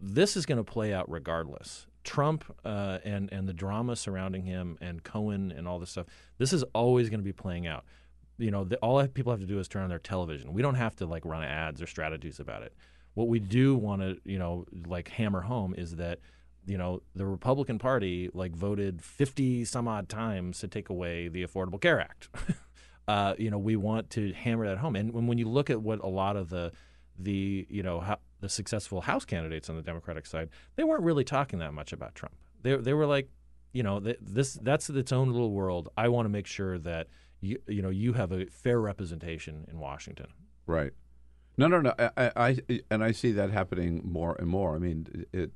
this 0.00 0.36
is 0.36 0.44
going 0.44 0.58
to 0.58 0.64
play 0.64 0.92
out 0.92 1.10
regardless. 1.10 1.86
Trump 2.06 2.44
uh, 2.64 2.98
and 3.04 3.30
and 3.32 3.46
the 3.46 3.52
drama 3.52 3.96
surrounding 3.96 4.44
him 4.44 4.78
and 4.80 5.02
Cohen 5.02 5.52
and 5.52 5.68
all 5.68 5.78
this 5.78 5.90
stuff. 5.90 6.06
This 6.38 6.52
is 6.52 6.62
always 6.72 7.10
going 7.10 7.20
to 7.20 7.24
be 7.24 7.32
playing 7.32 7.66
out. 7.66 7.84
You 8.38 8.50
know, 8.50 8.64
the, 8.64 8.76
all 8.76 9.04
people 9.08 9.32
have 9.32 9.40
to 9.40 9.46
do 9.46 9.58
is 9.58 9.68
turn 9.68 9.82
on 9.82 9.88
their 9.88 9.98
television. 9.98 10.52
We 10.52 10.62
don't 10.62 10.76
have 10.76 10.94
to 10.96 11.06
like 11.06 11.24
run 11.24 11.42
ads 11.42 11.82
or 11.82 11.86
strategies 11.86 12.38
about 12.38 12.62
it. 12.62 12.74
What 13.14 13.28
we 13.28 13.38
do 13.38 13.74
want 13.74 14.02
to, 14.02 14.18
you 14.24 14.38
know, 14.38 14.66
like 14.86 15.08
hammer 15.08 15.40
home 15.40 15.74
is 15.76 15.96
that, 15.96 16.20
you 16.66 16.78
know, 16.78 17.02
the 17.14 17.26
Republican 17.26 17.78
Party 17.78 18.30
like 18.32 18.54
voted 18.54 19.02
fifty 19.02 19.64
some 19.64 19.88
odd 19.88 20.08
times 20.08 20.60
to 20.60 20.68
take 20.68 20.88
away 20.88 21.28
the 21.28 21.44
Affordable 21.44 21.80
Care 21.80 22.00
Act. 22.00 22.28
uh, 23.08 23.34
you 23.36 23.50
know, 23.50 23.58
we 23.58 23.74
want 23.74 24.10
to 24.10 24.32
hammer 24.32 24.66
that 24.68 24.78
home. 24.78 24.94
And 24.96 25.12
when, 25.12 25.26
when 25.26 25.38
you 25.38 25.48
look 25.48 25.70
at 25.70 25.82
what 25.82 26.02
a 26.04 26.08
lot 26.08 26.36
of 26.36 26.50
the 26.50 26.72
the 27.18 27.66
you 27.68 27.82
know 27.82 28.00
ho- 28.00 28.18
the 28.40 28.48
successful 28.48 29.02
House 29.02 29.24
candidates 29.24 29.68
on 29.70 29.76
the 29.76 29.82
Democratic 29.82 30.26
side, 30.26 30.48
they 30.76 30.84
weren't 30.84 31.02
really 31.02 31.24
talking 31.24 31.58
that 31.60 31.72
much 31.72 31.92
about 31.92 32.14
Trump. 32.14 32.34
They 32.62 32.76
they 32.76 32.94
were 32.94 33.06
like, 33.06 33.28
you 33.72 33.82
know, 33.82 34.00
this 34.00 34.54
that's 34.62 34.88
its 34.90 35.12
own 35.12 35.30
little 35.30 35.52
world. 35.52 35.88
I 35.96 36.08
want 36.08 36.26
to 36.26 36.30
make 36.30 36.46
sure 36.46 36.78
that 36.78 37.08
you 37.40 37.58
you 37.66 37.82
know 37.82 37.90
you 37.90 38.14
have 38.14 38.32
a 38.32 38.46
fair 38.46 38.80
representation 38.80 39.66
in 39.70 39.78
Washington. 39.78 40.26
Right. 40.66 40.92
No, 41.58 41.68
no, 41.68 41.80
no. 41.80 41.94
I, 41.98 42.10
I, 42.18 42.30
I- 42.68 42.80
and 42.90 43.02
I 43.02 43.12
see 43.12 43.32
that 43.32 43.50
happening 43.50 44.02
more 44.04 44.36
and 44.38 44.46
more. 44.48 44.74
I 44.74 44.78
mean, 44.78 45.24
it, 45.32 45.52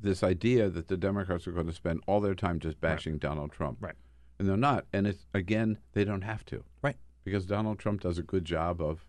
this 0.00 0.22
idea 0.22 0.68
that 0.68 0.88
the 0.88 0.96
Democrats 0.98 1.46
are 1.46 1.52
going 1.52 1.66
to 1.68 1.72
spend 1.72 2.02
all 2.06 2.20
their 2.20 2.34
time 2.34 2.58
just 2.58 2.80
bashing 2.80 3.16
Donald 3.18 3.52
Trump, 3.52 3.78
right? 3.80 3.94
And 4.38 4.46
they're 4.46 4.56
not. 4.58 4.84
And 4.92 5.06
it's 5.06 5.24
again, 5.32 5.78
they 5.92 6.04
don't 6.04 6.20
have 6.22 6.44
to, 6.46 6.64
right? 6.82 6.96
Because 7.24 7.46
Donald 7.46 7.78
Trump 7.78 8.00
does 8.02 8.18
a 8.18 8.22
good 8.22 8.44
job 8.44 8.82
of, 8.82 9.05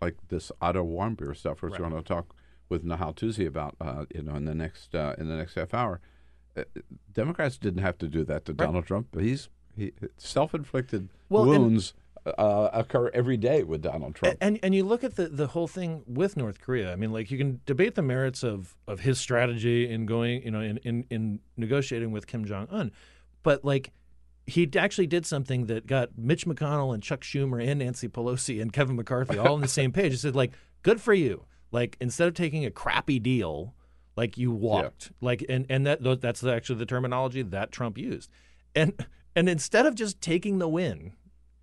like 0.00 0.16
this 0.28 0.52
Otto 0.60 0.84
Warmbier 0.84 1.36
stuff, 1.36 1.62
which 1.62 1.72
we're 1.72 1.88
going 1.88 2.02
to 2.02 2.02
talk 2.02 2.34
with 2.68 2.84
Nahal 2.84 3.14
Toosi 3.14 3.46
about, 3.46 3.76
uh, 3.80 4.04
you 4.14 4.22
know, 4.22 4.34
in 4.34 4.44
the 4.44 4.54
next 4.54 4.94
uh, 4.94 5.14
in 5.18 5.28
the 5.28 5.36
next 5.36 5.54
half 5.54 5.72
hour. 5.74 6.00
Uh, 6.56 6.64
Democrats 7.12 7.58
didn't 7.58 7.82
have 7.82 7.98
to 7.98 8.08
do 8.08 8.24
that 8.24 8.44
to 8.46 8.52
Donald 8.52 8.86
Trump. 8.86 9.08
But 9.12 9.22
he's 9.22 9.48
he, 9.76 9.92
self-inflicted 10.16 11.10
Well, 11.28 11.42
and- 11.42 11.50
wounds 11.50 11.94
uh, 12.38 12.70
occur 12.72 13.10
every 13.14 13.36
day 13.36 13.62
with 13.62 13.82
Donald 13.82 14.14
Trump. 14.14 14.36
And 14.40 14.58
and 14.62 14.74
you 14.74 14.84
look 14.84 15.04
at 15.04 15.16
the, 15.16 15.28
the 15.28 15.48
whole 15.48 15.68
thing 15.68 16.02
with 16.06 16.36
North 16.36 16.60
Korea. 16.60 16.92
I 16.92 16.96
mean, 16.96 17.12
like 17.12 17.30
you 17.30 17.38
can 17.38 17.60
debate 17.66 17.94
the 17.94 18.02
merits 18.02 18.42
of, 18.42 18.74
of 18.88 19.00
his 19.00 19.20
strategy 19.20 19.88
in 19.88 20.06
going, 20.06 20.42
you 20.42 20.50
know, 20.50 20.60
in, 20.60 20.78
in, 20.78 21.04
in 21.10 21.40
negotiating 21.56 22.10
with 22.10 22.26
Kim 22.26 22.44
Jong 22.44 22.66
Un, 22.70 22.90
but 23.42 23.64
like 23.64 23.92
he 24.46 24.70
actually 24.76 25.06
did 25.06 25.26
something 25.26 25.66
that 25.66 25.86
got 25.86 26.16
Mitch 26.16 26.46
McConnell 26.46 26.94
and 26.94 27.02
Chuck 27.02 27.22
Schumer 27.22 27.64
and 27.64 27.80
Nancy 27.80 28.08
Pelosi 28.08 28.62
and 28.62 28.72
Kevin 28.72 28.96
McCarthy 28.96 29.38
all 29.38 29.54
on 29.54 29.60
the 29.60 29.68
same 29.68 29.92
page. 29.92 30.12
He 30.12 30.18
said, 30.18 30.36
like, 30.36 30.52
good 30.82 31.00
for 31.00 31.12
you. 31.12 31.44
Like 31.72 31.96
instead 32.00 32.28
of 32.28 32.34
taking 32.34 32.64
a 32.64 32.70
crappy 32.70 33.18
deal, 33.18 33.74
like 34.16 34.38
you 34.38 34.52
walked, 34.52 35.10
like 35.20 35.44
and 35.48 35.66
and 35.68 35.86
that 35.86 36.20
that's 36.20 36.44
actually 36.44 36.78
the 36.78 36.86
terminology 36.86 37.42
that 37.42 37.72
Trump 37.72 37.98
used, 37.98 38.30
and 38.74 39.04
and 39.34 39.48
instead 39.48 39.84
of 39.84 39.94
just 39.94 40.20
taking 40.20 40.58
the 40.58 40.68
win, 40.68 41.12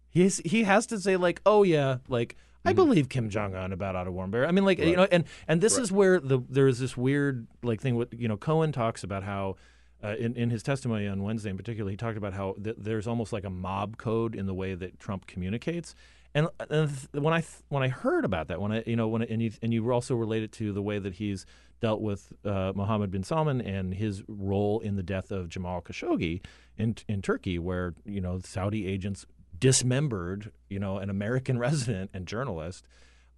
he's 0.09 0.39
he 0.45 0.63
has 0.63 0.85
to 0.87 0.99
say 0.99 1.15
like, 1.15 1.41
oh 1.45 1.63
yeah, 1.63 1.97
like 2.09 2.35
I 2.65 2.69
mm-hmm. 2.69 2.75
believe 2.75 3.09
Kim 3.09 3.29
Jong 3.29 3.55
Un 3.55 3.71
about 3.71 3.95
Otto 3.95 4.11
Warmbier. 4.11 4.47
I 4.47 4.51
mean, 4.51 4.65
like 4.65 4.77
you 4.77 4.95
know, 4.95 5.07
and 5.11 5.23
and 5.47 5.61
this 5.61 5.77
Right. 5.77 5.83
is 5.83 5.91
where 5.91 6.19
the 6.19 6.41
there's 6.49 6.79
this 6.79 6.95
weird 6.97 7.47
like 7.63 7.81
thing. 7.81 7.95
With 7.95 8.13
you 8.13 8.27
know, 8.27 8.37
Cohen 8.37 8.71
talks 8.71 9.03
about 9.03 9.23
how. 9.23 9.55
Uh, 10.03 10.15
in, 10.19 10.35
in 10.35 10.49
his 10.49 10.61
testimony 10.61 11.07
on 11.07 11.23
Wednesday, 11.23 11.49
in 11.49 11.55
particular, 11.55 11.89
he 11.89 11.95
talked 11.95 12.17
about 12.17 12.33
how 12.33 12.55
th- 12.61 12.75
there's 12.77 13.07
almost 13.07 13.31
like 13.31 13.45
a 13.45 13.49
mob 13.49 13.97
code 13.97 14.35
in 14.35 14.45
the 14.45 14.53
way 14.53 14.75
that 14.75 14.99
Trump 14.99 15.27
communicates. 15.27 15.95
And, 16.35 16.47
and 16.69 16.89
th- 16.89 17.23
when 17.23 17.33
I 17.33 17.41
th- 17.41 17.63
when 17.69 17.83
I 17.83 17.87
heard 17.87 18.25
about 18.25 18.47
that, 18.49 18.59
when 18.59 18.71
I 18.71 18.83
you 18.85 18.95
know 18.95 19.07
when 19.07 19.21
and 19.21 19.41
you 19.41 19.51
and 19.61 19.73
you 19.73 19.89
also 19.91 20.15
relate 20.15 20.43
it 20.43 20.51
to 20.53 20.73
the 20.73 20.81
way 20.81 20.99
that 20.99 21.13
he's 21.13 21.45
dealt 21.79 22.01
with 22.01 22.33
uh, 22.43 22.73
Mohammed 22.75 23.11
bin 23.11 23.23
Salman 23.23 23.61
and 23.61 23.93
his 23.93 24.23
role 24.27 24.79
in 24.79 24.95
the 24.95 25.03
death 25.03 25.31
of 25.31 25.47
Jamal 25.47 25.81
Khashoggi 25.81 26.41
in 26.77 26.95
in 27.07 27.21
Turkey, 27.21 27.59
where 27.59 27.93
you 28.03 28.19
know 28.19 28.39
Saudi 28.43 28.87
agents 28.87 29.25
dismembered 29.57 30.51
you 30.69 30.79
know 30.79 30.97
an 30.97 31.09
American 31.09 31.57
resident 31.67 32.09
and 32.13 32.27
journalist. 32.27 32.85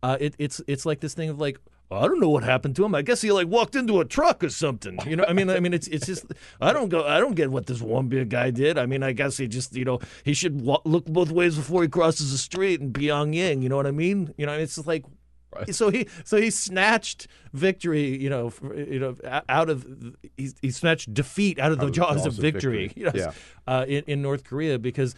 Uh, 0.05 0.17
it, 0.25 0.33
it's 0.37 0.61
it's 0.67 0.85
like 0.85 0.99
this 0.99 1.13
thing 1.15 1.29
of 1.29 1.39
like 1.39 1.57
I 1.91 2.01
don't 2.09 2.19
know 2.19 2.29
what 2.29 2.43
happened 2.43 2.75
to 2.77 2.85
him. 2.85 2.93
I 2.95 3.01
guess 3.01 3.21
he 3.21 3.31
like 3.31 3.47
walked 3.47 3.75
into 3.75 3.99
a 4.01 4.05
truck 4.05 4.43
or 4.43 4.49
something. 4.49 4.97
You 5.07 5.15
know, 5.17 5.25
I 5.27 5.33
mean, 5.33 5.49
I 5.49 5.59
mean, 5.59 5.73
it's 5.73 5.87
it's 5.87 6.05
just 6.05 6.25
I 6.61 6.73
don't 6.73 6.89
go 6.89 6.99
I 7.05 7.19
don't 7.19 7.35
get 7.35 7.49
what 7.55 7.65
this 7.65 7.79
Warmbier 7.81 8.27
guy 8.37 8.51
did. 8.51 8.77
I 8.77 8.85
mean, 8.85 9.01
I 9.03 9.11
guess 9.13 9.37
he 9.37 9.47
just 9.47 9.75
you 9.75 9.85
know 9.85 9.99
he 10.23 10.33
should 10.33 10.55
look 10.93 11.05
both 11.05 11.31
ways 11.31 11.55
before 11.55 11.81
he 11.81 11.89
crosses 11.89 12.31
the 12.31 12.37
street 12.37 12.81
in 12.81 12.91
Pyongyang. 12.93 13.63
You 13.63 13.69
know 13.69 13.77
what 13.77 13.87
I 13.87 13.91
mean? 13.91 14.33
You 14.37 14.45
know, 14.45 14.53
it's 14.53 14.75
just 14.75 14.87
like 14.87 15.05
so 15.71 15.89
he 15.89 16.07
so 16.23 16.37
he 16.37 16.49
snatched 16.49 17.27
victory. 17.53 18.07
You 18.21 18.29
know, 18.29 18.51
you 18.75 18.99
know 18.99 19.15
out 19.47 19.69
of 19.69 19.85
he, 20.37 20.49
he 20.61 20.71
snatched 20.71 21.13
defeat 21.13 21.59
out 21.59 21.71
of 21.71 21.77
the 21.79 21.85
Out 21.85 21.89
of 21.89 21.93
the 21.93 22.01
jaws, 22.01 22.15
jaws 22.17 22.25
of 22.27 22.33
of 22.33 22.41
victory. 22.41 22.87
victory. 22.87 23.03
Yes, 23.13 23.15
Yeah. 23.15 23.31
uh, 23.73 23.85
in, 23.87 24.03
in 24.07 24.21
North 24.21 24.43
Korea 24.43 24.77
because 24.79 25.15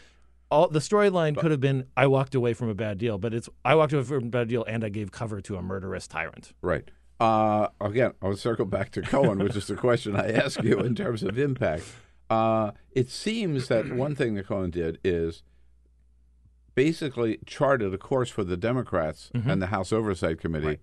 all 0.49 0.67
the 0.69 0.79
storyline 0.79 1.35
could 1.37 1.51
have 1.51 1.59
been 1.59 1.85
I 1.97 2.07
walked 2.07 2.33
away 2.35 2.53
from 2.53 2.69
a 2.69 2.73
bad 2.75 2.97
deal, 2.97 3.17
but 3.17 3.33
it's 3.33 3.49
I 3.65 3.75
walked 3.75 3.93
away 3.93 4.03
from 4.03 4.25
a 4.25 4.29
bad 4.29 4.47
deal 4.47 4.63
and 4.65 4.83
I 4.83 4.89
gave 4.89 5.11
cover 5.11 5.41
to 5.41 5.55
a 5.57 5.61
murderous 5.61 6.07
tyrant. 6.07 6.53
Right. 6.61 6.89
Uh, 7.19 7.67
again, 7.81 8.11
I'll 8.21 8.35
circle 8.37 8.65
back 8.65 8.91
to 8.91 9.01
Cohen, 9.01 9.39
which 9.39 9.55
is 9.55 9.67
the 9.67 9.75
question 9.75 10.15
I 10.15 10.31
ask 10.31 10.61
you 10.63 10.79
in 10.79 10.93
terms 10.95 11.23
of 11.23 11.37
impact. 11.39 11.83
Uh, 12.29 12.71
it 12.91 13.09
seems 13.09 13.67
that 13.69 13.91
one 13.93 14.13
thing 14.15 14.35
that 14.35 14.47
Cohen 14.47 14.69
did 14.69 14.99
is 15.03 15.41
basically 16.75 17.39
charted 17.45 17.93
a 17.93 17.97
course 17.97 18.29
for 18.29 18.43
the 18.43 18.57
Democrats 18.57 19.31
Mhm. 19.33 19.47
and 19.51 19.61
the 19.61 19.67
House 19.67 19.91
Oversight 19.91 20.39
Committee 20.39 20.79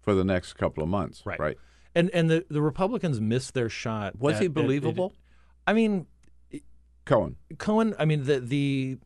for 0.00 0.14
the 0.14 0.24
next 0.24 0.52
couple 0.54 0.82
of 0.82 0.88
months. 0.88 1.24
Right. 1.26 1.40
Right. 1.40 1.56
And 1.94 2.10
and 2.10 2.30
the, 2.30 2.44
the 2.48 2.62
Republicans 2.62 3.20
missed 3.20 3.54
their 3.54 3.68
shot. 3.68 4.18
Was 4.18 4.36
at- 4.36 4.40
he 4.42 4.46
at- 4.46 4.54
believable? 4.54 5.12
I 5.66 5.72
mean, 5.72 6.06
Cohen. 7.04 7.36
Cohen. 7.58 7.94
I 7.98 8.04
mean, 8.04 8.24
the 8.24 8.40
the 8.40 8.98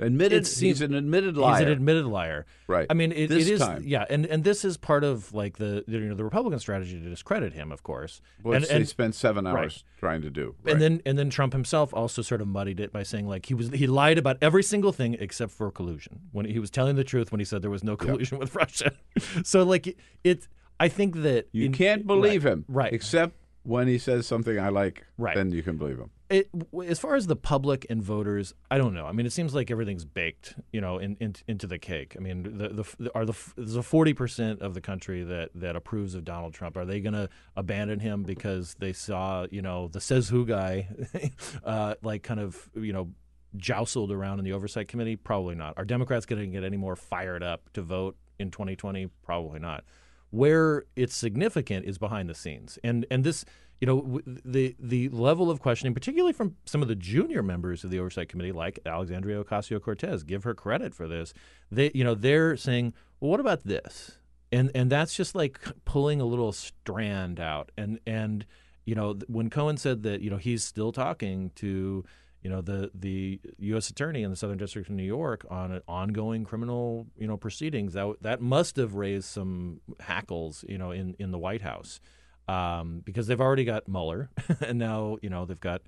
Admitted. 0.00 0.46
seems- 0.46 0.78
he's 0.78 0.80
an 0.80 0.94
admitted 0.94 1.36
liar. 1.36 1.58
He's 1.58 1.66
an 1.66 1.72
admitted 1.72 2.06
liar. 2.06 2.46
Right. 2.66 2.86
I 2.88 2.94
mean, 2.94 3.12
it, 3.12 3.28
This 3.28 3.48
it 3.48 3.52
is. 3.52 3.60
time. 3.60 3.82
Yeah, 3.84 4.06
and, 4.08 4.24
and 4.26 4.42
this 4.44 4.64
is 4.64 4.76
part 4.78 5.04
of 5.04 5.32
like 5.34 5.58
the 5.58 5.84
you 5.86 6.00
know 6.00 6.14
the 6.14 6.24
Republican 6.24 6.58
strategy 6.58 6.98
to 7.00 7.08
discredit 7.08 7.52
him, 7.52 7.70
of 7.70 7.82
course. 7.82 8.22
Which 8.42 8.56
and, 8.56 8.64
they 8.64 8.76
and, 8.76 8.88
spent 8.88 9.14
seven 9.14 9.44
right. 9.44 9.54
hours 9.56 9.84
trying 9.98 10.22
to 10.22 10.30
do. 10.30 10.54
Right. 10.62 10.72
And 10.72 10.80
then 10.82 11.02
and 11.04 11.18
then 11.18 11.28
Trump 11.28 11.52
himself 11.52 11.92
also 11.92 12.22
sort 12.22 12.40
of 12.40 12.48
muddied 12.48 12.80
it 12.80 12.92
by 12.92 13.02
saying 13.02 13.28
like 13.28 13.46
he 13.46 13.54
was 13.54 13.68
he 13.70 13.86
lied 13.86 14.16
about 14.16 14.38
every 14.40 14.62
single 14.62 14.92
thing 14.92 15.16
except 15.20 15.52
for 15.52 15.70
collusion 15.70 16.20
when 16.32 16.46
he 16.46 16.58
was 16.58 16.70
telling 16.70 16.96
the 16.96 17.04
truth 17.04 17.30
when 17.30 17.38
he 17.40 17.44
said 17.44 17.60
there 17.62 17.70
was 17.70 17.84
no 17.84 17.96
collusion 17.96 18.38
with 18.38 18.54
Russia. 18.54 18.92
so 19.44 19.64
like 19.64 19.86
it, 19.86 19.98
it 20.24 20.48
I 20.78 20.88
think 20.88 21.16
that 21.22 21.48
you 21.52 21.66
in- 21.66 21.72
can't 21.72 22.06
believe 22.06 22.44
right, 22.46 22.52
him, 22.52 22.64
right? 22.68 22.92
Except 22.92 23.34
when 23.64 23.86
he 23.86 23.98
says 23.98 24.26
something 24.26 24.58
I 24.58 24.70
like, 24.70 25.04
Right. 25.18 25.36
then 25.36 25.52
you 25.52 25.62
can 25.62 25.76
believe 25.76 25.98
him. 25.98 26.10
It, 26.30 26.48
as 26.86 27.00
far 27.00 27.16
as 27.16 27.26
the 27.26 27.34
public 27.34 27.84
and 27.90 28.00
voters, 28.00 28.54
I 28.70 28.78
don't 28.78 28.94
know. 28.94 29.06
I 29.06 29.10
mean, 29.12 29.26
it 29.26 29.32
seems 29.32 29.52
like 29.52 29.68
everything's 29.68 30.04
baked, 30.04 30.54
you 30.72 30.80
know, 30.80 30.98
in, 30.98 31.16
in, 31.16 31.34
into 31.48 31.66
the 31.66 31.78
cake. 31.78 32.14
I 32.16 32.20
mean, 32.20 32.44
the, 32.44 32.68
the, 32.68 32.84
the 33.00 33.16
are 33.16 33.26
the 33.26 33.34
a 33.76 33.82
forty 33.82 34.14
percent 34.14 34.62
of 34.62 34.74
the 34.74 34.80
country 34.80 35.24
that, 35.24 35.50
that 35.56 35.74
approves 35.74 36.14
of 36.14 36.24
Donald 36.24 36.54
Trump. 36.54 36.76
Are 36.76 36.84
they 36.84 37.00
going 37.00 37.14
to 37.14 37.28
abandon 37.56 37.98
him 37.98 38.22
because 38.22 38.76
they 38.78 38.92
saw, 38.92 39.48
you 39.50 39.60
know, 39.60 39.88
the 39.88 40.00
says 40.00 40.28
who 40.28 40.46
guy, 40.46 40.88
uh, 41.64 41.94
like 42.00 42.22
kind 42.22 42.38
of, 42.38 42.70
you 42.74 42.92
know, 42.92 43.10
joustled 43.56 44.12
around 44.12 44.38
in 44.38 44.44
the 44.44 44.52
oversight 44.52 44.86
committee? 44.86 45.16
Probably 45.16 45.56
not. 45.56 45.74
Are 45.76 45.84
Democrats 45.84 46.26
going 46.26 46.40
to 46.40 46.46
get 46.46 46.62
any 46.62 46.76
more 46.76 46.94
fired 46.94 47.42
up 47.42 47.72
to 47.72 47.82
vote 47.82 48.16
in 48.38 48.52
2020? 48.52 49.08
Probably 49.24 49.58
not. 49.58 49.82
Where 50.30 50.84
it's 50.94 51.16
significant 51.16 51.86
is 51.86 51.98
behind 51.98 52.28
the 52.28 52.36
scenes, 52.36 52.78
and 52.84 53.04
and 53.10 53.24
this, 53.24 53.44
you 53.80 53.86
know, 53.86 54.20
the 54.26 54.76
the 54.78 55.08
level 55.08 55.50
of 55.50 55.60
questioning, 55.60 55.94
particularly 55.94 56.34
from 56.34 56.56
some 56.66 56.82
of 56.82 56.88
the 56.88 56.94
junior 56.94 57.42
members 57.42 57.82
of 57.82 57.90
the 57.90 57.98
oversight 57.98 58.28
committee, 58.28 58.52
like 58.52 58.78
Alexandria 58.84 59.42
Ocasio 59.42 59.80
Cortez, 59.80 60.22
give 60.22 60.44
her 60.44 60.54
credit 60.54 60.94
for 60.94 61.08
this. 61.08 61.32
They, 61.70 61.90
you 61.94 62.04
know, 62.04 62.14
they're 62.14 62.56
saying, 62.56 62.92
well, 63.20 63.30
what 63.30 63.40
about 63.40 63.64
this? 63.64 64.18
And 64.52 64.70
and 64.74 64.90
that's 64.90 65.14
just 65.14 65.34
like 65.34 65.60
pulling 65.86 66.20
a 66.20 66.26
little 66.26 66.52
strand 66.52 67.40
out, 67.40 67.72
and 67.78 68.00
and 68.06 68.44
you 68.84 68.94
know, 68.94 69.18
when 69.28 69.48
Cohen 69.48 69.76
said 69.76 70.02
that, 70.02 70.20
you 70.20 70.30
know, 70.30 70.36
he's 70.36 70.62
still 70.64 70.92
talking 70.92 71.50
to 71.56 72.04
you 72.42 72.50
know 72.50 72.60
the 72.60 72.90
the 72.94 73.40
U.S. 73.58 73.88
attorney 73.88 74.22
in 74.22 74.30
the 74.30 74.36
Southern 74.36 74.58
District 74.58 74.88
of 74.88 74.94
New 74.94 75.04
York 75.04 75.46
on 75.48 75.72
an 75.72 75.82
ongoing 75.86 76.44
criminal 76.44 77.06
you 77.16 77.26
know 77.26 77.36
proceedings 77.36 77.92
that 77.92 78.16
that 78.22 78.40
must 78.40 78.76
have 78.76 78.94
raised 78.94 79.26
some 79.26 79.80
hackles 80.00 80.64
you 80.68 80.78
know 80.78 80.90
in 80.90 81.14
in 81.18 81.30
the 81.30 81.38
White 81.38 81.62
House 81.62 82.00
um, 82.48 83.02
because 83.04 83.26
they've 83.26 83.40
already 83.40 83.64
got 83.64 83.86
Mueller 83.88 84.30
and 84.60 84.78
now 84.78 85.16
you 85.22 85.30
know 85.30 85.44
they've 85.44 85.60
got 85.60 85.82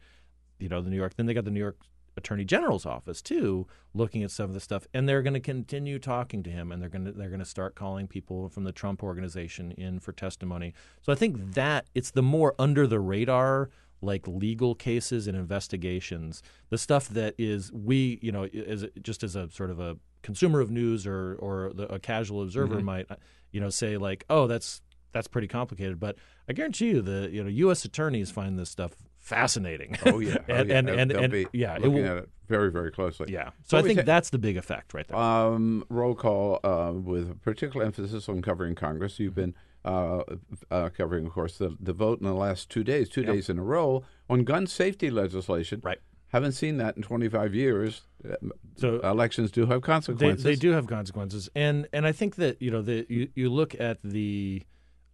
you 0.58 0.68
know 0.68 0.80
the 0.80 0.90
New 0.90 0.96
York 0.96 1.14
then 1.16 1.26
they 1.26 1.34
got 1.34 1.44
the 1.44 1.50
New 1.50 1.60
York 1.60 1.76
Attorney 2.16 2.44
General's 2.44 2.84
office 2.84 3.22
too 3.22 3.66
looking 3.94 4.22
at 4.22 4.30
some 4.30 4.44
of 4.50 4.54
the 4.54 4.60
stuff 4.60 4.86
and 4.92 5.08
they're 5.08 5.22
going 5.22 5.32
to 5.34 5.40
continue 5.40 5.98
talking 5.98 6.42
to 6.42 6.50
him 6.50 6.70
and 6.70 6.80
they're 6.82 6.90
going 6.90 7.04
to 7.06 7.12
they're 7.12 7.30
going 7.30 7.40
to 7.40 7.44
start 7.46 7.74
calling 7.74 8.06
people 8.06 8.48
from 8.50 8.64
the 8.64 8.72
Trump 8.72 9.02
organization 9.02 9.72
in 9.72 9.98
for 9.98 10.12
testimony 10.12 10.74
so 11.00 11.10
I 11.12 11.16
think 11.16 11.54
that 11.54 11.86
it's 11.94 12.10
the 12.10 12.22
more 12.22 12.54
under 12.58 12.86
the 12.86 13.00
radar 13.00 13.70
like 14.04 14.26
legal 14.26 14.74
cases 14.74 15.28
and 15.28 15.36
investigations, 15.36 16.42
the 16.70 16.76
stuff 16.76 17.08
that 17.10 17.36
is 17.38 17.70
we, 17.72 18.18
you 18.20 18.32
know, 18.32 18.44
as 18.46 18.84
just 19.00 19.22
as 19.22 19.36
a 19.36 19.48
sort 19.48 19.70
of 19.70 19.78
a 19.78 19.96
consumer 20.22 20.58
of 20.60 20.72
news 20.72 21.06
or 21.06 21.36
or 21.36 21.72
the, 21.72 21.84
a 21.92 22.00
casual 22.00 22.42
observer 22.42 22.80
Mhm. 22.80 22.84
might, 22.84 23.06
you 23.52 23.60
know, 23.60 23.70
say 23.70 23.96
like, 23.96 24.24
oh, 24.28 24.48
that's 24.48 24.82
that's 25.12 25.28
pretty 25.28 25.48
complicated. 25.48 26.00
But 26.00 26.16
I 26.48 26.52
guarantee 26.52 26.88
you, 26.90 27.02
the 27.02 27.28
you 27.30 27.42
know, 27.42 27.48
U.S. 27.50 27.84
attorneys 27.84 28.30
find 28.30 28.58
this 28.58 28.70
stuff 28.70 28.92
fascinating. 29.18 29.96
Oh 30.06 30.18
yeah, 30.18 30.36
Oh, 30.48 30.54
and, 30.54 30.68
yeah. 30.68 30.76
and 30.78 30.88
and, 30.90 31.10
They'll 31.10 31.22
and 31.24 31.46
yeah, 31.52 31.74
it 31.76 31.82
looking 31.82 32.02
will, 32.02 32.06
at 32.10 32.16
it 32.24 32.28
very 32.48 32.70
very 32.70 32.90
closely. 32.90 33.32
yeah. 33.32 33.50
So 33.64 33.78
I 33.78 33.82
think 33.82 34.00
ta- 34.00 34.04
that's 34.06 34.30
the 34.30 34.38
big 34.38 34.56
effect 34.56 34.94
right 34.94 35.06
there. 35.06 35.16
Um, 35.16 35.84
roll 35.88 36.14
call 36.14 36.60
uh, 36.64 36.92
with 36.92 37.30
a 37.30 37.34
particular 37.34 37.84
emphasis 37.86 38.28
on 38.28 38.42
covering 38.42 38.74
Congress. 38.74 39.18
You've 39.18 39.34
been 39.34 39.54
uh, 39.84 40.22
uh, 40.70 40.88
covering, 40.90 41.26
of 41.26 41.32
course, 41.32 41.58
the, 41.58 41.76
the 41.80 41.92
vote 41.92 42.20
in 42.20 42.26
the 42.26 42.34
last 42.34 42.70
two 42.70 42.84
days, 42.84 43.08
two 43.08 43.22
Yep. 43.22 43.32
days 43.32 43.48
in 43.48 43.58
a 43.58 43.62
row 43.64 44.04
on 44.30 44.44
gun 44.44 44.66
safety 44.66 45.10
legislation. 45.10 45.80
Right. 45.82 45.98
Haven't 46.28 46.52
seen 46.52 46.76
that 46.78 46.96
in 46.96 47.02
25 47.02 47.54
years. 47.54 48.02
Uh, 48.28 48.36
So 48.76 49.00
elections 49.00 49.50
do 49.50 49.62
have 49.66 49.82
They, 49.82 49.86
consequences. 49.86 50.44
they 50.44 50.54
do 50.56 50.70
have 50.70 50.86
consequences, 50.86 51.48
and 51.54 51.86
and 51.92 52.06
I 52.06 52.12
think 52.12 52.36
that 52.36 52.60
you 52.62 52.70
know 52.70 52.80
the 52.82 53.04
you, 53.08 53.28
you 53.34 53.50
look 53.50 53.78
at 53.80 53.98
the 54.02 54.62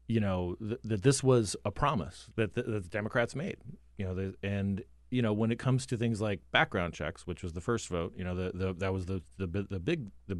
you 0.09 0.21
know 0.21 0.57
th- 0.61 0.81
that 0.85 1.03
this 1.03 1.23
was 1.23 1.55
a 1.65 1.71
promise 1.71 2.27
that 2.37 2.55
the, 2.55 2.63
that 2.63 2.83
the 2.85 2.89
Democrats 2.89 3.35
made. 3.37 3.57
You 3.99 4.07
know, 4.07 4.15
the, 4.15 4.35
and 4.43 4.83
you 5.11 5.23
know 5.23 5.33
when 5.33 5.51
it 5.53 5.59
comes 5.59 5.87
to 5.87 5.97
things 5.97 6.21
like 6.21 6.41
background 6.51 6.95
checks, 6.95 7.27
which 7.27 7.43
was 7.43 7.53
the 7.53 7.61
first 7.61 7.89
vote, 7.89 8.13
you 8.17 8.25
know, 8.25 8.35
the, 8.35 8.51
the 8.55 8.73
that 8.75 8.93
was 8.93 9.07
the 9.07 9.23
the 9.37 9.47
the 9.47 9.79
big 9.79 10.11
the 10.27 10.37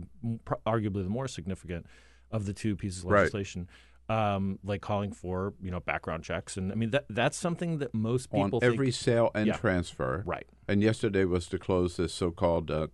arguably 0.67 1.03
the 1.05 1.11
more 1.11 1.29
significant 1.29 1.87
of 2.31 2.47
the 2.47 2.53
two 2.53 2.77
pieces 2.77 3.05
of 3.05 3.11
Right. 3.11 3.21
legislation. 3.21 3.69
Um, 4.11 4.59
like 4.65 4.81
calling 4.81 5.13
for 5.13 5.53
you 5.61 5.71
know 5.71 5.81
background 5.81 6.25
checks, 6.25 6.57
and 6.57 6.73
I 6.73 6.77
mean 6.77 6.93
that 6.93 7.05
that's 7.11 7.37
something 7.37 7.77
that 7.79 7.93
most 7.93 8.31
people 8.31 8.59
on 8.63 8.65
every 8.65 8.87
think, 8.87 8.95
sale 8.95 9.31
and 9.35 9.49
Yeah. 9.49 9.57
transfer. 9.59 10.23
Right. 10.25 10.47
And 10.67 10.83
yesterday 10.83 11.27
was 11.27 11.47
to 11.49 11.59
close 11.59 11.99
this 11.99 12.15
so-called 12.15 12.71
uh, 12.71 12.87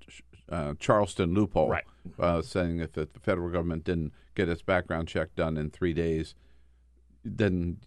uh, 0.49 0.75
Charleston 0.81 1.33
loophole. 1.33 1.69
Right. 1.69 1.85
Uh, 2.19 2.43
saying 2.43 2.81
if 2.81 2.95
the 2.95 3.09
federal 3.23 3.49
government 3.49 3.85
didn't 3.85 4.13
get 4.35 4.49
its 4.49 4.63
background 4.63 5.07
check 5.07 5.37
done 5.37 5.57
in 5.57 5.71
three 5.71 5.93
days, 5.93 6.35
then 7.25 7.79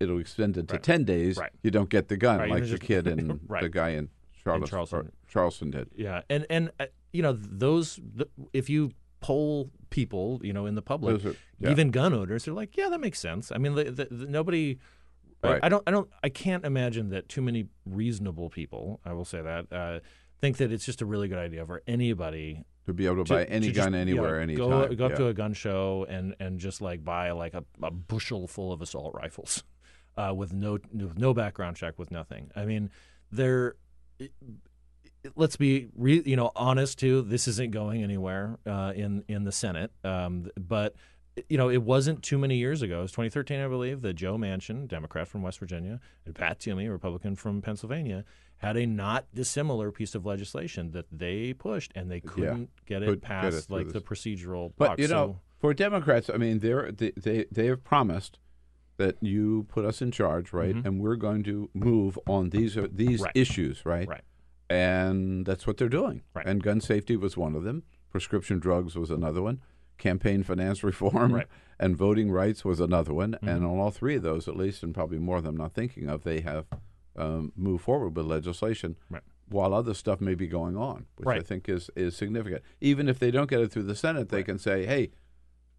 it'll 0.00 0.18
extend 0.18 0.56
it 0.56 0.68
to 0.68 0.74
Right. 0.74 0.82
ten 0.82 1.04
days. 1.04 1.36
Right. 1.36 1.52
You 1.62 1.70
don't 1.70 1.90
get 1.90 2.08
the 2.08 2.16
gun, 2.16 2.38
Right, 2.38 2.50
like 2.50 2.62
just- 2.64 2.72
the 2.72 2.78
kid 2.78 3.06
and 3.12 3.40
the 3.60 3.68
guy 3.68 3.90
in 3.90 4.08
Charlotte, 4.42 4.68
Charleston. 4.70 5.12
Charleston 5.28 5.70
did. 5.70 5.88
Yeah, 5.96 6.22
and 6.30 6.46
and 6.50 6.70
uh, 6.78 6.86
you 7.12 7.22
know 7.22 7.32
those 7.32 7.96
the, 8.14 8.28
if 8.52 8.70
you 8.70 8.92
poll 9.20 9.70
people, 9.90 10.40
you 10.44 10.52
know, 10.52 10.66
in 10.66 10.74
the 10.76 10.82
public, 10.82 11.24
are- 11.24 11.34
yeah. 11.58 11.70
even 11.70 11.90
gun 11.90 12.12
owners, 12.14 12.44
they're 12.44 12.54
like, 12.54 12.76
yeah, 12.76 12.88
that 12.88 13.00
makes 13.00 13.18
sense. 13.18 13.50
I 13.50 13.58
mean, 13.58 13.74
the, 13.74 13.84
the, 13.90 14.08
nobody. 14.10 14.78
I- 15.42 15.48
Right. 15.48 15.60
I, 15.64 15.68
don't. 15.68 15.82
I 15.86 15.90
don't. 15.90 16.08
I 16.24 16.28
can't 16.28 16.64
imagine 16.64 17.10
that 17.10 17.28
too 17.28 17.42
many 17.42 17.66
reasonable 17.84 18.48
people. 18.50 19.00
I 19.04 19.12
will 19.12 19.24
say 19.26 19.42
that 19.42 19.70
uh, 19.72 20.00
think 20.40 20.56
that 20.56 20.72
it's 20.72 20.84
just 20.86 21.02
a 21.02 21.06
really 21.06 21.28
good 21.28 21.38
idea 21.38 21.64
for 21.66 21.82
anybody 21.86 22.64
To 22.86 22.92
be 22.92 23.06
able 23.06 23.24
to, 23.24 23.34
buy 23.34 23.44
any 23.44 23.68
just, 23.72 23.76
gun 23.76 23.92
know, 23.92 23.98
anywhere, 23.98 24.36
Go, 24.36 24.42
anytime. 24.42 24.96
go 24.96 25.04
up 25.04 25.10
yeah. 25.12 25.16
to 25.16 25.26
a 25.28 25.34
gun 25.34 25.52
show 25.54 26.06
and 26.08 26.36
and 26.38 26.60
just 26.60 26.80
like 26.80 27.04
buy 27.04 27.32
like 27.32 27.54
a, 27.54 27.64
a 27.82 27.90
bushel 27.90 28.46
full 28.46 28.72
of 28.72 28.80
assault 28.80 29.12
rifles, 29.14 29.64
uh, 30.16 30.32
with 30.34 30.52
no 30.52 30.78
no 30.92 31.34
background 31.34 31.76
check, 31.76 31.98
with 31.98 32.10
nothing. 32.10 32.50
I 32.54 32.64
mean, 32.64 32.90
they're. 33.30 33.76
Let's 35.34 35.56
be, 35.56 35.88
re, 35.96 36.22
you 36.24 36.36
know, 36.36 36.52
honest 36.54 37.00
too. 37.00 37.22
This 37.22 37.48
isn't 37.48 37.72
going 37.72 38.04
anywhere 38.04 38.58
uh, 38.64 38.92
in 38.94 39.24
in 39.26 39.42
the 39.42 39.50
Senate, 39.50 39.90
um, 40.04 40.48
but 40.56 40.94
you 41.48 41.58
know, 41.58 41.68
it 41.68 41.82
wasn't 41.82 42.22
too 42.22 42.38
many 42.38 42.56
years 42.56 42.82
ago. 42.82 43.00
It 43.00 43.02
was 43.02 43.12
2013, 43.12 43.60
I 43.60 43.68
believe, 43.68 44.02
that 44.02 44.14
Joe 44.14 44.36
Manchin, 44.36 44.88
Democrat 44.88 45.28
from 45.28 45.42
West 45.42 45.58
Virginia, 45.58 46.00
and 46.24 46.34
Pat 46.34 46.60
Toomey, 46.60 46.88
Republican 46.88 47.36
from 47.36 47.60
Pennsylvania, 47.60 48.24
had 48.58 48.76
a 48.76 48.86
not 48.86 49.26
dissimilar 49.34 49.90
piece 49.92 50.14
of 50.14 50.24
legislation 50.24 50.90
that 50.92 51.06
they 51.12 51.52
pushed, 51.52 51.92
and 51.94 52.10
they 52.10 52.20
couldn't 52.20 52.70
get 52.86 53.02
it 53.02 53.06
Couldn't 53.06 53.20
get 53.20 53.28
past 53.28 53.68
it 53.70 53.72
like 53.72 53.84
this. 53.86 53.92
the 53.94 54.00
procedural. 54.00 54.72
But 54.78 54.88
box. 54.88 55.02
you 55.02 55.08
know, 55.08 55.26
So- 55.26 55.40
for 55.58 55.74
Democrats, 55.74 56.30
I 56.32 56.36
mean, 56.36 56.58
they're, 56.60 56.90
they 56.92 57.12
they 57.16 57.46
they 57.50 57.66
have 57.66 57.82
promised 57.84 58.38
that 58.98 59.16
you 59.22 59.64
put 59.68 59.84
us 59.84 60.00
in 60.00 60.10
charge, 60.10 60.52
right? 60.54 60.74
Mhm. 60.74 60.84
And 60.86 61.00
we're 61.00 61.16
going 61.16 61.42
to 61.44 61.68
move 61.74 62.18
on 62.26 62.48
these 62.50 62.76
are 62.78 62.88
these 62.88 63.20
Right. 63.20 63.32
issues, 63.34 63.84
right? 63.84 64.08
Right. 64.08 64.22
And 64.70 65.44
that's 65.46 65.66
what 65.66 65.76
they're 65.76 65.88
doing. 65.88 66.22
Right. 66.34 66.46
And 66.46 66.62
gun 66.62 66.80
safety 66.80 67.16
was 67.16 67.36
one 67.36 67.54
of 67.54 67.62
them. 67.62 67.82
Prescription 68.10 68.58
drugs 68.58 68.96
was 68.96 69.10
another 69.10 69.42
one. 69.42 69.60
Campaign 69.98 70.42
finance 70.42 70.82
reform 70.82 71.34
Right. 71.34 71.46
and 71.78 71.96
voting 71.96 72.30
rights 72.30 72.64
was 72.64 72.80
another 72.80 73.12
one. 73.14 73.32
Mm-hmm. 73.32 73.48
And 73.48 73.64
on 73.64 73.78
all 73.78 73.90
three 73.90 74.16
of 74.16 74.22
those, 74.22 74.48
at 74.48 74.56
least, 74.56 74.82
and 74.82 74.94
probably 74.94 75.18
more 75.18 75.40
than 75.40 75.50
I'm 75.50 75.56
not 75.56 75.74
thinking 75.74 76.08
of, 76.08 76.24
they 76.24 76.40
have 76.40 76.66
um, 77.16 77.52
moved 77.56 77.84
forward 77.84 78.16
with 78.16 78.26
legislation. 78.26 78.96
Right. 79.10 79.22
While 79.48 79.72
other 79.74 79.94
stuff 79.94 80.20
may 80.20 80.34
be 80.34 80.48
going 80.48 80.76
on, 80.76 81.06
which 81.16 81.28
I 81.28 81.40
think 81.40 81.68
is, 81.68 81.88
is 81.94 82.16
significant. 82.16 82.62
Even 82.80 83.08
if 83.08 83.18
they 83.20 83.30
don't 83.30 83.48
get 83.48 83.60
it 83.60 83.70
through 83.70 83.84
the 83.84 83.94
Senate, 83.94 84.28
they 84.28 84.42
can 84.42 84.58
say, 84.58 84.84
"Hey, 84.86 85.10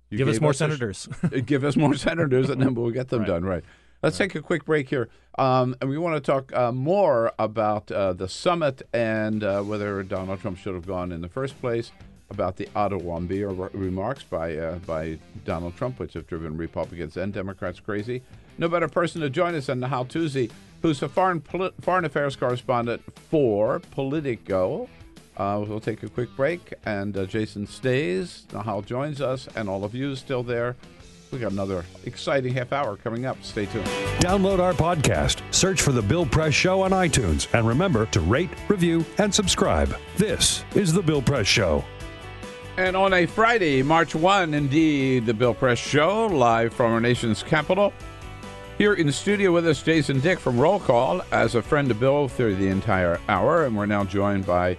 Give 0.10 0.30
us 0.30 0.40
more 0.40 0.54
sh- 0.54 0.58
senators." 0.58 1.10
give 1.46 1.66
us 1.66 1.76
more 1.76 1.94
senators, 1.94 2.50
and 2.50 2.62
then 2.62 2.74
we'll 2.76 2.92
get 2.92 3.10
them 3.10 3.20
Right. 3.22 3.28
done. 3.28 3.44
Right. 3.44 3.64
Let's 4.02 4.18
take 4.18 4.36
a 4.36 4.42
quick 4.42 4.64
break 4.64 4.88
here, 4.90 5.10
um, 5.38 5.76
and 5.82 5.90
we 5.90 5.98
want 5.98 6.16
to 6.16 6.22
talk 6.22 6.54
uh, 6.56 6.72
more 6.72 7.34
about 7.40 7.92
uh, 7.92 8.14
the 8.14 8.30
summit 8.30 8.84
and 8.94 9.44
uh, 9.44 9.64
whether 9.64 10.02
Donald 10.04 10.40
Trump 10.40 10.60
should 10.60 10.76
have 10.76 10.86
gone 10.88 11.12
in 11.12 11.22
the 11.22 11.30
first 11.30 11.60
place. 11.60 11.92
About 12.30 12.58
the 12.58 12.68
Ottawa 12.76 13.20
re- 13.20 13.70
remarks 13.72 14.22
by 14.24 14.56
uh, 14.58 14.80
by 14.80 15.18
Donald 15.46 15.78
Trump, 15.78 15.98
which 15.98 16.14
have 16.14 16.28
driven 16.28 16.58
Republicans 16.58 17.16
and 17.16 17.34
Democrats 17.34 17.80
crazy. 17.80 18.22
No 18.58 18.68
better 18.68 18.90
person 18.90 19.22
to 19.22 19.30
join 19.30 19.56
us 19.56 19.68
than 19.68 19.80
Nahal 19.80 20.06
Toosi, 20.06 20.52
who's 20.82 21.02
a 21.02 21.10
foreign 21.10 21.42
foreign 21.82 22.06
affairs 22.06 22.36
correspondent 22.36 23.02
for 23.30 23.80
Politico. 23.92 24.90
Uh, 25.36 25.64
we'll 25.68 25.80
take 25.80 26.02
a 26.02 26.10
quick 26.10 26.30
break, 26.36 26.74
and 26.86 27.16
uh, 27.16 27.26
Jason 27.26 27.68
stays. 27.68 28.46
Nahal 28.50 28.84
joins 28.84 29.22
us, 29.22 29.48
and 29.56 29.70
all 29.70 29.84
of 29.84 29.94
you 29.94 30.16
still 30.16 30.42
there. 30.44 30.76
We 31.32 31.40
got 31.40 31.52
another 31.52 31.84
exciting 32.06 32.54
half 32.54 32.72
hour 32.72 32.96
coming 32.96 33.26
up. 33.26 33.38
Stay 33.44 33.66
tuned. 33.66 33.86
Download 34.20 34.60
our 34.60 34.74
podcast, 34.74 35.42
search 35.54 35.82
for 35.82 35.92
The 35.92 36.02
Bill 36.02 36.26
Press 36.26 36.54
Show 36.54 36.82
on 36.82 36.92
iTunes, 36.92 37.54
and 37.54 37.68
remember 37.68 38.06
to 38.08 38.22
rate, 38.22 38.50
review, 38.70 39.06
and 39.18 39.34
subscribe. 39.34 39.96
This 40.16 40.64
is 40.74 40.94
The 40.94 41.04
Bill 41.04 41.22
Press 41.22 41.46
Show. 41.46 41.84
And 42.78 42.96
on 42.96 43.14
a 43.14 43.26
Friday, 43.26 43.82
March 43.82 44.16
1, 44.16 44.54
indeed, 44.54 45.26
the 45.26 45.34
Bill 45.34 45.54
Press 45.54 45.80
Show, 45.80 46.28
live 46.28 46.74
from 46.74 46.94
our 46.94 47.02
nation's 47.02 47.44
capital. 47.44 47.92
Here 48.78 48.94
in 48.94 49.08
the 49.08 49.14
studio 49.14 49.52
with 49.52 49.66
us, 49.66 49.82
Jason 49.82 50.20
Dick 50.20 50.40
from 50.40 50.60
Roll 50.60 50.80
Call, 50.80 51.24
as 51.32 51.56
a 51.56 51.64
friend 51.64 51.90
of 51.90 52.00
Bill 52.00 52.28
through 52.28 52.58
the 52.58 52.68
entire 52.68 53.20
hour. 53.28 53.66
And 53.66 53.76
we're 53.76 53.88
now 53.88 54.04
joined 54.04 54.46
by 54.46 54.78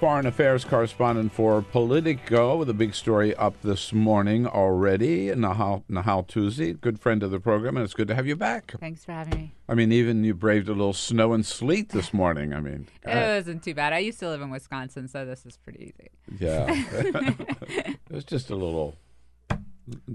Foreign 0.00 0.24
affairs 0.24 0.64
correspondent 0.64 1.32
for 1.32 1.60
Politico 1.60 2.56
with 2.56 2.70
a 2.70 2.74
big 2.74 2.94
story 2.94 3.34
up 3.34 3.60
this 3.60 3.92
morning 3.92 4.46
already. 4.46 5.26
Nahal, 5.28 5.82
Nahal 5.90 6.26
Toosi, 6.26 6.80
good 6.80 7.00
friend 7.00 7.22
of 7.22 7.30
the 7.30 7.38
program, 7.38 7.76
and 7.76 7.84
it's 7.84 7.92
good 7.92 8.08
to 8.08 8.14
have 8.14 8.26
you 8.26 8.34
back. 8.34 8.72
Thanks 8.80 9.04
for 9.04 9.12
having 9.12 9.38
me. 9.38 9.54
I 9.68 9.74
mean, 9.74 9.92
even 9.92 10.24
you 10.24 10.32
braved 10.32 10.68
a 10.68 10.72
little 10.72 10.94
snow 10.94 11.34
and 11.34 11.44
sleet 11.44 11.90
this 11.90 12.14
morning. 12.14 12.54
I 12.54 12.60
mean, 12.60 12.86
it 13.02 13.14
wasn't 13.14 13.62
too 13.62 13.74
bad. 13.74 13.92
I 13.92 13.98
used 13.98 14.20
to 14.20 14.28
live 14.28 14.40
in 14.40 14.48
Wisconsin, 14.48 15.06
so 15.06 15.26
this 15.26 15.44
is 15.44 15.58
pretty 15.58 15.92
easy. 15.92 16.10
Yeah. 16.38 16.66
it 16.92 17.98
was 18.10 18.24
just 18.24 18.48
a 18.48 18.56
little. 18.56 18.96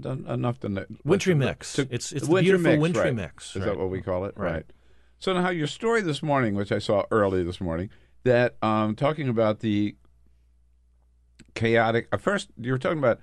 Enough 0.04 0.60
to 0.60 0.86
wintry 1.04 1.34
mix. 1.34 1.74
To, 1.74 1.88
it's 1.90 2.12
it's 2.12 2.28
the 2.28 2.40
beautiful 2.40 2.70
mix, 2.70 2.80
wintry 2.80 3.02
right. 3.02 3.14
mix. 3.14 3.50
Is 3.50 3.56
right. 3.56 3.66
that 3.66 3.78
what 3.78 3.90
we 3.90 4.00
call 4.00 4.24
it? 4.24 4.34
Right. 4.36 4.52
right. 4.52 4.66
So 5.18 5.32
now 5.32 5.48
your 5.50 5.66
story 5.66 6.02
this 6.02 6.22
morning, 6.22 6.54
which 6.54 6.70
I 6.70 6.78
saw 6.78 7.04
early 7.10 7.42
this 7.42 7.60
morning, 7.60 7.90
that 8.24 8.56
um, 8.62 8.94
talking 8.94 9.28
about 9.28 9.60
the 9.60 9.96
chaotic. 11.54 12.08
Uh, 12.12 12.16
first, 12.16 12.48
you 12.58 12.72
were 12.72 12.78
talking 12.78 12.98
about 12.98 13.20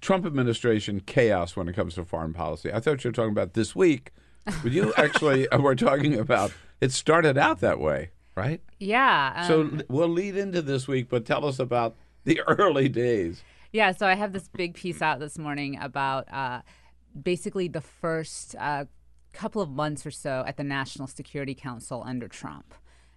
Trump 0.00 0.26
administration 0.26 1.00
chaos 1.00 1.56
when 1.56 1.68
it 1.68 1.74
comes 1.74 1.94
to 1.94 2.04
foreign 2.04 2.32
policy. 2.32 2.72
I 2.72 2.80
thought 2.80 3.04
you 3.04 3.08
were 3.08 3.14
talking 3.14 3.32
about 3.32 3.54
this 3.54 3.76
week, 3.76 4.10
but 4.44 4.72
you 4.72 4.92
actually 4.96 5.46
were 5.58 5.74
talking 5.74 6.18
about 6.18 6.52
it 6.80 6.92
started 6.92 7.38
out 7.38 7.60
that 7.60 7.80
way, 7.80 8.10
right? 8.34 8.60
Yeah. 8.78 9.32
Um, 9.36 9.46
so 9.46 9.84
we'll 9.88 10.08
lead 10.08 10.36
into 10.36 10.62
this 10.62 10.88
week, 10.88 11.08
but 11.08 11.24
tell 11.24 11.44
us 11.44 11.58
about 11.58 11.96
the 12.24 12.40
early 12.46 12.88
days. 12.88 13.42
Yeah. 13.74 13.90
So 13.90 14.06
I 14.06 14.14
have 14.14 14.32
this 14.32 14.46
big 14.46 14.74
piece 14.74 15.02
out 15.02 15.18
this 15.18 15.36
morning 15.36 15.76
about 15.80 16.32
uh, 16.32 16.60
basically 17.20 17.66
the 17.66 17.80
first 17.80 18.54
uh, 18.56 18.84
couple 19.32 19.60
of 19.60 19.68
months 19.68 20.06
or 20.06 20.12
so 20.12 20.44
at 20.46 20.56
the 20.56 20.62
National 20.62 21.08
Security 21.08 21.56
Council 21.56 22.02
under 22.06 22.28
Trump 22.28 22.72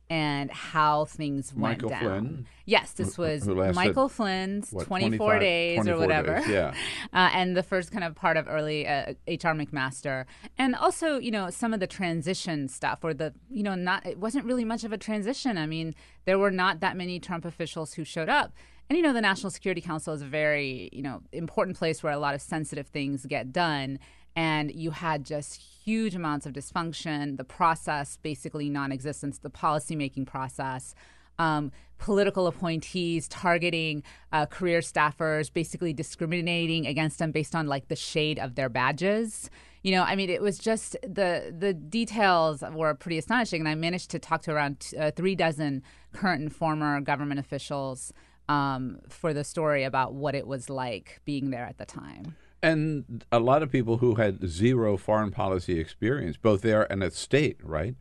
and 0.09 0.49
how 0.49 1.05
things 1.05 1.53
went 1.53 1.83
Michael 1.83 1.89
down. 1.89 2.01
Flynn. 2.01 2.47
Yes, 2.65 2.93
this 2.93 3.17
was 3.17 3.47
Michael 3.47 4.09
Flynn's 4.09 4.71
what, 4.71 4.85
24 4.85 5.39
days 5.39 5.75
24 5.75 5.93
or 5.93 5.99
whatever. 5.99 6.35
Days, 6.39 6.47
yeah. 6.47 6.73
Uh, 7.13 7.29
and 7.33 7.55
the 7.55 7.63
first 7.63 7.91
kind 7.91 8.03
of 8.03 8.15
part 8.15 8.37
of 8.37 8.47
early 8.47 8.87
uh, 8.87 9.13
H.R. 9.27 9.53
McMaster. 9.53 10.25
And 10.57 10.75
also, 10.75 11.19
you 11.19 11.31
know, 11.31 11.49
some 11.49 11.73
of 11.73 11.79
the 11.79 11.87
transition 11.87 12.67
stuff 12.67 12.99
or 13.03 13.13
the, 13.13 13.33
you 13.49 13.63
know, 13.63 13.75
not, 13.75 14.05
it 14.05 14.17
wasn't 14.17 14.45
really 14.45 14.65
much 14.65 14.83
of 14.83 14.91
a 14.91 14.97
transition. 14.97 15.57
I 15.57 15.65
mean, 15.65 15.93
there 16.25 16.39
were 16.39 16.51
not 16.51 16.79
that 16.79 16.97
many 16.97 17.19
Trump 17.19 17.45
officials 17.45 17.93
who 17.93 18.03
showed 18.03 18.29
up. 18.29 18.53
And 18.89 18.97
you 18.97 19.03
know, 19.03 19.13
the 19.13 19.21
National 19.21 19.49
Security 19.49 19.81
Council 19.81 20.13
is 20.13 20.21
a 20.21 20.25
very, 20.25 20.89
you 20.93 21.01
know, 21.01 21.21
important 21.31 21.77
place 21.77 22.01
where 22.01 22.13
a 22.13 22.19
lot 22.19 22.35
of 22.35 22.41
sensitive 22.41 22.87
things 22.87 23.25
get 23.25 23.51
done 23.51 23.99
and 24.37 24.71
you 24.71 24.91
had 24.91 25.25
just 25.25 25.55
huge 25.55 26.13
amounts 26.13 26.45
of 26.45 26.53
dysfunction, 26.53 27.37
the 27.37 27.43
process 27.43 28.17
basically 28.21 28.69
non 28.69 28.91
existence, 28.91 29.39
the 29.39 29.49
policymaking 29.49 30.27
process. 30.27 30.93
Um, 31.39 31.71
political 31.97 32.45
appointees 32.45 33.27
targeting 33.27 34.03
uh, 34.31 34.45
career 34.45 34.81
staffers, 34.81 35.51
basically 35.51 35.91
discriminating 35.91 36.85
against 36.85 37.17
them 37.17 37.31
based 37.31 37.55
on 37.55 37.65
like 37.65 37.87
the 37.87 37.95
shade 37.95 38.37
of 38.37 38.53
their 38.53 38.69
badges. 38.69 39.49
You 39.81 39.91
know, 39.93 40.03
I 40.03 40.15
mean, 40.15 40.29
it 40.29 40.41
was 40.41 40.59
just 40.59 40.95
the 41.01 41.51
the 41.57 41.73
details 41.73 42.63
were 42.71 42.93
pretty 42.93 43.17
astonishing, 43.17 43.61
and 43.61 43.67
I 43.67 43.73
managed 43.73 44.11
to 44.11 44.19
talk 44.19 44.43
to 44.43 44.51
around 44.51 44.81
t- 44.81 44.97
uh, 44.97 45.09
three 45.11 45.33
dozen 45.33 45.81
current 46.13 46.41
and 46.43 46.55
former 46.55 47.01
government 47.01 47.39
officials 47.39 48.13
um, 48.49 48.99
for 49.09 49.33
the 49.33 49.43
story 49.43 49.83
about 49.83 50.13
what 50.13 50.35
it 50.35 50.47
was 50.47 50.69
like 50.69 51.19
being 51.25 51.49
there 51.49 51.65
at 51.65 51.77
the 51.77 51.85
time 51.85 52.35
and 52.63 53.23
a 53.31 53.39
lot 53.39 53.61
of 53.63 53.71
people 53.71 53.97
who 53.97 54.15
had 54.15 54.47
zero 54.47 54.97
foreign 54.97 55.31
policy 55.31 55.79
experience, 55.79 56.37
both 56.37 56.61
there 56.61 56.91
and 56.91 57.03
at 57.03 57.13
state, 57.13 57.57
right? 57.63 57.95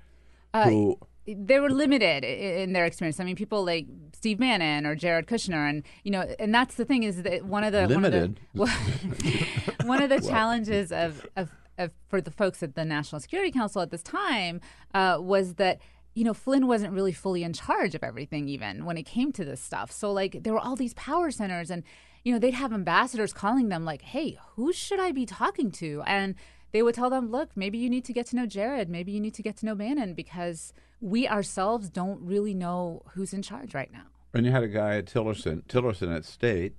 Uh, 0.55 0.65
who 0.65 0.99
they 1.27 1.59
were 1.59 1.71
limited 1.71 2.25
in 2.25 2.73
their 2.73 2.85
experience. 2.85 3.19
I 3.21 3.25
mean, 3.25 3.37
people 3.37 3.65
like 3.65 3.87
Steve 4.15 4.39
Bannon 4.39 4.87
or 4.87 4.95
Jared 4.95 5.27
Kushner, 5.27 5.69
and 5.69 5.83
you 6.05 6.11
know, 6.11 6.23
and 6.39 6.55
that's 6.55 6.77
the 6.77 6.85
thing 6.85 7.03
is 7.03 7.23
that 7.23 7.45
one 7.45 7.65
of 7.65 7.73
the 7.73 7.87
limited 7.87 8.41
one 8.53 8.69
of 8.69 9.19
the, 9.19 9.75
one 9.85 10.03
of 10.03 10.09
the 10.09 10.21
challenges 10.29 10.93
of, 10.93 11.27
of, 11.37 11.51
of 11.79 11.91
for 12.09 12.21
the 12.21 12.31
folks 12.31 12.63
at 12.63 12.75
the 12.75 12.85
National 12.85 13.21
Security 13.21 13.51
Council 13.51 13.83
at 13.83 13.91
this 13.91 14.03
time 14.03 14.61
uh, 14.95 15.19
was 15.21 15.55
that 15.55 15.81
you 16.17 16.25
know, 16.25 16.33
Flynn 16.33 16.67
wasn't 16.67 16.95
really 16.95 17.13
fully 17.13 17.45
in 17.45 17.53
charge 17.53 17.95
of 17.95 18.03
everything, 18.03 18.49
even 18.49 18.87
when 18.87 18.97
it 18.97 19.03
came 19.03 19.33
to 19.33 19.45
this 19.45 19.61
stuff. 19.61 19.93
So, 19.93 20.11
like, 20.11 20.43
there 20.43 20.55
were 20.55 20.59
all 20.59 20.75
these 20.75 20.95
power 20.95 21.31
centers, 21.31 21.71
and, 21.71 21.83
you 22.25 22.33
know, 22.33 22.39
they'd 22.39 22.55
have 22.55 22.73
ambassadors 22.73 23.35
calling 23.35 23.69
them, 23.69 23.85
like, 23.85 24.01
hey, 24.01 24.39
who 24.55 24.73
should 24.73 24.99
I 24.99 25.13
be 25.13 25.27
talking 25.27 25.71
to? 25.73 26.03
And 26.07 26.35
they 26.73 26.83
would 26.83 26.95
tell 26.95 27.11
them, 27.11 27.31
look, 27.31 27.51
maybe 27.55 27.77
you 27.77 27.91
need 27.91 28.07
to 28.07 28.15
get 28.15 28.25
to 28.29 28.37
know 28.37 28.47
Jared. 28.47 28.89
Maybe 28.89 29.13
you 29.13 29.21
need 29.21 29.35
to 29.35 29.43
get 29.43 29.59
to 29.59 29.67
know 29.67 29.75
Bannon 29.75 30.15
because 30.15 30.73
we 31.03 31.29
ourselves 31.29 31.91
don't 31.91 32.23
really 32.23 32.55
know 32.55 33.03
who's 33.13 33.35
in 33.35 33.43
charge 33.43 33.75
right 33.75 33.93
now. 33.93 34.07
And 34.33 34.47
you 34.47 34.53
had 34.53 34.63
a 34.63 34.69
guy 34.69 34.97
at 34.97 35.05
Tillerson, 35.05 35.65
Tillerson 35.67 36.17
at 36.17 36.25
State. 36.25 36.77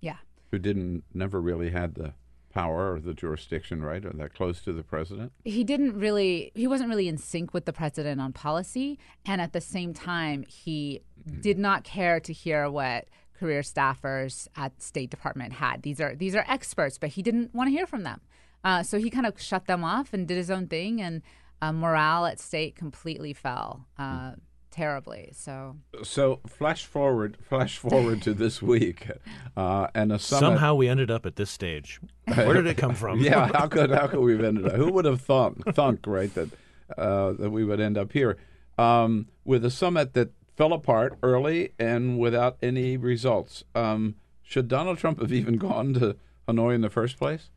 Yeah. 0.00 0.16
Who 0.52 0.58
didn't, 0.58 1.04
never 1.12 1.38
really 1.38 1.68
had 1.68 1.96
the 1.96 2.14
power 2.50 2.94
or 2.94 3.00
the 3.00 3.14
jurisdiction, 3.14 3.82
right? 3.82 4.04
Or 4.04 4.10
that 4.10 4.34
close 4.34 4.60
to 4.62 4.72
the 4.72 4.82
president? 4.82 5.32
He 5.44 5.64
didn't 5.64 5.98
really, 5.98 6.52
he 6.54 6.66
wasn't 6.66 6.90
really 6.90 7.08
in 7.08 7.16
sync 7.16 7.54
with 7.54 7.64
the 7.64 7.72
president 7.72 8.20
on 8.20 8.32
policy. 8.32 8.98
And 9.24 9.40
at 9.40 9.52
the 9.52 9.60
same 9.60 9.94
time, 9.94 10.44
he 10.46 11.02
mm-hmm. 11.26 11.40
did 11.40 11.58
not 11.58 11.84
care 11.84 12.20
to 12.20 12.32
hear 12.32 12.68
what 12.68 13.06
career 13.40 13.62
staffers 13.62 14.48
at 14.54 14.82
State 14.82 15.10
Department 15.10 15.54
had. 15.54 15.82
These 15.82 16.00
are 16.00 16.14
these 16.14 16.36
are 16.36 16.44
experts, 16.46 16.98
but 16.98 17.10
he 17.10 17.22
didn't 17.22 17.54
want 17.54 17.68
to 17.68 17.72
hear 17.72 17.86
from 17.86 18.02
them. 18.02 18.20
Uh, 18.62 18.82
so 18.82 18.98
he 18.98 19.08
kind 19.08 19.26
of 19.26 19.40
shut 19.40 19.66
them 19.66 19.82
off 19.82 20.12
and 20.12 20.28
did 20.28 20.36
his 20.36 20.50
own 20.50 20.66
thing, 20.66 21.00
and 21.00 21.22
uh, 21.62 21.72
morale 21.72 22.26
at 22.26 22.38
State 22.38 22.76
completely 22.76 23.32
fell. 23.32 23.86
Uh, 23.98 24.32
terribly. 24.70 25.30
So 25.32 25.76
so 26.02 26.40
flash 26.46 26.84
forward, 26.84 27.36
flash 27.40 27.78
forward 27.78 28.22
to 28.22 28.34
this 28.34 28.62
week, 28.62 29.08
uh, 29.56 29.88
and 29.94 30.12
a 30.12 30.18
summit. 30.18 30.40
Somehow 30.40 30.74
we 30.74 30.88
ended 30.88 31.10
up 31.10 31.26
at 31.26 31.36
this 31.36 31.50
stage. 31.50 32.00
Where 32.34 32.54
did 32.54 32.66
it 32.66 32.76
come 32.76 32.94
from? 32.94 33.20
yeah, 33.20 33.50
how 33.52 33.66
could 33.66 33.90
how 33.90 34.06
could 34.06 34.20
we 34.20 34.32
have 34.32 34.44
ended 34.44 34.66
up? 34.66 34.72
Who 34.72 34.92
would 34.92 35.04
have 35.04 35.20
thunk 35.20 35.74
thunk 35.74 36.06
right 36.06 36.32
that 36.34 36.48
uh, 36.96 37.32
that 37.32 37.50
we 37.50 37.64
would 37.64 37.80
end 37.80 37.98
up 37.98 38.12
here 38.12 38.36
um, 38.78 39.28
with 39.44 39.64
a 39.64 39.70
summit 39.70 40.14
that 40.14 40.30
fell 40.56 40.72
apart 40.72 41.18
early 41.22 41.72
and 41.78 42.18
without 42.18 42.56
any 42.62 42.96
results? 42.96 43.64
Um, 43.74 44.16
should 44.42 44.68
Donald 44.68 44.98
Trump 44.98 45.20
have 45.20 45.32
even 45.32 45.56
gone 45.58 45.94
to 45.94 46.16
Hanoi 46.48 46.74
in 46.74 46.80
the 46.80 46.90
first 46.90 47.18
place? 47.18 47.50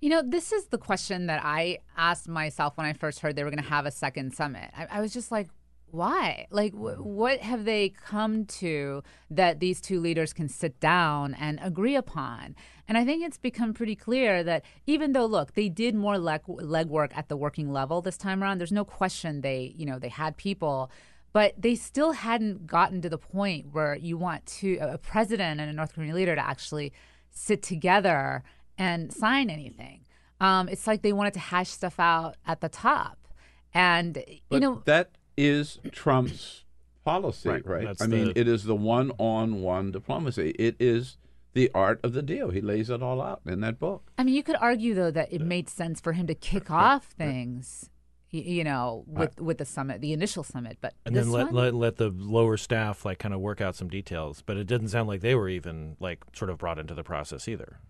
You 0.00 0.08
know, 0.08 0.20
this 0.20 0.50
is 0.50 0.66
the 0.66 0.78
question 0.78 1.26
that 1.26 1.40
I 1.44 1.78
asked 1.96 2.28
myself 2.28 2.76
when 2.76 2.86
I 2.86 2.92
first 2.92 3.20
heard 3.20 3.36
they 3.36 3.44
were 3.44 3.50
going 3.50 3.62
to 3.62 3.68
have 3.68 3.86
a 3.86 3.92
second 3.92 4.34
summit. 4.34 4.68
I, 4.76 4.98
I 4.98 5.00
was 5.00 5.12
just 5.12 5.30
like, 5.30 5.48
why? 5.92 6.46
Like, 6.50 6.72
w- 6.72 6.96
what 6.96 7.40
have 7.40 7.64
they 7.64 7.90
come 7.90 8.46
to 8.46 9.02
that 9.30 9.60
these 9.60 9.80
two 9.80 10.00
leaders 10.00 10.32
can 10.32 10.48
sit 10.48 10.80
down 10.80 11.34
and 11.34 11.58
agree 11.62 11.94
upon? 11.94 12.56
And 12.88 12.96
I 12.98 13.04
think 13.04 13.22
it's 13.22 13.38
become 13.38 13.74
pretty 13.74 13.94
clear 13.94 14.42
that 14.42 14.64
even 14.86 15.12
though, 15.12 15.26
look, 15.26 15.52
they 15.52 15.68
did 15.68 15.94
more 15.94 16.18
leg 16.18 16.42
legwork 16.46 17.12
at 17.14 17.28
the 17.28 17.36
working 17.36 17.72
level 17.72 18.00
this 18.00 18.16
time 18.16 18.42
around. 18.42 18.58
There's 18.58 18.72
no 18.72 18.84
question 18.84 19.42
they, 19.42 19.74
you 19.76 19.86
know, 19.86 19.98
they 19.98 20.08
had 20.08 20.36
people, 20.36 20.90
but 21.32 21.54
they 21.58 21.74
still 21.74 22.12
hadn't 22.12 22.66
gotten 22.66 23.02
to 23.02 23.10
the 23.10 23.18
point 23.18 23.72
where 23.72 23.94
you 23.94 24.16
want 24.16 24.46
to 24.46 24.78
a 24.80 24.98
president 24.98 25.60
and 25.60 25.70
a 25.70 25.72
North 25.72 25.94
Korean 25.94 26.14
leader 26.14 26.34
to 26.34 26.44
actually 26.44 26.92
sit 27.30 27.62
together 27.62 28.42
and 28.78 29.12
sign 29.12 29.50
anything. 29.50 30.06
Um, 30.40 30.68
it's 30.68 30.86
like 30.86 31.02
they 31.02 31.12
wanted 31.12 31.34
to 31.34 31.40
hash 31.40 31.68
stuff 31.68 32.00
out 32.00 32.36
at 32.46 32.60
the 32.60 32.68
top, 32.68 33.28
and 33.72 34.14
but 34.14 34.24
you 34.50 34.60
know 34.60 34.82
that 34.86 35.10
is 35.36 35.78
Trump's 35.90 36.64
policy, 37.04 37.48
right? 37.48 37.66
right? 37.66 37.96
I 38.00 38.06
mean, 38.06 38.32
it 38.36 38.48
is 38.48 38.64
the 38.64 38.76
one-on-one 38.76 39.92
diplomacy. 39.92 40.50
It 40.58 40.76
is 40.78 41.16
the 41.54 41.70
art 41.74 42.00
of 42.02 42.12
the 42.12 42.22
deal. 42.22 42.50
He 42.50 42.60
lays 42.60 42.90
it 42.90 43.02
all 43.02 43.20
out 43.20 43.42
in 43.46 43.60
that 43.60 43.78
book. 43.78 44.10
I 44.18 44.24
mean, 44.24 44.34
you 44.34 44.42
could 44.42 44.56
argue 44.56 44.94
though 44.94 45.10
that 45.10 45.32
it 45.32 45.40
made 45.40 45.68
sense 45.68 46.00
for 46.00 46.12
him 46.12 46.26
to 46.26 46.34
kick 46.34 46.70
off 46.70 47.04
things. 47.04 47.88
You 48.34 48.64
know, 48.64 49.04
with 49.06 49.38
with 49.38 49.58
the 49.58 49.66
summit, 49.66 50.00
the 50.00 50.14
initial 50.14 50.42
summit, 50.42 50.78
but 50.80 50.94
and 51.04 51.14
then 51.14 51.30
let, 51.30 51.52
let 51.52 51.74
let 51.74 51.96
the 51.96 52.08
lower 52.08 52.56
staff 52.56 53.04
like 53.04 53.18
kind 53.18 53.34
of 53.34 53.40
work 53.40 53.60
out 53.60 53.76
some 53.76 53.88
details. 53.90 54.40
But 54.40 54.56
it 54.56 54.66
didn't 54.66 54.88
sound 54.88 55.06
like 55.06 55.20
they 55.20 55.34
were 55.34 55.50
even 55.50 55.98
like 56.00 56.24
sort 56.32 56.50
of 56.50 56.56
brought 56.56 56.78
into 56.78 56.94
the 56.94 57.04
process 57.04 57.46
either. 57.46 57.80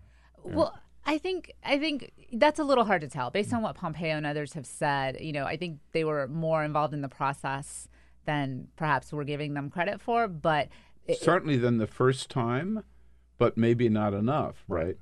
Well, 0.43 0.77
I 1.05 1.17
think 1.17 1.53
I 1.63 1.77
think 1.77 2.11
that's 2.33 2.59
a 2.59 2.63
little 2.63 2.85
hard 2.85 3.01
to 3.01 3.09
tell 3.09 3.29
based 3.29 3.53
on 3.53 3.61
what 3.61 3.75
Pompeo 3.75 4.15
and 4.15 4.25
others 4.25 4.53
have 4.53 4.65
said. 4.65 5.17
You 5.19 5.33
know, 5.33 5.45
I 5.45 5.57
think 5.57 5.79
they 5.91 6.03
were 6.03 6.27
more 6.27 6.63
involved 6.63 6.93
in 6.93 7.01
the 7.01 7.09
process 7.09 7.87
than 8.25 8.67
perhaps 8.75 9.11
we're 9.11 9.25
giving 9.25 9.53
them 9.53 9.69
credit 9.69 10.01
for. 10.01 10.27
But 10.27 10.69
it, 11.05 11.19
certainly 11.19 11.57
than 11.57 11.77
the 11.77 11.87
first 11.87 12.29
time, 12.29 12.83
but 13.37 13.57
maybe 13.57 13.89
not 13.89 14.13
enough, 14.13 14.63
right? 14.67 14.97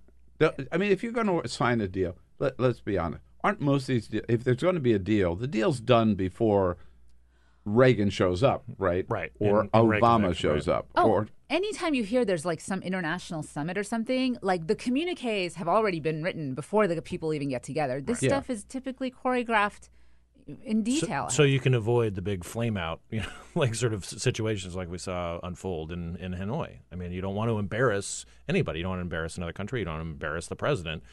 I 0.71 0.77
mean, 0.77 0.91
if 0.91 1.03
you're 1.03 1.11
going 1.11 1.27
to 1.27 1.47
sign 1.47 1.81
a 1.81 1.87
deal, 1.87 2.17
let, 2.39 2.59
let's 2.59 2.81
be 2.81 2.97
honest. 2.97 3.23
Aren't 3.43 3.61
most 3.61 3.83
of 3.83 3.87
these 3.87 4.09
if 4.27 4.43
there's 4.43 4.57
going 4.57 4.75
to 4.75 4.81
be 4.81 4.93
a 4.93 4.99
deal, 4.99 5.35
the 5.35 5.47
deal's 5.47 5.79
done 5.79 6.15
before 6.15 6.77
Reagan 7.65 8.09
shows 8.09 8.43
up, 8.43 8.63
right? 8.77 9.05
Right. 9.07 9.31
Or 9.39 9.61
and, 9.61 9.69
and 9.73 9.91
Obama 9.91 10.35
shows 10.35 10.67
right. 10.67 10.77
up. 10.77 10.87
Oh, 10.95 11.09
or 11.09 11.27
anytime 11.49 11.93
you 11.93 12.03
hear 12.03 12.25
there's 12.25 12.45
like 12.45 12.59
some 12.59 12.81
international 12.81 13.43
summit 13.43 13.77
or 13.77 13.83
something, 13.83 14.37
like 14.41 14.67
the 14.67 14.75
communiques 14.75 15.55
have 15.55 15.67
already 15.67 15.99
been 15.99 16.23
written 16.23 16.55
before 16.55 16.87
the 16.87 17.01
people 17.01 17.33
even 17.33 17.49
get 17.49 17.63
together. 17.63 18.01
This 18.01 18.21
Right. 18.21 18.29
stuff 18.31 18.45
Yeah. 18.49 18.53
is 18.55 18.63
typically 18.63 19.11
choreographed 19.11 19.89
in 20.63 20.81
detail. 20.81 21.29
So, 21.29 21.37
so 21.37 21.43
you 21.43 21.59
can 21.59 21.73
avoid 21.75 22.15
the 22.15 22.21
big 22.21 22.43
flame 22.43 22.77
out, 22.77 23.01
you 23.11 23.19
know, 23.19 23.27
like 23.53 23.75
sort 23.75 23.93
of 23.93 24.05
situations 24.05 24.75
like 24.75 24.89
we 24.89 24.97
saw 24.97 25.39
unfold 25.43 25.91
in, 25.91 26.15
in 26.17 26.33
Hanoi. 26.33 26.79
I 26.91 26.95
mean, 26.95 27.11
you 27.11 27.21
don't 27.21 27.35
want 27.35 27.49
to 27.49 27.59
embarrass 27.59 28.25
anybody. 28.49 28.79
You 28.79 28.83
don't 28.83 28.91
want 28.91 28.99
to 28.99 29.03
embarrass 29.03 29.37
another 29.37 29.53
country. 29.53 29.79
You 29.79 29.85
don't 29.85 29.95
want 29.95 30.05
to 30.07 30.11
embarrass 30.11 30.47
the 30.47 30.55
president. 30.55 31.03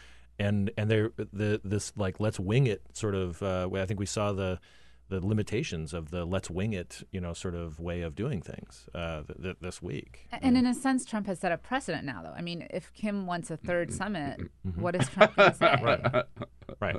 And 0.41 0.71
and 0.79 0.89
there 0.89 1.11
the 1.17 1.61
this 1.65 1.93
like 1.97 2.21
let's 2.21 2.39
wing 2.39 2.69
it 2.69 2.81
sort 2.93 3.17
of. 3.17 3.43
Uh, 3.43 3.69
I 3.75 3.87
think 3.87 3.99
we 3.99 4.07
saw 4.07 4.33
the 4.33 4.61
the 5.09 5.25
limitations 5.25 5.95
of 5.95 6.11
the 6.11 6.25
let's 6.25 6.51
wing 6.51 6.73
it, 6.73 7.03
you 7.13 7.21
know, 7.21 7.33
sort 7.33 7.55
of 7.55 7.79
way 7.81 8.03
of 8.03 8.15
doing 8.15 8.41
things 8.43 8.89
uh, 8.95 9.23
th- 9.23 9.43
th- 9.43 9.57
this 9.61 9.81
week. 9.83 10.29
And 10.33 10.57
in 10.57 10.67
a 10.67 10.75
sense, 10.75 11.05
Trump 11.05 11.27
has 11.27 11.39
set 11.41 11.51
a 11.53 11.57
precedent 11.57 12.05
now, 12.05 12.23
though. 12.23 12.35
I 12.37 12.43
mean, 12.43 12.67
if 12.71 12.93
Kim 12.93 13.27
wants 13.27 13.51
a 13.51 13.57
third 13.57 13.89
Mm-hmm. 13.89 13.97
summit, 13.97 14.41
what 14.77 14.95
is 14.95 15.09
Trump 15.09 15.35
going 15.37 15.51
to 15.53 15.57
say? 15.57 15.81
right, 15.83 16.25
right. 16.81 16.97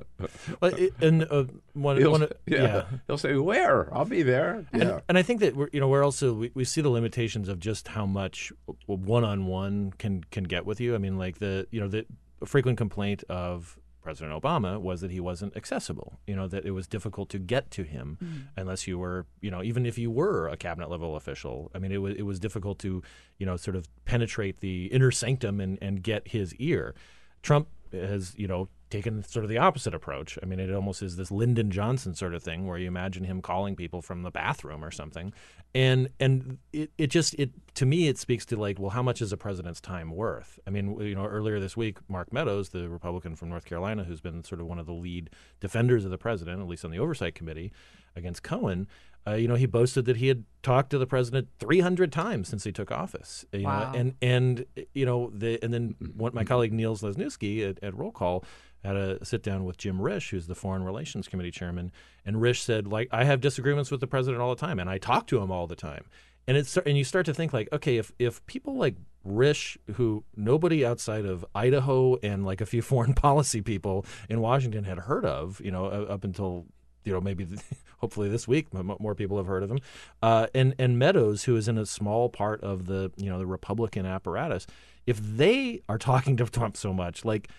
Well, 0.61 0.73
it, 0.75 0.93
and 1.01 1.23
uh, 1.29 1.45
one, 1.73 1.97
He'll, 1.97 2.11
one, 2.11 2.21
yeah. 2.47 2.61
yeah. 2.63 2.83
he'll 3.07 3.17
say 3.17 3.35
where 3.35 3.93
I'll 3.95 4.05
be 4.05 4.23
there. 4.23 4.65
And, 4.73 5.01
and 5.07 5.17
I 5.17 5.21
think 5.21 5.41
that 5.41 5.55
we're 5.55 5.69
you 5.71 5.79
know 5.79 5.87
we're 5.87 6.03
also 6.03 6.33
we, 6.33 6.51
we 6.55 6.63
see 6.63 6.81
the 6.81 6.89
limitations 6.89 7.47
of 7.47 7.59
just 7.59 7.89
how 7.89 8.05
much 8.05 8.51
one 8.87 9.23
on 9.23 9.45
one 9.45 9.91
can 9.97 10.23
can 10.31 10.45
get 10.45 10.65
with 10.65 10.79
you. 10.81 10.95
I 10.95 10.97
mean, 10.97 11.17
like 11.17 11.37
the 11.39 11.67
you 11.71 11.79
know 11.79 11.87
the 11.87 12.05
frequent 12.45 12.77
complaint 12.77 13.23
of 13.29 13.77
President 14.01 14.39
Obama 14.41 14.79
was 14.79 15.01
that 15.01 15.11
he 15.11 15.19
wasn't 15.19 15.55
accessible. 15.55 16.19
You 16.25 16.35
know 16.35 16.47
that 16.47 16.65
it 16.65 16.71
was 16.71 16.87
difficult 16.87 17.29
to 17.29 17.39
get 17.39 17.69
to 17.71 17.83
him 17.83 18.17
mm. 18.23 18.41
unless 18.55 18.87
you 18.87 18.97
were 18.97 19.25
you 19.41 19.51
know 19.51 19.61
even 19.63 19.85
if 19.85 19.97
you 19.97 20.09
were 20.09 20.47
a 20.47 20.57
cabinet 20.57 20.89
level 20.89 21.15
official. 21.15 21.71
I 21.75 21.79
mean, 21.79 21.91
it 21.91 21.97
was 21.97 22.15
it 22.15 22.23
was 22.23 22.39
difficult 22.39 22.79
to 22.79 23.03
you 23.37 23.45
know 23.45 23.57
sort 23.57 23.75
of 23.75 23.87
penetrate 24.05 24.59
the 24.59 24.85
inner 24.87 25.11
sanctum 25.11 25.59
and 25.59 25.77
and 25.81 26.01
get 26.01 26.29
his 26.29 26.55
ear. 26.55 26.95
Trump 27.41 27.67
has 27.91 28.33
you 28.37 28.47
know 28.47 28.69
taken 28.89 29.23
sort 29.23 29.43
of 29.45 29.49
the 29.49 29.57
opposite 29.57 29.93
approach. 29.93 30.37
I 30.41 30.45
mean, 30.45 30.59
it 30.59 30.73
almost 30.73 31.01
is 31.01 31.15
this 31.15 31.31
Lyndon 31.31 31.71
Johnson 31.71 32.15
sort 32.15 32.33
of 32.33 32.43
thing 32.43 32.67
where 32.67 32.77
you 32.77 32.87
imagine 32.87 33.23
him 33.23 33.41
calling 33.41 33.75
people 33.75 34.01
from 34.01 34.23
the 34.23 34.31
bathroom 34.31 34.83
or 34.83 34.91
something, 34.91 35.33
and 35.75 36.09
and 36.19 36.57
it, 36.73 36.91
it 36.97 37.07
just 37.07 37.35
it 37.35 37.51
to 37.75 37.85
me 37.85 38.07
it 38.07 38.17
speaks 38.17 38.45
to 38.47 38.55
like 38.57 38.79
well 38.79 38.89
how 38.89 39.03
much 39.03 39.21
is 39.21 39.31
a 39.31 39.37
president's 39.37 39.79
time 39.81 40.11
worth? 40.11 40.59
I 40.65 40.71
mean 40.71 40.99
you 40.99 41.15
know 41.15 41.25
earlier 41.25 41.59
this 41.59 41.77
week 41.77 41.97
Mark 42.07 42.33
Meadows 42.33 42.69
the 42.69 42.89
Republican 42.89 43.35
from 43.35 43.49
North 43.49 43.65
Carolina 43.65 44.03
who's 44.03 44.21
been 44.21 44.43
sort 44.43 44.61
of 44.61 44.67
one 44.67 44.79
of 44.79 44.85
the 44.85 44.93
lead 44.93 45.29
defenders 45.59 46.05
of 46.05 46.11
the 46.11 46.17
president 46.17 46.61
at 46.61 46.67
least 46.67 46.83
on 46.83 46.91
the 46.91 46.99
oversight 46.99 47.35
committee 47.35 47.71
against 48.15 48.43
Cohen. 48.43 48.87
Uh, 49.27 49.33
you 49.33 49.47
know, 49.47 49.55
he 49.55 49.65
boasted 49.65 50.05
that 50.05 50.17
he 50.17 50.27
had 50.27 50.45
talked 50.63 50.89
to 50.89 50.97
the 50.97 51.05
president 51.05 51.49
300 51.59 52.11
times 52.11 52.47
since 52.47 52.63
he 52.63 52.71
took 52.71 52.89
office. 52.89 53.45
Uh, 53.53 53.57
you 53.57 53.65
Wow. 53.65 53.91
know, 53.91 53.99
and 53.99 54.15
and 54.21 54.65
uh, 54.77 54.81
you 54.93 55.05
know, 55.05 55.29
the 55.33 55.61
and 55.61 55.73
then 55.73 55.95
mm-hmm. 56.01 56.17
what 56.17 56.33
my 56.33 56.41
mm-hmm. 56.41 56.47
colleague 56.47 56.73
Niels 56.73 57.01
Lesniewski 57.01 57.69
at, 57.69 57.83
at 57.83 57.95
Roll 57.95 58.11
Call 58.11 58.43
had 58.83 58.95
a 58.95 59.23
sit 59.25 59.43
down 59.43 59.65
with 59.65 59.77
Jim 59.77 59.99
Risch, 59.99 60.29
who's 60.29 60.47
the 60.47 60.55
Foreign 60.55 60.83
Relations 60.83 61.27
Committee 61.27 61.51
chairman, 61.51 61.91
and 62.25 62.37
Risch 62.37 62.61
said, 62.61 62.87
like, 62.87 63.09
I 63.11 63.23
have 63.25 63.41
disagreements 63.41 63.91
with 63.91 63.99
the 63.99 64.07
president 64.07 64.41
all 64.41 64.53
the 64.53 64.59
time, 64.59 64.79
and 64.79 64.89
I 64.89 64.97
talk 64.97 65.27
to 65.27 65.41
him 65.41 65.51
all 65.51 65.67
the 65.67 65.75
time. 65.75 66.05
And 66.47 66.57
it's 66.57 66.75
and 66.77 66.97
you 66.97 67.03
start 67.03 67.25
to 67.27 67.33
think 67.33 67.53
like, 67.53 67.69
okay, 67.71 67.97
if 67.97 68.11
if 68.17 68.43
people 68.47 68.75
like 68.75 68.95
Risch, 69.27 69.77
who 69.93 70.23
nobody 70.35 70.85
outside 70.85 71.25
of 71.25 71.45
Idaho 71.53 72.15
and 72.23 72.45
like 72.45 72.61
a 72.61 72.65
few 72.65 72.81
foreign 72.93 73.13
policy 73.13 73.61
people 73.61 74.05
in 74.29 74.41
Washington 74.41 74.83
had 74.83 74.99
heard 74.99 75.25
of, 75.25 75.61
you 75.61 75.71
know, 75.71 75.85
up 75.85 76.23
until 76.23 76.65
you 77.03 77.13
know 77.13 77.21
maybe 77.21 77.47
hopefully 77.99 78.29
this 78.29 78.47
week 78.47 78.67
more 78.73 79.13
people 79.13 79.37
have 79.37 79.45
heard 79.47 79.61
of 79.61 79.69
him, 79.69 79.79
uh, 80.23 80.47
and 80.55 80.73
and 80.79 80.97
Meadows, 80.97 81.43
who 81.43 81.55
is 81.55 81.67
in 81.67 81.77
a 81.77 81.85
small 81.85 82.29
part 82.29 82.63
of 82.63 82.87
the 82.87 83.11
you 83.17 83.29
know 83.29 83.37
the 83.37 83.45
Republican 83.45 84.05
apparatus, 84.05 84.65
if 85.05 85.19
they 85.19 85.81
are 85.87 85.97
talking 85.97 86.37
to 86.37 86.45
Trump 86.45 86.77
so 86.77 86.93
much, 86.93 87.23
like 87.25 87.49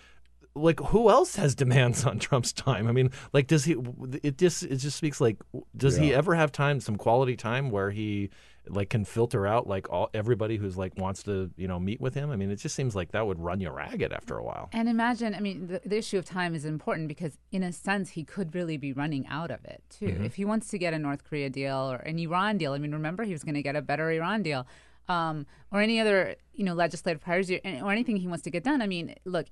like 0.53 0.79
who 0.79 1.09
else 1.09 1.35
has 1.37 1.55
demands 1.55 2.05
on 2.05 2.19
Trump's 2.19 2.53
time? 2.53 2.87
I 2.87 2.91
mean, 2.91 3.11
like 3.33 3.47
does 3.47 3.65
he? 3.65 3.75
It 4.23 4.37
just 4.37 4.63
it 4.63 4.77
just 4.77 4.97
speaks 4.97 5.21
like 5.21 5.37
does 5.75 5.97
he 5.97 6.13
ever 6.13 6.35
have 6.35 6.51
time, 6.51 6.79
some 6.79 6.97
quality 6.97 7.35
time 7.35 7.69
where 7.69 7.91
he 7.91 8.29
like 8.67 8.89
can 8.91 9.03
filter 9.03 9.47
out 9.47 9.65
like 9.65 9.89
all 9.89 10.09
everybody 10.13 10.55
who's 10.57 10.77
like 10.77 10.95
wants 10.95 11.23
to 11.23 11.49
you 11.57 11.67
know 11.67 11.79
meet 11.79 11.99
with 12.01 12.13
him? 12.13 12.29
I 12.31 12.35
mean, 12.35 12.51
it 12.51 12.57
just 12.57 12.75
seems 12.75 12.95
like 12.95 13.11
that 13.11 13.25
would 13.25 13.39
run 13.39 13.59
you 13.61 13.69
ragged 13.69 14.11
after 14.11 14.37
a 14.37 14.43
while. 14.43 14.69
And 14.73 14.87
imagine, 14.89 15.33
I 15.33 15.39
mean, 15.39 15.67
the, 15.67 15.81
the 15.85 15.97
issue 15.97 16.17
of 16.17 16.25
time 16.25 16.53
is 16.53 16.65
important 16.65 17.07
because, 17.07 17.37
in 17.51 17.63
a 17.63 17.71
sense, 17.71 18.09
he 18.11 18.23
could 18.23 18.53
really 18.53 18.77
be 18.77 18.93
running 18.93 19.25
out 19.27 19.51
of 19.51 19.63
it 19.65 19.81
too. 19.89 20.07
Mhm. 20.07 20.25
If 20.25 20.35
he 20.35 20.45
wants 20.45 20.67
to 20.69 20.77
get 20.77 20.93
a 20.93 20.99
North 20.99 21.23
Korea 21.23 21.49
deal 21.49 21.91
or 21.91 21.95
an 21.97 22.19
Iran 22.19 22.57
deal, 22.57 22.73
I 22.73 22.77
mean, 22.77 22.91
remember 22.91 23.23
he 23.23 23.31
was 23.31 23.43
going 23.43 23.55
to 23.55 23.63
get 23.63 23.75
a 23.75 23.81
better 23.81 24.11
Iran 24.11 24.43
deal, 24.43 24.67
um, 25.07 25.47
or 25.71 25.81
any 25.81 25.99
other, 25.99 26.35
you 26.53 26.63
know, 26.63 26.73
legislative 26.73 27.21
priorities 27.21 27.59
or 27.65 27.85
or 27.87 27.91
anything 27.91 28.17
he 28.17 28.27
wants 28.27 28.43
to 28.43 28.51
get 28.51 28.63
done. 28.63 28.81
I 28.81 28.87
mean, 28.87 29.15
look, 29.25 29.47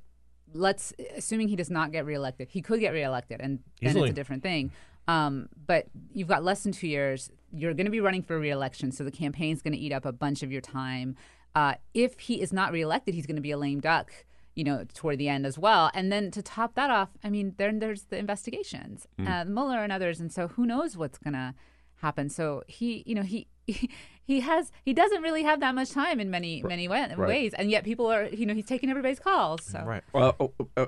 let's 0.53 0.93
assuming 1.15 1.47
he 1.47 1.55
does 1.55 1.69
not 1.69 1.91
get 1.91 2.05
reelected, 2.05 2.49
he 2.49 2.61
could 2.61 2.80
get 2.80 2.91
reelected, 2.93 3.39
and 3.41 3.59
then 3.81 3.89
Easily. 3.91 4.09
it's 4.09 4.13
a 4.13 4.15
different 4.15 4.43
thing. 4.43 4.71
Um, 5.07 5.49
but 5.65 5.88
you've 6.13 6.27
got 6.27 6.43
less 6.43 6.63
than 6.63 6.71
two 6.71 6.88
years. 6.88 7.31
You're 7.51 7.73
going 7.73 7.85
to 7.85 7.91
be 7.91 7.99
running 7.99 8.21
for 8.21 8.38
reelection, 8.39 8.91
so 8.91 9.03
the 9.03 9.11
campaign's 9.11 9.61
going 9.61 9.73
to 9.73 9.80
eat 9.80 9.91
up 9.91 10.05
a 10.05 10.11
bunch 10.11 10.43
of 10.43 10.51
your 10.51 10.61
time. 10.61 11.15
Uh, 11.55 11.73
if 11.95 12.19
he 12.19 12.41
is 12.41 12.53
not 12.53 12.71
reelected, 12.71 13.15
he's 13.15 13.26
going 13.26 13.35
to 13.35 13.41
be 13.41 13.49
a 13.51 13.57
lame 13.57 13.80
duck, 13.80 14.11
you 14.55 14.63
know, 14.63 14.85
toward 14.93 15.17
the 15.17 15.27
end 15.27 15.47
as 15.47 15.57
well. 15.57 15.89
And 15.95 16.11
then 16.11 16.30
to 16.31 16.43
top 16.43 16.76
that 16.76 16.91
off, 16.91 17.09
I 17.23 17.30
mean, 17.31 17.55
then 17.57 17.80
there's 17.80 18.03
the 18.03 18.17
investigations, 18.17 19.07
Mm. 19.19 19.27
uh, 19.27 19.45
Mueller 19.45 19.84
and 19.84 19.91
others, 19.91 20.19
and 20.19 20.31
so 20.31 20.49
who 20.49 20.65
knows 20.67 20.95
what's 20.95 21.17
going 21.17 21.34
to 21.34 21.55
happen. 22.01 22.30
So 22.30 22.63
he, 22.67 23.03
you 23.05 23.15
know, 23.15 23.23
he. 23.23 23.47
He 24.30 24.41
has. 24.41 24.71
He 24.85 24.93
doesn't 24.93 25.23
really 25.23 25.41
have 25.41 25.59
that 25.61 25.73
much 25.73 25.89
time 25.89 26.19
in 26.19 26.30
many 26.30 26.61
many 26.61 26.88
wa- 26.88 26.97
right. 26.97 27.17
ways, 27.17 27.55
and 27.55 27.71
yet 27.71 27.84
people 27.84 28.05
are. 28.05 28.26
You 28.27 28.45
know, 28.45 28.53
he's 28.53 28.67
taking 28.67 28.91
everybody's 28.91 29.17
calls. 29.17 29.65
So 29.65 30.01
Well, 30.13 30.35
oh, 30.39 30.53
oh, 30.59 30.67
uh, 30.77 30.85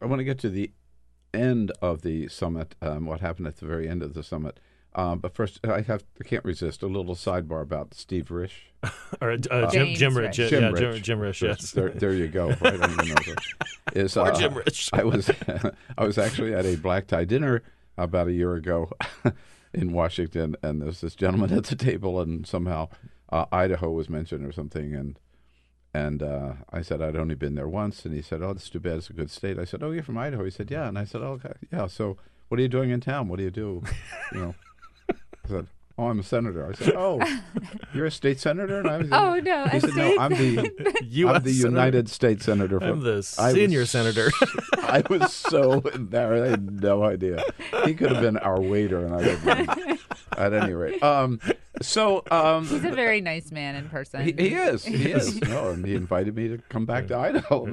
I 0.00 0.06
want 0.06 0.20
to 0.20 0.24
get 0.24 0.38
to 0.38 0.48
the 0.48 0.70
end 1.34 1.70
of 1.82 2.00
the 2.00 2.28
summit. 2.28 2.74
Um, 2.80 3.04
what 3.04 3.20
happened 3.20 3.46
at 3.46 3.58
the 3.58 3.66
very 3.66 3.86
end 3.86 4.02
of 4.02 4.14
the 4.14 4.22
summit? 4.22 4.58
Um, 4.94 5.18
but 5.18 5.34
first, 5.34 5.60
I 5.66 5.82
have 5.82 6.04
I 6.18 6.24
can't 6.24 6.44
resist 6.46 6.82
a 6.82 6.86
little 6.86 7.14
sidebar 7.14 7.60
about 7.60 7.92
Steve 7.92 8.28
Risch. 8.28 8.72
Or, 9.20 9.32
uh, 9.32 9.36
Jim- 9.36 9.70
James 9.70 9.98
Jim 9.98 10.14
Risch. 10.14 10.38
Risch. 10.38 10.50
Yeah, 10.50 10.72
Jim- 10.72 11.02
Jim 11.02 11.18
Risch, 11.18 11.42
yes. 11.42 11.72
There, 11.72 11.90
there 11.90 12.14
you 12.14 12.28
go. 12.28 12.46
Right 12.62 12.80
on 12.80 13.06
your 13.06 13.16
nose. 13.16 13.36
Is 13.92 14.16
uh, 14.16 14.32
Jim 14.32 14.54
Risch. 14.54 14.88
I 14.98 15.04
was 15.04 15.30
I 15.98 16.04
was 16.04 16.16
actually 16.16 16.54
at 16.54 16.64
a 16.64 16.76
black 16.76 17.06
tie 17.06 17.26
dinner 17.26 17.62
about 17.98 18.28
a 18.28 18.32
year 18.32 18.54
ago 18.54 18.90
in 19.76 19.92
Washington, 19.92 20.56
and 20.62 20.82
there's 20.82 21.02
this 21.02 21.14
gentleman 21.14 21.52
at 21.56 21.64
the 21.64 21.76
table, 21.76 22.20
and 22.20 22.46
somehow 22.46 22.88
uh, 23.30 23.44
Idaho 23.52 23.90
was 23.90 24.08
mentioned 24.08 24.44
or 24.44 24.52
something, 24.52 24.94
and 24.94 25.18
and 25.94 26.22
uh, 26.22 26.52
I 26.72 26.82
said 26.82 27.00
I'd 27.00 27.16
only 27.16 27.34
been 27.34 27.54
there 27.54 27.68
once, 27.68 28.04
and 28.04 28.14
he 28.14 28.22
said, 28.22 28.42
"Oh, 28.42 28.52
that's 28.52 28.70
too 28.70 28.80
bad. 28.80 28.98
It's 28.98 29.10
a 29.10 29.12
good 29.12 29.30
state." 29.30 29.58
I 29.58 29.64
said, 29.64 29.82
"Oh, 29.82 29.90
you're 29.92 30.02
from 30.02 30.18
Idaho." 30.18 30.44
He 30.44 30.50
said, 30.50 30.70
"Yeah," 30.70 30.88
and 30.88 30.98
I 30.98 31.04
said, 31.04 31.20
"Oh, 31.20 31.38
okay, 31.44 31.52
yeah." 31.72 31.86
So, 31.86 32.16
what 32.48 32.58
are 32.58 32.62
you 32.62 32.68
doing 32.68 32.90
in 32.90 33.00
town? 33.00 33.28
What 33.28 33.36
do 33.36 33.44
you 33.44 33.50
do? 33.50 33.82
You 34.32 34.40
know, 34.40 34.54
I 35.10 35.48
said, 35.48 35.66
"Oh, 35.98 36.08
I'm 36.08 36.20
a 36.20 36.22
senator." 36.22 36.68
I 36.68 36.72
said, 36.72 36.94
"Oh, 36.96 37.20
you're 37.94 38.06
a 38.06 38.10
state 38.10 38.38
senator?" 38.40 38.78
And 38.80 38.88
I 38.88 38.98
was, 38.98 39.08
Oh, 39.12 39.34
no, 39.40 39.66
He 39.66 39.78
a 39.78 39.80
said, 39.80 39.90
state 39.90 40.16
"No, 40.16 40.22
I'm 40.22 40.30
the 40.32 41.00
US 41.10 41.36
I'm 41.36 41.42
the 41.42 41.52
senator. 41.52 41.68
United 41.68 42.08
States 42.10 42.44
senator." 42.44 42.78
From, 42.80 42.88
I'm 42.88 42.94
from- 42.96 43.04
the 43.04 43.34
I 43.38 43.46
was 43.46 43.54
senior 43.54 43.86
senator. 43.86 44.30
I 44.78 45.02
was 45.08 45.32
so 45.32 45.80
embarrassed. 45.80 46.44
I 46.46 46.50
had 46.50 46.82
no 46.82 47.02
idea. 47.04 47.42
He 47.84 47.94
could 47.94 48.12
have 48.12 48.22
been 48.22 48.36
our 48.38 48.60
waiter, 48.60 49.04
and 49.04 49.14
I 49.14 49.16
would. 49.18 49.38
Have 49.38 50.00
at 50.36 50.52
any 50.52 50.74
rate, 50.74 51.02
um, 51.02 51.40
so 51.80 52.22
um, 52.30 52.66
he's 52.66 52.84
a 52.84 52.90
very 52.90 53.22
nice 53.22 53.50
man 53.50 53.74
in 53.74 53.88
person. 53.88 54.22
he, 54.22 54.32
he 54.32 54.54
is. 54.54 54.84
He 54.84 55.10
is. 55.12 55.40
No, 55.40 55.70
and 55.70 55.84
he 55.86 55.94
invited 55.94 56.36
me 56.36 56.48
to 56.48 56.58
come 56.68 56.84
back 56.84 57.06
to 57.06 57.16
Idaho. 57.16 57.66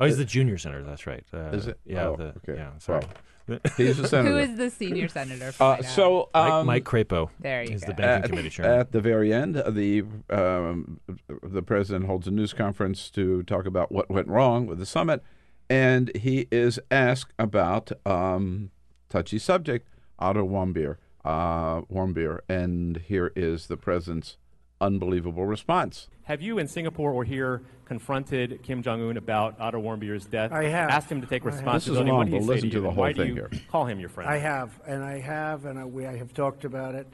Oh, 0.00 0.06
he's 0.06 0.16
the 0.16 0.24
junior 0.24 0.56
senator. 0.56 0.84
That's 0.84 1.06
right. 1.06 1.22
Uh, 1.34 1.50
Is 1.50 1.66
it? 1.66 1.78
Yeah. 1.84 2.06
Oh, 2.08 2.16
the, 2.16 2.24
okay. 2.38 2.54
Yeah. 2.56 2.70
Sorry. 2.78 3.00
Well, 3.00 3.10
he's 3.76 3.96
senator. 4.08 4.22
Who 4.30 4.36
is 4.38 4.56
the 4.56 4.70
senior 4.70 5.08
senator? 5.08 5.52
Uh, 5.60 5.82
so 5.82 6.28
Mike- 6.34 6.50
um, 6.52 6.66
Mike 6.66 6.84
Crapo 6.84 7.30
There 7.40 7.62
you 7.62 7.74
is 7.74 7.82
go. 7.82 7.88
the 7.88 7.94
banking 7.94 8.24
at, 8.24 8.30
committee 8.30 8.50
chairman. 8.50 8.80
At 8.80 8.92
the 8.92 9.00
very 9.00 9.32
end, 9.32 9.56
uh, 9.56 9.70
the 9.70 10.04
um, 10.30 11.00
the 11.42 11.62
president 11.62 12.06
holds 12.06 12.26
a 12.26 12.30
news 12.30 12.52
conference 12.52 13.10
to 13.10 13.42
talk 13.44 13.66
about 13.66 13.90
what 13.92 14.10
went 14.10 14.28
wrong 14.28 14.66
with 14.66 14.78
the 14.78 14.86
summit, 14.86 15.22
and 15.70 16.14
he 16.16 16.46
is 16.50 16.78
asked 16.90 17.32
about 17.38 17.92
um, 18.06 18.70
touchy 19.08 19.38
subject, 19.38 19.88
Otto 20.18 20.46
Warmbier, 20.46 20.96
uh, 21.24 21.82
Warmbier, 21.82 22.40
and 22.48 22.98
here 22.98 23.32
is 23.36 23.66
the 23.66 23.76
president's 23.76 24.36
unbelievable 24.80 25.46
response. 25.46 26.08
Have 26.24 26.42
you 26.42 26.58
in 26.58 26.68
Singapore 26.68 27.10
or 27.12 27.24
here 27.24 27.62
confronted 27.86 28.62
Kim 28.62 28.82
Jong 28.82 29.00
Un 29.02 29.16
about 29.16 29.58
Otto 29.60 29.80
Warmbier's 29.80 30.26
death? 30.26 30.52
I 30.52 30.64
have. 30.64 30.90
Asked 30.90 31.10
him 31.10 31.20
to 31.20 31.26
take 31.26 31.42
I 31.42 31.46
have. 31.46 31.54
responsibility. 31.54 32.04
This 32.04 32.08
is 32.08 32.12
what 32.12 32.28
long, 32.30 32.30
but 32.30 32.42
listen 32.42 32.70
to 32.70 32.76
to 32.76 32.80
the 32.82 32.90
whole 32.90 33.12
thing 33.12 33.34
here. 33.34 33.50
call 33.70 33.86
him 33.86 33.98
your 33.98 34.08
friend? 34.08 34.30
I 34.30 34.36
have, 34.38 34.78
and 34.86 35.02
I 35.02 35.18
have, 35.20 35.64
and 35.64 35.78
I, 35.78 35.84
we 35.84 36.06
I 36.06 36.16
have 36.16 36.34
talked 36.34 36.64
about 36.64 36.94
it, 36.94 37.06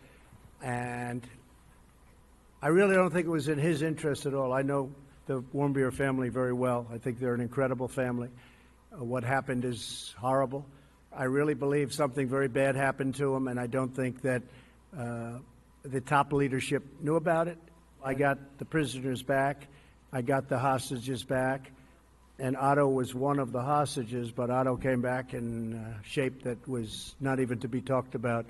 and 0.62 1.22
I 2.60 2.68
really 2.68 2.94
don't 2.94 3.12
think 3.12 3.26
it 3.26 3.30
was 3.30 3.48
in 3.48 3.58
his 3.58 3.82
interest 3.82 4.26
at 4.26 4.34
all. 4.34 4.52
I 4.52 4.62
know 4.62 4.90
the 5.26 5.42
Warmbier 5.54 5.92
family 5.92 6.28
very 6.28 6.52
well. 6.52 6.86
I 6.92 6.98
think 6.98 7.18
they're 7.18 7.34
an 7.34 7.40
incredible 7.40 7.88
family. 7.88 8.28
Uh, 8.92 9.04
what 9.04 9.24
happened 9.24 9.64
is 9.64 10.14
horrible. 10.18 10.66
I 11.16 11.24
really 11.24 11.54
believe 11.54 11.94
something 11.94 12.28
very 12.28 12.48
bad 12.48 12.74
happened 12.74 13.14
to 13.16 13.34
him, 13.34 13.48
and 13.48 13.58
I 13.60 13.68
don't 13.68 13.94
think 13.94 14.22
that 14.22 14.42
uh, 14.98 15.38
the 15.84 16.00
top 16.00 16.32
leadership 16.32 16.82
knew 17.00 17.16
about 17.16 17.48
it. 17.48 17.58
I 18.02 18.14
got 18.14 18.38
the 18.58 18.64
prisoners 18.64 19.22
back. 19.22 19.66
I 20.12 20.22
got 20.22 20.48
the 20.48 20.58
hostages 20.58 21.22
back. 21.22 21.70
and 22.38 22.56
Otto 22.56 22.88
was 22.88 23.14
one 23.14 23.38
of 23.38 23.52
the 23.52 23.62
hostages, 23.62 24.32
but 24.32 24.50
Otto 24.50 24.76
came 24.76 25.00
back 25.00 25.34
in 25.34 25.74
uh, 25.76 26.02
shape 26.02 26.42
that 26.42 26.66
was 26.68 27.14
not 27.20 27.38
even 27.38 27.60
to 27.60 27.68
be 27.68 27.80
talked 27.80 28.14
about. 28.16 28.44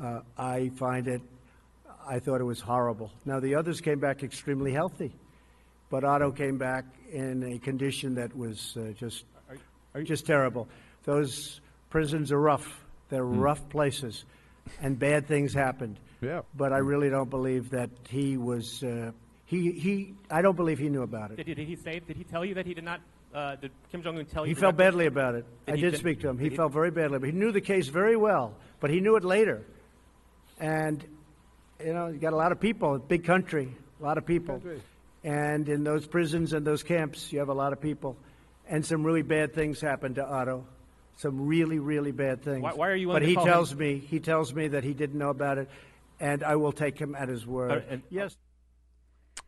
Uh, 0.00 0.20
I 0.36 0.70
find 0.76 1.06
it, 1.06 1.22
I 2.08 2.18
thought 2.18 2.40
it 2.40 2.44
was 2.44 2.60
horrible. 2.60 3.12
Now, 3.24 3.38
the 3.38 3.54
others 3.54 3.80
came 3.80 4.00
back 4.00 4.24
extremely 4.24 4.72
healthy, 4.72 5.12
but 5.90 6.02
Otto 6.02 6.32
came 6.32 6.58
back 6.58 6.84
in 7.12 7.44
a 7.52 7.58
condition 7.60 8.16
that 8.16 8.36
was 8.36 8.76
uh, 8.76 8.92
just, 8.98 9.24
just 10.02 10.26
terrible. 10.26 10.68
Those 11.04 11.60
prisons 11.88 12.32
are 12.32 12.40
rough. 12.40 12.82
They're 13.10 13.24
Hmm. 13.24 13.38
rough 13.38 13.68
places, 13.68 14.24
and 14.80 14.98
bad 14.98 15.26
things 15.28 15.52
happened. 15.54 15.98
Yeah. 16.20 16.42
But 16.54 16.72
I 16.72 16.78
really 16.78 17.08
don't 17.10 17.30
believe 17.30 17.70
that 17.70 17.90
he 18.08 18.36
was. 18.36 18.82
Uh, 18.82 19.12
he, 19.46 19.72
he. 19.72 20.14
I 20.30 20.42
don't 20.42 20.56
believe 20.56 20.78
he 20.78 20.88
knew 20.88 21.02
about 21.02 21.30
it. 21.32 21.36
Did, 21.44 21.56
did 21.56 21.58
he 21.66 21.76
say? 21.76 22.00
Did 22.00 22.16
he 22.16 22.24
tell 22.24 22.44
you 22.44 22.54
that 22.54 22.66
he 22.66 22.74
did 22.74 22.84
not? 22.84 23.00
Uh, 23.34 23.56
did 23.56 23.70
Kim 23.92 24.02
Jong 24.02 24.18
Un 24.18 24.24
tell 24.26 24.44
you? 24.44 24.54
He 24.54 24.60
felt 24.60 24.76
directly? 24.76 25.04
badly 25.04 25.06
about 25.06 25.34
it. 25.36 25.44
Did 25.66 25.72
I 25.72 25.76
he 25.76 25.82
did 25.82 25.96
speak 25.98 26.20
to 26.20 26.28
him. 26.28 26.38
He 26.38 26.48
he- 26.50 26.56
felt 26.56 26.72
very 26.72 26.90
badly. 26.90 27.18
But 27.18 27.26
he 27.28 27.32
knew 27.34 27.52
the 27.52 27.60
case 27.60 27.88
very 27.88 28.16
well, 28.16 28.54
but 28.80 28.90
he 28.90 29.00
knew 29.00 29.16
it 29.16 29.24
later. 29.24 29.64
And 30.58 31.04
you 31.84 31.94
know, 31.94 32.08
you 32.08 32.18
got 32.18 32.32
a 32.32 32.36
lot 32.36 32.52
of 32.52 32.60
people, 32.60 32.98
big 32.98 33.24
country, 33.24 33.74
a 34.00 34.02
lot 34.02 34.18
of 34.18 34.26
people, 34.26 34.60
and 35.24 35.68
in 35.68 35.84
those 35.84 36.06
prisons 36.06 36.52
and 36.52 36.66
those 36.66 36.82
camps, 36.82 37.32
you 37.32 37.38
have 37.38 37.48
a 37.48 37.54
lot 37.54 37.72
of 37.72 37.80
people, 37.80 38.16
and 38.68 38.84
some 38.84 39.02
really 39.04 39.22
bad 39.22 39.54
things 39.54 39.80
happened 39.80 40.16
to 40.16 40.26
Otto. 40.26 40.66
Some 41.16 41.46
really, 41.46 41.78
really 41.78 42.12
bad 42.12 42.42
things. 42.42 42.62
Why- 42.62 42.72
why 42.74 42.88
are 42.88 42.94
you 42.96 43.08
But 43.08 43.18
to 43.20 43.26
he 43.26 43.34
call 43.34 43.44
him- 43.44 43.52
tells 43.52 43.74
me, 43.74 43.98
he 43.98 44.20
tells 44.20 44.54
me 44.54 44.68
that 44.68 44.84
he 44.84 44.92
didn't 44.94 45.18
know 45.18 45.28
about 45.30 45.58
it, 45.58 45.68
and 46.20 46.44
I 46.44 46.56
will 46.56 46.72
take 46.72 46.98
him 46.98 47.14
at 47.14 47.28
his 47.28 47.46
word. 47.46 47.70
Uh, 47.72 47.80
and- 47.88 48.02
yes. 48.10 48.36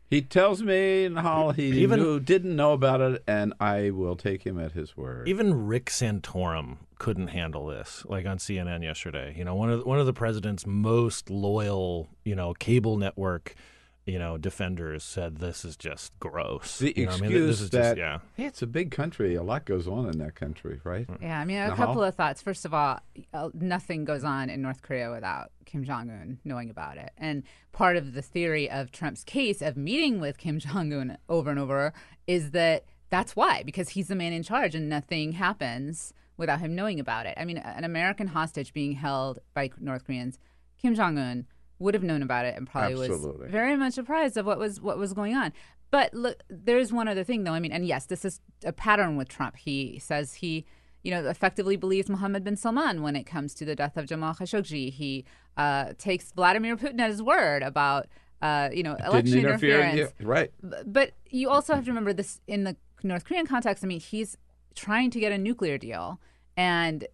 He 0.09 0.21
tells 0.21 0.61
me 0.61 1.09
how 1.15 1.51
he 1.51 1.81
Even- 1.81 1.99
knew, 1.99 2.19
didn't 2.19 2.55
know 2.55 2.73
about 2.73 3.01
it, 3.01 3.23
and 3.25 3.53
I 3.59 3.89
will 3.89 4.15
take 4.15 4.43
him 4.43 4.59
at 4.59 4.73
his 4.73 4.95
word. 4.95 5.27
Even 5.27 5.65
Rick 5.65 5.85
Santorum 5.85 6.77
couldn't 6.99 7.29
handle 7.29 7.65
this, 7.65 8.05
like 8.07 8.25
on 8.27 8.37
CNN 8.37 8.83
yesterday. 8.83 9.33
You 9.35 9.43
know, 9.43 9.55
one 9.55 9.71
of 9.71 9.79
the, 9.79 9.85
one 9.85 9.99
of 9.99 10.05
the 10.05 10.13
president's 10.13 10.67
most 10.67 11.31
loyal, 11.31 12.09
you 12.23 12.35
know, 12.35 12.53
cable 12.53 12.97
network, 12.97 13.55
you 14.05 14.19
know, 14.19 14.37
defenders 14.37 15.03
said 15.03 15.37
this 15.37 15.63
is 15.63 15.77
just 15.77 16.17
gross. 16.19 16.79
the 16.79 16.93
You 16.95 17.05
know, 17.05 17.11
I 17.11 17.13
excuse 17.13 17.31
mean, 17.31 17.47
this 17.47 17.61
is 17.61 17.69
that 17.69 17.81
just, 17.81 17.97
yeah. 17.97 18.19
hey, 18.35 18.45
it's 18.45 18.61
a 18.61 18.67
big 18.67 18.91
country. 18.91 19.35
A 19.35 19.43
lot 19.43 19.65
goes 19.65 19.87
on 19.87 20.09
in 20.09 20.17
that 20.19 20.35
country, 20.35 20.81
right? 20.83 21.07
Yeah, 21.21 21.39
I 21.39 21.45
mean, 21.45 21.57
a 21.57 21.69
Nahal? 21.69 21.75
couple 21.75 22.03
of 22.03 22.13
thoughts. 22.15 22.41
First 22.41 22.65
of 22.65 22.73
all, 22.73 22.99
uh, 23.33 23.49
nothing 23.53 24.03
goes 24.03 24.23
on 24.23 24.49
in 24.49 24.61
North 24.61 24.81
Korea 24.81 25.09
without 25.09 25.51
Kim 25.65 25.85
Jong 25.85 26.09
Un 26.09 26.39
knowing 26.43 26.69
about 26.69 26.97
it. 26.97 27.11
And 27.17 27.43
part 27.71 27.95
of 27.95 28.13
the 28.13 28.21
theory 28.21 28.69
of 28.69 28.91
Trump's 28.91 29.23
case 29.23 29.61
of 29.61 29.77
meeting 29.77 30.19
with 30.19 30.37
Kim 30.37 30.59
Jong 30.59 30.91
Un 30.91 31.17
over 31.29 31.49
and 31.49 31.59
over 31.59 31.93
is 32.27 32.51
that 32.51 32.83
that's 33.09 33.35
why, 33.35 33.63
because 33.63 33.89
he's 33.89 34.07
the 34.09 34.15
man 34.15 34.33
in 34.33 34.43
charge 34.43 34.75
and 34.75 34.89
nothing 34.89 35.33
happens 35.33 36.13
without 36.35 36.59
him 36.59 36.75
knowing 36.75 36.99
about 36.99 37.25
it. 37.25 37.35
I 37.37 37.45
mean, 37.45 37.57
an 37.57 37.83
American 37.83 38.27
hostage 38.27 38.73
being 38.73 38.93
held 38.93 39.39
by 39.53 39.69
North 39.79 40.03
Koreans, 40.03 40.39
Kim 40.81 40.95
Jong 40.95 41.17
Un 41.17 41.45
would 41.79 41.93
have 41.93 42.03
known 42.03 42.21
about 42.21 42.45
it 42.45 42.55
and 42.55 42.67
probably 42.67 43.07
Absolutely. 43.07 43.43
was 43.43 43.51
very 43.51 43.75
much 43.75 43.97
apprised 43.97 44.37
of 44.37 44.45
what 44.45 44.57
was 44.57 44.79
what 44.79 44.97
was 44.97 45.13
going 45.13 45.35
on. 45.35 45.51
But 45.91 46.13
look, 46.13 46.41
there's 46.49 46.91
one 46.91 47.07
other 47.07 47.23
thing 47.23 47.43
though. 47.43 47.53
I 47.53 47.59
mean, 47.59 47.71
and 47.71 47.85
yes, 47.85 48.05
this 48.07 48.25
is 48.25 48.41
a 48.65 48.73
pattern 48.73 49.15
with 49.15 49.27
Trump. 49.29 49.57
He 49.57 49.99
says 49.99 50.35
he, 50.35 50.65
you 51.03 51.11
know, 51.11 51.27
effectively 51.27 51.75
believes 51.75 52.09
Mohammed 52.09 52.43
bin 52.43 52.55
Salman 52.55 53.03
when 53.03 53.15
it 53.15 53.25
comes 53.25 53.53
to 53.55 53.65
the 53.65 53.75
death 53.75 53.95
of 53.95 54.07
Jamal 54.07 54.33
Khashoggi. 54.33 54.91
He 54.91 55.25
uh, 55.55 55.93
takes 55.97 56.31
Vladimir 56.31 56.75
Putin 56.77 56.99
at 56.99 57.11
his 57.11 57.21
word 57.21 57.61
about, 57.61 58.07
uh, 58.41 58.69
you 58.73 58.81
know, 58.81 58.95
election 59.05 59.39
interference. 59.39 59.99
yeah, 59.99 60.07
right? 60.27 60.51
But 60.85 61.11
you 61.29 61.49
also 61.49 61.75
have 61.75 61.85
to 61.85 61.91
remember 61.91 62.13
this 62.13 62.41
in 62.47 62.63
the 62.63 62.75
North 63.03 63.25
Korean 63.25 63.45
context. 63.45 63.83
I 63.83 63.87
mean, 63.87 63.99
he's 63.99 64.35
trying 64.73 65.11
to 65.11 65.19
get 65.19 65.31
a 65.31 65.37
nuclear 65.37 65.77
deal, 65.77 66.19
and 66.57 67.05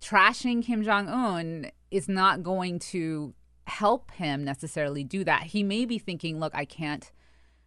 trashing 0.00 0.62
Kim 0.62 0.84
Jong 0.84 1.08
Un 1.08 1.70
is 1.90 2.08
not 2.08 2.42
going 2.42 2.78
to 2.78 3.34
help 3.66 4.10
him 4.12 4.44
necessarily 4.44 5.04
do 5.04 5.24
that. 5.24 5.44
He 5.44 5.62
may 5.62 5.84
be 5.84 5.98
thinking, 5.98 6.38
look, 6.38 6.54
I 6.54 6.64
can't, 6.64 7.10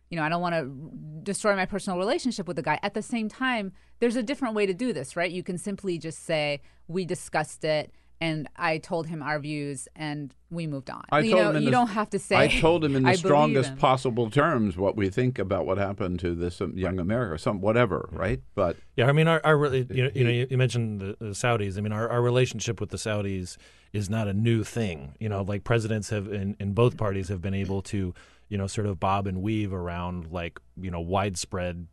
you 0.10 0.18
know, 0.18 0.24
I 0.24 0.30
don't 0.30 0.42
want 0.42 0.56
to 0.56 1.22
destroy 1.24 1.56
my 1.56 1.66
personal 1.66 1.98
relationship 1.98 2.48
with 2.48 2.56
the 2.56 2.64
guy. 2.64 2.80
At 2.84 2.94
the 2.94 3.02
same 3.02 3.30
time, 3.30 3.74
there's 4.00 4.16
a 4.16 4.24
different 4.24 4.56
way 4.56 4.66
to 4.66 4.74
do 4.74 4.94
this, 4.94 5.16
right? 5.16 5.32
You 5.32 5.44
can 5.44 5.58
simply 5.58 5.98
just 5.98 6.24
say, 6.24 6.62
we 6.88 7.06
discussed 7.06 7.64
it. 7.64 7.92
And 8.20 8.50
I 8.56 8.80
told 8.80 9.06
him 9.08 9.22
our 9.22 9.38
views, 9.40 9.88
and 9.96 10.34
we 10.50 10.66
moved 10.66 10.90
on. 10.90 11.04
I 11.12 11.20
you 11.20 11.32
told 11.32 11.44
know, 11.44 11.50
him 11.52 11.58
you 11.58 11.66
the- 11.66 11.72
don't 11.72 11.90
have 11.90 12.10
to 12.12 12.20
say. 12.20 12.36
I 12.36 12.48
told 12.48 12.84
him 12.84 12.96
in 12.96 13.04
the 13.04 13.14
strongest 13.16 13.70
him." 13.72 13.78
possible 13.78 14.32
terms 14.32 14.76
what 14.76 14.96
we 14.96 15.10
think 15.10 15.38
about 15.38 15.68
what 15.68 15.78
happened 15.78 16.20
to 16.22 16.34
this 16.34 16.60
um, 16.60 16.76
young 16.76 17.00
America, 17.00 17.38
some 17.38 17.62
whatever, 17.62 18.10
right? 18.12 18.42
But 18.56 18.78
Yeah, 18.96 19.08
I 19.08 19.12
mean, 19.12 19.28
our, 19.28 19.40
our 19.44 19.56
really, 19.56 19.86
you 19.90 20.04
know, 20.04 20.10
you, 20.16 20.24
know, 20.24 20.48
you 20.50 20.58
mentioned 20.58 21.00
the, 21.00 21.16
the 21.20 21.32
Saudis. 21.32 21.78
I 21.78 21.82
mean, 21.82 21.92
our, 21.92 22.10
our 22.10 22.22
relationship 22.22 22.82
with 22.82 22.90
the 22.90 22.98
Saudis 22.98 23.58
is 23.94 24.10
not 24.10 24.28
a 24.28 24.34
new 24.34 24.64
thing. 24.64 25.14
You 25.20 25.30
know, 25.30 25.44
like 25.44 25.64
presidents 25.64 26.10
have 26.10 26.28
in, 26.32 26.56
in 26.60 26.74
both 26.74 26.98
parties 26.98 27.30
have 27.30 27.42
been 27.42 27.54
able 27.54 27.82
to, 27.84 28.16
you 28.50 28.58
know, 28.58 28.66
sort 28.68 28.88
of 28.88 29.00
bob 29.00 29.28
and 29.28 29.42
weave 29.44 29.74
around 29.74 30.32
like 30.32 30.60
you 30.76 30.90
know 30.90 31.02
widespread, 31.02 31.88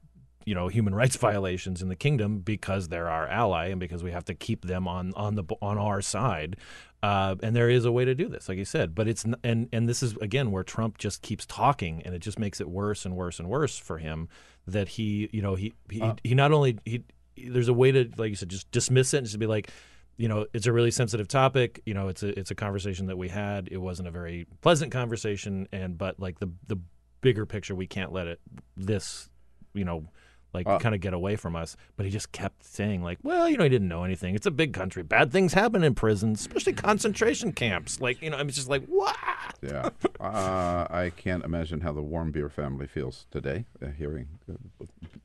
you 0.47 0.55
know, 0.55 0.69
human 0.69 0.95
rights 1.01 1.17
violations 1.17 1.83
in 1.83 1.89
the 1.89 1.97
kingdom 1.97 2.39
because 2.41 2.89
they're 2.89 3.09
our 3.09 3.27
ally 3.29 3.69
and 3.69 3.81
because 3.81 4.03
we 4.03 4.11
have 4.11 4.25
to 4.27 4.35
keep 4.35 4.65
them 4.65 4.87
on 4.89 5.13
on 5.15 5.35
the 5.35 5.45
on 5.61 5.79
our 5.79 6.01
side. 6.03 6.57
Uh, 7.03 7.35
and 7.43 7.55
there 7.55 7.69
is 7.69 7.85
a 7.85 7.93
way 7.93 8.07
to 8.07 8.15
do 8.15 8.29
this, 8.29 8.49
like 8.49 8.57
you 8.57 8.65
said, 8.65 8.95
but 8.95 9.07
it's 9.07 9.27
and 9.45 9.69
and 9.73 9.89
this 9.89 10.03
is 10.03 10.17
again 10.19 10.51
where 10.51 10.63
Trump 10.63 10.97
just 10.97 11.21
keeps 11.21 11.45
talking, 11.45 12.03
and 12.03 12.15
it 12.15 12.21
just 12.21 12.39
makes 12.39 12.61
it 12.63 12.69
worse 12.69 13.05
and 13.05 13.15
worse 13.15 13.39
and 13.39 13.49
worse 13.49 13.77
for 13.77 13.99
him. 13.99 14.29
That 14.67 14.89
he, 14.89 15.29
you 15.31 15.43
know, 15.43 15.55
he 15.55 15.75
he, 15.91 16.01
Uh. 16.01 16.15
he 16.25 16.35
not 16.35 16.53
only 16.53 16.79
he 16.87 17.03
there's 17.37 17.69
a 17.69 17.75
way 17.75 17.93
to 17.93 18.09
like 18.17 18.31
you 18.31 18.37
said 18.37 18.49
just 18.49 18.71
dismiss 18.71 19.13
it 19.13 19.19
and 19.19 19.27
just 19.27 19.39
be 19.39 19.47
like, 19.47 19.71
you 20.17 20.29
know, 20.29 20.47
it's 20.55 20.67
a 20.67 20.73
really 20.73 20.91
sensitive 20.91 21.29
topic. 21.29 21.83
You 21.85 21.93
know, 21.93 22.09
it's 22.09 22.23
a 22.23 22.39
it's 22.39 22.51
a 22.51 22.55
conversation 22.55 23.07
that 23.09 23.19
we 23.19 23.29
had. 23.29 23.69
It 23.71 23.77
wasn't 23.79 24.09
a 24.09 24.11
very 24.11 24.47
pleasant 24.63 24.91
conversation, 24.91 25.69
and 25.73 25.99
but 25.99 26.19
like 26.19 26.39
the 26.39 26.51
the 26.69 26.79
bigger 27.21 27.45
picture, 27.45 27.75
we 27.75 27.87
can't 27.87 28.13
let 28.13 28.27
it 28.27 28.41
this, 28.79 29.29
you 29.75 29.85
know. 29.85 30.07
Like 30.55 30.67
Uh. 30.69 30.79
kind 30.79 30.95
of 30.95 31.01
get 31.01 31.13
away 31.13 31.35
from 31.37 31.57
us, 31.57 31.77
but 31.97 32.07
he 32.07 32.11
just 32.13 32.31
kept 32.33 32.63
saying 32.65 33.03
like, 33.03 33.19
"Well, 33.25 33.49
you 33.49 33.57
know, 33.57 33.65
he 33.65 33.69
didn't 33.71 33.89
know 33.89 34.05
anything. 34.05 34.35
It's 34.37 34.47
a 34.47 34.51
big 34.53 34.73
country. 34.73 35.03
Bad 35.03 35.33
things 35.33 35.53
happen 35.53 35.83
in 35.83 35.95
prisons, 35.97 36.41
especially 36.41 36.73
concentration 36.75 37.53
camps." 37.53 38.01
Like, 38.01 38.23
you 38.23 38.31
know, 38.31 38.37
I'm 38.37 38.49
just 38.49 38.69
like, 38.69 38.85
"What?" 38.87 39.17
yeah, 39.61 39.91
uh, 40.21 40.87
I 40.89 41.13
can't 41.17 41.45
imagine 41.45 41.81
how 41.81 41.93
the 41.93 42.03
Warmbier 42.03 42.51
family 42.51 42.87
feels 42.87 43.27
today, 43.33 43.67
uh, 43.83 43.89
hearing 43.89 44.29
the 44.47 44.57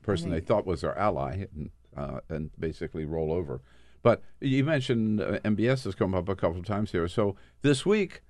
person 0.02 0.30
they 0.30 0.40
thought 0.40 0.66
was 0.66 0.80
their 0.80 0.98
ally 0.98 1.44
and, 1.54 1.70
uh, 1.96 2.20
and 2.28 2.50
basically 2.58 3.04
roll 3.04 3.32
over. 3.32 3.60
But 4.02 4.22
you 4.40 4.64
mentioned 4.64 5.20
uh, 5.20 5.38
MBS 5.44 5.84
has 5.84 5.94
come 5.94 6.14
up 6.14 6.28
a 6.28 6.34
couple 6.34 6.58
of 6.58 6.64
times 6.66 6.90
here. 6.90 7.06
So 7.06 7.36
this 7.62 7.84
week, 7.86 8.22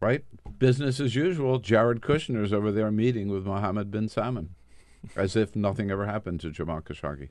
right, 0.00 0.24
business 0.58 1.00
as 1.00 1.14
usual. 1.14 1.58
Jared 1.58 2.00
Kushner's 2.00 2.52
over 2.52 2.70
there 2.72 2.90
meeting 2.90 3.28
with 3.28 3.44
Mohammed 3.44 3.90
bin 3.90 4.08
Salman, 4.08 4.54
as 5.16 5.36
if 5.36 5.56
nothing 5.56 5.90
ever 5.90 6.06
happened 6.06 6.40
to 6.40 6.50
Jamal 6.50 6.80
Khashoggi. 6.80 7.28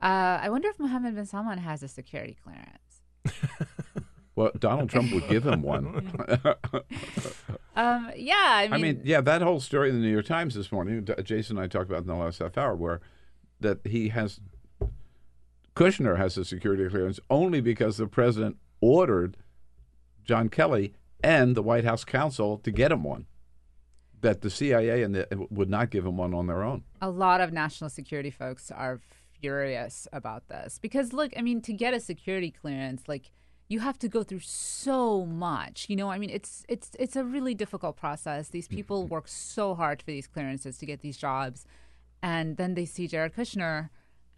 Uh, 0.00 0.40
I 0.42 0.48
wonder 0.50 0.68
if 0.68 0.78
Mohammed 0.78 1.14
bin 1.14 1.26
Salman 1.26 1.58
has 1.58 1.82
a 1.82 1.88
security 1.88 2.36
clearance. 2.42 3.02
Well, 4.34 4.50
Donald 4.58 4.88
Trump 4.88 5.12
would 5.12 5.28
give 5.28 5.46
him 5.46 5.62
one. 5.62 6.10
Um, 7.74 8.10
yeah, 8.14 8.34
I 8.36 8.64
mean, 8.64 8.74
I 8.74 8.76
mean, 8.76 9.00
yeah, 9.02 9.22
that 9.22 9.40
whole 9.40 9.58
story 9.58 9.88
in 9.88 9.94
the 9.94 10.02
New 10.02 10.12
York 10.12 10.26
Times 10.26 10.54
this 10.54 10.70
morning, 10.70 11.08
Jason 11.24 11.56
and 11.56 11.64
I 11.64 11.68
talked 11.68 11.88
about 11.88 12.02
in 12.02 12.06
the 12.06 12.14
last 12.14 12.40
half 12.40 12.58
hour, 12.58 12.76
where 12.76 13.00
that 13.60 13.78
he 13.86 14.10
has 14.10 14.40
Kushner 15.74 16.18
has 16.18 16.36
a 16.36 16.44
security 16.44 16.86
clearance 16.86 17.18
only 17.30 17.62
because 17.62 17.96
the 17.96 18.06
president 18.06 18.58
ordered 18.82 19.38
John 20.22 20.50
Kelly 20.50 20.92
and 21.24 21.56
the 21.56 21.62
White 21.62 21.84
House 21.84 22.04
counsel 22.04 22.58
to 22.58 22.70
get 22.70 22.92
him 22.92 23.04
one. 23.04 23.24
That 24.22 24.40
the 24.40 24.50
CIA 24.50 25.02
and 25.02 25.14
the, 25.14 25.46
would 25.50 25.68
not 25.68 25.90
give 25.90 26.06
him 26.06 26.16
one 26.16 26.32
on 26.34 26.46
their 26.46 26.62
own. 26.62 26.84
a 27.00 27.10
lot 27.10 27.40
of 27.40 27.52
national 27.52 27.90
security 27.90 28.30
folks 28.30 28.70
are 28.70 29.00
furious 29.40 30.08
about 30.12 30.48
this 30.48 30.78
because 30.80 31.12
look, 31.12 31.32
I 31.36 31.42
mean, 31.42 31.60
to 31.62 31.72
get 31.72 31.92
a 31.92 32.00
security 32.00 32.50
clearance, 32.50 33.02
like 33.08 33.32
you 33.68 33.80
have 33.80 33.98
to 34.00 34.08
go 34.08 34.22
through 34.22 34.40
so 34.40 35.24
much. 35.24 35.86
You 35.88 35.96
know, 35.96 36.10
I 36.10 36.18
mean, 36.18 36.30
it's 36.30 36.64
it's 36.68 36.90
it's 36.98 37.16
a 37.16 37.24
really 37.24 37.54
difficult 37.54 37.96
process. 37.96 38.48
These 38.48 38.68
people 38.68 39.06
work 39.06 39.26
so 39.26 39.74
hard 39.74 40.02
for 40.02 40.10
these 40.10 40.26
clearances 40.26 40.78
to 40.78 40.86
get 40.86 41.00
these 41.00 41.16
jobs, 41.16 41.66
and 42.22 42.56
then 42.56 42.74
they 42.74 42.84
see 42.84 43.08
Jared 43.08 43.34
Kushner, 43.34 43.88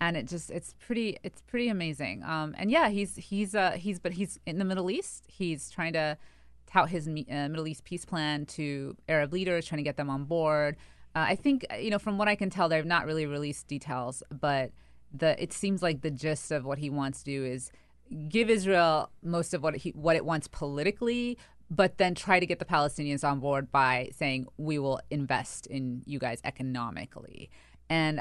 and 0.00 0.16
it 0.16 0.28
just 0.28 0.50
it's 0.50 0.74
pretty 0.78 1.18
it's 1.22 1.42
pretty 1.42 1.68
amazing. 1.68 2.22
Um, 2.22 2.54
and 2.56 2.70
yeah, 2.70 2.88
he's 2.88 3.16
he's 3.16 3.54
uh 3.54 3.72
he's 3.72 3.98
but 3.98 4.12
he's 4.12 4.38
in 4.46 4.58
the 4.58 4.64
Middle 4.64 4.90
East. 4.90 5.24
He's 5.26 5.68
trying 5.70 5.94
to 5.94 6.16
tout 6.74 6.88
his 6.88 7.06
uh, 7.06 7.48
Middle 7.48 7.68
East 7.68 7.84
peace 7.84 8.04
plan 8.04 8.46
to 8.46 8.96
Arab 9.08 9.32
leaders, 9.32 9.66
trying 9.66 9.78
to 9.78 9.84
get 9.84 9.96
them 9.96 10.10
on 10.10 10.24
board. 10.24 10.76
Uh, 11.14 11.26
I 11.28 11.36
think 11.36 11.64
you 11.80 11.90
know 11.90 11.98
from 11.98 12.18
what 12.18 12.28
I 12.28 12.34
can 12.34 12.50
tell, 12.50 12.68
they've 12.68 12.84
not 12.84 13.06
really 13.06 13.26
released 13.26 13.68
details, 13.68 14.22
but 14.28 14.72
the 15.12 15.40
it 15.40 15.52
seems 15.52 15.82
like 15.82 16.02
the 16.02 16.10
gist 16.10 16.50
of 16.50 16.64
what 16.64 16.78
he 16.78 16.90
wants 16.90 17.20
to 17.20 17.24
do 17.24 17.44
is 17.44 17.70
give 18.28 18.50
Israel 18.50 19.10
most 19.22 19.54
of 19.54 19.62
what 19.62 19.76
he 19.76 19.90
what 19.90 20.16
it 20.16 20.24
wants 20.24 20.48
politically, 20.48 21.38
but 21.70 21.98
then 21.98 22.14
try 22.14 22.40
to 22.40 22.46
get 22.46 22.58
the 22.58 22.64
Palestinians 22.64 23.22
on 23.22 23.38
board 23.38 23.70
by 23.70 24.10
saying 24.12 24.46
we 24.58 24.78
will 24.78 25.00
invest 25.10 25.66
in 25.68 26.02
you 26.06 26.18
guys 26.18 26.40
economically. 26.44 27.50
And 27.88 28.20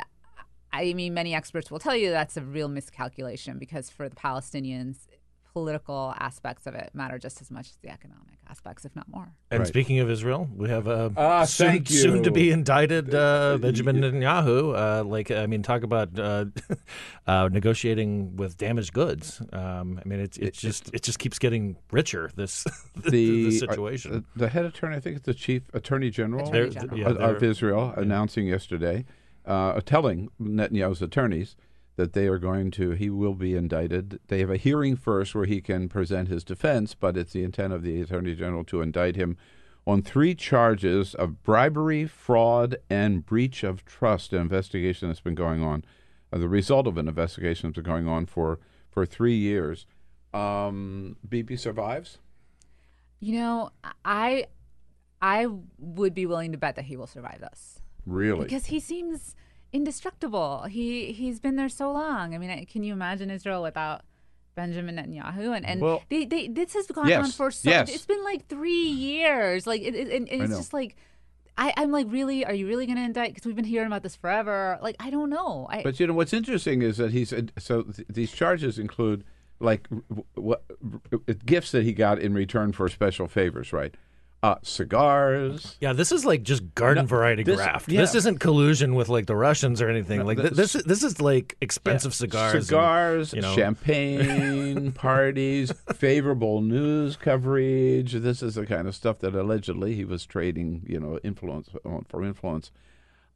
I 0.71 0.93
mean, 0.93 1.13
many 1.13 1.33
experts 1.33 1.71
will 1.71 1.79
tell 1.79 1.95
you 1.95 2.11
that's 2.11 2.37
a 2.37 2.41
real 2.41 2.67
miscalculation 2.67 3.57
because 3.57 3.89
for 3.89 4.09
the 4.09 4.15
Palestinians, 4.15 5.07
political 5.53 6.13
aspects 6.19 6.65
of 6.67 6.73
it 6.75 6.89
matter 6.93 7.17
just 7.19 7.39
as 7.41 7.51
much 7.51 7.67
as 7.69 7.77
the 7.81 7.89
economic 7.89 8.39
aspects, 8.49 8.83
if 8.85 8.95
not 8.95 9.07
more. 9.07 9.31
And 9.51 9.59
Right. 9.59 9.67
speaking 9.67 9.99
of 9.99 10.09
Israel, 10.09 10.49
we 10.55 10.67
have 10.69 10.87
uh, 10.87 11.09
Ah, 11.15 11.45
soon, 11.45 11.85
soon 11.85 12.23
to 12.23 12.31
be 12.31 12.49
indicted 12.51 13.13
uh, 13.13 13.57
Benjamin 13.61 13.97
Netanyahu. 14.01 14.57
Uh, 14.75 15.03
like, 15.03 15.29
I 15.31 15.45
mean, 15.45 15.61
talk 15.63 15.83
about 15.83 16.17
uh, 16.19 16.45
uh, 17.27 17.49
negotiating 17.51 18.35
with 18.35 18.57
damaged 18.57 18.93
goods. 18.93 19.41
Um, 19.53 19.99
I 20.03 20.07
mean, 20.09 20.19
it's 20.19 20.37
it's 20.37 20.59
just 20.59 20.89
it 20.93 21.03
just 21.03 21.19
keeps 21.19 21.37
getting 21.39 21.77
richer. 21.91 22.29
This 22.35 22.63
the 22.95 23.43
this 23.45 23.63
uh, 23.63 23.67
situation. 23.67 24.11
the, 24.11 24.39
the 24.41 24.49
head 24.49 24.65
attorney, 24.65 24.95
I 24.97 24.99
think 24.99 25.17
it's 25.17 25.25
the 25.25 25.33
chief 25.33 25.63
attorney 25.73 26.09
general, 26.09 26.47
Attorney 26.47 26.69
They're- 26.69 26.81
General. 26.81 26.99
yeah, 26.99 27.05
of, 27.09 27.17
of 27.17 27.39
they're- 27.39 27.49
Israel, 27.51 27.93
announcing 27.95 28.47
yesterday, 28.47 29.05
uh, 29.45 29.79
telling 29.81 30.29
Netanyahu's 30.41 31.01
attorneys 31.01 31.55
that 31.95 32.13
they 32.13 32.27
are 32.27 32.39
going 32.39 32.71
to, 32.71 32.91
he 32.91 33.09
will 33.09 33.35
be 33.35 33.55
indicted. 33.55 34.19
They 34.27 34.39
have 34.39 34.49
a 34.49 34.57
hearing 34.57 34.95
first 34.95 35.35
where 35.35 35.45
he 35.45 35.61
can 35.61 35.89
present 35.89 36.27
his 36.27 36.43
defense, 36.43 36.95
but 36.95 37.15
it's 37.17 37.33
the 37.33 37.43
intent 37.43 37.73
of 37.73 37.83
the 37.83 38.01
attorney 38.01 38.35
general 38.35 38.63
to 38.65 38.81
indict 38.81 39.15
him 39.15 39.37
on 39.85 40.01
three 40.01 40.33
charges 40.33 41.13
of 41.13 41.43
bribery, 41.43 42.05
fraud, 42.05 42.77
and 42.89 43.25
breach 43.25 43.63
of 43.63 43.85
trust. 43.85 44.33
An 44.33 44.41
investigation 44.41 45.07
that's 45.07 45.19
been 45.19 45.35
going 45.35 45.61
on, 45.61 45.83
uh, 46.31 46.37
the 46.37 46.47
result 46.47 46.87
of 46.87 46.97
an 46.97 47.07
investigation 47.07 47.69
that's 47.69 47.75
been 47.75 47.83
going 47.83 48.07
on 48.07 48.25
for 48.25 48.59
for 48.89 49.05
three 49.05 49.35
years. 49.35 49.85
Um, 50.33 51.17
Bibi 51.27 51.57
survives. 51.57 52.17
You 53.19 53.39
know, 53.39 53.69
I 54.03 54.47
I 55.21 55.47
would 55.77 56.13
be 56.13 56.25
willing 56.25 56.51
to 56.53 56.57
bet 56.57 56.75
that 56.75 56.85
he 56.85 56.97
will 56.97 57.07
survive 57.07 57.39
this. 57.39 57.81
Really? 58.05 58.45
Because 58.45 58.65
he 58.65 58.79
seems 58.79 59.35
indestructible. 59.73 60.63
He 60.63 61.11
he's 61.11 61.39
been 61.39 61.55
there 61.55 61.69
so 61.69 61.91
long. 61.91 62.33
I 62.33 62.37
mean, 62.37 62.65
can 62.67 62.83
you 62.83 62.93
imagine 62.93 63.29
Israel 63.29 63.61
without 63.63 64.01
Benjamin 64.55 64.95
Netanyahu? 64.97 65.55
And 65.57 65.65
and 65.65 65.81
Well- 65.81 66.03
they, 66.09 66.25
they 66.25 66.47
this 66.47 66.73
has 66.75 66.87
gone 66.87 67.07
Yes, 67.09 67.25
on 67.25 67.31
for 67.31 67.51
so. 67.51 67.69
yes. 67.69 67.89
It's 67.93 68.05
been 68.05 68.23
like 68.23 68.47
three 68.47 68.87
years. 68.87 69.67
Like 69.67 69.81
it, 69.81 69.95
it, 69.95 70.27
it's 70.31 70.55
just 70.55 70.73
like. 70.73 70.95
I, 71.55 71.71
I'm 71.77 71.91
like, 71.91 72.07
really? 72.09 72.43
Are 72.43 72.53
you 72.55 72.65
really 72.67 72.87
going 72.87 72.95
to 72.97 73.03
indict? 73.03 73.29
Because 73.35 73.45
we've 73.45 73.55
been 73.55 73.63
hearing 73.63 73.85
about 73.85 74.01
this 74.01 74.15
forever. 74.15 74.79
Like, 74.81 74.95
I 74.99 75.11
don't 75.11 75.29
know. 75.29 75.67
I, 75.69 75.83
But 75.83 75.99
you 75.99 76.07
know 76.07 76.15
what's 76.15 76.33
interesting 76.33 76.81
is 76.81 76.97
that 76.97 77.11
he's 77.11 77.31
uh, 77.31 77.43
so 77.59 77.83
th- 77.83 78.07
these 78.09 78.31
charges 78.31 78.79
include 78.79 79.23
like 79.59 79.87
w- 79.89 80.25
what 80.33 80.63
gifts 81.45 81.69
that 81.73 81.83
he 81.83 81.93
got 81.93 82.17
in 82.17 82.33
return 82.33 82.71
for 82.71 82.89
special 82.89 83.27
favors, 83.27 83.71
right? 83.71 83.93
Uh, 84.43 84.55
cigars. 84.61 85.77
yeah, 85.79 85.93
this 85.93 86.11
is 86.11 86.25
like 86.25 86.43
just 86.43 86.75
garden 86.75 87.05
No, 87.05 87.07
variety 87.07 87.43
this- 87.43 87.55
graft. 87.55 87.89
yeah. 87.89 88.01
This 88.01 88.13
isn't 88.13 88.39
collusion 88.41 88.93
with 88.93 89.07
like 89.07 89.25
the 89.25 89.37
Russians 89.37 89.81
or 89.81 89.89
anything. 89.89 90.19
No, 90.19 90.25
like 90.25 90.37
this- 90.37 90.51
this, 90.51 90.75
is 90.75 90.83
this 90.83 91.01
is 91.01 91.21
like 91.21 91.55
expensive 91.61 92.13
cigars, 92.13 92.53
and, 92.53 92.65
cigars, 92.65 93.33
you 93.33 93.39
know, 93.41 93.55
champagne 93.55 94.91
parties, 95.07 95.71
favorable 95.95 96.59
news 96.61 97.15
coverage. 97.15 98.11
This 98.13 98.43
is 98.43 98.55
the 98.55 98.65
kind 98.65 98.85
of 98.87 98.95
stuff 98.95 99.19
that 99.19 99.33
allegedly 99.33 99.95
he 99.95 100.03
was 100.03 100.25
trading, 100.25 100.83
you 100.85 100.99
know, 100.99 101.19
influence 101.23 101.69
for 102.09 102.23
influence. 102.23 102.69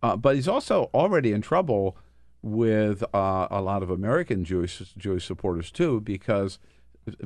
Uh, 0.03 0.17
but 0.17 0.35
he's 0.35 0.47
also 0.49 0.89
already 0.93 1.31
in 1.31 1.41
trouble 1.41 1.95
with 2.41 3.01
uh, 3.15 3.47
a 3.49 3.61
lot 3.61 3.81
of 3.81 3.89
American 3.89 4.43
Jewish 4.43 4.79
Jewish 4.97 5.25
supporters 5.25 5.71
too, 5.71 6.01
because 6.01 6.59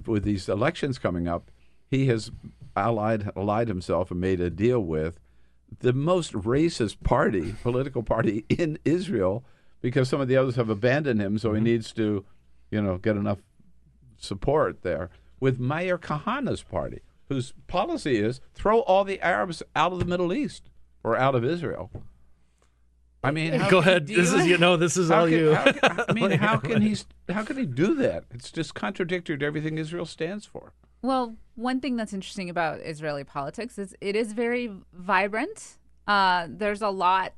with 0.05 0.23
these 0.23 0.47
elections 0.47 0.99
coming 0.99 1.27
up, 1.27 1.49
he 1.89 2.05
has 2.07 2.31
allied 2.75 3.31
allied 3.35 3.67
himself 3.67 4.11
and 4.11 4.19
made 4.19 4.39
a 4.39 4.49
deal 4.49 4.79
with 4.79 5.19
the 5.79 5.93
most 5.93 6.33
racist 6.33 7.01
party, 7.03 7.55
political 7.63 8.03
party 8.03 8.45
in 8.49 8.77
Israel, 8.85 9.43
because 9.81 10.09
some 10.09 10.21
of 10.21 10.27
the 10.27 10.37
others 10.37 10.55
have 10.55 10.69
abandoned 10.69 11.21
him, 11.21 11.37
so 11.37 11.53
he 11.53 11.57
mm-hmm. 11.57 11.65
needs 11.65 11.91
to, 11.93 12.25
you 12.69 12.81
know, 12.81 12.97
get 12.97 13.15
enough 13.15 13.39
support 14.17 14.81
there. 14.83 15.09
With 15.39 15.59
Meir 15.59 15.97
Kahane's 15.97 16.61
party, 16.61 17.01
whose 17.29 17.53
policy 17.67 18.17
is 18.17 18.41
throw 18.53 18.81
all 18.81 19.03
the 19.03 19.19
Arabs 19.21 19.63
out 19.75 19.91
of 19.91 19.99
the 19.99 20.05
Middle 20.05 20.33
East 20.33 20.69
or 21.03 21.17
out 21.17 21.33
of 21.33 21.43
Israel. 21.43 21.89
I 23.23 23.31
mean, 23.31 23.51
Go 23.69 23.79
ahead. 23.79 24.07
This 24.07 24.33
is 24.33 24.47
you 24.47 24.57
know. 24.57 24.77
This 24.77 24.97
is 24.97 25.09
how 25.09 25.21
all 25.21 25.27
can- 25.27 25.37
you. 25.37 25.53
how 25.53 26.05
I 26.09 26.13
mean, 26.13 26.31
how 26.31 26.57
can 26.57 26.81
he? 26.81 26.97
How 27.29 27.43
can 27.43 27.57
he 27.57 27.65
do 27.65 27.95
that? 27.95 28.25
It's 28.31 28.51
just 28.51 28.73
contradictory 28.73 29.37
to 29.37 29.45
everything 29.45 29.77
Israel 29.77 30.05
stands 30.05 30.45
for. 30.45 30.73
Well, 31.01 31.35
one 31.55 31.79
thing 31.79 31.95
that's 31.95 32.13
interesting 32.13 32.49
about 32.49 32.79
Israeli 32.81 33.23
politics 33.23 33.77
is 33.77 33.95
it 34.01 34.15
is 34.15 34.33
very 34.33 34.71
vibrant. 34.93 35.77
Uh, 36.07 36.47
there's 36.49 36.81
a 36.81 36.89
lot 36.89 37.33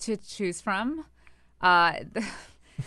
to 0.00 0.16
choose 0.16 0.60
from. 0.60 1.04
Uh, 1.60 1.94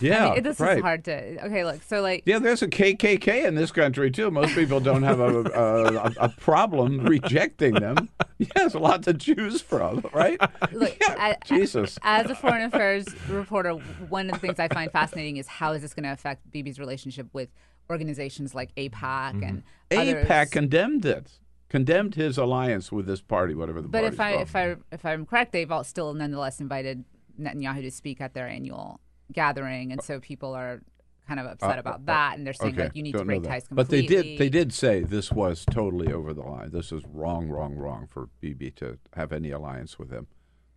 Yeah, 0.02 0.28
I 0.32 0.34
mean, 0.36 0.44
this 0.44 0.60
right. 0.60 0.78
is 0.78 0.84
hard 0.84 1.06
to. 1.06 1.46
Okay, 1.46 1.64
look. 1.64 1.82
So 1.82 2.02
like, 2.02 2.24
Yeah, 2.26 2.40
there's 2.40 2.62
a 2.62 2.68
KKK 2.68 3.46
in 3.46 3.56
this 3.56 3.72
country 3.72 4.12
too. 4.12 4.30
Most 4.30 4.54
people 4.54 4.80
don't 4.82 5.04
have 5.04 5.20
a 5.22 5.40
a, 5.40 6.12
a 6.26 6.30
problem 6.30 7.06
rejecting 7.06 7.74
them. 7.76 8.10
Yeah, 8.40 8.48
there's 8.56 8.76
a 8.76 8.80
lot 8.80 9.02
to 9.04 9.14
choose 9.16 9.62
from, 9.62 10.06
right? 10.14 10.40
look. 10.72 10.96
I- 11.02 11.38
Jesus. 11.46 11.98
As 12.04 12.30
a 12.30 12.36
foreign 12.36 12.64
affairs 12.64 13.08
reporter, 13.30 13.72
one 14.10 14.30
of 14.30 14.34
the 14.34 14.40
things 14.40 14.60
I 14.60 14.68
find 14.68 14.92
fascinating 14.92 15.38
is 15.38 15.48
how 15.48 15.72
is 15.72 15.82
this 15.82 15.94
going 15.96 16.04
to 16.04 16.12
affect 16.12 16.52
Bibi's 16.52 16.78
relationship 16.80 17.28
with 17.34 17.50
organizations 17.90 18.54
like 18.56 18.74
AIPAC 18.76 19.44
and 19.48 19.64
others. 19.92 20.26
AIPAC 20.26 20.52
condemned 20.52 21.06
it, 21.06 21.40
condemned 21.70 22.16
his 22.16 22.38
alliance 22.38 22.92
with 22.92 23.06
this 23.06 23.22
party, 23.22 23.54
whatever 23.54 23.82
the 23.82 23.88
But 23.88 24.04
if 24.04 24.20
I 24.20 24.32
called. 24.34 24.42
if 24.44 24.56
I 24.56 24.76
if 24.92 25.06
I'm 25.06 25.26
correct, 25.26 25.52
they've 25.52 25.72
all 25.72 25.84
still 25.84 26.14
nonetheless 26.14 26.60
invited 26.60 27.04
Netanyahu 27.40 27.82
to 27.84 27.92
speak 27.92 28.22
at 28.22 28.34
their 28.34 28.48
annual 28.48 29.00
gathering, 29.32 29.92
and 29.92 30.02
so 30.02 30.20
people 30.20 30.54
are 30.54 30.82
kind 31.28 31.40
of 31.42 31.46
upset 31.46 31.78
Uh, 31.78 31.80
about 31.82 31.96
uh, 31.96 32.04
that, 32.06 32.38
and 32.38 32.46
they're 32.46 32.54
saying 32.54 32.74
okay, 32.74 32.84
like 32.86 32.96
you 32.96 33.04
need 33.04 33.12
to 33.12 33.18
don't 33.20 33.28
know 33.28 33.40
break 33.40 33.44
ties 33.44 33.66
But 33.70 33.90
they 33.90 34.02
completely. 34.02 34.30
did. 34.32 34.40
They 34.40 34.50
did 34.50 34.74
say 34.74 35.04
this 35.04 35.32
was 35.32 35.66
totally 35.70 36.12
over 36.12 36.34
the 36.34 36.42
line. 36.42 36.72
This 36.72 36.92
is 36.92 37.04
wrong, 37.06 37.50
wrong, 37.50 37.76
wrong 37.76 38.08
for 38.08 38.30
Bibi 38.40 38.72
to 38.72 38.98
have 39.14 39.32
any 39.34 39.52
alliance 39.52 40.00
with 40.00 40.10
them. 40.10 40.28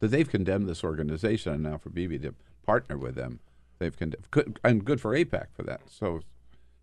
That 0.00 0.08
they've 0.08 0.28
condemned 0.28 0.68
this 0.68 0.82
organization, 0.82 1.52
and 1.52 1.62
now 1.62 1.78
for 1.78 1.90
Bibi 1.90 2.18
to 2.20 2.34
partner 2.66 2.98
with 2.98 3.14
them, 3.14 3.38
they've 3.78 3.96
condemned. 3.96 4.28
Good, 4.30 4.58
and 4.64 4.84
good 4.84 5.00
for 5.00 5.14
AIPAC 5.14 5.46
for 5.54 5.62
that. 5.62 5.82
So, 5.88 6.20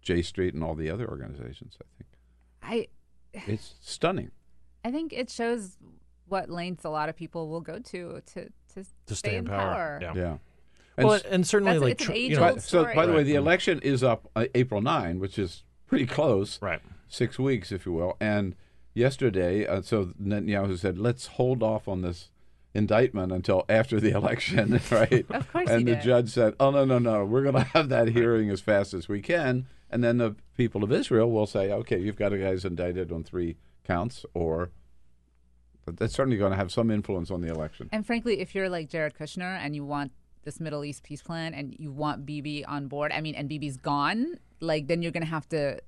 J 0.02 0.22
Street 0.22 0.54
and 0.54 0.64
all 0.64 0.76
the 0.76 0.90
other 0.90 1.08
organizations. 1.08 1.78
I 1.82 1.86
think 1.98 2.90
I 3.36 3.48
it's 3.52 3.76
stunning. 3.82 4.32
I 4.84 4.92
think 4.92 5.14
it 5.14 5.30
shows 5.30 5.78
what 6.28 6.50
lengths 6.50 6.84
a 6.86 6.90
lot 6.90 7.10
of 7.10 7.16
people 7.16 7.50
will 7.50 7.62
go 7.62 7.80
to 7.80 8.22
to 8.34 8.50
to, 8.74 8.86
To 9.08 9.16
stay 9.16 9.36
in 9.36 9.46
power, 9.46 10.00
yeah. 10.02 10.14
Yeah. 10.16 10.38
Well, 10.98 11.20
and 11.30 11.46
certainly 11.46 11.78
like 11.78 11.92
it's 11.94 12.02
an 12.04 12.08
tr- 12.08 12.14
you 12.14 12.26
age-old 12.32 12.48
know, 12.48 12.54
But, 12.56 12.64
so, 12.64 12.86
by 12.96 13.06
the 13.06 13.14
way, 13.14 13.22
the 13.24 13.36
election 13.36 13.80
is 13.84 14.04
up 14.04 14.30
uh, 14.36 14.46
April 14.56 14.82
9, 14.82 15.20
which 15.20 15.38
is 15.38 15.64
pretty 15.86 16.08
close. 16.08 16.60
Right. 16.62 16.82
Six 17.08 17.38
weeks, 17.38 17.72
if 17.72 17.86
you 17.86 17.92
will. 17.94 18.18
And 18.20 18.56
yesterday, 18.96 19.68
uh, 19.68 19.84
so 19.84 20.14
Netanyahu 20.20 20.78
said, 20.78 20.98
let's 20.98 21.28
hold 21.28 21.62
off 21.62 21.88
on 21.88 22.02
this 22.02 22.32
indictment 22.74 23.32
until 23.32 23.64
after 23.70 24.00
the 24.00 24.10
election, 24.16 24.80
right? 24.92 25.26
Of 25.30 25.52
course 25.52 25.70
he 25.70 25.76
And 25.76 25.88
the 25.88 25.96
did. 25.96 26.02
judge 26.04 26.30
said, 26.32 26.56
oh, 26.60 26.72
no, 26.72 26.84
no, 26.84 26.98
no, 26.98 27.24
we're 27.26 27.44
going 27.44 27.56
to 27.56 27.62
have 27.76 27.90
that 27.90 28.08
hearing 28.10 28.50
as 28.50 28.60
fast 28.62 28.96
as 28.96 29.08
we 29.08 29.22
can. 29.22 29.68
And 29.90 30.04
then 30.04 30.18
the 30.18 30.36
people 30.56 30.84
of 30.84 30.92
Israel 30.92 31.32
will 31.32 31.46
say, 31.46 31.72
okay, 31.72 31.98
you've 32.00 32.18
got 32.18 32.34
a 32.34 32.38
guys 32.38 32.66
indicted 32.66 33.12
on 33.12 33.24
three 33.24 33.56
counts, 33.86 34.26
or 34.34 34.72
but 35.86 35.96
that's 35.98 36.14
certainly 36.14 36.38
going 36.38 36.52
to 36.52 36.58
have 36.58 36.72
some 36.72 36.92
influence 36.92 37.32
on 37.32 37.40
the 37.42 37.48
election. 37.48 37.88
And 37.94 38.06
frankly, 38.06 38.42
if 38.42 38.54
you're 38.54 38.68
like 38.68 38.90
Jared 38.90 39.14
Kushner 39.14 39.58
and 39.58 39.74
you 39.74 39.86
want 39.86 40.12
this 40.44 40.60
Middle 40.60 40.84
East 40.84 41.04
peace 41.04 41.22
plan 41.22 41.54
and 41.54 41.74
you 41.80 41.92
want 41.94 42.26
Bibi 42.26 42.66
on 42.66 42.88
board, 42.88 43.14
I 43.14 43.22
mean, 43.22 43.36
and 43.36 43.48
Bibi's 43.48 43.78
gone, 43.78 44.36
like 44.60 44.88
then 44.88 45.02
you're 45.02 45.14
gonna 45.14 45.26
have 45.26 45.48
to 45.50 45.80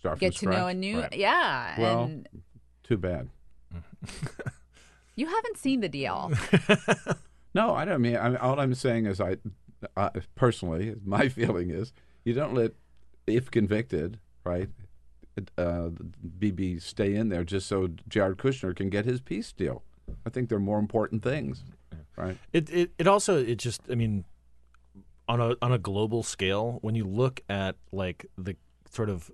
Start 0.00 0.18
get 0.18 0.34
to 0.36 0.46
know 0.46 0.66
a 0.66 0.74
new, 0.74 1.00
Right. 1.00 1.12
yeah. 1.16 1.80
Well, 1.80 2.04
and 2.04 2.28
too 2.82 2.96
bad. 2.96 3.28
you 5.14 5.26
haven't 5.26 5.58
seen 5.58 5.80
the 5.80 5.88
deal. 5.88 6.32
No, 7.54 7.74
I 7.74 7.84
don't 7.86 8.02
mean. 8.02 8.16
I, 8.16 8.28
mean 8.28 8.36
all 8.36 8.60
I'm 8.60 8.74
saying 8.74 9.06
is, 9.06 9.20
I, 9.20 9.38
I 9.96 10.10
personally, 10.34 10.94
my 11.04 11.28
feeling 11.38 11.70
is, 11.70 11.92
you 12.22 12.34
don't 12.34 12.54
let, 12.54 12.72
if 13.28 13.50
convicted, 13.50 14.18
right, 14.44 14.68
uh, 15.56 15.90
Bibi 16.38 16.78
stay 16.78 17.14
in 17.14 17.28
there 17.28 17.44
just 17.44 17.66
so 17.66 17.88
Jared 18.08 18.38
Kushner 18.38 18.74
can 18.74 18.90
get 18.90 19.04
his 19.04 19.20
peace 19.20 19.52
deal. 19.52 19.82
I 20.26 20.30
think 20.30 20.48
they're 20.48 20.58
more 20.58 20.78
important 20.78 21.22
things, 21.22 21.62
right? 22.16 22.38
It, 22.52 22.70
it 22.70 22.90
it 22.98 23.06
also 23.06 23.36
it 23.36 23.56
just 23.56 23.82
I 23.90 23.94
mean 23.94 24.24
on 25.28 25.40
a 25.40 25.54
on 25.60 25.72
a 25.72 25.78
global 25.78 26.22
scale 26.22 26.78
when 26.80 26.94
you 26.94 27.04
look 27.04 27.40
at 27.48 27.76
like 27.92 28.26
the 28.36 28.56
sort 28.90 29.10
of 29.10 29.30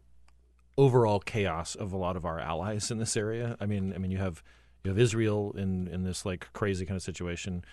overall 0.76 1.20
chaos 1.20 1.76
of 1.76 1.92
a 1.92 1.96
lot 1.96 2.16
of 2.16 2.24
our 2.24 2.40
allies 2.40 2.90
in 2.90 2.98
this 2.98 3.16
area. 3.16 3.56
I 3.60 3.66
mean 3.66 3.92
I 3.94 3.98
mean 3.98 4.10
you 4.10 4.18
have 4.18 4.42
you 4.82 4.90
have 4.90 4.98
Israel 4.98 5.54
in 5.56 5.88
in 5.88 6.02
this 6.04 6.26
like 6.26 6.52
crazy 6.52 6.84
kind 6.84 6.96
of 6.96 7.02
situation. 7.02 7.64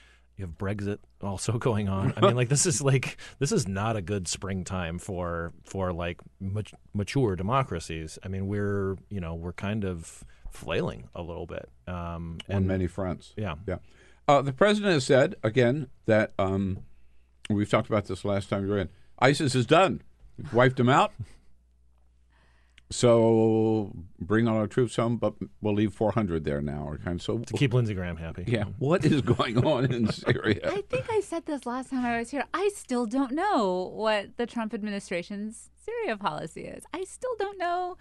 You 0.42 0.48
have 0.48 0.58
Brexit 0.58 0.98
also 1.22 1.58
going 1.58 1.88
on. 1.88 2.14
I 2.18 2.22
mean 2.22 2.36
like 2.36 2.50
this 2.50 2.66
is 2.66 2.82
like 2.82 3.18
this 3.40 3.52
is 3.52 3.68
not 3.68 3.96
a 3.96 4.02
good 4.02 4.28
springtime 4.28 5.00
for 5.00 5.54
for 5.64 5.94
like 5.94 6.20
mat- 6.40 6.74
mature 6.94 7.36
democracies. 7.36 8.20
I 8.24 8.28
mean 8.28 8.48
we're 8.48 8.98
you 9.10 9.22
know 9.22 9.36
we're 9.36 9.54
kind 9.54 9.86
of 9.86 10.24
flailing 10.50 11.10
a 11.16 11.22
little 11.22 11.46
bit 11.46 11.70
um, 11.88 12.40
on 12.50 12.68
many 12.68 12.88
fronts. 12.88 13.34
Yeah. 13.38 13.56
Yeah. 13.68 13.78
Uh, 14.28 14.42
the 14.42 14.52
president 14.52 14.94
has 14.94 15.06
said 15.06 15.36
again 15.44 15.88
that 16.06 16.34
um, 16.38 16.80
We've 17.50 17.70
talked 17.70 17.90
about 17.90 18.06
this 18.06 18.24
last 18.26 18.50
time 18.50 18.66
you 18.66 18.72
were 18.72 18.80
in. 18.80 18.90
ISIS 19.20 19.56
is 19.56 19.66
done. 19.66 20.02
We've 20.38 20.54
wiped 20.54 20.78
them 20.78 20.90
out. 20.90 21.14
So 22.92 23.92
bring 24.20 24.48
all 24.48 24.58
our 24.58 24.68
troops 24.68 24.96
home, 24.96 25.18
but 25.18 25.34
we'll 25.62 25.74
leave 25.74 25.94
400 25.94 26.44
there 26.44 26.62
now. 26.62 26.84
Or 26.88 26.98
kind 26.98 27.16
of, 27.20 27.22
so 27.22 27.40
to 27.40 27.54
keep 27.54 27.74
Lindsey 27.74 27.94
Graham 27.94 28.18
happy. 28.18 28.44
Yeah. 28.48 28.66
What 28.80 29.04
is 29.06 29.22
going 29.22 29.66
on 29.66 29.92
in 29.92 30.12
Syria? 30.12 30.60
I 30.72 30.82
think 30.90 31.06
I 31.10 31.22
said 31.22 31.46
this 31.46 31.66
last 31.66 31.90
time 31.90 32.06
I 32.06 32.20
was 32.20 32.30
here. 32.30 32.44
I 32.54 32.70
still 32.76 33.06
don't 33.06 33.32
know 33.32 33.92
what 33.96 34.38
the 34.38 34.46
Trump 34.46 34.74
administration's 34.74 35.70
Syria 35.84 36.18
policy 36.18 36.62
is. 36.66 36.84
I 36.94 37.04
still 37.06 37.36
don't 37.40 37.58
know 37.58 37.98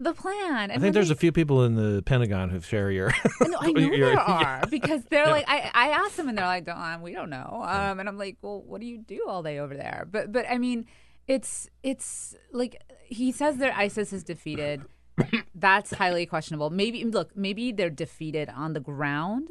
the 0.00 0.14
plan. 0.14 0.70
I 0.70 0.78
think 0.78 0.94
there's 0.94 1.10
a 1.10 1.16
few 1.16 1.32
people 1.32 1.64
in 1.64 1.74
the 1.74 2.02
Pentagon 2.04 2.50
who 2.50 2.60
share 2.60 2.90
your. 2.92 3.12
no, 3.40 3.58
I 3.60 3.72
know 3.72 3.80
your- 3.80 4.10
there 4.10 4.20
are 4.20 4.62
because 4.70 5.02
they're 5.06 5.24
Yeah. 5.24 5.30
like 5.32 5.44
I, 5.48 5.70
I 5.74 5.88
asked 5.88 6.16
them 6.16 6.28
and 6.28 6.38
they're 6.38 6.46
like, 6.46 6.66
don't, 6.66 6.78
um, 6.78 7.02
we 7.02 7.12
don't 7.12 7.30
know. 7.30 7.62
Um, 7.66 7.98
and 7.98 8.08
I'm 8.08 8.16
like, 8.16 8.36
well, 8.40 8.62
what 8.62 8.80
do 8.80 8.86
you 8.86 8.98
do 8.98 9.24
all 9.26 9.42
day 9.42 9.58
over 9.58 9.74
there? 9.74 10.06
But 10.08 10.30
but 10.30 10.46
I 10.48 10.58
mean, 10.58 10.86
it's 11.28 11.68
it's 11.82 12.34
like 12.52 12.82
he 13.06 13.30
says 13.30 13.58
that 13.58 13.76
ISIS 13.78 14.12
is 14.12 14.24
defeated. 14.24 14.82
That's 15.54 15.92
highly 15.92 16.26
questionable. 16.26 16.70
Maybe 16.70 17.04
look, 17.04 17.36
maybe 17.36 17.72
they're 17.72 17.90
defeated 17.90 18.48
on 18.48 18.72
the 18.72 18.80
ground, 18.80 19.50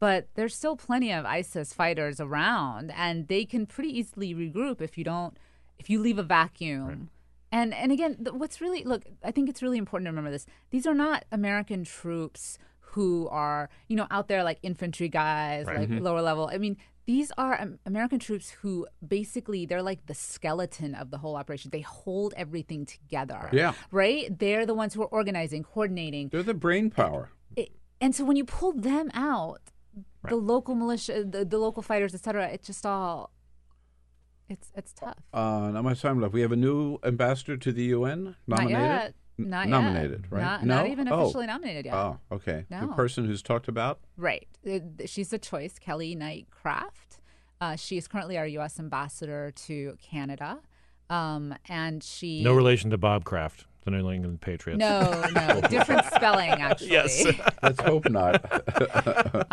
but 0.00 0.28
there's 0.34 0.54
still 0.54 0.76
plenty 0.76 1.12
of 1.12 1.24
ISIS 1.24 1.72
fighters 1.72 2.20
around, 2.20 2.92
and 2.96 3.26
they 3.28 3.44
can 3.44 3.66
pretty 3.66 3.96
easily 3.98 4.34
regroup 4.34 4.80
if 4.80 4.96
you 4.98 5.04
don't 5.04 5.36
if 5.78 5.88
you 5.90 6.00
leave 6.00 6.18
a 6.18 6.22
vacuum. 6.22 7.10
And 7.50 7.72
and 7.74 7.90
again, 7.92 8.16
th- 8.16 8.32
what's 8.32 8.60
really 8.60 8.84
look, 8.84 9.04
I 9.24 9.30
think 9.30 9.48
it's 9.48 9.62
really 9.62 9.78
important 9.78 10.06
to 10.06 10.10
remember 10.10 10.30
this. 10.30 10.46
These 10.70 10.86
are 10.86 10.94
not 10.94 11.24
American 11.32 11.84
troops 11.84 12.58
who 12.92 13.28
are 13.28 13.68
you 13.88 13.96
know 13.96 14.06
out 14.10 14.28
there 14.28 14.44
like 14.44 14.58
infantry 14.62 15.08
guys, 15.08 15.66
Right. 15.66 15.80
like 15.80 15.88
Mhm. 15.88 16.00
lower 16.02 16.22
level. 16.22 16.48
I 16.52 16.58
mean, 16.58 16.76
these 17.08 17.32
are 17.38 17.66
American 17.86 18.18
troops 18.18 18.50
who 18.50 18.86
basically 19.16 19.64
they're 19.64 19.82
like 19.82 20.04
the 20.04 20.12
skeleton 20.12 20.94
of 20.94 21.10
the 21.10 21.16
whole 21.16 21.36
operation. 21.36 21.70
They 21.70 21.80
hold 21.80 22.34
everything 22.36 22.84
together. 22.84 23.48
Yeah. 23.50 23.72
Right? 23.90 24.38
They're 24.38 24.66
the 24.66 24.74
ones 24.74 24.92
who 24.92 25.00
are 25.00 25.06
organizing, 25.06 25.64
coordinating. 25.64 26.28
They're 26.28 26.42
the 26.42 26.52
brain 26.52 26.90
power. 26.90 27.30
It, 27.56 27.70
and 27.98 28.14
so 28.14 28.26
when 28.26 28.36
you 28.36 28.44
pull 28.44 28.74
them 28.74 29.10
out, 29.14 29.62
the 30.28 30.36
local 30.36 30.74
militia, 30.74 31.24
the, 31.24 31.46
the 31.46 31.56
local 31.56 31.82
fighters, 31.82 32.14
etc., 32.14 32.42
cetera, 32.42 32.54
it 32.54 32.62
just 32.62 32.84
all 32.84 33.30
it's 34.50 34.70
it's 34.74 34.92
tough. 34.92 35.16
Uh, 35.32 35.70
not 35.72 35.84
much 35.84 36.02
time 36.02 36.20
left. 36.20 36.34
We 36.34 36.42
have 36.42 36.52
a 36.52 36.56
new 36.56 36.98
ambassador 37.02 37.56
to 37.56 37.72
the 37.72 37.84
UN. 37.84 38.36
Nominated. 38.46 38.78
Not 38.78 38.86
yet. 38.86 39.14
N- 39.38 39.50
Not 39.50 39.68
yet. 39.68 39.70
nominated, 39.70 40.26
right? 40.30 40.42
Not, 40.42 40.64
no? 40.64 40.76
not 40.76 40.86
even 40.88 41.08
Oh. 41.08 41.22
officially 41.22 41.46
nominated 41.46 41.86
yet. 41.86 41.94
Oh, 41.94 42.18
okay. 42.32 42.64
The 42.68 42.80
No. 42.86 42.92
person 42.94 43.24
who's 43.24 43.42
talked 43.42 43.68
about. 43.68 44.00
Right. 44.16 44.48
She's 45.06 45.32
a 45.32 45.38
choice, 45.38 45.78
Kelly 45.78 46.14
Knight 46.14 46.48
Craft. 46.50 47.20
Uh, 47.60 47.76
she 47.76 47.96
is 47.96 48.06
currently 48.08 48.36
our 48.38 48.46
U.S. 48.46 48.78
ambassador 48.78 49.52
to 49.66 49.96
Canada. 50.02 50.58
Um, 51.10 51.54
and 51.68 52.02
she. 52.02 52.42
No 52.42 52.52
relation 52.54 52.90
to 52.90 52.98
Bob 52.98 53.24
Kraft, 53.24 53.66
the 53.84 53.90
New 53.90 54.10
England 54.10 54.40
Patriots. 54.40 54.78
No, 54.78 55.24
no. 55.34 55.60
Different 55.70 56.04
spelling, 56.06 56.50
actually. 56.60 56.90
Yes. 56.90 57.24
Let's 57.62 57.80
hope 57.80 58.08
not. 58.10 58.44